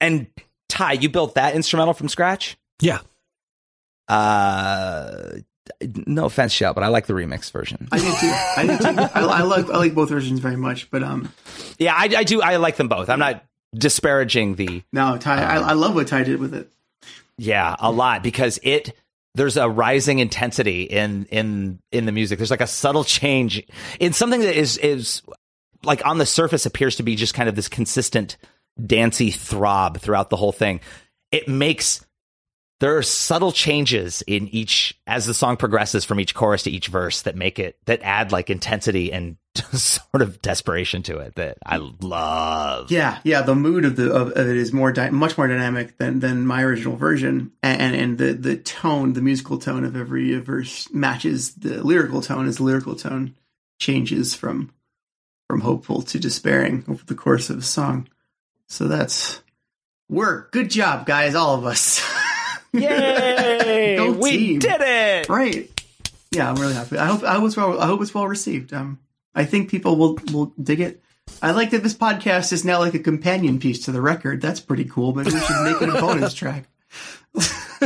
and 0.01 0.27
Ty, 0.69 0.93
you 0.93 1.09
built 1.09 1.37
that 1.37 1.55
instrumental 1.55 1.95
from 1.95 2.09
scratch. 2.09 2.59
Yeah. 2.81 2.99
Uh, 4.09 5.39
no 6.07 6.27
offense, 6.27 6.53
shout, 6.53 6.75
but 6.75 6.85
I 6.85 6.89
like 6.89 7.07
the 7.07 7.13
remix 7.13 7.51
version. 7.51 7.89
I 7.91 7.99
did 7.99 8.15
too. 8.19 8.33
I 8.57 8.67
did 8.67 8.81
too. 8.81 9.03
I, 9.15 9.21
I 9.21 9.43
like 9.43 9.69
I 9.69 9.77
like 9.77 9.95
both 9.95 10.09
versions 10.11 10.39
very 10.39 10.57
much, 10.57 10.91
but 10.91 11.03
um, 11.03 11.33
Yeah, 11.79 11.95
I, 11.95 12.05
I 12.17 12.25
do. 12.25 12.41
I 12.41 12.57
like 12.57 12.77
them 12.77 12.89
both. 12.89 13.09
I'm 13.09 13.19
not 13.19 13.45
disparaging 13.75 14.55
the 14.55 14.83
no, 14.93 15.19
Ty. 15.19 15.43
I, 15.43 15.57
I 15.57 15.73
love 15.73 15.95
what 15.95 16.07
Ty 16.09 16.23
did 16.23 16.41
with 16.41 16.55
it. 16.55 16.71
Yeah, 17.37 17.75
a 17.79 17.91
lot 17.91 18.23
because 18.23 18.59
it 18.63 18.95
there's 19.35 19.57
a 19.57 19.69
rising 19.69 20.21
intensity 20.21 20.85
in 20.85 21.27
in 21.27 21.81
in 21.93 22.07
the 22.07 22.13
music. 22.13 22.39
There's 22.39 22.51
like 22.51 22.61
a 22.61 22.67
subtle 22.67 23.05
change 23.05 23.63
in 24.01 24.13
something 24.13 24.41
that 24.41 24.57
is 24.57 24.79
is 24.79 25.23
like 25.83 26.05
on 26.07 26.19
the 26.19 26.27
surface 26.27 26.65
appears 26.65 26.97
to 26.97 27.03
be 27.03 27.17
just 27.17 27.35
kind 27.35 27.49
of 27.49 27.57
this 27.57 27.69
consistent 27.69 28.37
dancey 28.85 29.31
throb 29.31 29.99
throughout 29.99 30.31
the 30.31 30.37
whole 30.37 30.53
thing. 30.53 30.81
It 31.33 31.49
makes 31.49 32.06
there 32.81 32.97
are 32.97 33.03
subtle 33.03 33.53
changes 33.53 34.23
in 34.27 34.49
each 34.49 34.99
as 35.07 35.27
the 35.27 35.35
song 35.35 35.57
progresses 35.57 36.05
from 36.05 36.21
each 36.21 36.35
chorus 36.35 36.65
to 36.65 36.71
each 36.71 36.89
verse 36.89 37.23
that 37.23 37.37
make 37.37 37.59
it 37.59 37.79
that 37.87 38.03
add 38.03 38.33
like 38.33 38.51
intensity 38.51 39.13
and 39.13 39.37
sort 39.73 40.21
of 40.21 40.43
desperation 40.43 41.03
to 41.05 41.19
it 41.19 41.35
that 41.37 41.57
I 41.65 41.79
love. 41.79 42.91
Yeah, 42.91 43.19
yeah. 43.25 43.43
The 43.43 43.55
mood 43.55 43.87
of 43.87 43.97
the 43.97 44.13
of, 44.13 44.29
of 44.33 44.49
it 44.49 44.57
is 44.57 44.73
more 44.73 44.93
dy- 44.93 45.11
much 45.11 45.39
more 45.39 45.47
dynamic 45.47 45.97
than 45.97 46.21
than 46.21 46.47
my 46.47 46.63
original 46.63 46.97
version, 46.97 47.53
and 47.63 47.81
and, 47.81 47.97
and 47.97 48.19
the 48.19 48.33
the 48.35 48.57
tone, 48.57 49.15
the 49.15 49.23
musical 49.23 49.59
tone 49.59 49.85
of 49.85 49.97
every 49.97 50.39
verse 50.39 50.91
matches 50.93 51.55
the 51.55 51.83
lyrical 51.83 52.21
tone 52.21 52.47
as 52.47 52.59
the 52.59 52.65
lyrical 52.65 52.95
tone 52.95 53.35
changes 53.79 54.35
from 54.35 54.73
from 55.49 55.61
hopeful 55.61 56.03
to 56.03 56.19
despairing 56.19 56.85
over 56.89 57.05
the 57.07 57.15
course 57.15 57.49
of 57.49 57.59
a 57.59 57.63
song. 57.63 58.09
So 58.69 58.89
that's 58.89 59.41
work. 60.11 60.53
Good 60.53 60.71
job, 60.71 61.07
guys, 61.07 61.35
all 61.35 61.55
of 61.55 61.65
us. 61.65 62.05
Yay! 62.81 63.97
Go 63.97 64.13
we 64.13 64.31
team. 64.31 64.59
did 64.59 64.81
it. 64.81 65.29
Right. 65.29 65.71
Yeah, 66.31 66.51
I'm 66.51 66.57
really 66.57 66.75
happy. 66.75 66.99
I 66.99 67.07
hope 67.07 67.23
I 67.23 67.39
was 67.39 67.57
well. 67.57 67.81
I 67.81 67.87
hope 67.87 68.01
it's 68.03 68.15
well 68.15 68.27
received. 68.27 68.73
Um, 68.73 68.99
I 69.35 69.45
think 69.45 69.71
people 69.71 69.97
will 69.97 70.19
will 70.33 70.53
dig 70.61 70.81
it. 70.81 71.03
I 71.43 71.51
like 71.53 71.71
that 71.71 71.83
this 71.83 71.95
podcast 71.95 72.53
is 72.53 72.65
now 72.65 72.79
like 72.79 72.95
a 72.95 72.99
companion 72.99 73.59
piece 73.59 73.85
to 73.87 73.93
the 73.93 74.01
record. 74.01 74.41
That's 74.41 74.61
pretty 74.61 74.85
cool. 74.85 75.15
Maybe 75.15 75.33
we 75.33 75.41
should 75.41 75.63
make 75.65 75.83
it 75.83 75.89
a 75.89 75.93
bonus 76.01 76.35
track. 76.35 76.69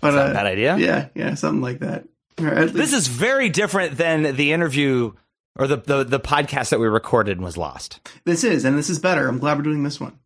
but 0.00 0.14
not 0.14 0.30
a 0.30 0.34
bad 0.34 0.46
idea. 0.46 0.76
Yeah, 0.76 1.08
yeah, 1.14 1.34
something 1.34 1.62
like 1.62 1.80
that. 1.80 2.06
Or 2.38 2.66
This 2.66 2.92
is 2.92 3.08
very 3.08 3.48
different 3.48 3.96
than 3.96 4.36
the 4.36 4.52
interview 4.52 5.12
or 5.58 5.66
the, 5.66 5.78
the 5.78 6.04
the 6.04 6.20
podcast 6.20 6.70
that 6.70 6.80
we 6.80 6.86
recorded 6.86 7.38
and 7.38 7.44
was 7.44 7.56
lost. 7.56 8.06
This 8.24 8.44
is, 8.44 8.64
and 8.64 8.76
this 8.76 8.90
is 8.90 8.98
better. 8.98 9.26
I'm 9.28 9.38
glad 9.38 9.56
we're 9.56 9.64
doing 9.64 9.82
this 9.82 10.00
one. 10.00 10.18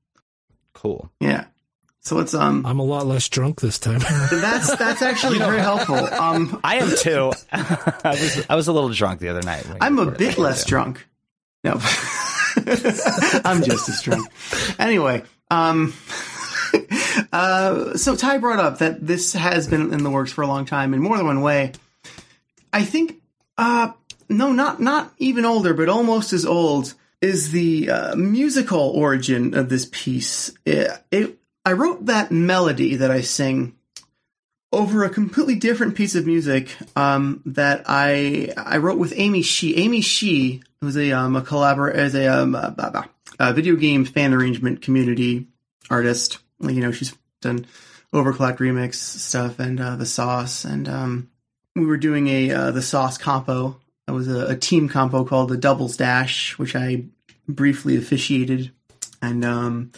Cool. 0.73 1.11
Yeah. 1.21 1.45
So 2.03 2.17
let's 2.17 2.33
um. 2.33 2.65
I'm 2.65 2.79
a 2.79 2.85
lot 2.85 3.07
less 3.07 3.29
drunk 3.29 3.61
this 3.61 3.79
time. 3.79 4.01
That's 4.31 4.75
that's 4.77 5.03
actually 5.03 5.39
very 5.39 5.61
helpful. 5.61 5.97
Um, 5.97 6.59
I 6.65 6.77
am 6.77 6.91
too. 6.97 7.33
I 7.53 7.99
was 8.05 8.47
I 8.49 8.57
was 8.57 8.69
a 8.69 8.73
little 8.73 8.89
drunk 8.89 9.21
the 9.21 9.29
other 9.29 9.43
night. 9.43 9.67
I'm 9.81 9.99
a 9.99 10.11
bit 10.11 10.37
that. 10.37 10.39
less 10.39 10.65
drunk. 10.65 11.07
No, 11.63 11.73
I'm 13.45 13.63
just 13.63 13.89
as 13.91 14.01
drunk. 14.03 14.33
Anyway, 14.79 15.25
um, 15.51 15.93
uh, 17.33 17.99
so 17.99 18.17
Ty 18.17 18.39
brought 18.39 18.61
up 18.61 18.79
that 18.79 19.07
this 19.07 19.35
has 19.35 19.69
been 19.69 19.93
in 19.93 20.03
the 20.03 20.11
works 20.11 20.33
for 20.33 20.41
a 20.41 20.47
long 20.47 20.65
time 20.65 20.95
in 20.95 21.03
more 21.03 21.19
than 21.19 21.27
one 21.27 21.43
way. 21.43 21.73
I 22.73 22.83
think, 22.83 23.21
uh, 23.59 23.93
no, 24.31 24.53
not 24.53 24.81
not 24.81 25.13
even 25.19 25.45
older, 25.45 25.75
but 25.75 25.91
almost 25.91 26.33
as 26.33 26.47
old 26.47 26.95
is 27.21 27.51
the 27.51 27.91
uh, 27.91 28.17
musical 28.17 28.89
origin 28.91 29.55
of 29.55 29.69
this 29.69 29.87
piece. 29.93 30.51
It, 30.65 30.91
it, 31.11 31.40
I 31.65 31.73
wrote 31.73 32.07
that 32.07 32.31
melody 32.31 32.97
that 32.97 33.11
I 33.11 33.21
sing 33.21 33.77
over 34.73 35.05
a 35.05 35.11
completely 35.11 35.57
different 35.57 35.97
piece 35.97 36.15
of 36.15 36.27
music 36.27 36.75
um, 36.97 37.43
that 37.45 37.83
I 37.87 38.53
I 38.57 38.79
wrote 38.79 38.99
with 38.99 39.13
Amy 39.17 39.43
She. 39.43 39.77
Amy 39.77 40.01
Shee 40.01 40.63
was 40.81 40.97
a 40.97 41.13
um, 41.13 41.37
a 41.37 41.43
collabor 41.43 41.93
as 41.93 42.15
a, 42.15 42.27
um, 42.27 42.55
a, 42.55 43.09
a- 43.39 43.53
video 43.53 43.77
game 43.77 44.05
fan 44.05 44.33
arrangement 44.33 44.83
community 44.83 45.47
artist. 45.89 46.39
You 46.61 46.81
know, 46.81 46.93
she's 46.93 47.15
done 47.41 47.67
OverClocked 48.13 48.59
ReMix 48.59 48.95
stuff 48.95 49.59
and 49.59 49.81
uh, 49.81 49.97
ThaSauce, 49.97 50.71
and 50.71 50.89
um, 50.89 51.31
we 51.75 51.87
were 51.87 51.97
doing 51.97 52.29
a 52.29 52.51
uh, 52.53 52.73
ThaSauce 52.73 53.19
compo. 53.19 53.81
That 54.07 54.13
was 54.13 54.29
a, 54.29 54.49
a 54.49 54.57
team 54.57 54.89
compo 54.89 55.25
called 55.25 55.49
the 55.49 55.57
Doubles 55.57 55.97
Dash, 55.97 56.59
which 56.59 56.77
I 56.77 57.05
briefly 57.49 57.97
officiated, 57.97 58.73
and 59.23 59.45
um, 59.45 59.93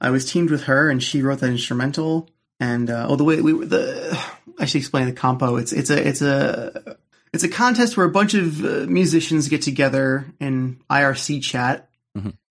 I 0.00 0.10
was 0.10 0.30
teamed 0.30 0.50
with 0.50 0.64
her, 0.64 0.90
and 0.90 1.02
she 1.02 1.22
wrote 1.22 1.40
that 1.40 1.50
instrumental. 1.50 2.28
And 2.58 2.90
uh, 2.90 3.06
oh, 3.08 3.16
the 3.16 3.24
way 3.24 3.40
we 3.40 3.52
were 3.52 3.66
the 3.66 4.18
I 4.58 4.64
should 4.64 4.78
explain 4.78 5.06
the 5.06 5.12
compo. 5.12 5.56
It's 5.56 5.72
it's 5.72 5.90
a 5.90 6.06
it's 6.06 6.22
a 6.22 6.96
it's 7.32 7.44
a 7.44 7.48
contest 7.48 7.96
where 7.96 8.06
a 8.06 8.10
bunch 8.10 8.34
of 8.34 8.64
uh, 8.64 8.86
musicians 8.88 9.48
get 9.48 9.62
together 9.62 10.26
in 10.40 10.80
IRC 10.88 11.42
chat, 11.42 11.88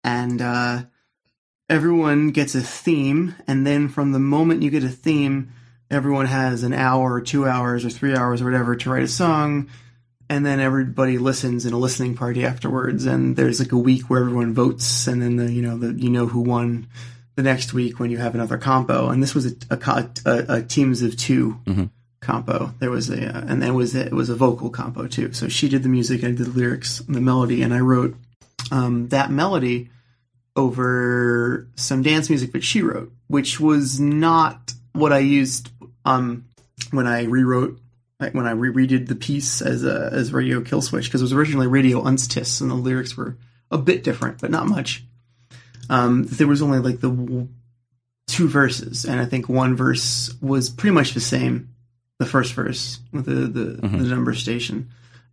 and 0.04 0.40
uh, 0.40 0.82
everyone 1.68 2.30
gets 2.30 2.54
a 2.54 2.60
theme. 2.60 3.34
And 3.46 3.66
then 3.66 3.88
from 3.88 4.12
the 4.12 4.18
moment 4.18 4.62
you 4.62 4.70
get 4.70 4.84
a 4.84 4.88
theme, 4.88 5.52
everyone 5.90 6.26
has 6.26 6.62
an 6.62 6.72
hour 6.72 7.12
or 7.14 7.20
two 7.20 7.46
hours 7.46 7.84
or 7.84 7.90
three 7.90 8.14
hours 8.14 8.40
or 8.40 8.46
whatever 8.46 8.74
to 8.76 8.90
write 8.90 9.02
a 9.02 9.08
song. 9.08 9.68
And 10.28 10.46
then 10.46 10.60
everybody 10.60 11.18
listens 11.18 11.66
in 11.66 11.72
a 11.72 11.78
listening 11.78 12.14
party 12.14 12.44
afterwards. 12.44 13.04
And 13.04 13.36
there's 13.36 13.58
like 13.58 13.72
a 13.72 13.78
week 13.78 14.08
where 14.08 14.20
everyone 14.20 14.54
votes, 14.54 15.06
and 15.08 15.20
then 15.20 15.36
the 15.36 15.52
you 15.52 15.60
know 15.60 15.76
the 15.76 15.92
you 15.92 16.08
know 16.08 16.26
who 16.26 16.40
won 16.40 16.86
the 17.40 17.48
next 17.48 17.72
week 17.72 17.98
when 17.98 18.10
you 18.10 18.18
have 18.18 18.34
another 18.34 18.58
compo. 18.58 19.08
And 19.08 19.22
this 19.22 19.34
was 19.34 19.46
a 19.46 19.54
a, 19.70 20.10
a, 20.26 20.44
a 20.56 20.62
teams 20.62 21.02
of 21.02 21.16
2 21.16 21.58
compo. 22.20 22.74
There 22.78 22.90
was 22.90 23.08
a 23.08 23.36
uh, 23.36 23.44
and 23.48 23.62
then 23.62 23.74
was 23.74 23.94
it 23.94 24.12
was 24.12 24.28
a 24.28 24.34
vocal 24.36 24.70
compo 24.70 25.06
too. 25.06 25.32
So 25.32 25.48
she 25.48 25.68
did 25.68 25.82
the 25.82 25.88
music 25.88 26.22
I 26.22 26.28
did 26.28 26.38
the 26.38 26.50
lyrics 26.50 27.00
and 27.00 27.14
the 27.14 27.20
melody, 27.20 27.62
and 27.62 27.72
I 27.72 27.80
wrote 27.80 28.14
um, 28.70 29.08
that 29.08 29.30
melody 29.30 29.90
over 30.54 31.66
some 31.76 32.02
dance 32.02 32.28
music 32.28 32.52
that 32.52 32.64
she 32.64 32.82
wrote, 32.82 33.12
which 33.28 33.58
was 33.58 33.98
not 33.98 34.74
what 34.92 35.12
I 35.12 35.20
used 35.20 35.70
um, 36.04 36.44
when 36.90 37.06
I 37.06 37.24
rewrote 37.24 37.80
like 38.18 38.34
when 38.34 38.46
I 38.46 38.50
re- 38.50 38.86
redid 38.86 39.08
the 39.08 39.14
piece 39.14 39.62
as 39.62 39.84
a, 39.84 40.10
as 40.12 40.32
Radio 40.32 40.60
Kill 40.60 40.82
Switch 40.82 41.06
because 41.06 41.22
it 41.22 41.24
was 41.24 41.32
originally 41.32 41.66
Radio 41.66 42.02
Unstis 42.02 42.60
and 42.60 42.70
the 42.70 42.74
lyrics 42.74 43.16
were 43.16 43.38
a 43.70 43.78
bit 43.78 44.04
different, 44.04 44.40
but 44.40 44.50
not 44.50 44.66
much. 44.66 45.04
Um, 45.90 46.24
there 46.24 46.46
was 46.46 46.62
only 46.62 46.78
like 46.78 47.00
the 47.00 47.10
w- 47.10 47.48
two 48.28 48.48
verses, 48.48 49.04
and 49.04 49.20
I 49.20 49.24
think 49.26 49.48
one 49.48 49.76
verse 49.76 50.32
was 50.40 50.70
pretty 50.70 50.94
much 50.94 51.12
the 51.14 51.20
same, 51.20 51.74
the 52.18 52.26
first 52.26 52.54
verse 52.54 53.00
with 53.12 53.26
the 53.26 53.32
the, 53.32 53.64
the 53.86 54.04
number 54.08 54.32
station, 54.34 54.88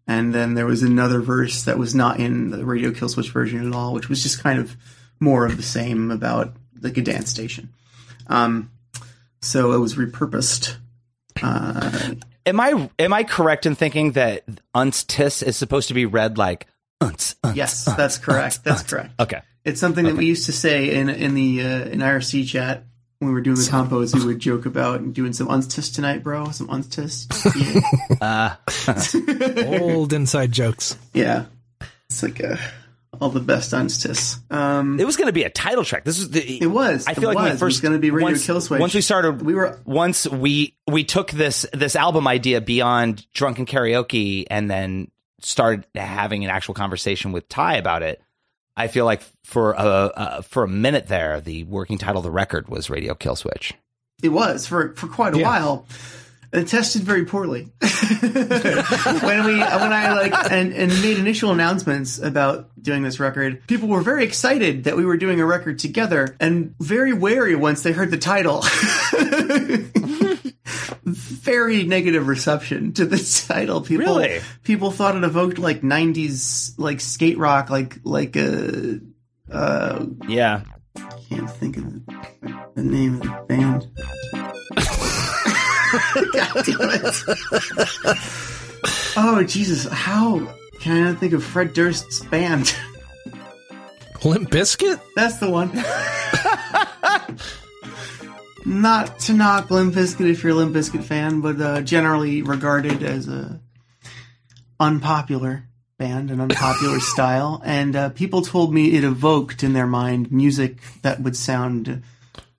and 0.07 0.33
then 0.33 0.55
there 0.55 0.65
was 0.65 0.81
another 0.83 1.21
verse 1.21 1.63
that 1.63 1.77
was 1.77 1.93
not 1.95 2.19
in 2.19 2.49
the 2.49 2.65
Radio 2.65 2.91
Kill 2.91 3.07
Switch 3.07 3.29
version 3.29 3.65
at 3.67 3.73
all, 3.75 3.93
which 3.93 4.09
was 4.09 4.23
just 4.23 4.41
kind 4.41 4.59
of 4.59 4.75
more 5.19 5.45
of 5.45 5.57
the 5.57 5.63
same 5.63 6.11
about 6.11 6.53
like 6.81 6.97
a 6.97 7.01
dance 7.01 7.29
station. 7.29 7.69
Um, 8.27 8.71
so 9.41 9.71
it 9.73 9.77
was 9.77 9.95
repurposed. 9.95 10.75
Uh, 11.41 12.15
Am 12.47 12.59
I 12.61 12.89
am 12.97 13.11
I 13.13 13.23
correct 13.25 13.65
in 13.65 13.75
thinking 13.75 14.13
that 14.13 14.43
unst 14.73 15.43
is 15.45 15.57
supposed 15.57 15.89
to 15.89 15.93
be 15.93 16.05
read 16.05 16.37
like 16.37 16.65
unts? 17.03 17.35
unts 17.43 17.55
yes, 17.55 17.85
unts, 17.85 17.97
that's 17.97 18.17
correct. 18.17 18.55
unts, 18.59 18.63
That's 18.63 18.83
correct. 18.83 19.11
Okay. 19.19 19.41
It's 19.67 19.79
something 19.79 20.05
that 20.05 20.15
we 20.15 20.25
used 20.25 20.45
to 20.47 20.51
say 20.53 20.95
in 20.95 21.09
in 21.09 21.33
the 21.35 21.61
uh, 21.61 21.65
in 21.85 21.99
IRC 21.99 22.47
chat 22.47 22.85
when 23.19 23.29
we 23.29 23.33
were 23.33 23.41
doing 23.41 23.57
the 23.57 23.63
compos. 23.69 24.15
We 24.15 24.25
would 24.25 24.39
joke 24.39 24.65
about 24.65 25.13
doing 25.13 25.33
some 25.33 25.47
unstis 25.47 25.93
tonight, 25.93 26.23
bro. 26.23 26.49
Some 26.51 26.67
unstis. 26.69 27.27
Yeah. 28.21 28.55
Uh, 29.69 29.79
Old 29.81 30.13
inside 30.13 30.51
jokes. 30.51 30.97
yeah, 31.13 31.45
it's 32.09 32.23
like 32.23 32.43
uh, 32.43 32.55
all 33.21 33.29
the 33.29 33.39
best 33.39 33.73
unstis. 33.73 34.39
Um, 34.51 34.99
it 34.99 35.05
was 35.05 35.15
going 35.17 35.27
to 35.27 35.33
be 35.33 35.43
a 35.43 35.49
title 35.49 35.83
track. 35.83 36.03
This 36.05 36.17
was 36.19 36.31
the. 36.31 36.61
It 36.61 36.67
was. 36.67 37.05
I 37.07 37.11
It 37.11 37.15
feel 37.19 37.27
like 37.29 37.35
when 37.35 37.43
was. 37.45 37.51
we 37.51 37.55
It 37.55 37.59
first 37.59 37.75
was 37.75 37.81
gonna 37.89 37.99
be 37.99 38.09
Radio 38.11 38.29
once, 38.29 38.47
Killswitch. 38.47 38.79
Once 38.79 38.93
we 38.95 39.01
started, 39.01 39.41
We 39.43 39.53
were- 39.53 39.79
once 39.85 40.27
we 40.27 40.75
we 40.87 41.03
took 41.03 41.31
this 41.31 41.65
this 41.73 41.95
album 41.95 42.27
idea 42.27 42.61
beyond 42.61 43.25
drunken 43.33 43.65
karaoke 43.65 44.45
and 44.49 44.69
then 44.69 45.11
started 45.41 45.85
having 45.93 46.43
an 46.43 46.49
actual 46.49 46.73
conversation 46.73 47.31
with 47.33 47.47
Ty 47.49 47.75
about 47.75 48.01
it. 48.03 48.21
I 48.77 48.87
feel 48.87 49.03
like 49.05 49.21
for 49.43 49.73
a 49.73 49.77
uh, 49.77 50.41
for 50.43 50.63
a 50.63 50.67
minute 50.67 51.07
there, 51.07 51.41
the 51.41 51.63
working 51.63 51.97
title 51.97 52.19
of 52.19 52.23
the 52.23 52.31
record 52.31 52.69
was 52.69 52.89
Radio 52.89 53.15
Kill 53.15 53.35
Switch. 53.35 53.73
It 54.23 54.29
was 54.29 54.67
for 54.67 54.93
for 54.95 55.07
quite 55.07 55.33
a 55.33 55.39
Yeah. 55.39 55.47
while. 55.47 55.87
It 56.53 56.67
tested 56.69 57.01
very 57.03 57.25
poorly 57.25 57.63
when 58.21 59.43
we 59.43 59.57
when 59.59 59.91
I 59.93 60.13
like 60.13 60.33
and, 60.49 60.71
and 60.71 60.91
made 61.01 61.17
initial 61.19 61.51
announcements 61.51 62.19
about 62.19 62.69
doing 62.81 63.03
this 63.03 63.19
record. 63.19 63.67
People 63.67 63.89
were 63.89 63.99
very 63.99 64.23
excited 64.23 64.85
that 64.85 64.95
we 64.95 65.03
were 65.05 65.17
doing 65.17 65.41
a 65.41 65.45
record 65.45 65.77
together, 65.77 66.37
and 66.39 66.73
very 66.79 67.11
wary 67.11 67.55
once 67.57 67.83
they 67.83 67.91
heard 67.91 68.11
the 68.11 68.17
title. 68.17 68.63
very 71.07 71.83
negative 71.83 72.27
reception 72.27 72.93
to 72.93 73.05
the 73.05 73.17
title. 73.47 73.81
People 73.81 74.17
Really? 74.17 74.41
people 74.63 74.91
thought 74.91 75.15
it 75.15 75.23
evoked 75.23 75.57
like 75.59 75.81
'90s 75.81 76.73
like 76.77 76.99
skate 77.01 77.37
rock, 77.37 77.69
like 77.69 77.99
like 78.03 78.35
a. 78.35 78.99
Uh, 79.51 80.05
Yeah. 80.27 80.61
can't 81.29 81.49
think 81.49 81.77
of 81.77 81.83
the, 82.05 82.59
the 82.75 82.83
name 82.83 83.15
of 83.15 83.21
the 83.21 83.45
band. 83.47 83.87
God 86.33 86.65
damn 86.65 86.89
it. 87.05 88.17
Oh, 89.19 89.43
Jesus. 89.43 89.85
How 89.91 90.47
can 90.79 90.95
I 90.97 91.11
not 91.11 91.19
think 91.19 91.33
of 91.33 91.43
Fred 91.43 91.73
Durst's 91.73 92.23
band? 92.25 92.75
Limp 94.23 94.51
Bizkit? 94.51 95.01
That's 95.15 95.37
the 95.37 95.49
one. 95.49 95.71
Not 98.67 99.19
to 99.21 99.33
knock 99.33 99.71
Limp 99.71 99.93
Bizkit 99.95 100.29
if 100.29 100.43
you're 100.43 100.51
a 100.51 100.55
Limp 100.55 100.75
Bizkit 100.75 101.03
fan, 101.03 101.39
but 101.41 101.59
uh, 101.61 101.81
generally 101.81 102.41
regarded 102.41 103.01
as 103.01 103.27
a 103.29 103.61
unpopular 104.79 105.63
band, 105.97 106.31
an 106.31 106.41
unpopular 106.41 106.99
style. 107.13 107.61
And 107.63 107.95
uh, 107.95 108.09
people 108.09 108.41
told 108.41 108.73
me 108.73 108.95
it 108.95 109.03
evoked 109.05 109.63
in 109.63 109.71
their 109.73 109.87
mind 109.87 110.31
music 110.31 110.79
that 111.01 111.21
would 111.21 111.37
sound 111.37 112.03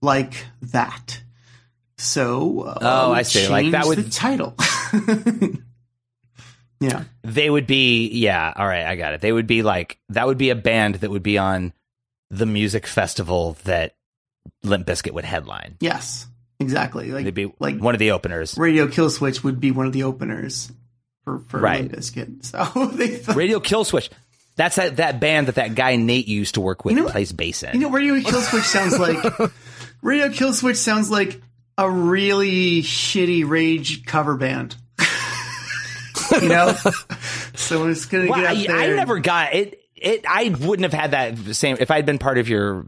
like 0.01 0.47
that. 0.62 1.20
So, 1.98 2.62
uh, 2.62 2.78
Oh, 2.80 3.12
I 3.12 3.22
see. 3.22 3.47
Like, 3.48 3.72
that 3.72 3.85
would- 3.86 3.98
the 3.98 4.10
title. 4.10 4.55
yeah. 6.80 7.05
They 7.22 7.51
would 7.51 7.66
be, 7.66 8.09
yeah, 8.09 8.52
all 8.56 8.66
right, 8.66 8.86
I 8.86 8.97
got 8.97 9.12
it. 9.14 9.20
They 9.20 9.32
would 9.32 9.47
be 9.47 9.62
like, 9.62 9.98
that 10.09 10.26
would 10.26 10.39
be 10.39 10.51
a 10.51 10.55
band 10.55 10.97
that 10.97 11.10
would 11.10 11.22
be 11.22 11.36
on 11.39 11.72
the 12.30 12.47
music 12.47 12.86
festival 12.86 13.56
that 13.64 13.94
Limp 14.62 14.86
Bizkit 14.86 15.12
would 15.12 15.24
headline. 15.24 15.77
Yes, 15.81 16.27
exactly. 16.60 17.10
Like 17.12 17.24
They'd 17.24 17.35
be 17.35 17.52
like 17.59 17.78
one 17.78 17.94
of 17.94 17.98
the 17.98 18.12
openers. 18.12 18.56
Radio 18.59 18.86
Killswitch 18.89 19.43
would 19.44 19.60
be 19.60 19.70
one 19.70 19.86
of 19.86 19.93
the 19.93 20.02
openers 20.05 20.70
for 21.24 21.40
for 21.40 21.60
Right. 21.60 21.81
Limp 21.82 21.93
Bizkit. 21.93 22.44
So 22.74 22.86
they 22.86 23.16
thought, 23.16 23.36
Radio 23.36 23.60
Kill 23.60 23.85
Switch. 23.85 24.10
That's 24.56 24.74
that, 24.74 24.97
that 24.97 25.20
band 25.20 25.47
that 25.47 25.55
that 25.55 25.77
guy 25.77 25.94
Nate 25.94 26.27
used 26.27 26.55
to 26.55 26.60
work 26.60 26.85
with 26.85 26.97
You 26.97 27.05
know- 27.05 27.09
plays 27.10 27.32
bass 27.32 27.62
in. 27.62 27.74
you 27.74 27.81
know, 27.81 27.90
Radio 27.90 28.16
Killswitch 28.16 28.65
sounds 28.65 28.98
like 28.98 29.16
Radio 30.02 30.28
Killswitch 30.28 30.77
sounds 30.77 31.10
like 31.10 31.40
a 31.77 31.89
really 31.89 32.82
shitty 32.82 33.48
Rage 33.48 34.05
cover 34.05 34.36
band. 34.36 34.74
you 36.43 36.48
know, 36.48 36.74
so 37.55 37.86
it's 37.86 38.05
gonna 38.06 38.28
Well, 38.28 38.40
get 38.40 38.51
I, 38.51 38.66
there. 38.66 38.77
I 38.77 38.86
never 38.97 39.19
got 39.20 39.55
it. 39.55 39.81
It 39.94 40.24
I 40.28 40.48
wouldn't 40.60 40.93
have 40.93 41.01
had 41.01 41.10
that 41.12 41.55
same 41.56 41.77
if 41.81 41.90
I'd 41.93 42.05
been 42.06 42.19
part 42.19 42.39
of 42.39 42.48
your 42.48 42.86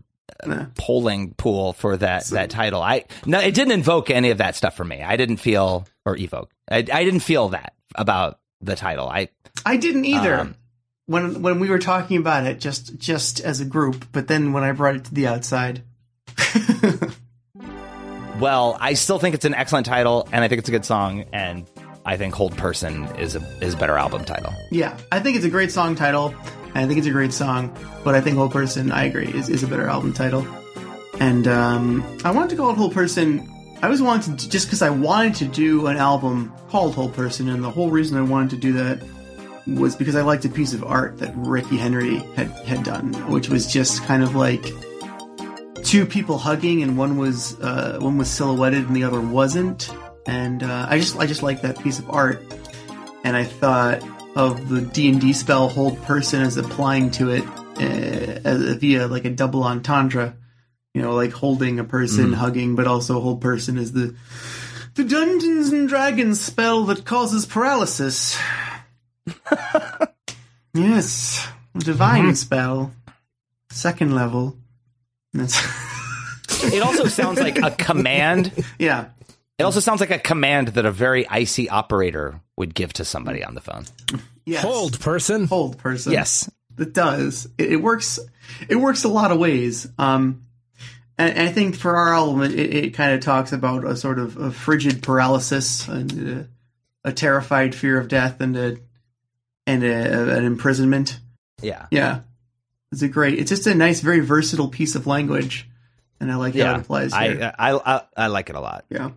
polling 0.77 1.35
pool 1.35 1.73
for 1.73 1.97
that 1.97 2.27
that 2.27 2.51
title. 2.51 2.83
I 2.83 3.05
no, 3.27 3.41
it 3.41 3.55
didn't 3.55 3.73
invoke 3.73 4.11
any 4.11 4.31
of 4.31 4.39
that 4.39 4.57
stuff 4.57 4.77
for 4.77 4.85
me. 4.85 5.03
I 5.03 5.17
didn't 5.17 5.39
feel 5.39 5.87
or 6.05 6.17
evoke. 6.17 6.51
I, 6.71 6.79
I 6.79 7.05
didn't 7.05 7.21
feel 7.21 7.51
that 7.51 7.75
about 7.95 8.39
the 8.61 8.77
title. 8.77 9.09
I 9.09 9.29
I 9.65 9.77
didn't 9.77 10.05
either. 10.05 10.35
Um, 10.35 10.55
when 11.07 11.43
when 11.43 11.59
we 11.59 11.69
were 11.69 11.79
talking 11.79 12.19
about 12.19 12.47
it, 12.47 12.61
just 12.61 12.97
just 12.99 13.41
as 13.41 13.61
a 13.61 13.65
group, 13.65 14.07
but 14.13 14.29
then 14.29 14.53
when 14.53 14.63
I 14.63 14.73
brought 14.73 14.95
it 14.95 15.05
to 15.07 15.15
the 15.15 15.27
outside, 15.27 15.83
well, 18.39 18.77
I 18.81 18.95
still 18.95 19.19
think 19.19 19.35
it's 19.35 19.45
an 19.45 19.55
excellent 19.55 19.87
title, 19.87 20.29
and 20.31 20.45
I 20.45 20.49
think 20.49 20.61
it's 20.61 20.69
a 20.69 20.73
good 20.73 20.85
song, 20.85 21.25
and 21.33 21.67
I 22.07 22.17
think 22.17 22.35
Hold 22.35 22.57
Person 22.57 23.05
is 23.17 23.35
a 23.35 23.41
is 23.61 23.75
a 23.75 23.77
better 23.77 23.97
album 23.97 24.25
title. 24.25 24.55
Yeah, 24.71 24.97
I 25.11 25.19
think 25.19 25.37
it's 25.37 25.45
a 25.45 25.51
great 25.51 25.73
song 25.73 25.97
title, 25.97 26.33
I 26.75 26.87
think 26.87 26.99
it's 26.99 27.07
a 27.07 27.11
great 27.11 27.33
song. 27.33 27.77
But 28.05 28.15
I 28.15 28.21
think 28.21 28.37
Hold 28.37 28.53
Person, 28.53 28.93
I 28.93 29.05
agree, 29.05 29.29
is, 29.29 29.49
is 29.49 29.63
a 29.63 29.67
better 29.67 29.87
album 29.87 30.13
title. 30.13 30.47
And 31.19 31.47
um, 31.47 32.19
I 32.25 32.31
wanted 32.31 32.51
to 32.51 32.57
call 32.57 32.71
it 32.71 32.77
Hold 32.77 32.93
Person. 32.93 33.49
I 33.83 33.87
always 33.87 34.03
wanted 34.03 34.39
to, 34.39 34.49
just 34.49 34.67
because 34.67 34.83
I 34.83 34.91
wanted 34.91 35.35
to 35.37 35.45
do 35.47 35.87
an 35.87 35.97
album 35.97 36.53
called 36.69 36.95
Hold 36.95 37.15
Person, 37.15 37.49
and 37.49 37.63
the 37.63 37.71
whole 37.71 37.91
reason 37.91 38.17
I 38.19 38.23
wanted 38.23 38.51
to 38.51 38.57
do 38.57 38.73
that 38.75 39.03
was 39.67 39.97
because 39.97 40.17
I 40.17 40.23
liked 40.23 40.45
a 40.45 40.49
piece 40.49 40.73
of 40.73 40.85
art 40.85 41.19
that 41.19 41.33
Ricky 41.37 41.77
Henry 41.77 42.17
had 42.37 42.51
had 42.51 42.83
done, 42.85 43.13
which 43.31 43.49
was 43.49 43.71
just 43.71 44.03
kind 44.05 44.23
of 44.23 44.35
like 44.35 44.65
two 45.85 46.05
people 46.07 46.39
hugging, 46.39 46.83
and 46.83 46.97
one 46.97 47.17
was 47.17 47.59
uh, 47.61 47.99
one 48.01 48.19
was 48.19 48.29
silhouetted 48.29 48.87
and 48.87 48.97
the 48.97 49.05
other 49.05 49.21
wasn't. 49.21 49.91
And 50.27 50.63
uh, 50.63 50.87
I 50.89 50.99
just 50.99 51.17
I 51.17 51.27
just 51.27 51.43
like 51.43 51.63
that 51.63 51.79
piece 51.83 51.99
of 51.99 52.11
art 52.11 52.43
and 53.25 53.37
I 53.37 53.45
thought 53.45 54.03
of 54.37 54.69
the 54.69 54.81
D 54.81 55.09
and 55.11 55.21
D 55.21 55.33
spell 55.33 55.69
hold 55.69 56.01
person 56.03 56.43
as 56.43 56.57
applying 56.57 57.11
to 57.13 57.31
it 57.31 57.45
uh, 57.79 58.41
as, 58.45 58.77
via 58.77 59.07
like 59.07 59.25
a 59.25 59.31
double 59.31 59.63
entendre. 59.65 60.35
You 60.95 61.03
know, 61.03 61.15
like 61.15 61.33
holding 61.33 61.79
a 61.79 61.85
person, 61.85 62.31
Mm. 62.31 62.35
hugging, 62.35 62.75
but 62.75 62.87
also 62.89 63.21
hold 63.21 63.41
person 63.41 63.79
is 63.79 63.93
the 63.93 64.15
the 64.95 65.05
Dungeons 65.05 65.69
and 65.73 65.89
Dragons 65.89 66.41
spell 66.41 66.85
that 66.87 67.05
causes 67.05 67.47
paralysis. 67.47 68.37
yes, 70.75 71.47
a 71.75 71.79
divine 71.79 72.31
Mhm. 72.33 72.37
spell, 72.37 72.93
second 73.71 74.15
level. 74.15 74.57
That's 75.33 75.61
It 76.63 76.83
also 76.83 77.07
sounds 77.07 77.39
like 77.41 77.59
a 77.63 77.71
command. 77.71 78.53
Yeah. 78.79 79.07
It 79.61 79.65
also 79.65 79.81
sounds 79.81 80.01
like 80.01 80.11
a 80.11 80.19
command 80.19 80.69
that 80.69 80.85
a 80.85 80.91
very 80.91 81.29
icy 81.29 81.69
operator 81.69 82.41
would 82.57 82.75
give 82.75 82.93
to 82.95 83.05
somebody 83.05 83.45
on 83.45 83.55
the 83.55 83.61
phone. 83.61 83.85
Yes. 84.45 84.63
Hold 84.65 84.99
person. 85.01 85.47
Hold 85.47 85.79
person. 85.79 86.13
Yes. 86.13 86.51
It 86.79 86.95
does. 86.95 87.47
It, 87.59 87.73
it 87.73 87.77
works. 87.77 88.19
It 88.69 88.77
works 88.77 89.05
a 89.05 89.09
lot 89.09 89.33
of 89.33 89.39
ways. 89.39 89.87
Um, 89.99 90.47
and, 91.19 91.37
and 91.37 91.49
I 91.49 91.53
think 91.53 91.77
for 91.77 91.97
our 91.97 92.15
album, 92.15 92.43
it, 92.43 92.53
it 92.59 92.95
kind 92.95 93.13
of 93.13 93.21
talks 93.21 93.53
about 93.53 93.85
a 93.85 93.97
sort 93.97 94.19
of 94.19 94.37
a 94.39 94.51
frigid 94.51 95.03
paralysis 95.03 95.87
and 95.87 96.49
a, 97.05 97.09
a 97.11 97.13
terrified 97.13 97.75
fear 97.75 98.01
of 98.01 98.09
death 98.09 98.41
and 98.41 98.57
a 98.57 98.79
and 99.67 99.85
a, 99.85 100.37
an 100.37 100.45
imprisonment. 100.45 101.21
Yeah. 101.61 101.87
Yeah, 101.91 102.21
it's 102.91 103.03
a 103.03 103.09
great. 103.09 103.39
It's 103.39 103.51
just 103.51 103.67
a 103.67 103.75
nice, 103.75 104.01
very 104.01 104.21
versatile 104.21 104.69
piece 104.69 104.95
of 104.95 105.07
language, 105.07 105.69
and 106.19 106.33
I 106.33 106.37
like 106.37 106.55
how 106.57 106.75
it 106.75 106.81
applies 106.81 107.13
I, 107.13 107.29
here. 107.29 107.55
I 107.59 107.73
I 107.73 108.03
I 108.17 108.27
like 108.29 108.49
it 108.49 108.57
a 108.57 108.61
lot. 108.61 108.87
Yeah. 108.89 109.11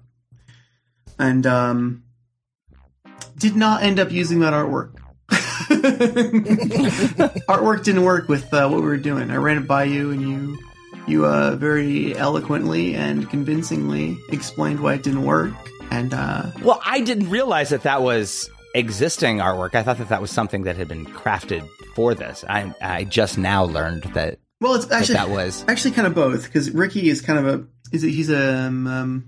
And 1.20 1.46
um 1.48 2.04
did 3.38 3.56
not 3.56 3.84
end 3.84 4.00
up 4.00 4.12
using 4.12 4.40
that 4.40 4.54
artwork. 4.54 4.96
artwork 7.50 7.84
didn't 7.84 8.04
work 8.04 8.28
with 8.28 8.54
uh, 8.54 8.68
what 8.68 8.82
we 8.82 8.88
were 8.88 8.98
doing. 8.98 9.32
I 9.32 9.36
ran 9.38 9.58
it 9.58 9.68
by 9.68 9.84
you 9.86 10.12
and 10.12 10.22
you 10.22 10.58
you 11.08 11.26
uh 11.26 11.56
very 11.56 12.16
eloquently 12.18 12.96
and 12.96 13.30
convincingly 13.30 14.18
explained 14.30 14.80
why 14.80 14.94
it 14.94 15.04
didn't 15.04 15.26
work 15.26 15.54
and 15.92 16.14
uh 16.14 16.52
Well, 16.64 16.82
I 16.86 17.02
didn't 17.02 17.30
realize 17.30 17.70
that 17.70 17.84
that 17.84 18.02
was 18.02 18.50
existing 18.74 19.38
artwork. 19.40 19.76
I 19.76 19.84
thought 19.84 19.98
that 19.98 20.10
that 20.10 20.22
was 20.22 20.32
something 20.32 20.64
that 20.64 20.78
had 20.78 20.88
been 20.88 21.06
crafted 21.06 21.68
for 21.96 22.16
this. 22.16 22.44
I 22.48 22.74
I 22.82 23.04
just 23.04 23.38
now 23.38 23.64
learned 23.66 24.04
that. 24.14 24.40
well 24.62 24.76
it's 24.76 24.90
actually 24.92 25.16
that 25.16 25.30
was 25.30 25.66
actually 25.68 25.92
kind 25.92 26.08
of 26.08 26.16
both 26.16 26.52
cuz 26.52 26.72
Ricky 26.72 27.10
is 27.10 27.22
kind 27.22 27.40
of 27.40 27.48
a 27.48 27.66
is 27.92 28.04
a, 28.04 28.08
he's 28.08 28.30
a 28.30 28.60
um, 28.68 28.88
um 28.88 29.26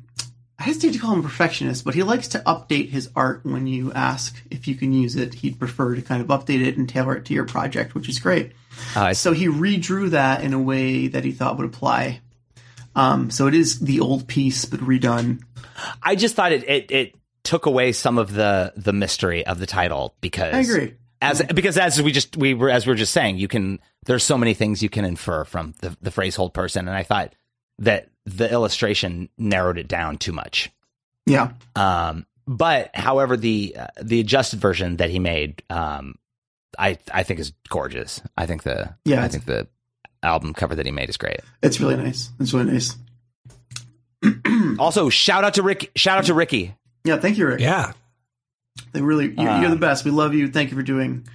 I 0.58 0.64
hesitate 0.64 0.94
to 0.94 1.00
call 1.00 1.14
him 1.14 1.20
a 1.20 1.24
perfectionist, 1.24 1.84
but 1.84 1.96
he 1.96 2.04
likes 2.04 2.30
to 2.30 2.40
update 2.40 2.90
his 2.90 3.10
art 3.16 3.42
when 3.44 3.68
you 3.68 3.92
ask 3.92 4.42
if 4.50 4.68
you 4.68 4.76
can 4.76 4.94
use 4.94 5.16
it. 5.16 5.34
He'd 5.34 5.60
prefer 5.60 5.96
to 5.96 6.02
kind 6.02 6.22
of 6.22 6.28
update 6.28 6.66
it 6.66 6.78
and 6.78 6.88
tailor 6.88 7.16
it 7.18 7.26
to 7.26 7.34
your 7.34 7.46
project, 7.46 7.94
which 7.94 8.08
is 8.08 8.20
great. 8.20 8.54
Uh, 8.96 9.14
so 9.14 9.34
he 9.34 9.48
redrew 9.48 10.12
that 10.12 10.44
in 10.44 10.54
a 10.54 10.60
way 10.60 11.08
that 11.08 11.26
he 11.26 11.34
thought 11.34 11.58
would 11.58 11.66
apply. 11.66 12.22
Um, 12.96 13.30
so 13.30 13.48
it 13.48 13.54
is 13.54 13.80
the 13.80 14.00
old 14.00 14.28
piece, 14.28 14.64
but 14.64 14.80
redone. 14.80 15.42
I 16.02 16.16
just 16.16 16.36
thought 16.36 16.54
it, 16.54 16.68
it 16.70 16.92
it 16.92 17.16
took 17.44 17.66
away 17.66 17.92
some 17.92 18.18
of 18.18 18.34
the 18.34 18.74
the 18.78 18.94
mystery 18.94 19.46
of 19.46 19.60
the 19.60 19.66
title 19.66 20.16
because 20.22 20.54
I 20.54 20.60
agree. 20.60 20.94
As 21.22 21.42
because 21.42 21.78
as 21.78 22.02
we 22.02 22.12
just 22.12 22.38
we 22.38 22.54
were 22.54 22.70
as 22.70 22.86
we 22.86 22.92
were 22.92 22.98
just 22.98 23.14
saying, 23.14 23.38
you 23.38 23.48
can 23.48 23.80
there's 24.06 24.24
so 24.24 24.38
many 24.38 24.54
things 24.54 24.82
you 24.82 24.90
can 24.90 25.04
infer 25.04 25.44
from 25.44 25.74
the 25.82 25.96
the 26.02 26.12
phrase 26.12 26.36
"hold 26.36 26.54
person," 26.54 26.88
and 26.88 26.96
I 26.96 27.04
thought 27.04 27.34
that 27.80 28.10
the 28.26 28.52
illustration 28.52 29.30
narrowed 29.38 29.78
it 29.78 29.88
down 29.88 30.18
too 30.18 30.32
much. 30.32 30.72
Yeah. 31.26 31.54
Um, 31.76 32.26
but 32.48 32.96
however, 32.96 33.38
the 33.38 33.76
uh, 33.78 33.88
the 34.02 34.20
adjusted 34.20 34.60
version 34.60 34.98
that 34.98 35.10
he 35.10 35.20
made, 35.20 35.64
um, 35.70 36.16
I 36.78 36.98
I 37.12 37.24
think 37.24 37.40
is 37.40 37.54
gorgeous. 37.70 38.22
I 38.38 38.46
think 38.46 38.64
the 38.64 38.96
Yeah, 39.06 39.24
I 39.24 39.28
think 39.28 39.46
the 39.46 39.68
album 40.22 40.54
cover 40.54 40.76
that 40.76 40.86
he 40.86 40.92
made 40.92 41.10
is 41.10 41.18
great. 41.18 41.40
It's 41.64 41.80
really 41.80 41.96
nice. 41.98 42.30
It's 42.40 42.54
really 42.54 42.72
nice. 42.72 42.96
also, 44.80 45.10
shout 45.10 45.44
out 45.44 45.56
to 45.56 45.64
Rick. 45.64 45.92
Shout 45.96 46.18
out 46.18 46.26
to 46.26 46.34
Ricky. 46.34 46.76
Yeah, 47.04 47.18
thank 47.18 47.38
you, 47.38 47.48
Rick. 47.48 47.60
Yeah. 47.60 47.94
They 48.92 49.02
really, 49.02 49.34
you're, 49.38 49.50
Uh, 49.50 49.62
you're 49.62 49.70
the 49.70 49.76
best. 49.76 50.06
We 50.06 50.12
love 50.12 50.34
you. 50.34 50.48
Thank 50.50 50.72
you 50.72 50.78
for 50.78 50.84
doing 50.84 51.28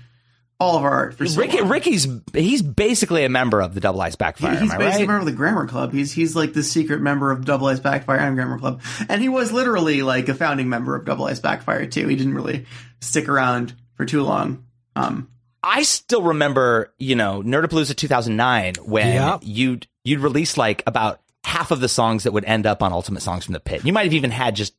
all 0.60 0.76
of 0.76 0.84
our 0.84 0.90
art. 0.92 1.14
For 1.16 1.26
so 1.26 1.40
Ricky, 1.40 1.60
long. 1.60 1.70
Ricky's 1.70 2.06
he's 2.34 2.62
basically 2.62 3.24
a 3.24 3.28
member 3.28 3.60
of 3.60 3.74
the 3.74 3.80
Double 3.80 4.00
Ice 4.02 4.14
Backfire. 4.14 4.52
He's 4.52 4.70
am 4.70 4.70
I 4.72 4.78
basically 4.78 5.04
a 5.04 5.06
member 5.08 5.20
of 5.20 5.26
the 5.26 5.32
Grammar 5.32 5.66
Club. 5.66 5.92
He's 5.92 6.12
he's 6.12 6.36
like 6.36 6.52
the 6.52 6.62
secret 6.62 7.00
member 7.00 7.30
of 7.32 7.44
Double 7.44 7.66
Ice 7.66 7.80
Backfire 7.80 8.18
and 8.18 8.36
Grammar 8.36 8.58
Club, 8.58 8.80
and 9.08 9.20
he 9.22 9.28
was 9.28 9.50
literally 9.52 10.02
like 10.02 10.28
a 10.28 10.34
founding 10.34 10.68
member 10.68 10.94
of 10.94 11.04
Double 11.04 11.24
Ice 11.24 11.40
Backfire 11.40 11.86
too. 11.86 12.06
He 12.06 12.14
didn't 12.16 12.34
really 12.34 12.66
stick 13.00 13.28
around 13.28 13.74
for 13.94 14.04
too 14.04 14.22
long. 14.22 14.64
Um, 14.94 15.28
I 15.62 15.82
still 15.82 16.22
remember, 16.22 16.92
you 16.98 17.16
know, 17.16 17.42
Nerdapalooza 17.42 17.96
2009 17.96 18.74
when 18.84 19.06
Yep. 19.14 19.40
you'd 19.42 19.86
you'd 20.04 20.20
release 20.20 20.56
like 20.56 20.82
about 20.86 21.20
half 21.44 21.70
of 21.70 21.80
the 21.80 21.88
songs 21.88 22.24
that 22.24 22.32
would 22.32 22.44
end 22.44 22.66
up 22.66 22.82
on 22.82 22.92
Ultimate 22.92 23.20
Songs 23.22 23.44
from 23.44 23.54
the 23.54 23.60
Pit. 23.60 23.84
You 23.84 23.92
might 23.92 24.04
have 24.04 24.12
even 24.14 24.30
had 24.30 24.56
just 24.56 24.72
a 24.72 24.76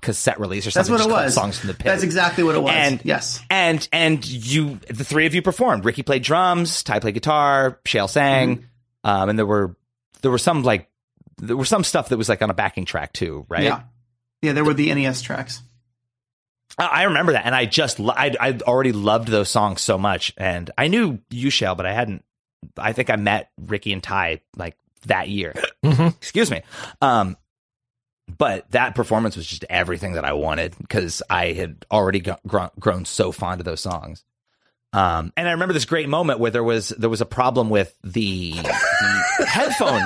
cassette 0.00 0.40
release 0.40 0.66
or 0.66 0.70
something. 0.70 0.92
That's 0.94 1.06
what 1.06 1.10
it 1.10 1.24
was. 1.24 1.34
Songs 1.34 1.58
from 1.58 1.68
the 1.68 1.74
Pit. 1.74 1.84
That's 1.86 2.02
exactly 2.02 2.44
what 2.44 2.54
it 2.54 2.62
was. 2.62 2.72
And 2.74 3.00
yes, 3.04 3.40
and 3.50 3.86
and 3.92 4.26
you, 4.28 4.80
the 4.88 5.04
three 5.04 5.26
of 5.26 5.34
you 5.34 5.42
performed. 5.42 5.84
Ricky 5.84 6.02
played 6.02 6.22
drums, 6.22 6.82
Ty 6.82 7.00
played 7.00 7.14
guitar, 7.14 7.78
Shael 7.84 8.08
sang, 8.08 8.56
Mm-hmm. 8.58 8.64
um, 9.10 9.28
and 9.28 9.38
there 9.38 9.46
were 9.46 9.76
there 10.22 10.30
were 10.30 10.38
some 10.38 10.62
like 10.62 10.88
there 11.38 11.56
was 11.56 11.68
some 11.68 11.84
stuff 11.84 12.10
that 12.10 12.16
was 12.18 12.28
like 12.28 12.42
on 12.42 12.50
a 12.50 12.54
backing 12.54 12.84
track 12.84 13.12
too, 13.12 13.46
right? 13.48 13.64
yeah, 13.64 13.82
yeah. 14.42 14.52
There 14.52 14.64
were 14.64 14.74
the 14.74 14.92
NES 14.94 15.22
tracks. 15.22 15.62
I 16.78 16.86
I 16.86 17.02
remember 17.04 17.32
that, 17.32 17.46
and 17.46 17.54
I 17.54 17.64
just 17.66 17.98
I 18.00 18.34
I 18.38 18.58
already 18.62 18.92
loved 18.92 19.28
those 19.28 19.48
songs 19.48 19.80
so 19.80 19.98
much, 19.98 20.32
and 20.36 20.70
I 20.76 20.88
knew 20.88 21.18
you 21.30 21.48
Shael, 21.48 21.76
but 21.76 21.86
I 21.86 21.92
hadn't. 21.92 22.24
I 22.76 22.92
think 22.92 23.08
I 23.10 23.16
met 23.16 23.50
Ricky 23.58 23.92
and 23.92 24.02
Ty 24.02 24.40
like 24.56 24.76
that 25.06 25.28
year. 25.30 25.54
Excuse 25.82 26.50
me. 26.50 26.60
Um, 27.00 27.36
but 28.38 28.70
that 28.70 28.94
performance 28.94 29.36
was 29.36 29.46
just 29.46 29.64
everything 29.70 30.12
that 30.14 30.24
I 30.24 30.32
wanted 30.34 30.76
because 30.78 31.22
I 31.28 31.52
had 31.52 31.84
already 31.90 32.20
go- 32.20 32.38
grown, 32.46 32.70
grown 32.78 33.04
so 33.04 33.32
fond 33.32 33.60
of 33.60 33.64
those 33.64 33.80
songs. 33.80 34.24
Um, 34.92 35.32
and 35.36 35.48
I 35.48 35.52
remember 35.52 35.72
this 35.72 35.84
great 35.84 36.08
moment 36.08 36.40
where 36.40 36.50
there 36.50 36.64
was 36.64 36.88
there 36.88 37.08
was 37.10 37.20
a 37.20 37.26
problem 37.26 37.70
with 37.70 37.94
the, 38.02 38.52
the 38.54 39.46
headphone, 39.46 40.02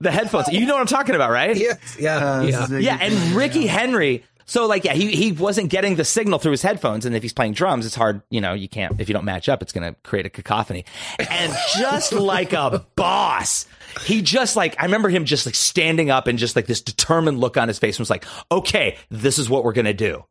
the 0.00 0.10
headphones. 0.10 0.48
You 0.48 0.66
know 0.66 0.74
what 0.74 0.80
I'm 0.80 0.86
talking 0.86 1.14
about, 1.14 1.30
right? 1.30 1.56
Yes. 1.56 1.96
Yeah. 1.98 2.16
Uh, 2.16 2.42
yeah. 2.42 2.78
Yeah, 2.78 2.98
and 3.00 3.14
Ricky 3.34 3.66
Henry. 3.66 4.24
So 4.48 4.66
like, 4.66 4.84
yeah, 4.84 4.94
he 4.94 5.14
he 5.14 5.30
wasn't 5.30 5.68
getting 5.68 5.96
the 5.96 6.04
signal 6.04 6.38
through 6.38 6.52
his 6.52 6.62
headphones, 6.62 7.04
and 7.04 7.14
if 7.14 7.22
he's 7.22 7.34
playing 7.34 7.52
drums, 7.52 7.84
it's 7.84 7.94
hard. 7.94 8.22
You 8.30 8.40
know, 8.40 8.54
you 8.54 8.66
can't 8.68 8.98
if 8.98 9.08
you 9.08 9.12
don't 9.12 9.26
match 9.26 9.46
up, 9.48 9.60
it's 9.60 9.72
going 9.72 9.92
to 9.92 10.00
create 10.00 10.24
a 10.24 10.30
cacophony. 10.30 10.86
And 11.18 11.52
just 11.76 12.12
like 12.14 12.54
a 12.54 12.84
boss, 12.96 13.66
he 14.06 14.22
just 14.22 14.56
like 14.56 14.74
I 14.80 14.86
remember 14.86 15.10
him 15.10 15.26
just 15.26 15.44
like 15.44 15.54
standing 15.54 16.10
up 16.10 16.26
and 16.26 16.38
just 16.38 16.56
like 16.56 16.66
this 16.66 16.80
determined 16.80 17.38
look 17.40 17.58
on 17.58 17.68
his 17.68 17.78
face 17.78 17.96
and 17.96 18.00
was 18.00 18.10
like, 18.10 18.24
"Okay, 18.50 18.96
this 19.10 19.38
is 19.38 19.50
what 19.50 19.64
we're 19.64 19.74
going 19.74 19.84
to 19.84 19.92
do." 19.92 20.24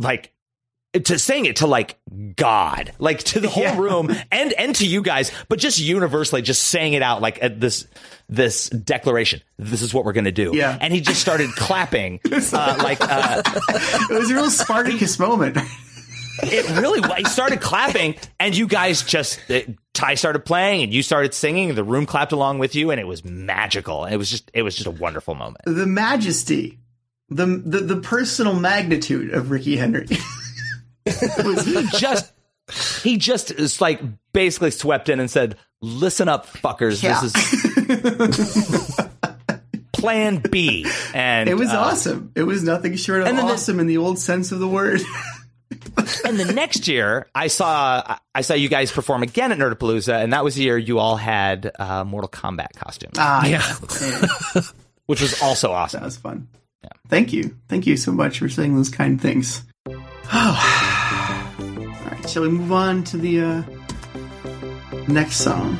Like 0.00 0.32
to 0.94 1.18
saying 1.18 1.46
it 1.46 1.56
to 1.56 1.66
like 1.66 1.98
God, 2.36 2.92
like 2.98 3.18
to 3.24 3.40
the 3.40 3.48
whole 3.48 3.74
room 3.76 4.10
and 4.32 4.52
and 4.54 4.74
to 4.76 4.86
you 4.86 5.02
guys, 5.02 5.30
but 5.48 5.58
just 5.58 5.78
universally, 5.80 6.40
just 6.42 6.62
saying 6.62 6.92
it 6.94 7.02
out 7.02 7.20
like 7.20 7.42
at 7.42 7.60
this 7.60 7.86
this 8.28 8.68
declaration. 8.70 9.40
This 9.58 9.82
is 9.82 9.92
what 9.92 10.04
we're 10.04 10.12
gonna 10.14 10.32
do. 10.32 10.52
Yeah. 10.54 10.78
and 10.80 10.92
he 10.92 11.00
just 11.00 11.20
started 11.20 11.50
clapping, 11.56 12.20
uh, 12.32 12.76
like 12.82 12.98
uh, 13.00 13.42
It 14.10 14.18
was 14.18 14.30
a 14.30 14.34
real 14.34 14.50
Spartacus 14.50 15.18
moment. 15.18 15.58
it 16.42 16.80
really. 16.80 17.00
He 17.18 17.24
started 17.24 17.60
clapping, 17.60 18.14
and 18.40 18.56
you 18.56 18.66
guys 18.66 19.02
just 19.02 19.38
it, 19.48 19.76
Ty 19.92 20.14
started 20.14 20.44
playing, 20.44 20.82
and 20.82 20.92
you 20.92 21.02
started 21.02 21.34
singing. 21.34 21.68
and 21.70 21.78
The 21.78 21.84
room 21.84 22.06
clapped 22.06 22.32
along 22.32 22.58
with 22.58 22.74
you, 22.74 22.90
and 22.90 23.00
it 23.00 23.06
was 23.06 23.24
magical. 23.24 24.04
It 24.04 24.16
was 24.16 24.30
just 24.30 24.50
it 24.54 24.62
was 24.62 24.74
just 24.74 24.86
a 24.86 24.90
wonderful 24.90 25.34
moment. 25.34 25.58
the 25.64 25.86
majesty, 25.86 26.78
the, 27.28 27.46
the 27.46 27.80
the 27.80 27.96
personal 28.00 28.54
magnitude 28.58 29.32
of 29.34 29.50
Ricky 29.50 29.76
Henry. 29.76 30.06
He 31.64 31.86
just 31.98 32.32
he 33.02 33.16
just 33.16 33.50
is 33.50 33.80
like 33.80 34.00
basically 34.32 34.70
swept 34.70 35.08
in 35.08 35.20
and 35.20 35.30
said, 35.30 35.56
"Listen 35.80 36.28
up, 36.28 36.46
fuckers. 36.46 37.02
Yeah. 37.02 37.20
This 37.20 37.34
is 37.34 39.00
Plan 39.92 40.38
B." 40.50 40.86
And 41.12 41.48
it 41.48 41.54
was 41.54 41.70
uh, 41.70 41.78
awesome. 41.78 42.32
It 42.34 42.42
was 42.44 42.62
nothing 42.64 42.96
short 42.96 43.22
of 43.22 43.26
And 43.28 43.38
then 43.38 43.46
the- 43.46 43.52
awesome 43.52 43.80
in 43.80 43.86
the 43.86 43.98
old 43.98 44.18
sense 44.18 44.52
of 44.52 44.58
the 44.58 44.68
word. 44.68 45.00
And 46.24 46.38
the 46.38 46.52
next 46.52 46.88
year, 46.88 47.26
I 47.34 47.48
saw 47.48 48.16
I 48.34 48.40
saw 48.42 48.54
you 48.54 48.68
guys 48.68 48.92
perform 48.92 49.22
again 49.22 49.50
at 49.52 49.58
Nerdapalooza, 49.58 50.22
and 50.22 50.32
that 50.32 50.44
was 50.44 50.54
the 50.54 50.62
year 50.62 50.78
you 50.78 50.98
all 50.98 51.16
had 51.16 51.70
uh, 51.78 52.04
Mortal 52.04 52.28
Kombat 52.28 52.74
costumes, 52.76 53.14
ah, 53.18 53.44
Yeah. 53.44 53.62
which 55.06 55.20
was 55.20 55.40
also 55.42 55.72
awesome. 55.72 56.00
That 56.00 56.06
was 56.06 56.16
fun. 56.16 56.48
Thank 57.08 57.32
you. 57.32 57.56
Thank 57.68 57.86
you 57.86 57.96
so 57.96 58.12
much 58.12 58.38
for 58.38 58.48
saying 58.48 58.76
those 58.76 58.88
kind 58.90 59.20
things. 59.20 59.62
Oh. 60.32 60.90
All 62.24 62.28
right. 62.28 62.32
Shall 62.32 62.42
we 62.42 62.48
move 62.48 62.72
on 62.72 63.04
to 63.04 63.18
the 63.18 63.40
uh, 63.40 63.62
next 65.08 65.36
song? 65.36 65.78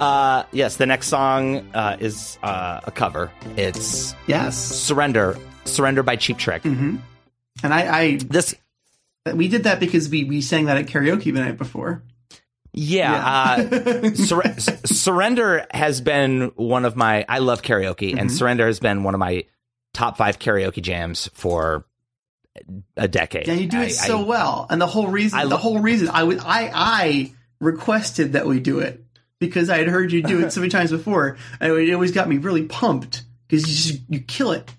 Uh, 0.00 0.44
yes, 0.52 0.76
the 0.76 0.86
next 0.86 1.08
song 1.08 1.56
uh, 1.74 1.96
is 2.00 2.38
uh, 2.42 2.80
a 2.84 2.90
cover. 2.90 3.30
It's 3.56 4.14
Yes. 4.26 4.56
"Surrender." 4.56 5.36
Surrender 5.64 6.02
by 6.02 6.16
Cheap 6.16 6.38
Trick. 6.38 6.64
And 6.64 7.02
I, 7.62 8.00
I 8.00 8.16
This 8.16 8.54
we 9.34 9.48
did 9.48 9.64
that 9.64 9.78
because 9.80 10.08
we, 10.08 10.24
we 10.24 10.40
sang 10.40 10.64
that 10.66 10.78
at 10.78 10.86
karaoke 10.86 11.24
the 11.34 11.40
night 11.40 11.58
before. 11.58 12.02
Yeah, 12.72 13.12
Uh, 13.60 14.10
Sur- 14.14 14.54
Surrender 14.86 15.66
has 15.72 16.00
been 16.00 16.52
one 16.56 16.84
of 16.86 16.96
my. 16.96 17.26
I 17.28 17.38
love 17.40 17.60
karaoke, 17.62 18.16
and 18.18 18.30
Mhm. 18.30 18.38
Surrender 18.38 18.66
has 18.66 18.80
been 18.80 19.02
one 19.02 19.14
of 19.14 19.20
my 19.20 19.44
top 19.92 20.16
five 20.16 20.38
karaoke 20.38 20.80
jams 20.80 21.28
for 21.34 21.84
a 22.96 23.08
decade. 23.08 23.46
Yeah, 23.46 23.54
you 23.54 23.66
do 23.68 23.80
it 23.80 23.86
I- 23.86 23.88
so 23.88 24.20
I- 24.20 24.24
well, 24.24 24.66
and 24.70 24.80
the 24.80 24.86
whole 24.86 25.08
reason, 25.08 25.38
I 25.38 25.46
the 25.46 25.56
whole 25.56 25.80
reason, 25.80 26.08
I 26.08 26.22
would, 26.24 26.38
I, 26.40 26.70
I 26.74 27.32
requested 27.60 28.32
that 28.34 28.46
we 28.46 28.60
do 28.60 28.78
it 28.80 29.04
because 29.40 29.70
I 29.70 29.78
had 29.78 29.88
heard 29.88 30.12
you 30.12 30.22
do 30.22 30.44
it 30.44 30.52
so 30.52 30.60
many 30.60 30.70
times 30.70 30.90
before, 30.90 31.36
and 31.60 31.72
it 31.72 31.92
always 31.92 32.12
got 32.12 32.28
me 32.28 32.38
really 32.38 32.64
pumped 32.64 33.22
because 33.46 33.68
you 33.68 33.74
just 33.92 34.10
you 34.10 34.20
kill 34.20 34.52
it. 34.52 34.70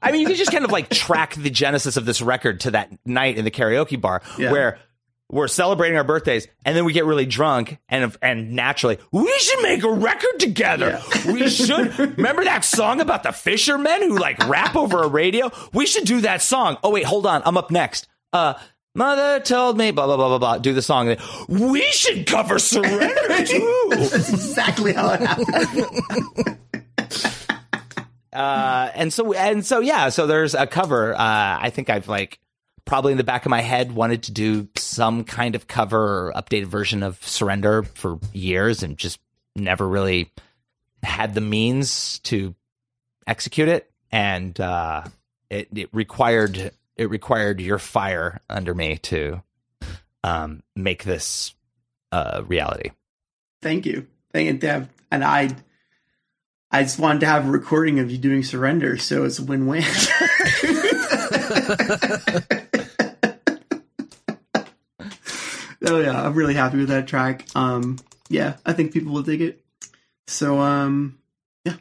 I 0.00 0.12
mean, 0.12 0.20
you 0.20 0.26
can 0.28 0.36
just 0.36 0.52
kind 0.52 0.64
of 0.64 0.70
like 0.70 0.90
track 0.90 1.34
the 1.34 1.50
genesis 1.50 1.96
of 1.96 2.04
this 2.04 2.20
record 2.22 2.60
to 2.60 2.70
that 2.72 2.90
night 3.04 3.36
in 3.36 3.44
the 3.44 3.50
karaoke 3.50 4.00
bar 4.00 4.22
Yeah. 4.38 4.52
where 4.52 4.78
we're 5.30 5.48
celebrating 5.48 5.96
our 5.98 6.04
birthdays 6.04 6.48
and 6.64 6.74
then 6.76 6.84
we 6.84 6.92
get 6.92 7.04
really 7.04 7.26
drunk 7.26 7.78
and 7.88 8.16
and 8.22 8.52
naturally 8.52 8.98
we 9.12 9.30
should 9.38 9.60
make 9.62 9.82
a 9.84 9.90
record 9.92 10.38
together. 10.40 11.00
We 11.26 11.48
should 11.50 11.98
remember 11.98 12.44
that 12.44 12.64
song 12.64 13.00
about 13.00 13.22
the 13.22 13.32
fishermen 13.32 14.02
who 14.02 14.18
like 14.18 14.38
rap 14.48 14.74
over 14.76 15.02
a 15.02 15.08
radio. 15.08 15.50
We 15.72 15.86
should 15.86 16.04
do 16.04 16.22
that 16.22 16.40
song. 16.42 16.78
Oh 16.82 16.90
wait, 16.90 17.04
hold 17.04 17.26
on, 17.26 17.42
I'm 17.44 17.56
up 17.56 17.70
next. 17.70 18.08
Uh. 18.32 18.54
Mother 18.94 19.38
told 19.38 19.78
me, 19.78 19.92
blah 19.92 20.06
blah 20.06 20.16
blah 20.16 20.28
blah 20.28 20.38
blah. 20.38 20.58
Do 20.58 20.72
the 20.72 20.82
song. 20.82 21.14
We 21.48 21.82
should 21.82 22.26
cover 22.26 22.58
"Surrender" 22.58 23.44
too. 23.46 23.86
That's 23.90 24.30
exactly 24.30 24.92
how 24.92 25.10
it 25.12 25.20
happened. 25.20 26.58
uh, 28.32 28.90
and 28.94 29.12
so 29.12 29.32
and 29.34 29.64
so 29.64 29.80
yeah 29.80 30.08
so 30.08 30.26
there's 30.26 30.54
a 30.54 30.66
cover 30.66 31.14
uh, 31.14 31.18
i 31.60 31.70
think 31.70 31.90
i've 31.90 32.08
like 32.08 32.38
probably 32.88 33.12
in 33.12 33.18
the 33.18 33.24
back 33.24 33.44
of 33.44 33.50
my 33.50 33.60
head 33.60 33.92
wanted 33.92 34.22
to 34.24 34.32
do 34.32 34.66
some 34.74 35.22
kind 35.22 35.54
of 35.54 35.68
cover 35.68 36.28
or 36.28 36.32
updated 36.34 36.66
version 36.66 37.02
of 37.02 37.22
surrender 37.22 37.82
for 37.82 38.18
years 38.32 38.82
and 38.82 38.96
just 38.96 39.20
never 39.54 39.86
really 39.86 40.32
had 41.02 41.34
the 41.34 41.40
means 41.40 42.18
to 42.20 42.54
execute 43.26 43.68
it 43.68 43.90
and 44.10 44.58
uh, 44.58 45.04
it, 45.50 45.68
it 45.74 45.88
required 45.92 46.72
it 46.96 47.10
required 47.10 47.60
your 47.60 47.78
fire 47.78 48.40
under 48.48 48.74
me 48.74 48.96
to 48.96 49.42
um, 50.24 50.62
make 50.74 51.04
this 51.04 51.54
uh, 52.10 52.42
reality 52.46 52.90
Thank 53.60 53.86
you, 53.86 54.06
thank 54.32 54.46
you, 54.46 54.52
Deb. 54.54 54.88
And 55.10 55.24
I, 55.24 55.50
I 56.70 56.82
just 56.82 56.98
wanted 56.98 57.20
to 57.20 57.26
have 57.26 57.48
a 57.48 57.50
recording 57.50 57.98
of 57.98 58.10
you 58.10 58.18
doing 58.18 58.44
Surrender, 58.44 58.98
so 58.98 59.24
it's 59.24 59.38
a 59.38 59.44
win-win. 59.44 59.82
oh 65.86 66.00
yeah, 66.00 66.24
I'm 66.24 66.34
really 66.34 66.54
happy 66.54 66.78
with 66.78 66.88
that 66.88 67.06
track. 67.06 67.46
Um, 67.54 67.98
yeah, 68.28 68.56
I 68.66 68.72
think 68.72 68.92
people 68.92 69.12
will 69.12 69.22
dig 69.22 69.40
it. 69.42 69.60
So 70.26 70.58
um, 70.60 71.18
yeah, 71.64 71.74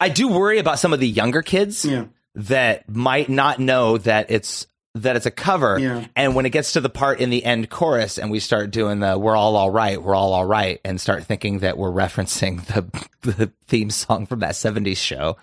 I 0.00 0.08
do 0.08 0.28
worry 0.28 0.58
about 0.58 0.78
some 0.78 0.92
of 0.92 1.00
the 1.00 1.08
younger 1.08 1.42
kids 1.42 1.84
Yeah. 1.84 2.06
that 2.34 2.88
might 2.88 3.28
not 3.28 3.58
know 3.58 3.98
that 3.98 4.30
it's 4.30 4.66
that 4.94 5.14
it's 5.14 5.26
a 5.26 5.30
cover. 5.30 5.78
Yeah. 5.78 6.06
And 6.16 6.34
when 6.34 6.46
it 6.46 6.50
gets 6.50 6.72
to 6.72 6.80
the 6.80 6.88
part 6.88 7.20
in 7.20 7.28
the 7.28 7.44
end 7.44 7.68
chorus 7.68 8.18
and 8.18 8.30
we 8.30 8.40
start 8.40 8.70
doing 8.70 9.00
the 9.00 9.18
we're 9.18 9.36
all 9.36 9.54
all 9.56 9.70
right, 9.70 10.02
we're 10.02 10.14
all 10.14 10.32
all 10.32 10.44
right 10.46 10.80
and 10.86 10.98
start 11.00 11.24
thinking 11.24 11.58
that 11.60 11.76
we're 11.76 11.90
referencing 11.90 12.64
the 12.66 13.06
the 13.36 13.52
theme 13.66 13.90
song 13.90 14.24
from 14.26 14.40
that 14.40 14.52
70s 14.54 14.96
show, 14.96 15.36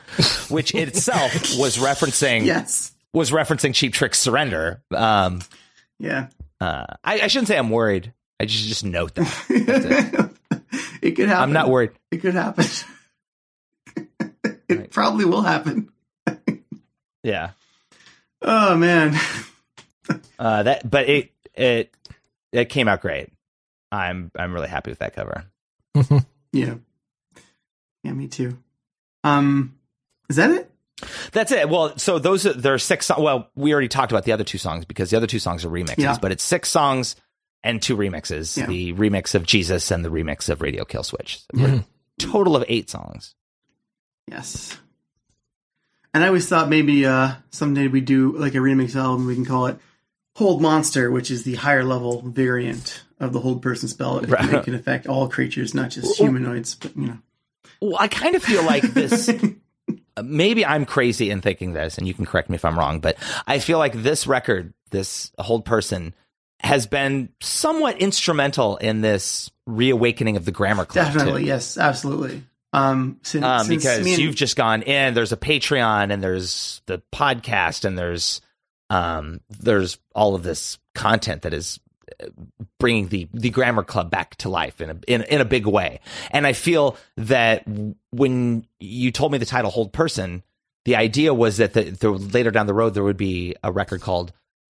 which 0.50 0.74
itself 0.76 1.32
was 1.60 1.78
referencing 1.78 2.46
Yes. 2.46 2.94
was 3.14 3.30
referencing 3.32 3.76
Cheap 3.76 3.94
Trick's 3.94 4.20
Surrender. 4.20 4.82
Um 4.92 5.42
yeah. 6.00 6.28
Uh 6.64 6.86
I, 7.04 7.22
I 7.22 7.28
shouldn't 7.28 7.48
say 7.48 7.58
I'm 7.58 7.70
worried. 7.70 8.14
I 8.40 8.46
just 8.46 8.66
just 8.68 8.86
note 8.86 9.16
that. 9.16 10.30
It 11.04 11.12
could 11.18 11.28
happen. 11.28 11.44
I'm 11.44 11.54
not 11.54 11.70
worried. 11.70 11.92
It 12.12 12.18
could 12.22 12.34
happen. 12.34 12.66
it 14.70 14.90
probably 14.92 15.26
will 15.26 15.42
happen. 15.42 15.90
Yeah. 17.24 17.52
Oh 18.42 18.76
man. 18.76 19.18
Uh, 20.38 20.64
that, 20.64 20.90
but 20.90 21.08
it 21.08 21.32
it 21.54 21.96
it 22.52 22.66
came 22.66 22.90
out 22.90 23.00
great. 23.00 23.30
I'm 23.94 24.30
I'm 24.38 24.54
really 24.54 24.68
happy 24.68 24.92
with 24.92 25.00
that 25.00 25.16
cover. 25.16 25.46
Yeah. 26.52 26.76
Yeah, 28.04 28.12
me 28.12 28.28
too. 28.28 28.58
Um, 29.24 29.78
is 30.30 30.36
that 30.36 30.52
it? 30.52 30.70
That's 31.32 31.52
it. 31.52 31.70
Well, 31.70 31.98
so 31.98 32.20
those 32.20 32.46
are 32.46 32.54
there 32.54 32.74
are 32.74 32.80
six. 32.80 33.10
Well, 33.18 33.50
we 33.56 33.72
already 33.74 33.88
talked 33.88 34.12
about 34.12 34.24
the 34.26 34.32
other 34.32 34.44
two 34.44 34.58
songs 34.58 34.86
because 34.86 35.10
the 35.10 35.18
other 35.18 35.28
two 35.28 35.40
songs 35.40 35.66
are 35.66 35.70
remixes, 35.70 35.98
Yeah. 36.00 36.18
but 36.22 36.32
it's 36.32 36.44
six 36.44 36.70
songs 36.70 37.16
and 37.64 37.82
two 37.82 37.96
remixes: 37.98 38.58
Yeah. 38.58 38.68
the 38.68 38.94
remix 38.94 39.36
of 39.36 39.46
Jesus 39.46 39.90
and 39.92 40.04
the 40.04 40.10
remix 40.10 40.50
of 40.50 40.62
Radio 40.62 40.86
Kill 40.86 41.04
Switch. 41.04 41.40
So 41.40 41.46
Mm-hmm. 41.58 41.78
Total 42.32 42.56
of 42.56 42.64
eight 42.68 42.90
songs. 42.90 43.34
Yes. 44.30 44.78
And 46.14 46.24
I 46.24 46.28
always 46.28 46.48
thought 46.48 46.70
maybe 46.70 47.06
uh 47.06 47.32
someday 47.50 47.88
we 47.88 48.02
do 48.02 48.38
like 48.38 48.54
a 48.56 48.60
remix 48.60 48.96
album. 48.96 49.26
We 49.26 49.34
can 49.36 49.46
call 49.46 49.66
it 49.66 49.78
Hold 50.36 50.62
Monster, 50.62 51.10
which 51.12 51.32
is 51.32 51.44
the 51.44 51.56
higher 51.56 51.84
level 51.84 52.22
variant 52.22 53.04
of 53.20 53.34
the 53.34 53.40
Hold 53.40 53.62
Person 53.62 53.88
spell. 53.90 54.20
It, 54.20 54.30
Right. 54.30 54.54
it 54.54 54.64
can 54.64 54.76
affect 54.76 55.08
all 55.08 55.28
creatures, 55.28 55.74
not 55.74 55.90
just 55.90 56.18
humanoids. 56.18 56.76
But 56.76 56.96
you 56.96 57.08
know, 57.08 57.18
Well, 57.82 57.98
I 58.00 58.08
kind 58.08 58.36
of 58.36 58.44
feel 58.44 58.64
like 58.64 58.84
this. 58.84 59.30
maybe 60.22 60.66
I'm 60.66 60.86
crazy 60.86 61.30
in 61.30 61.42
thinking 61.42 61.74
this, 61.74 61.98
and 61.98 62.08
you 62.08 62.14
can 62.14 62.26
correct 62.26 62.50
me 62.50 62.56
if 62.56 62.66
I'm 62.66 62.78
wrong, 62.78 63.00
but 63.00 63.18
I 63.48 63.60
feel 63.60 63.78
like 63.78 63.94
this 63.94 64.28
record, 64.28 64.74
this 64.92 65.32
Hold 65.40 65.66
Person, 65.66 66.14
has 66.60 66.88
been 66.88 67.30
somewhat 67.42 68.00
instrumental 68.00 68.78
in 68.78 69.02
this 69.02 69.52
reawakening 69.66 70.38
of 70.38 70.46
the 70.46 70.52
grammar 70.52 70.86
club. 70.86 71.08
too. 71.08 71.14
definitely 71.20 71.46
yes, 71.46 71.78
absolutely. 71.78 72.44
Um, 72.72 73.20
since, 73.22 73.46
um, 73.46 73.66
since 73.66 73.84
because 73.84 74.00
and- 74.00 74.18
you've 74.18 74.36
just 74.36 74.56
gone 74.56 74.82
in. 74.82 75.14
There's 75.14 75.32
a 75.32 75.38
Patreon, 75.38 76.12
and 76.12 76.24
there's 76.24 76.82
the 76.88 77.02
podcast, 77.14 77.86
and 77.86 77.98
there's 77.98 78.42
um, 78.90 79.42
there's 79.50 79.98
all 80.16 80.36
of 80.36 80.44
this 80.44 80.78
content 80.96 81.44
that 81.44 81.54
is 81.54 81.80
bringing 82.80 83.08
the 83.10 83.28
the 83.34 83.50
grammar 83.50 83.84
club 83.84 84.10
back 84.12 84.36
to 84.38 84.50
life 84.50 84.82
in 84.82 84.90
a 84.90 84.98
in, 85.08 85.22
in 85.24 85.42
a 85.42 85.46
big 85.46 85.66
way. 85.66 86.00
And 86.32 86.46
I 86.48 86.54
feel 86.54 86.98
that 87.18 87.64
when 88.12 88.66
you 88.80 89.12
told 89.12 89.32
me 89.32 89.38
the 89.38 89.46
title 89.46 89.72
"Hold 89.72 89.94
Person," 89.94 90.44
the 90.86 90.96
idea 90.96 91.34
was 91.34 91.58
that 91.58 91.74
the, 91.74 91.84
the 91.92 92.10
later 92.12 92.52
down 92.52 92.68
the 92.68 92.74
road 92.74 92.94
there 92.94 93.04
would 93.04 93.18
be 93.18 93.56
a 93.64 93.72
record 93.72 94.02
called 94.02 94.34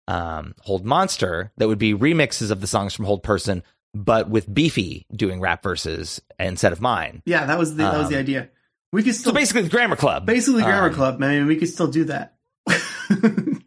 um, 0.09 0.55
"Hold 0.63 0.85
Monster" 0.85 1.53
that 1.57 1.69
would 1.69 1.79
be 1.79 1.95
remixes 1.95 2.51
of 2.51 2.61
the 2.61 2.67
songs 2.67 2.95
from 2.95 3.05
"Hold 3.07 3.23
Person." 3.23 3.63
But 3.95 4.29
with 4.29 4.53
Beefy 4.53 5.07
doing 5.15 5.41
rap 5.41 5.63
verses 5.63 6.21
instead 6.39 6.73
of 6.73 6.81
mine. 6.83 7.23
yeah, 7.25 7.47
that 7.47 7.59
was 7.59 7.77
the 7.77 7.85
that 7.85 7.97
was 7.99 8.09
the 8.11 8.17
Um, 8.17 8.21
idea. 8.21 8.49
We 8.93 9.03
could 9.03 9.15
still 9.15 9.31
So 9.33 9.35
basically, 9.35 9.63
the 9.63 9.71
grammar 9.71 9.97
club. 9.97 10.27
basically 10.27 10.63
grammar 10.63 10.89
Um, 10.89 10.95
club. 10.95 11.23
I 11.23 11.29
mean, 11.39 11.47
we 11.47 11.57
could 11.57 11.69
still 11.69 11.87
do 11.89 12.05
that. 12.05 12.35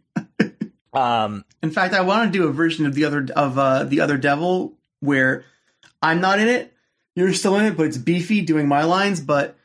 Um, 0.92 1.44
In 1.62 1.70
fact, 1.70 1.94
I 1.94 2.00
want 2.00 2.32
to 2.32 2.38
do 2.38 2.48
a 2.48 2.52
version 2.52 2.86
of 2.86 2.94
the 2.94 3.04
other 3.04 3.26
of 3.36 3.58
uh, 3.58 3.84
the 3.84 4.00
other 4.00 4.16
devil 4.16 4.74
where 5.00 5.44
I'm 6.02 6.20
not 6.20 6.38
in 6.40 6.48
it, 6.48 6.72
you're 7.14 7.32
still 7.32 7.56
in 7.56 7.66
it, 7.66 7.76
but 7.76 7.86
it's 7.86 7.98
beefy 7.98 8.40
doing 8.42 8.68
my 8.68 8.84
lines, 8.84 9.20
but 9.20 9.56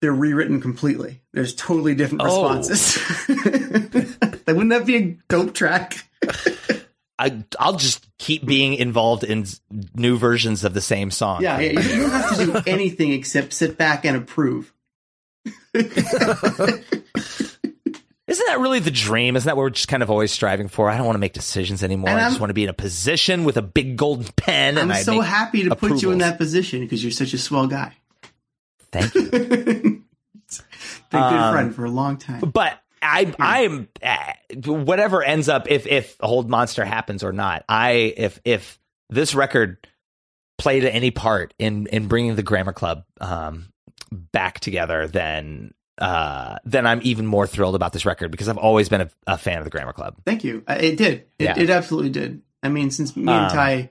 they're 0.00 0.12
rewritten 0.12 0.60
completely. 0.60 1.20
There's 1.32 1.54
totally 1.54 1.94
different 1.94 2.22
Oh. 2.24 2.54
that 2.62 4.44
Wouldn't 4.46 4.70
that 4.70 4.86
be 4.86 4.96
a 4.96 5.16
dope 5.28 5.54
track? 5.54 6.04
I 7.18 7.42
I'll 7.58 7.76
just 7.76 8.06
keep 8.18 8.46
being 8.46 8.74
involved 8.74 9.24
in 9.24 9.44
new 9.94 10.16
versions 10.16 10.62
of 10.62 10.72
the 10.72 10.80
same 10.80 11.10
song. 11.10 11.42
Yeah, 11.42 11.58
yeah. 11.58 11.80
You 11.80 12.02
don't 12.02 12.10
have 12.10 12.36
to 12.36 12.46
do 12.46 12.62
anything 12.70 13.12
except 13.12 13.52
sit 13.52 13.76
back 13.76 14.04
and 14.04 14.16
approve. 14.16 14.72
Isn't 18.28 18.46
that 18.46 18.60
really 18.60 18.78
the 18.78 18.90
dream? 18.90 19.36
Isn't 19.36 19.46
that 19.46 19.56
what 19.56 19.62
we're 19.62 19.70
just 19.70 19.88
kind 19.88 20.02
of 20.02 20.10
always 20.10 20.30
striving 20.30 20.68
for? 20.68 20.90
I 20.90 20.96
don't 20.98 21.06
want 21.06 21.16
to 21.16 21.20
make 21.20 21.32
decisions 21.32 21.82
anymore. 21.82 22.10
I 22.10 22.28
just 22.28 22.38
want 22.38 22.50
to 22.50 22.54
be 22.54 22.62
in 22.64 22.68
a 22.68 22.74
position 22.74 23.44
with 23.44 23.56
a 23.56 23.62
big 23.62 23.96
golden 23.96 24.26
pen. 24.36 24.76
I'm 24.76 24.84
and 24.84 24.92
I 24.92 25.02
so 25.02 25.20
happy 25.22 25.64
to 25.64 25.74
put 25.74 26.02
you 26.02 26.10
in 26.10 26.18
that 26.18 26.36
position 26.36 26.80
because 26.80 27.02
you're 27.02 27.10
such 27.10 27.32
a 27.32 27.38
swell 27.38 27.66
guy. 27.66 27.94
Thank 28.92 29.14
you. 29.14 29.30
Been 31.10 31.22
a 31.22 31.30
good 31.30 31.38
Um, 31.38 31.52
friend 31.54 31.74
for 31.74 31.86
a 31.86 31.90
long 31.90 32.18
time. 32.18 32.40
But 32.40 32.78
I 33.00 33.32
I'm 33.38 33.88
uh, 34.02 34.32
whatever 34.66 35.22
ends 35.22 35.48
up 35.48 35.70
if 35.70 35.86
if 35.86 36.16
Hold 36.20 36.50
Monster 36.50 36.84
happens 36.84 37.24
or 37.24 37.32
not. 37.32 37.64
I 37.68 38.12
if 38.16 38.40
if 38.44 38.78
this 39.08 39.34
record 39.34 39.86
played 40.58 40.84
any 40.84 41.10
part 41.10 41.54
in 41.58 41.86
in 41.86 42.08
bringing 42.08 42.34
the 42.34 42.42
Grammar 42.42 42.72
Club 42.74 43.04
um 43.20 43.72
back 44.10 44.60
together, 44.60 45.06
then 45.06 45.72
uh 45.98 46.56
then 46.64 46.86
I'm 46.86 47.00
even 47.02 47.26
more 47.26 47.46
thrilled 47.46 47.74
about 47.74 47.92
this 47.92 48.06
record 48.06 48.30
because 48.30 48.48
I've 48.48 48.56
always 48.58 48.88
been 48.88 49.00
a, 49.02 49.10
a 49.26 49.38
fan 49.38 49.58
of 49.58 49.64
the 49.64 49.70
Grammar 49.70 49.92
Club. 49.92 50.16
Thank 50.24 50.44
you. 50.44 50.62
Uh, 50.66 50.78
It 50.80 50.96
did. 50.96 51.12
It, 51.38 51.44
Yeah. 51.44 51.58
it 51.58 51.70
absolutely 51.70 52.10
did. 52.10 52.42
I 52.62 52.68
mean, 52.68 52.90
since 52.90 53.16
me 53.16 53.22
and 53.22 53.30
Um, 53.30 53.50
Ty 53.50 53.90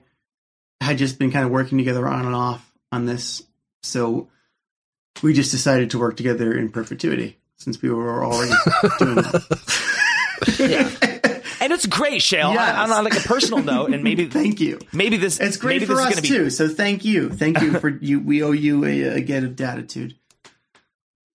had 0.80 0.98
just 0.98 1.18
been 1.18 1.30
kind 1.30 1.44
of 1.44 1.50
working 1.50 1.78
together 1.78 2.06
on 2.08 2.26
and 2.26 2.34
off 2.34 2.70
on 2.92 3.04
this, 3.06 3.42
so 3.82 4.28
we 5.22 5.32
just 5.32 5.50
decided 5.50 5.90
to 5.90 5.98
work 5.98 6.16
together 6.16 6.56
in 6.56 6.70
perpetuity 6.70 7.38
since 7.56 7.82
we 7.82 7.90
were 7.90 8.24
already 8.24 8.52
doing 8.98 9.14
that. 9.16 9.84
And 11.60 11.72
it's 11.72 11.86
great, 11.86 12.22
Shael. 12.22 12.54
Yes. 12.54 12.78
On, 12.78 12.92
on 12.92 13.04
like 13.04 13.16
a 13.16 13.28
personal 13.28 13.62
note, 13.62 13.92
and 13.92 14.04
maybe 14.04 14.26
thank 14.30 14.60
you. 14.60 14.78
Maybe 14.92 15.16
this 15.16 15.40
It's 15.40 15.56
great 15.56 15.74
maybe 15.82 15.86
for 15.86 15.94
this 15.96 16.06
us 16.06 16.14
is 16.14 16.20
be 16.20 16.28
too. 16.28 16.50
So 16.50 16.68
thank 16.68 17.04
you, 17.04 17.28
thank 17.30 17.60
you 17.60 17.78
for 17.80 17.88
you. 17.88 18.20
We 18.20 18.42
owe 18.44 18.52
you 18.52 18.84
a, 18.84 19.16
a 19.16 19.20
get 19.20 19.42
of 19.42 19.56
datitude, 19.56 20.14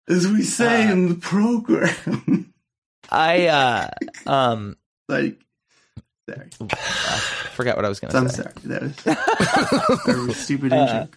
as 0.09 0.27
we 0.27 0.43
say 0.43 0.91
in 0.91 1.09
the 1.09 1.15
program. 1.15 2.53
I 3.09 3.47
uh 3.47 3.89
um 4.25 4.77
like 5.07 5.39
sorry. 6.30 6.49
I 6.71 7.17
forgot 7.55 7.75
what 7.75 7.85
I 7.85 7.89
was 7.89 7.99
gonna 7.99 8.17
I'm 8.17 8.30
say. 8.30 8.43
sorry. 8.43 8.53
That 8.65 8.81
was 10.07 10.30
a 10.30 10.34
stupid 10.34 10.73
Uh. 10.73 11.07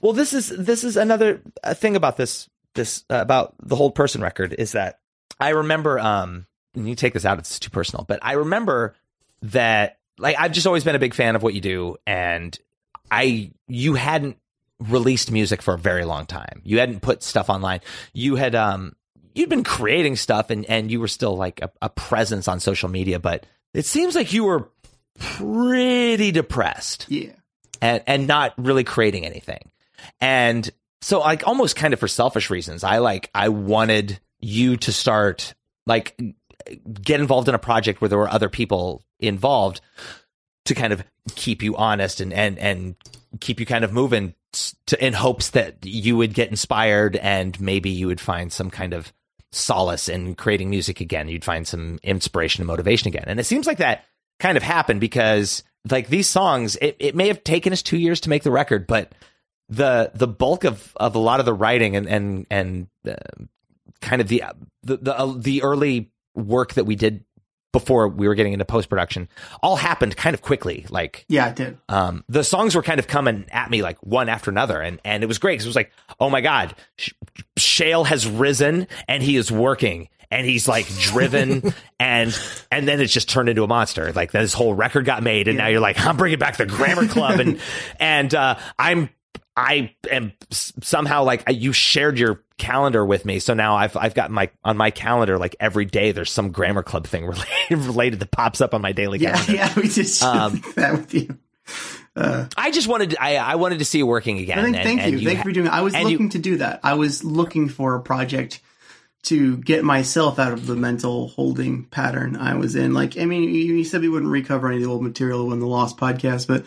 Well, 0.00 0.12
this 0.12 0.32
is 0.32 0.48
this 0.48 0.84
is 0.84 0.96
another 0.96 1.40
uh, 1.64 1.74
thing 1.74 1.96
about 1.96 2.16
this 2.16 2.48
this 2.74 3.04
uh, 3.10 3.16
about 3.16 3.54
the 3.62 3.76
Hold 3.76 3.94
Person 3.94 4.20
record 4.20 4.54
is 4.56 4.72
that 4.72 4.98
I 5.40 5.50
remember 5.50 5.98
um 5.98 6.46
and 6.74 6.88
you 6.88 6.94
take 6.94 7.14
this 7.14 7.24
out 7.24 7.38
it's 7.38 7.58
too 7.58 7.70
personal, 7.70 8.04
but 8.06 8.18
I 8.22 8.32
remember 8.32 8.94
that 9.42 9.98
like 10.18 10.36
I've 10.38 10.52
just 10.52 10.66
always 10.66 10.84
been 10.84 10.94
a 10.96 11.00
big 11.00 11.14
fan 11.14 11.36
of 11.36 11.42
what 11.42 11.54
you 11.54 11.60
do 11.60 11.96
and 12.06 12.56
I 13.10 13.52
you 13.68 13.94
hadn't 13.94 14.36
released 14.80 15.30
music 15.32 15.62
for 15.62 15.74
a 15.74 15.78
very 15.78 16.04
long 16.04 16.26
time. 16.26 16.60
You 16.64 16.78
hadn't 16.78 17.00
put 17.00 17.22
stuff 17.22 17.50
online. 17.50 17.80
You 18.12 18.36
had 18.36 18.54
um 18.54 18.94
you'd 19.34 19.48
been 19.48 19.64
creating 19.64 20.16
stuff 20.16 20.50
and 20.50 20.64
and 20.66 20.90
you 20.90 21.00
were 21.00 21.08
still 21.08 21.36
like 21.36 21.60
a, 21.62 21.70
a 21.82 21.88
presence 21.90 22.48
on 22.48 22.60
social 22.60 22.88
media, 22.88 23.18
but 23.18 23.44
it 23.74 23.84
seems 23.86 24.14
like 24.14 24.32
you 24.32 24.44
were 24.44 24.70
pretty 25.18 26.30
depressed 26.30 27.06
Yeah. 27.08 27.32
and 27.82 28.02
and 28.06 28.26
not 28.26 28.54
really 28.56 28.84
creating 28.84 29.26
anything. 29.26 29.70
And 30.20 30.68
so 31.00 31.20
like 31.20 31.46
almost 31.46 31.76
kind 31.76 31.92
of 31.94 32.00
for 32.00 32.08
selfish 32.08 32.50
reasons, 32.50 32.84
I 32.84 32.98
like 32.98 33.30
I 33.34 33.48
wanted 33.48 34.20
you 34.40 34.76
to 34.78 34.92
start 34.92 35.54
like 35.86 36.20
get 37.02 37.20
involved 37.20 37.48
in 37.48 37.54
a 37.54 37.58
project 37.58 38.00
where 38.00 38.08
there 38.08 38.18
were 38.18 38.28
other 38.28 38.48
people 38.48 39.02
involved 39.18 39.80
to 40.66 40.74
kind 40.74 40.92
of 40.92 41.02
keep 41.34 41.62
you 41.62 41.76
honest 41.76 42.20
and 42.20 42.32
and 42.32 42.58
and 42.58 42.94
keep 43.40 43.58
you 43.60 43.66
kind 43.66 43.84
of 43.84 43.92
moving 43.92 44.34
to, 44.52 45.04
in 45.04 45.12
hopes 45.12 45.50
that 45.50 45.84
you 45.84 46.16
would 46.16 46.34
get 46.34 46.50
inspired 46.50 47.16
and 47.16 47.58
maybe 47.60 47.90
you 47.90 48.06
would 48.06 48.20
find 48.20 48.52
some 48.52 48.70
kind 48.70 48.94
of 48.94 49.12
solace 49.52 50.08
in 50.08 50.34
creating 50.34 50.70
music 50.70 51.00
again. 51.00 51.28
You'd 51.28 51.44
find 51.44 51.66
some 51.66 51.98
inspiration 52.02 52.62
and 52.62 52.66
motivation 52.66 53.08
again. 53.08 53.24
And 53.26 53.40
it 53.40 53.44
seems 53.44 53.66
like 53.66 53.78
that 53.78 54.04
kind 54.38 54.56
of 54.56 54.62
happened 54.62 55.00
because 55.00 55.62
like 55.90 56.08
these 56.08 56.28
songs, 56.28 56.76
it, 56.76 56.96
it 56.98 57.14
may 57.14 57.28
have 57.28 57.44
taken 57.44 57.72
us 57.72 57.82
two 57.82 57.98
years 57.98 58.20
to 58.20 58.30
make 58.30 58.42
the 58.42 58.50
record, 58.50 58.86
but 58.86 59.12
the 59.68 60.10
the 60.14 60.28
bulk 60.28 60.64
of 60.64 60.92
of 60.96 61.14
a 61.14 61.18
lot 61.18 61.40
of 61.40 61.46
the 61.46 61.52
writing 61.52 61.94
and 61.94 62.08
and 62.08 62.46
and 62.50 62.86
uh, 63.06 63.14
kind 64.00 64.20
of 64.22 64.28
the 64.28 64.44
the 64.82 64.96
the, 64.96 65.18
uh, 65.18 65.34
the 65.36 65.62
early 65.62 66.10
work 66.34 66.74
that 66.74 66.84
we 66.84 66.96
did 66.96 67.24
before 67.72 68.08
we 68.08 68.26
were 68.26 68.34
getting 68.34 68.52
into 68.54 68.64
post 68.64 68.88
production 68.88 69.28
all 69.62 69.76
happened 69.76 70.16
kind 70.16 70.34
of 70.34 70.42
quickly. 70.42 70.86
Like 70.88 71.24
Yeah, 71.28 71.48
it 71.48 71.56
did. 71.56 71.78
um, 71.88 72.24
the 72.28 72.42
songs 72.44 72.74
were 72.74 72.82
kind 72.82 72.98
of 72.98 73.06
coming 73.06 73.46
at 73.50 73.70
me 73.70 73.82
like 73.82 73.98
one 74.02 74.28
after 74.28 74.50
another, 74.50 74.80
and 74.80 75.00
and 75.04 75.22
it 75.22 75.26
was 75.26 75.38
great 75.38 75.58
'cause 75.58 75.66
it 75.66 75.68
was 75.68 75.76
like, 75.76 75.92
oh 76.20 76.30
my 76.30 76.40
god, 76.40 76.74
Sh- 76.96 77.12
Shael 77.58 78.06
has 78.06 78.26
risen 78.26 78.86
and 79.06 79.22
he 79.22 79.36
is 79.36 79.52
working. 79.52 80.08
And 80.30 80.44
he's 80.46 80.68
like 80.68 80.86
driven, 80.98 81.72
and 81.98 82.38
and 82.70 82.86
then 82.86 83.00
it's 83.00 83.14
just 83.14 83.30
turned 83.30 83.48
into 83.48 83.62
a 83.64 83.66
monster. 83.66 84.12
Like 84.12 84.30
this 84.30 84.52
whole 84.52 84.74
record 84.74 85.06
got 85.06 85.22
made, 85.22 85.48
and 85.48 85.56
now 85.56 85.68
you're 85.68 85.80
like, 85.80 85.98
I'm 86.04 86.18
bringing 86.18 86.38
back 86.38 86.58
the 86.58 86.66
Grammar 86.66 87.08
Club, 87.08 87.40
and 87.40 87.58
and 87.98 88.34
uh, 88.34 88.58
I'm 88.78 89.08
I 89.56 89.94
am 90.10 90.32
somehow 90.50 91.24
like 91.24 91.44
you 91.48 91.72
shared 91.72 92.18
your 92.18 92.42
calendar 92.58 93.04
with 93.06 93.24
me, 93.24 93.38
so 93.38 93.54
now 93.54 93.76
I've 93.76 93.96
I've 93.96 94.14
got 94.14 94.30
my 94.30 94.50
on 94.64 94.76
my 94.76 94.90
calendar 94.90 95.38
like 95.38 95.56
every 95.60 95.84
day 95.86 96.12
there's 96.12 96.30
some 96.30 96.50
Grammar 96.50 96.82
Club 96.82 97.06
thing 97.06 97.24
related 97.70 97.86
related 97.86 98.20
that 98.20 98.30
pops 98.30 98.60
up 98.60 98.74
on 98.74 98.82
my 98.82 98.92
daily 98.92 99.18
Yeah, 99.18 99.32
calendar. 99.32 99.52
yeah, 99.54 99.72
we 99.76 99.88
just 99.88 100.22
Um, 100.22 100.60
that 100.76 100.92
with 100.92 101.14
you. 101.14 101.38
I 102.16 102.70
just 102.72 102.88
wanted 102.88 103.16
I 103.20 103.36
I 103.36 103.54
wanted 103.54 103.78
to 103.78 103.84
see 103.84 104.00
it 104.00 104.04
working 104.04 104.38
again. 104.38 104.58
I 104.58 104.62
think, 104.64 104.76
and- 104.76 104.84
thank 104.84 105.00
and 105.02 105.12
you. 105.20 105.26
Thank 105.26 105.38
you 105.38 105.44
for 105.44 105.52
doing 105.52 105.66
it. 105.66 105.72
I 105.72 105.82
was 105.82 105.94
and 105.94 106.08
you- 106.08 106.16
looking 106.16 106.30
to 106.30 106.38
do 106.38 106.56
that. 106.58 106.80
I 106.82 106.94
was 106.94 107.22
looking 107.24 107.68
for 107.68 107.94
a 107.94 108.00
project 108.02 108.60
to 109.24 109.56
get 109.58 109.84
myself 109.84 110.38
out 110.38 110.52
of 110.52 110.66
the 110.66 110.76
mental 110.76 111.28
holding 111.28 111.84
pattern 111.84 112.36
I 112.36 112.54
was 112.54 112.76
in. 112.76 112.94
Like, 112.94 113.18
I 113.18 113.24
mean, 113.24 113.42
you, 113.44 113.74
you 113.74 113.84
said 113.84 114.00
we 114.00 114.08
wouldn't 114.08 114.30
recover 114.30 114.68
any 114.68 114.76
of 114.76 114.82
the 114.84 114.88
old 114.88 115.02
material 115.02 115.52
in 115.52 115.58
the 115.60 115.66
Lost 115.66 115.96
podcast, 115.96 116.46
but 116.46 116.64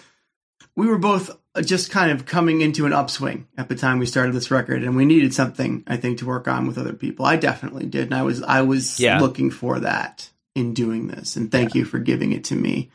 we 0.76 0.88
were 0.88 0.98
both 0.98 1.32
just 1.64 1.92
kind 1.92 2.12
of 2.12 2.26
coming 2.26 2.62
into 2.62 2.86
an 2.86 2.94
upswing 2.94 3.48
at 3.58 3.68
the 3.68 3.76
time 3.76 4.00
we 4.00 4.06
started 4.06 4.34
this 4.34 4.52
record, 4.52 4.84
and 4.84 4.96
we 4.96 5.06
needed 5.06 5.34
something, 5.34 5.84
I 5.88 5.98
think, 5.98 6.20
to 6.20 6.26
work 6.26 6.48
on 6.48 6.66
with 6.68 6.78
other 6.78 6.94
people. 6.94 7.26
I 7.26 7.36
definitely 7.36 7.86
did, 7.88 8.04
and 8.06 8.16
I 8.16 8.22
was 8.24 8.42
I 8.42 8.62
was 8.62 9.00
Yeah. 9.00 9.20
looking 9.20 9.52
for 9.52 9.80
that 9.82 10.30
in 10.56 10.74
doing 10.74 11.08
this. 11.08 11.36
And 11.36 11.52
thank 11.52 11.76
you 11.76 11.84
for 11.86 12.00
giving 12.00 12.32
it 12.32 12.46
to 12.46 12.56
me. 12.56 12.90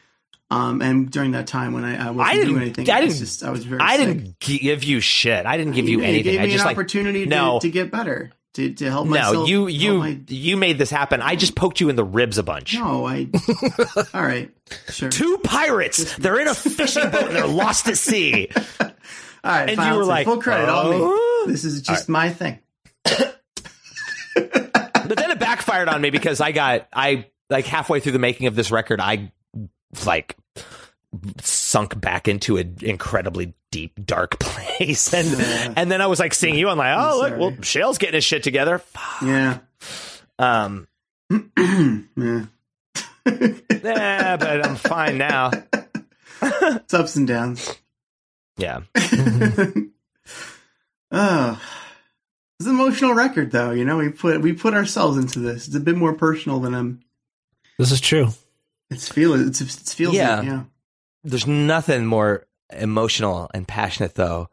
Um, 0.50 0.80
and 0.80 1.10
during 1.10 1.32
that 1.32 1.48
time 1.48 1.72
when 1.72 1.84
I, 1.84 2.06
I 2.06 2.10
wasn't 2.12 2.20
I 2.20 2.34
didn't. 2.34 2.48
doing 2.50 2.62
anything, 2.62 2.88
I 2.90 3.00
didn't. 3.00 3.16
just 3.16 3.42
I 3.42 3.50
was 3.50 3.64
very. 3.64 3.80
I 3.80 3.96
sick. 3.96 4.06
didn't 4.06 4.38
give 4.38 4.84
you 4.84 5.00
shit. 5.00 5.44
I 5.44 5.56
didn't 5.56 5.72
give 5.74 5.88
you 5.88 5.98
You 5.98 6.04
anything. 6.04 6.32
gave 6.34 6.40
I 6.40 6.44
me 6.44 6.50
just 6.52 6.62
an 6.62 6.66
like 6.66 6.76
opportunity 6.76 7.26
to, 7.26 7.58
to 7.60 7.70
get 7.70 7.90
better, 7.90 8.30
to, 8.56 8.72
to 8.72 8.90
help 8.90 9.06
no. 9.06 9.10
myself. 9.10 9.48
You 9.48 9.66
you 9.68 9.98
my- 9.98 10.18
you 10.28 10.56
made 10.56 10.78
this 10.78 10.90
happen. 10.90 11.20
I 11.20 11.36
just 11.36 11.54
poked 11.54 11.80
you 11.80 11.88
in 11.88 11.96
the 11.96 12.04
ribs 12.04 12.38
a 12.38 12.42
bunch. 12.42 12.74
no, 12.74 13.06
I. 13.06 13.28
all 14.14 14.22
right, 14.22 14.50
sure. 14.88 15.10
Two 15.10 15.38
pirates. 15.44 16.16
They're 16.16 16.40
in 16.40 16.48
a 16.48 16.54
fishing 16.54 17.10
boat 17.10 17.26
and 17.26 17.36
they're 17.36 17.46
lost 17.46 17.86
at 17.88 17.98
sea. 17.98 18.48
All 19.44 19.52
right, 19.52 19.70
and 19.70 19.80
you 19.80 19.94
were 19.96 20.04
like, 20.04 20.24
full 20.26 20.42
credit 20.42 20.68
on 20.68 20.86
"Oh." 20.86 21.44
me. 21.46 21.52
This 21.52 21.64
is 21.64 21.80
just 21.80 22.08
my 22.08 22.30
thing. 22.30 22.58
but 23.04 23.38
then 24.34 25.30
it 25.30 25.38
backfired 25.38 25.88
on 25.88 26.00
me 26.00 26.10
because 26.10 26.40
I 26.40 26.50
got 26.50 26.88
I 26.92 27.26
like 27.48 27.66
halfway 27.66 28.00
through 28.00 28.12
the 28.12 28.18
making 28.18 28.48
of 28.48 28.56
this 28.56 28.72
record, 28.72 29.00
I 29.00 29.30
like 30.04 30.34
sunk 31.40 32.00
back 32.00 32.26
into 32.26 32.56
an 32.56 32.78
incredibly 32.82 33.54
deep, 33.70 34.04
dark 34.04 34.38
place, 34.40 35.12
and 35.12 35.76
and 35.76 35.90
then 35.90 36.00
I 36.00 36.06
was 36.06 36.18
like 36.20 36.34
seeing 36.34 36.54
you, 36.54 36.68
I'm 36.68 36.78
like, 36.78 36.96
oh 36.98 37.18
look, 37.20 37.38
well, 37.38 37.62
Shael's 37.62 37.98
getting 37.98 38.14
his 38.14 38.24
shit 38.24 38.42
together. 38.42 38.82
Yeah. 39.22 39.58
Um. 40.38 40.86
yeah. 41.30 42.44
yeah, 43.26 44.36
but 44.36 44.66
I'm 44.66 44.76
fine 44.76 45.18
now. 45.18 45.50
It's 46.42 46.94
ups 46.94 47.16
and 47.16 47.26
downs. 47.26 47.74
Yeah. 48.56 48.82
Oh, 51.10 51.60
it's 52.58 52.66
an 52.66 52.74
emotional 52.74 53.14
record, 53.14 53.52
though. 53.52 53.70
You 53.70 53.84
know, 53.84 53.98
we 53.98 54.08
put 54.10 54.40
we 54.40 54.52
put 54.52 54.74
ourselves 54.74 55.16
into 55.18 55.38
this. 55.38 55.66
It's 55.66 55.76
a 55.76 55.80
bit 55.80 55.96
more 55.96 56.14
personal 56.14 56.60
than 56.60 56.74
I'm. 56.74 57.00
This 57.78 57.92
is 57.92 58.00
true. 58.00 58.28
It's 58.90 59.08
feel 59.08 59.34
it's 59.34 59.60
it's 59.60 59.94
feels 59.94 60.14
Yeah. 60.14 60.42
yeah. 60.42 60.62
There's 61.22 61.46
nothing 61.46 62.06
more 62.06 62.45
emotional 62.72 63.50
and 63.54 63.66
passionate 63.66 64.14
though 64.14 64.48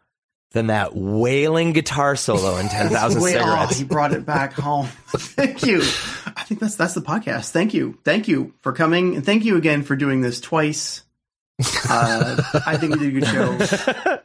than 0.53 0.67
that 0.67 0.95
wailing 0.95 1.73
guitar 1.73 2.15
solo 2.15 2.57
in 2.57 2.69
Ten 2.69 2.89
Thousand 2.89 3.21
Wait, 3.21 3.35
oh, 3.35 3.39
Cigarettes. 3.39 3.77
he 3.77 3.83
brought 3.83 4.13
it 4.13 4.25
back 4.25 4.53
home. 4.53 4.85
thank 5.07 5.65
you. 5.65 5.79
I 6.25 6.43
think 6.43 6.59
that's 6.61 6.75
that's 6.75 6.93
the 6.93 7.01
podcast. 7.01 7.49
Thank 7.49 7.73
you. 7.73 7.97
Thank 8.05 8.27
you 8.27 8.53
for 8.61 8.71
coming, 8.71 9.15
and 9.15 9.25
thank 9.25 9.43
you 9.45 9.57
again 9.57 9.83
for 9.83 9.95
doing 9.95 10.21
this 10.21 10.39
twice. 10.39 11.03
Uh, 11.87 12.41
I 12.65 12.77
think 12.77 12.95
you 12.95 13.11
did 13.11 13.15
a 13.15 13.19
good 13.19 14.19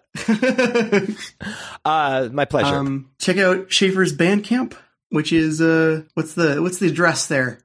show. 1.22 1.68
uh, 1.84 2.28
my 2.32 2.44
pleasure. 2.46 2.74
Um, 2.74 3.10
check 3.18 3.36
out 3.36 3.70
Schaffer's 3.70 4.16
Bandcamp, 4.16 4.74
which 5.10 5.32
is 5.32 5.60
uh, 5.60 6.02
what's 6.14 6.34
the 6.34 6.62
what's 6.62 6.78
the 6.78 6.88
address 6.88 7.26
there? 7.28 7.60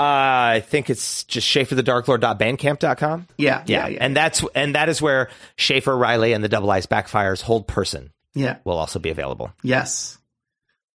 Uh, 0.00 0.56
I 0.56 0.60
think 0.66 0.88
it's 0.88 1.24
just 1.24 1.46
schafferthedarklord.bandcamp.com. 1.46 3.26
Yeah, 3.36 3.62
Yeah, 3.66 3.80
yeah, 3.80 3.88
yeah. 3.88 3.98
and 4.00 4.16
that's 4.16 4.42
and 4.54 4.74
that 4.74 4.88
is 4.88 5.02
where 5.02 5.28
Schaffer 5.56 5.94
Riley 5.96 6.32
and 6.32 6.42
the 6.42 6.48
Double 6.48 6.70
Ice 6.70 6.86
Backfires 6.86 7.42
hold 7.42 7.66
person 7.66 8.10
Yeah. 8.34 8.56
will 8.64 8.78
also 8.78 8.98
be 8.98 9.10
available. 9.10 9.52
Yes. 9.62 10.16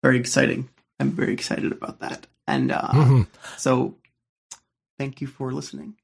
Very 0.01 0.17
exciting. 0.19 0.69
I'm 0.99 1.11
very 1.11 1.33
excited 1.33 1.71
about 1.71 1.99
that. 1.99 2.27
And 2.47 2.71
uh, 2.71 2.87
Mhm. 2.93 3.27
so 3.57 3.95
thank 4.97 5.19
you 5.19 5.27
for 5.27 5.51
listening. 5.51 5.95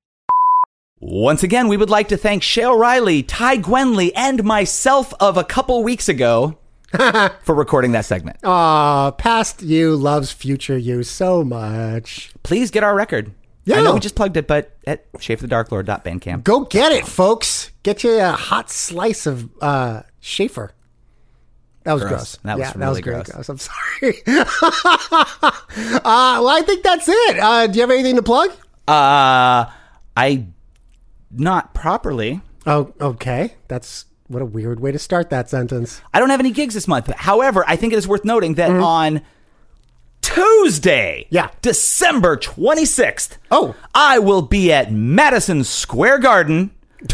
Once 0.99 1.43
again, 1.43 1.69
we 1.69 1.77
would 1.77 1.89
like 1.89 2.09
to 2.09 2.17
thank 2.17 2.43
Shael 2.43 2.77
Riley, 2.77 3.23
Ty 3.23 3.57
Gwenley, 3.59 4.11
and 4.15 4.43
myself 4.43 5.13
of 5.21 5.37
a 5.37 5.45
couple 5.45 5.81
weeks 5.83 6.09
ago 6.09 6.57
for 7.43 7.55
recording 7.55 7.91
that 7.93 8.05
segment. 8.05 8.37
Aw, 8.43 9.11
past 9.11 9.61
you 9.61 9.95
loves 9.95 10.31
future 10.31 10.77
you 10.77 11.03
so 11.03 11.43
much. 11.43 12.31
Please 12.43 12.71
get 12.71 12.83
our 12.83 12.95
record. 12.95 13.31
Yeah. 13.65 13.77
I 13.77 13.81
know 13.83 13.93
we 13.93 13.99
just 13.99 14.15
plugged 14.15 14.35
it, 14.37 14.47
but 14.47 14.75
at 14.87 15.11
schafferthedarklord.bandcamp. 15.13 16.43
Go 16.43 16.61
get 16.61 16.91
it, 16.91 17.05
folks. 17.05 17.71
Get 17.83 18.03
you 18.03 18.19
a 18.19 18.31
hot 18.31 18.71
slice 18.71 19.27
of 19.27 19.49
uh, 19.61 20.01
Schaffer. 20.19 20.73
That 21.83 21.93
was 21.93 22.01
Gross. 22.01 22.11
gross. 22.11 22.37
That 22.43 22.57
was 22.57 22.67
yeah, 22.67 22.73
that 22.73 22.79
really 22.79 22.91
was 22.91 23.01
gross. 23.01 23.29
gross. 23.29 23.49
I'm 23.49 23.57
sorry. 23.57 24.15
uh, 24.27 26.01
well, 26.03 26.47
I 26.49 26.61
think 26.65 26.83
that's 26.83 27.07
it. 27.07 27.39
Uh, 27.39 27.67
do 27.67 27.75
you 27.75 27.81
have 27.81 27.91
anything 27.91 28.15
to 28.15 28.23
plug? 28.23 28.49
Uh, 28.87 29.69
I 30.17 30.45
not 31.31 31.73
properly. 31.73 32.41
Oh, 32.65 32.93
okay. 32.99 33.53
That's 33.67 34.05
what 34.29 34.41
a 34.41 34.45
weird 34.45 34.79
way 34.79 34.91
to 34.93 34.99
start 34.99 35.29
that 35.31 35.49
sentence. 35.49 35.99
I 36.13 36.19
don't 36.19 36.29
have 36.29 36.39
any 36.39 36.51
gigs 36.51 36.75
this 36.75 36.87
month. 36.87 37.07
However, 37.13 37.65
I 37.67 37.75
think 37.75 37.91
it 37.93 37.97
is 37.97 38.07
worth 38.07 38.23
noting 38.23 38.53
that 38.55 38.69
Mm-hmm. 38.69 38.83
on 38.83 39.21
Tuesday, 40.21 41.25
yeah, 41.29 41.49
December 41.61 42.37
26th, 42.37 43.37
oh, 43.51 43.75
I 43.95 44.19
will 44.19 44.41
be 44.43 44.71
at 44.71 44.91
Madison 44.91 45.63
Square 45.63 46.19
Garden. 46.19 46.71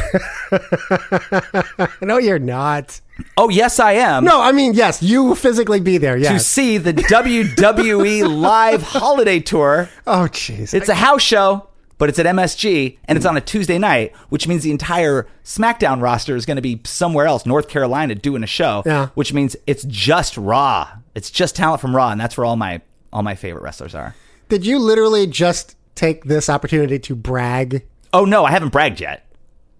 no, 2.02 2.18
you're 2.18 2.40
not. 2.40 3.00
Oh, 3.38 3.50
yes, 3.50 3.80
I 3.80 3.94
am. 3.94 4.24
No, 4.26 4.42
I 4.42 4.52
mean, 4.52 4.74
yes, 4.74 5.02
you 5.02 5.36
physically 5.36 5.80
be 5.80 5.98
there. 5.98 6.16
To 6.16 6.22
Yes. 6.22 6.46
see 6.48 6.78
the 6.78 6.94
WWE 6.94 8.28
live 8.42 8.82
holiday 8.82 9.40
tour. 9.40 9.90
Oh, 10.06 10.28
jeez. 10.32 10.74
It's 10.74 10.90
a 10.90 10.96
house 10.96 11.22
show, 11.22 11.68
but 11.98 12.10
it's 12.10 12.20
at 12.20 12.26
MSG 12.26 12.98
and 13.06 13.18
it's 13.18 13.26
on 13.26 13.38
a 13.38 13.42
Tuesday 13.42 13.78
night, 13.78 14.16
which 14.30 14.48
means 14.48 14.64
the 14.64 14.72
entire 14.72 15.28
SmackDown 15.44 16.02
roster 16.02 16.36
is 16.36 16.46
going 16.46 16.58
to 16.58 16.62
be 16.62 16.82
somewhere 16.84 17.26
else, 17.26 17.46
North 17.46 17.68
Carolina, 17.68 18.16
doing 18.16 18.44
a 18.44 18.48
show. 18.48 18.84
Yeah. 18.86 19.10
Which 19.16 19.34
means 19.34 19.56
it's 19.68 19.84
just 19.86 20.38
Raw. 20.38 20.90
It's 21.14 21.32
just 21.32 21.56
talent 21.56 21.82
from 21.82 21.96
Raw, 21.96 22.10
and 22.10 22.20
that's 22.20 22.38
where 22.38 22.46
all 22.46 22.58
my 22.58 22.82
all 23.14 23.24
my 23.24 23.36
favorite 23.36 23.62
wrestlers 23.64 23.96
are. 23.96 24.16
Did 24.50 24.66
you 24.66 24.78
literally 24.80 25.26
just 25.28 25.78
take 25.96 26.26
this 26.26 26.50
opportunity 26.50 27.00
to 27.00 27.16
brag? 27.16 27.86
Oh 28.14 28.26
no, 28.26 28.46
I 28.46 28.52
haven't 28.52 28.70
bragged 28.70 29.00
yet. 29.00 29.26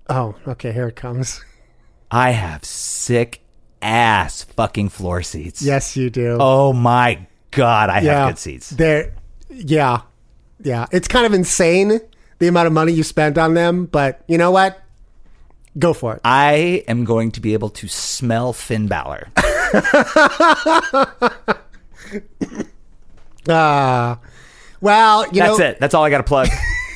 Oh, 0.10 0.36
okay. 0.48 0.72
Here 0.72 0.88
it 0.88 0.96
comes. 0.96 1.44
I 2.10 2.32
have 2.32 2.64
sick 2.64 3.42
ass 3.82 4.44
fucking 4.44 4.90
floor 4.90 5.22
seats. 5.22 5.62
Yes, 5.62 5.98
you 5.98 6.10
do. 6.10 6.38
Oh 6.40 6.72
my 6.72 7.28
god, 7.52 7.90
I 7.90 8.00
yeah, 8.00 8.20
have 8.20 8.30
good 8.30 8.40
seats. 8.40 8.70
There, 8.70 9.14
yeah, 9.50 10.02
yeah. 10.66 10.88
It's 10.92 11.08
kind 11.08 11.26
of 11.26 11.34
insane 11.34 12.02
the 12.40 12.48
amount 12.48 12.68
of 12.68 12.74
money 12.74 12.92
you 12.92 13.04
spent 13.04 13.38
on 13.38 13.54
them, 13.54 13.86
but 13.86 14.22
you 14.28 14.38
know 14.38 14.52
what? 14.52 14.82
Go 15.78 15.94
for 15.94 16.16
it. 16.16 16.22
I 16.24 16.84
am 16.88 17.06
going 17.06 17.32
to 17.32 17.42
be 17.42 17.54
able 17.54 17.70
to 17.70 17.88
smell 17.88 18.54
Finn 18.54 18.88
Balor. 18.88 19.30
Ah, 23.48 24.20
well, 24.82 25.26
you 25.28 25.42
That's 25.42 25.60
know, 25.60 25.66
it. 25.66 25.80
That's 25.80 25.94
all 25.94 26.04
I 26.04 26.10
got 26.10 26.18
to 26.18 26.24
plug. 26.24 26.50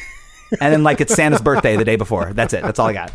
and 0.61 0.73
then 0.73 0.83
like 0.83 1.01
it's 1.01 1.13
Santa's 1.13 1.41
birthday 1.41 1.75
the 1.75 1.85
day 1.85 1.95
before. 1.95 2.33
That's 2.33 2.53
it. 2.53 2.63
That's 2.63 2.79
all 2.79 2.87
I 2.87 2.93
got. 2.93 3.11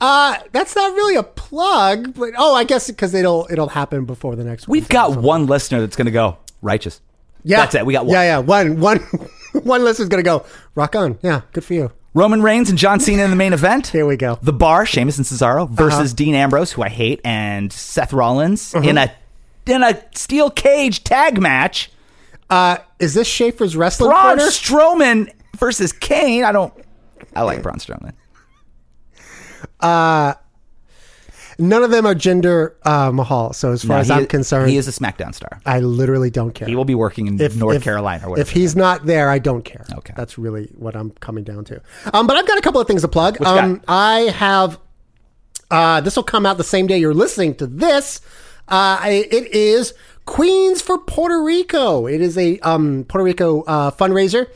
Uh, 0.00 0.38
that's 0.52 0.76
not 0.76 0.94
really 0.94 1.16
a 1.16 1.22
plug, 1.22 2.14
but 2.14 2.34
oh, 2.36 2.54
I 2.54 2.64
guess 2.64 2.88
because 2.88 3.14
it'll 3.14 3.48
it'll 3.50 3.68
happen 3.68 4.04
before 4.04 4.36
the 4.36 4.44
next 4.44 4.68
one. 4.68 4.72
We've 4.72 4.88
got 4.88 5.16
one 5.16 5.46
listener 5.46 5.80
that's 5.80 5.96
going 5.96 6.06
to 6.06 6.12
go 6.12 6.38
righteous. 6.62 7.00
Yeah, 7.44 7.58
that's 7.58 7.74
it. 7.74 7.86
We 7.86 7.92
got 7.92 8.06
one. 8.06 8.14
Yeah, 8.14 8.22
yeah. 8.22 8.38
One, 8.38 8.80
one, 8.80 8.98
one 9.62 9.84
listener's 9.84 10.08
gonna 10.08 10.22
go. 10.22 10.44
Rock 10.74 10.94
on. 10.96 11.18
Yeah, 11.22 11.42
good 11.52 11.64
for 11.64 11.74
you. 11.74 11.92
Roman 12.14 12.42
Reigns 12.42 12.68
and 12.70 12.78
John 12.78 13.00
Cena 13.00 13.22
in 13.24 13.30
the 13.30 13.36
main 13.36 13.52
event. 13.52 13.86
Here 13.88 14.06
we 14.06 14.16
go. 14.16 14.38
The 14.42 14.52
Bar, 14.52 14.86
Sheamus 14.86 15.18
and 15.18 15.26
Cesaro 15.26 15.68
versus 15.68 16.10
Uh-huh. 16.10 16.16
Dean 16.16 16.34
Ambrose, 16.34 16.72
who 16.72 16.82
I 16.82 16.88
hate, 16.88 17.20
and 17.24 17.72
Seth 17.72 18.12
Rollins 18.12 18.74
Uh-huh. 18.74 18.88
in 18.88 18.98
a 18.98 19.12
in 19.66 19.82
a 19.82 20.02
steel 20.14 20.50
cage 20.50 21.04
tag 21.04 21.40
match. 21.40 21.90
Uh, 22.50 22.78
is 22.98 23.12
this 23.14 23.28
Schaffer's 23.28 23.76
wrestling 23.76 24.10
Braun 24.10 24.38
corner? 24.38 24.42
Strowman 24.50 25.30
versus 25.58 25.92
Kane. 25.92 26.44
I 26.44 26.52
don't. 26.52 26.72
I 27.36 27.42
like 27.42 27.62
Braun 27.62 27.76
Strowman. 27.78 28.14
Uh, 29.80 30.34
none 31.58 31.82
of 31.82 31.90
them 31.90 32.06
are 32.06 32.14
Jinder 32.14 32.74
uh, 32.84 33.10
Mahal. 33.12 33.52
So 33.52 33.72
as 33.72 33.82
far 33.82 33.96
No, 33.96 34.00
as 34.00 34.06
he 34.08 34.12
I'm 34.14 34.20
is- 34.22 34.28
concerned, 34.28 34.70
he 34.70 34.76
is 34.76 34.88
a 34.88 34.92
SmackDown 34.92 35.34
star. 35.34 35.60
I 35.66 35.80
literally 35.80 36.30
don't 36.30 36.52
care. 36.54 36.68
He 36.68 36.76
will 36.76 36.84
be 36.84 36.94
working 36.94 37.26
in 37.26 37.36
North 37.58 37.82
Carolina 37.82 38.26
or 38.26 38.30
whatever. 38.30 38.42
If 38.48 38.50
he's 38.50 38.76
not 38.76 39.06
there, 39.06 39.28
I 39.30 39.38
don't 39.38 39.62
care. 39.64 39.84
Okay, 39.98 40.14
that's 40.16 40.38
really 40.38 40.66
what 40.76 40.94
I'm 40.96 41.10
coming 41.12 41.44
down 41.44 41.64
to. 41.66 41.80
Um, 42.12 42.26
but 42.26 42.36
I've 42.36 42.46
got 42.46 42.58
a 42.58 42.62
couple 42.62 42.80
of 42.80 42.86
things 42.86 43.02
to 43.02 43.08
plug. 43.08 43.38
You 43.40 43.46
Um, 43.46 43.82
I 43.88 44.20
have. 44.34 44.78
Uh, 45.70 46.00
this 46.00 46.16
will 46.16 46.22
come 46.22 46.46
out 46.46 46.56
the 46.56 46.64
same 46.64 46.86
day 46.86 46.98
you're 46.98 47.12
listening 47.12 47.54
to 47.56 47.66
this. 47.66 48.20
Uh, 48.68 48.96
I, 49.00 49.26
it 49.30 49.54
is 49.54 49.92
Queens 50.24 50.80
for 50.80 50.96
Puerto 50.98 51.42
Rico. 51.42 52.06
It 52.06 52.20
is 52.22 52.38
a 52.38 52.58
um, 52.60 53.04
Puerto 53.08 53.24
Rico 53.24 53.62
uh, 53.62 53.90
fundraiser 53.90 54.46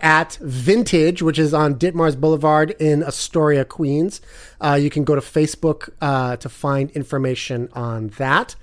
at 0.00 0.38
Vintage, 0.40 1.22
which 1.22 1.38
is 1.38 1.54
on 1.54 1.76
Ditmars 1.76 2.18
Boulevard 2.18 2.72
in 2.78 3.02
Astoria, 3.02 3.64
Queens. 3.64 4.20
Uh, 4.60 4.78
you 4.80 4.90
can 4.90 5.04
go 5.04 5.14
to 5.14 5.20
Facebook 5.20 5.90
uh, 6.00 6.36
to 6.36 6.48
find 6.48 6.90
information 6.92 7.68
on 7.72 8.08
that. 8.18 8.56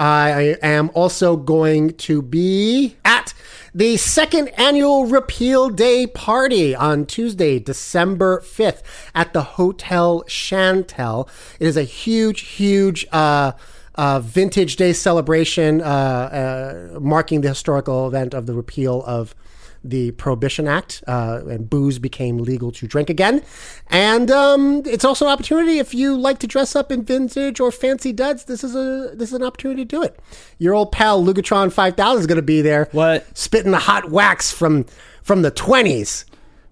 I 0.00 0.56
am 0.62 0.90
also 0.94 1.36
going 1.36 1.92
to 1.98 2.22
be 2.22 2.96
at 3.04 3.34
the 3.74 3.98
second 3.98 4.48
annual 4.58 5.04
Repeal 5.04 5.68
Day 5.68 6.06
party 6.06 6.74
on 6.74 7.04
Tuesday, 7.04 7.58
December 7.58 8.40
5th 8.40 8.82
at 9.14 9.34
the 9.34 9.42
Hotel 9.42 10.24
Chantelle. 10.26 11.28
It 11.58 11.66
is 11.66 11.76
a 11.76 11.82
huge, 11.82 12.40
huge 12.40 13.06
uh, 13.12 13.52
uh, 13.94 14.20
Vintage 14.20 14.76
Day 14.76 14.94
celebration 14.94 15.82
uh, 15.82 15.84
uh, 15.84 17.00
marking 17.00 17.42
the 17.42 17.48
historical 17.48 18.08
event 18.08 18.32
of 18.32 18.46
the 18.46 18.54
repeal 18.54 19.04
of 19.04 19.34
the 19.82 20.10
Prohibition 20.12 20.68
Act, 20.68 21.02
uh, 21.06 21.42
and 21.48 21.68
booze 21.70 21.98
became 21.98 22.38
legal 22.38 22.70
to 22.72 22.86
drink 22.86 23.08
again. 23.08 23.42
And 23.88 24.30
um, 24.30 24.82
it's 24.84 25.04
also 25.04 25.26
an 25.26 25.32
opportunity 25.32 25.78
if 25.78 25.94
you 25.94 26.16
like 26.16 26.38
to 26.40 26.46
dress 26.46 26.76
up 26.76 26.92
in 26.92 27.02
vintage 27.02 27.60
or 27.60 27.72
fancy 27.72 28.12
duds. 28.12 28.44
This 28.44 28.62
is 28.62 28.74
a 28.74 29.14
this 29.14 29.30
is 29.30 29.34
an 29.34 29.42
opportunity 29.42 29.84
to 29.84 29.88
do 29.88 30.02
it. 30.02 30.18
Your 30.58 30.74
old 30.74 30.92
pal 30.92 31.22
Lugatron 31.24 31.72
Five 31.72 31.96
Thousand 31.96 32.20
is 32.20 32.26
going 32.26 32.36
to 32.36 32.42
be 32.42 32.60
there. 32.62 32.88
What 32.92 33.26
spitting 33.36 33.72
the 33.72 33.78
hot 33.78 34.10
wax 34.10 34.50
from 34.50 34.84
from 35.22 35.42
the 35.42 35.50
twenties, 35.50 36.26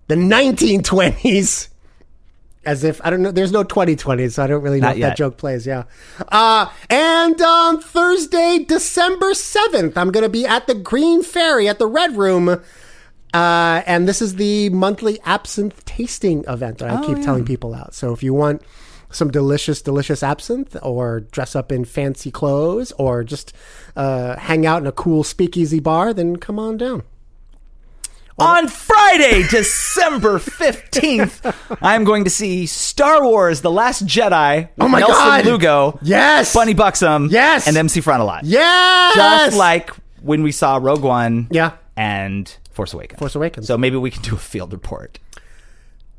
the 0.08 0.16
nineteen 0.16 0.82
twenties. 0.82 1.70
As 2.66 2.84
if 2.84 3.00
I 3.02 3.08
don't 3.08 3.22
know, 3.22 3.30
there's 3.30 3.52
no 3.52 3.62
2020, 3.62 4.28
so 4.28 4.42
I 4.42 4.46
don't 4.46 4.60
really 4.60 4.80
know 4.80 4.88
Not 4.88 4.96
if 4.96 5.02
that 5.02 5.16
joke 5.16 5.38
plays. 5.38 5.66
Yeah, 5.66 5.84
uh, 6.28 6.70
and 6.90 7.40
on 7.40 7.80
Thursday, 7.80 8.58
December 8.68 9.30
7th, 9.30 9.96
I'm 9.96 10.10
going 10.10 10.24
to 10.24 10.28
be 10.28 10.44
at 10.44 10.66
the 10.66 10.74
Green 10.74 11.22
Fairy 11.22 11.66
at 11.66 11.78
the 11.78 11.86
Red 11.86 12.16
Room. 12.16 12.60
Uh, 13.34 13.82
and 13.86 14.08
this 14.08 14.22
is 14.22 14.36
the 14.36 14.70
monthly 14.70 15.20
absinthe 15.24 15.84
tasting 15.84 16.44
event 16.48 16.78
that 16.78 16.90
I 16.90 17.00
Oh, 17.02 17.06
keep 17.06 17.18
yeah. 17.18 17.24
telling 17.24 17.44
people 17.44 17.74
out. 17.74 17.94
So 17.94 18.12
if 18.12 18.22
you 18.22 18.32
want 18.34 18.62
some 19.10 19.30
delicious, 19.30 19.80
delicious 19.82 20.22
absinthe, 20.22 20.76
or 20.82 21.20
dress 21.20 21.54
up 21.56 21.70
in 21.72 21.84
fancy 21.84 22.30
clothes, 22.30 22.92
or 22.92 23.24
just 23.24 23.52
uh, 23.96 24.36
hang 24.36 24.66
out 24.66 24.80
in 24.82 24.86
a 24.86 24.92
cool 24.92 25.24
speakeasy 25.24 25.80
bar, 25.80 26.12
then 26.14 26.36
come 26.36 26.58
on 26.58 26.76
down. 26.76 27.02
On 28.38 28.68
Friday, 28.68 29.42
December 29.50 30.38
15th, 30.38 31.78
I'm 31.82 32.04
going 32.04 32.22
to 32.24 32.30
see 32.30 32.66
Star 32.66 33.24
Wars 33.24 33.62
The 33.62 33.70
Last 33.70 34.06
Jedi 34.06 34.62
with 34.62 34.70
Oh 34.78 34.88
my 34.88 35.00
Nelson 35.00 35.16
God! 35.16 35.44
Lugo. 35.44 35.98
Yes! 36.02 36.54
Bunny 36.54 36.74
Buxom. 36.74 37.28
Yes! 37.30 37.66
And 37.66 37.76
MC 37.76 38.00
Frontalot. 38.00 38.40
Yes! 38.44 39.14
Just 39.16 39.56
like 39.56 39.90
when 40.22 40.42
we 40.44 40.52
saw 40.52 40.76
Rogue 40.80 41.02
One. 41.02 41.48
Yeah. 41.50 41.72
And 41.96 42.54
Force 42.78 42.94
Awakens. 42.94 43.18
Force 43.18 43.34
Awakens. 43.34 43.66
So 43.66 43.76
maybe 43.76 43.96
we 43.96 44.08
can 44.08 44.22
do 44.22 44.36
a 44.36 44.38
field 44.38 44.72
report. 44.72 45.18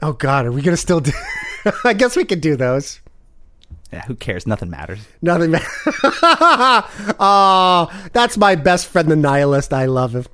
Oh 0.01 0.11
God, 0.11 0.45
are 0.45 0.51
we 0.51 0.61
gonna 0.61 0.75
still 0.75 0.99
do? 0.99 1.13
I 1.85 1.93
guess 1.93 2.17
we 2.17 2.25
could 2.25 2.41
do 2.41 2.57
those. 2.57 2.99
Yeah, 3.93 4.01
who 4.01 4.15
cares? 4.15 4.45
Nothing 4.45 4.69
matters. 4.69 4.99
Nothing. 5.21 5.51
Ma- 5.51 5.59
oh, 7.17 8.09
that's 8.11 8.35
my 8.37 8.55
best 8.55 8.87
friend, 8.87 9.09
the 9.09 9.15
nihilist. 9.15 9.71
I 9.71 9.85
love 9.85 10.13
him. 10.13 10.25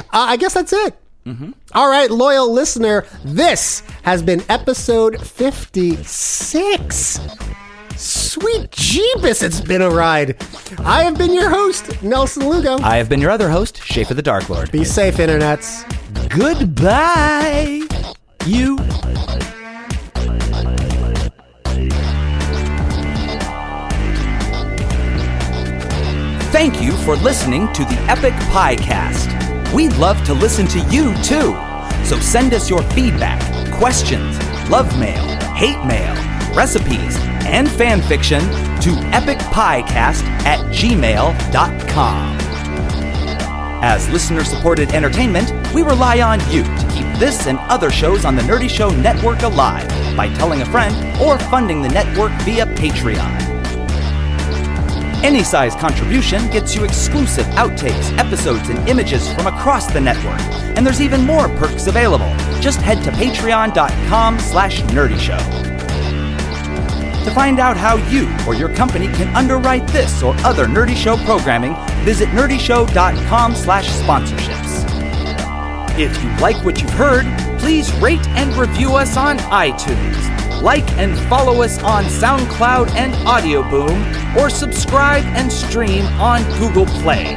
Uh, 0.00 0.02
I 0.12 0.36
guess 0.38 0.54
that's 0.54 0.72
it. 0.72 0.96
All 1.72 1.88
right, 1.88 2.10
loyal 2.10 2.52
listener, 2.52 3.06
this 3.24 3.84
has 4.02 4.20
been 4.24 4.42
episode 4.48 5.24
56. 5.24 7.20
Sweet 8.00 8.70
Jeebus, 8.70 9.42
it's 9.42 9.60
been 9.60 9.82
a 9.82 9.90
ride. 9.90 10.42
I 10.78 11.02
have 11.02 11.18
been 11.18 11.34
your 11.34 11.50
host, 11.50 12.02
Nelson 12.02 12.48
Lugo. 12.48 12.78
I 12.78 12.96
have 12.96 13.10
been 13.10 13.20
your 13.20 13.30
other 13.30 13.50
host, 13.50 13.82
Schaffer 13.84 14.14
the 14.14 14.22
Dark 14.22 14.48
Lord. 14.48 14.72
Be 14.72 14.84
safe, 14.84 15.16
internets. 15.16 15.84
Goodbye. 16.30 17.82
You. 18.46 18.78
Thank 26.50 26.80
you 26.80 26.92
for 27.04 27.16
listening 27.16 27.70
to 27.74 27.84
the 27.84 27.98
Epic 28.08 28.32
Piecast. 28.48 29.74
We'd 29.74 29.92
love 29.96 30.24
to 30.24 30.32
listen 30.32 30.66
to 30.68 30.78
you 30.88 31.12
too. 31.22 31.54
So 32.06 32.18
send 32.18 32.54
us 32.54 32.70
your 32.70 32.82
feedback, 32.94 33.42
questions, 33.74 34.38
love 34.70 34.98
mail, 34.98 35.22
hate 35.52 35.84
mail, 35.84 36.14
recipes, 36.54 37.16
and 37.46 37.70
fan 37.70 38.00
fiction 38.02 38.40
to 38.80 38.90
epicpiecast 39.12 40.22
at 40.44 40.58
gmail.com. 40.74 42.40
As 43.82 44.08
listener 44.10 44.44
supported 44.44 44.90
entertainment, 44.92 45.52
we 45.74 45.82
rely 45.82 46.20
on 46.20 46.38
you 46.50 46.62
to 46.62 46.90
keep 46.92 47.06
this 47.18 47.46
and 47.46 47.58
other 47.60 47.90
shows 47.90 48.24
on 48.24 48.36
the 48.36 48.42
Nerdy 48.42 48.68
Show 48.68 48.90
Network 48.90 49.42
alive 49.42 49.88
by 50.16 50.28
telling 50.34 50.60
a 50.60 50.66
friend 50.66 50.94
or 51.20 51.38
funding 51.38 51.80
the 51.80 51.88
network 51.88 52.32
via 52.42 52.66
Patreon. 52.66 53.50
Any 55.22 55.42
size 55.42 55.74
contribution 55.74 56.50
gets 56.50 56.74
you 56.74 56.84
exclusive 56.84 57.44
outtakes, 57.48 58.16
episodes, 58.18 58.70
and 58.70 58.88
images 58.88 59.30
from 59.34 59.46
across 59.46 59.90
the 59.92 60.00
network. 60.00 60.40
And 60.76 60.86
there's 60.86 61.02
even 61.02 61.26
more 61.26 61.48
perks 61.56 61.86
available. 61.86 62.34
Just 62.60 62.80
head 62.80 63.02
to 63.04 63.10
patreon.com 63.10 64.38
slash 64.38 64.80
nerdyshow. 64.84 65.79
To 67.24 67.30
find 67.30 67.60
out 67.60 67.76
how 67.76 67.96
you 68.08 68.28
or 68.46 68.54
your 68.54 68.70
company 68.70 69.06
can 69.08 69.34
underwrite 69.36 69.86
this 69.88 70.22
or 70.22 70.34
other 70.38 70.66
Nerdy 70.66 70.96
Show 70.96 71.16
programming, 71.18 71.74
visit 72.04 72.28
nerdyshow.com 72.30 73.54
slash 73.54 73.88
sponsorships. 73.88 74.70
If 75.98 76.22
you 76.22 76.30
like 76.38 76.64
what 76.64 76.80
you've 76.80 76.90
heard, 76.92 77.26
please 77.58 77.92
rate 77.96 78.26
and 78.28 78.54
review 78.54 78.96
us 78.96 79.18
on 79.18 79.36
iTunes. 79.38 80.62
Like 80.62 80.90
and 80.92 81.18
follow 81.28 81.62
us 81.62 81.78
on 81.82 82.04
SoundCloud 82.04 82.90
and 82.94 83.14
Audio 83.28 83.62
Boom, 83.68 84.02
or 84.36 84.48
subscribe 84.48 85.24
and 85.24 85.52
stream 85.52 86.06
on 86.18 86.42
Google 86.58 86.86
Play. 86.86 87.36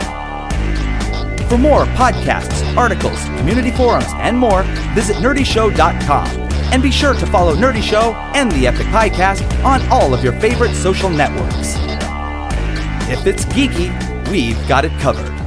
For 1.50 1.58
more 1.58 1.86
podcasts, 1.86 2.76
articles, 2.76 3.24
community 3.38 3.72
forums, 3.72 4.12
and 4.16 4.38
more, 4.38 4.64
visit 4.94 5.18
nerdyshow.com. 5.18 6.43
And 6.74 6.82
be 6.82 6.90
sure 6.90 7.14
to 7.14 7.26
follow 7.28 7.56
Nerdy 7.56 7.84
Show 7.84 8.16
and 8.34 8.52
the 8.52 8.66
Epic 8.66 8.88
Piecast 8.88 9.64
on 9.64 9.80
all 9.92 10.12
of 10.12 10.24
your 10.24 10.34
favorite 10.40 10.74
social 10.74 11.08
networks. 11.08 11.76
If 13.08 13.28
it's 13.28 13.46
geeky, 13.46 13.92
we've 14.32 14.58
got 14.68 14.84
it 14.84 14.92
covered. 15.00 15.43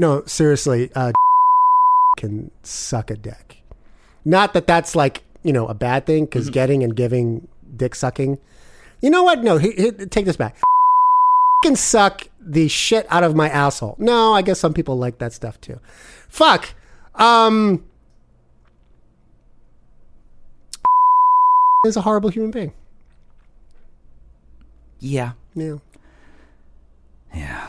No, 0.00 0.24
seriously, 0.24 0.90
uh, 0.94 1.12
can 2.16 2.50
suck 2.62 3.10
a 3.10 3.16
dick. 3.16 3.62
Not 4.24 4.54
that 4.54 4.66
that's 4.66 4.96
like 4.96 5.24
you 5.42 5.52
know 5.52 5.66
a 5.68 5.74
bad 5.74 6.06
thing 6.06 6.24
because 6.24 6.48
getting 6.48 6.82
and 6.82 6.96
giving 6.96 7.48
dick 7.76 7.94
sucking. 7.94 8.38
You 9.02 9.10
know 9.10 9.22
what? 9.24 9.42
No, 9.42 9.58
he, 9.58 9.72
he- 9.72 9.90
take 9.90 10.24
this 10.24 10.38
back. 10.38 10.56
Can 11.64 11.76
suck 11.76 12.26
the 12.40 12.68
shit 12.68 13.06
out 13.10 13.22
of 13.22 13.36
my 13.36 13.50
asshole. 13.50 13.94
No, 13.98 14.32
I 14.32 14.40
guess 14.40 14.58
some 14.58 14.72
people 14.72 14.96
like 14.96 15.18
that 15.18 15.34
stuff 15.34 15.60
too. 15.60 15.78
Fuck. 16.30 16.72
Um, 17.14 17.84
is 21.86 21.98
a 21.98 22.00
horrible 22.00 22.30
human 22.30 22.50
being. 22.50 22.72
Yeah. 25.00 25.32
Yeah. 25.54 25.76
Yeah. 27.34 27.68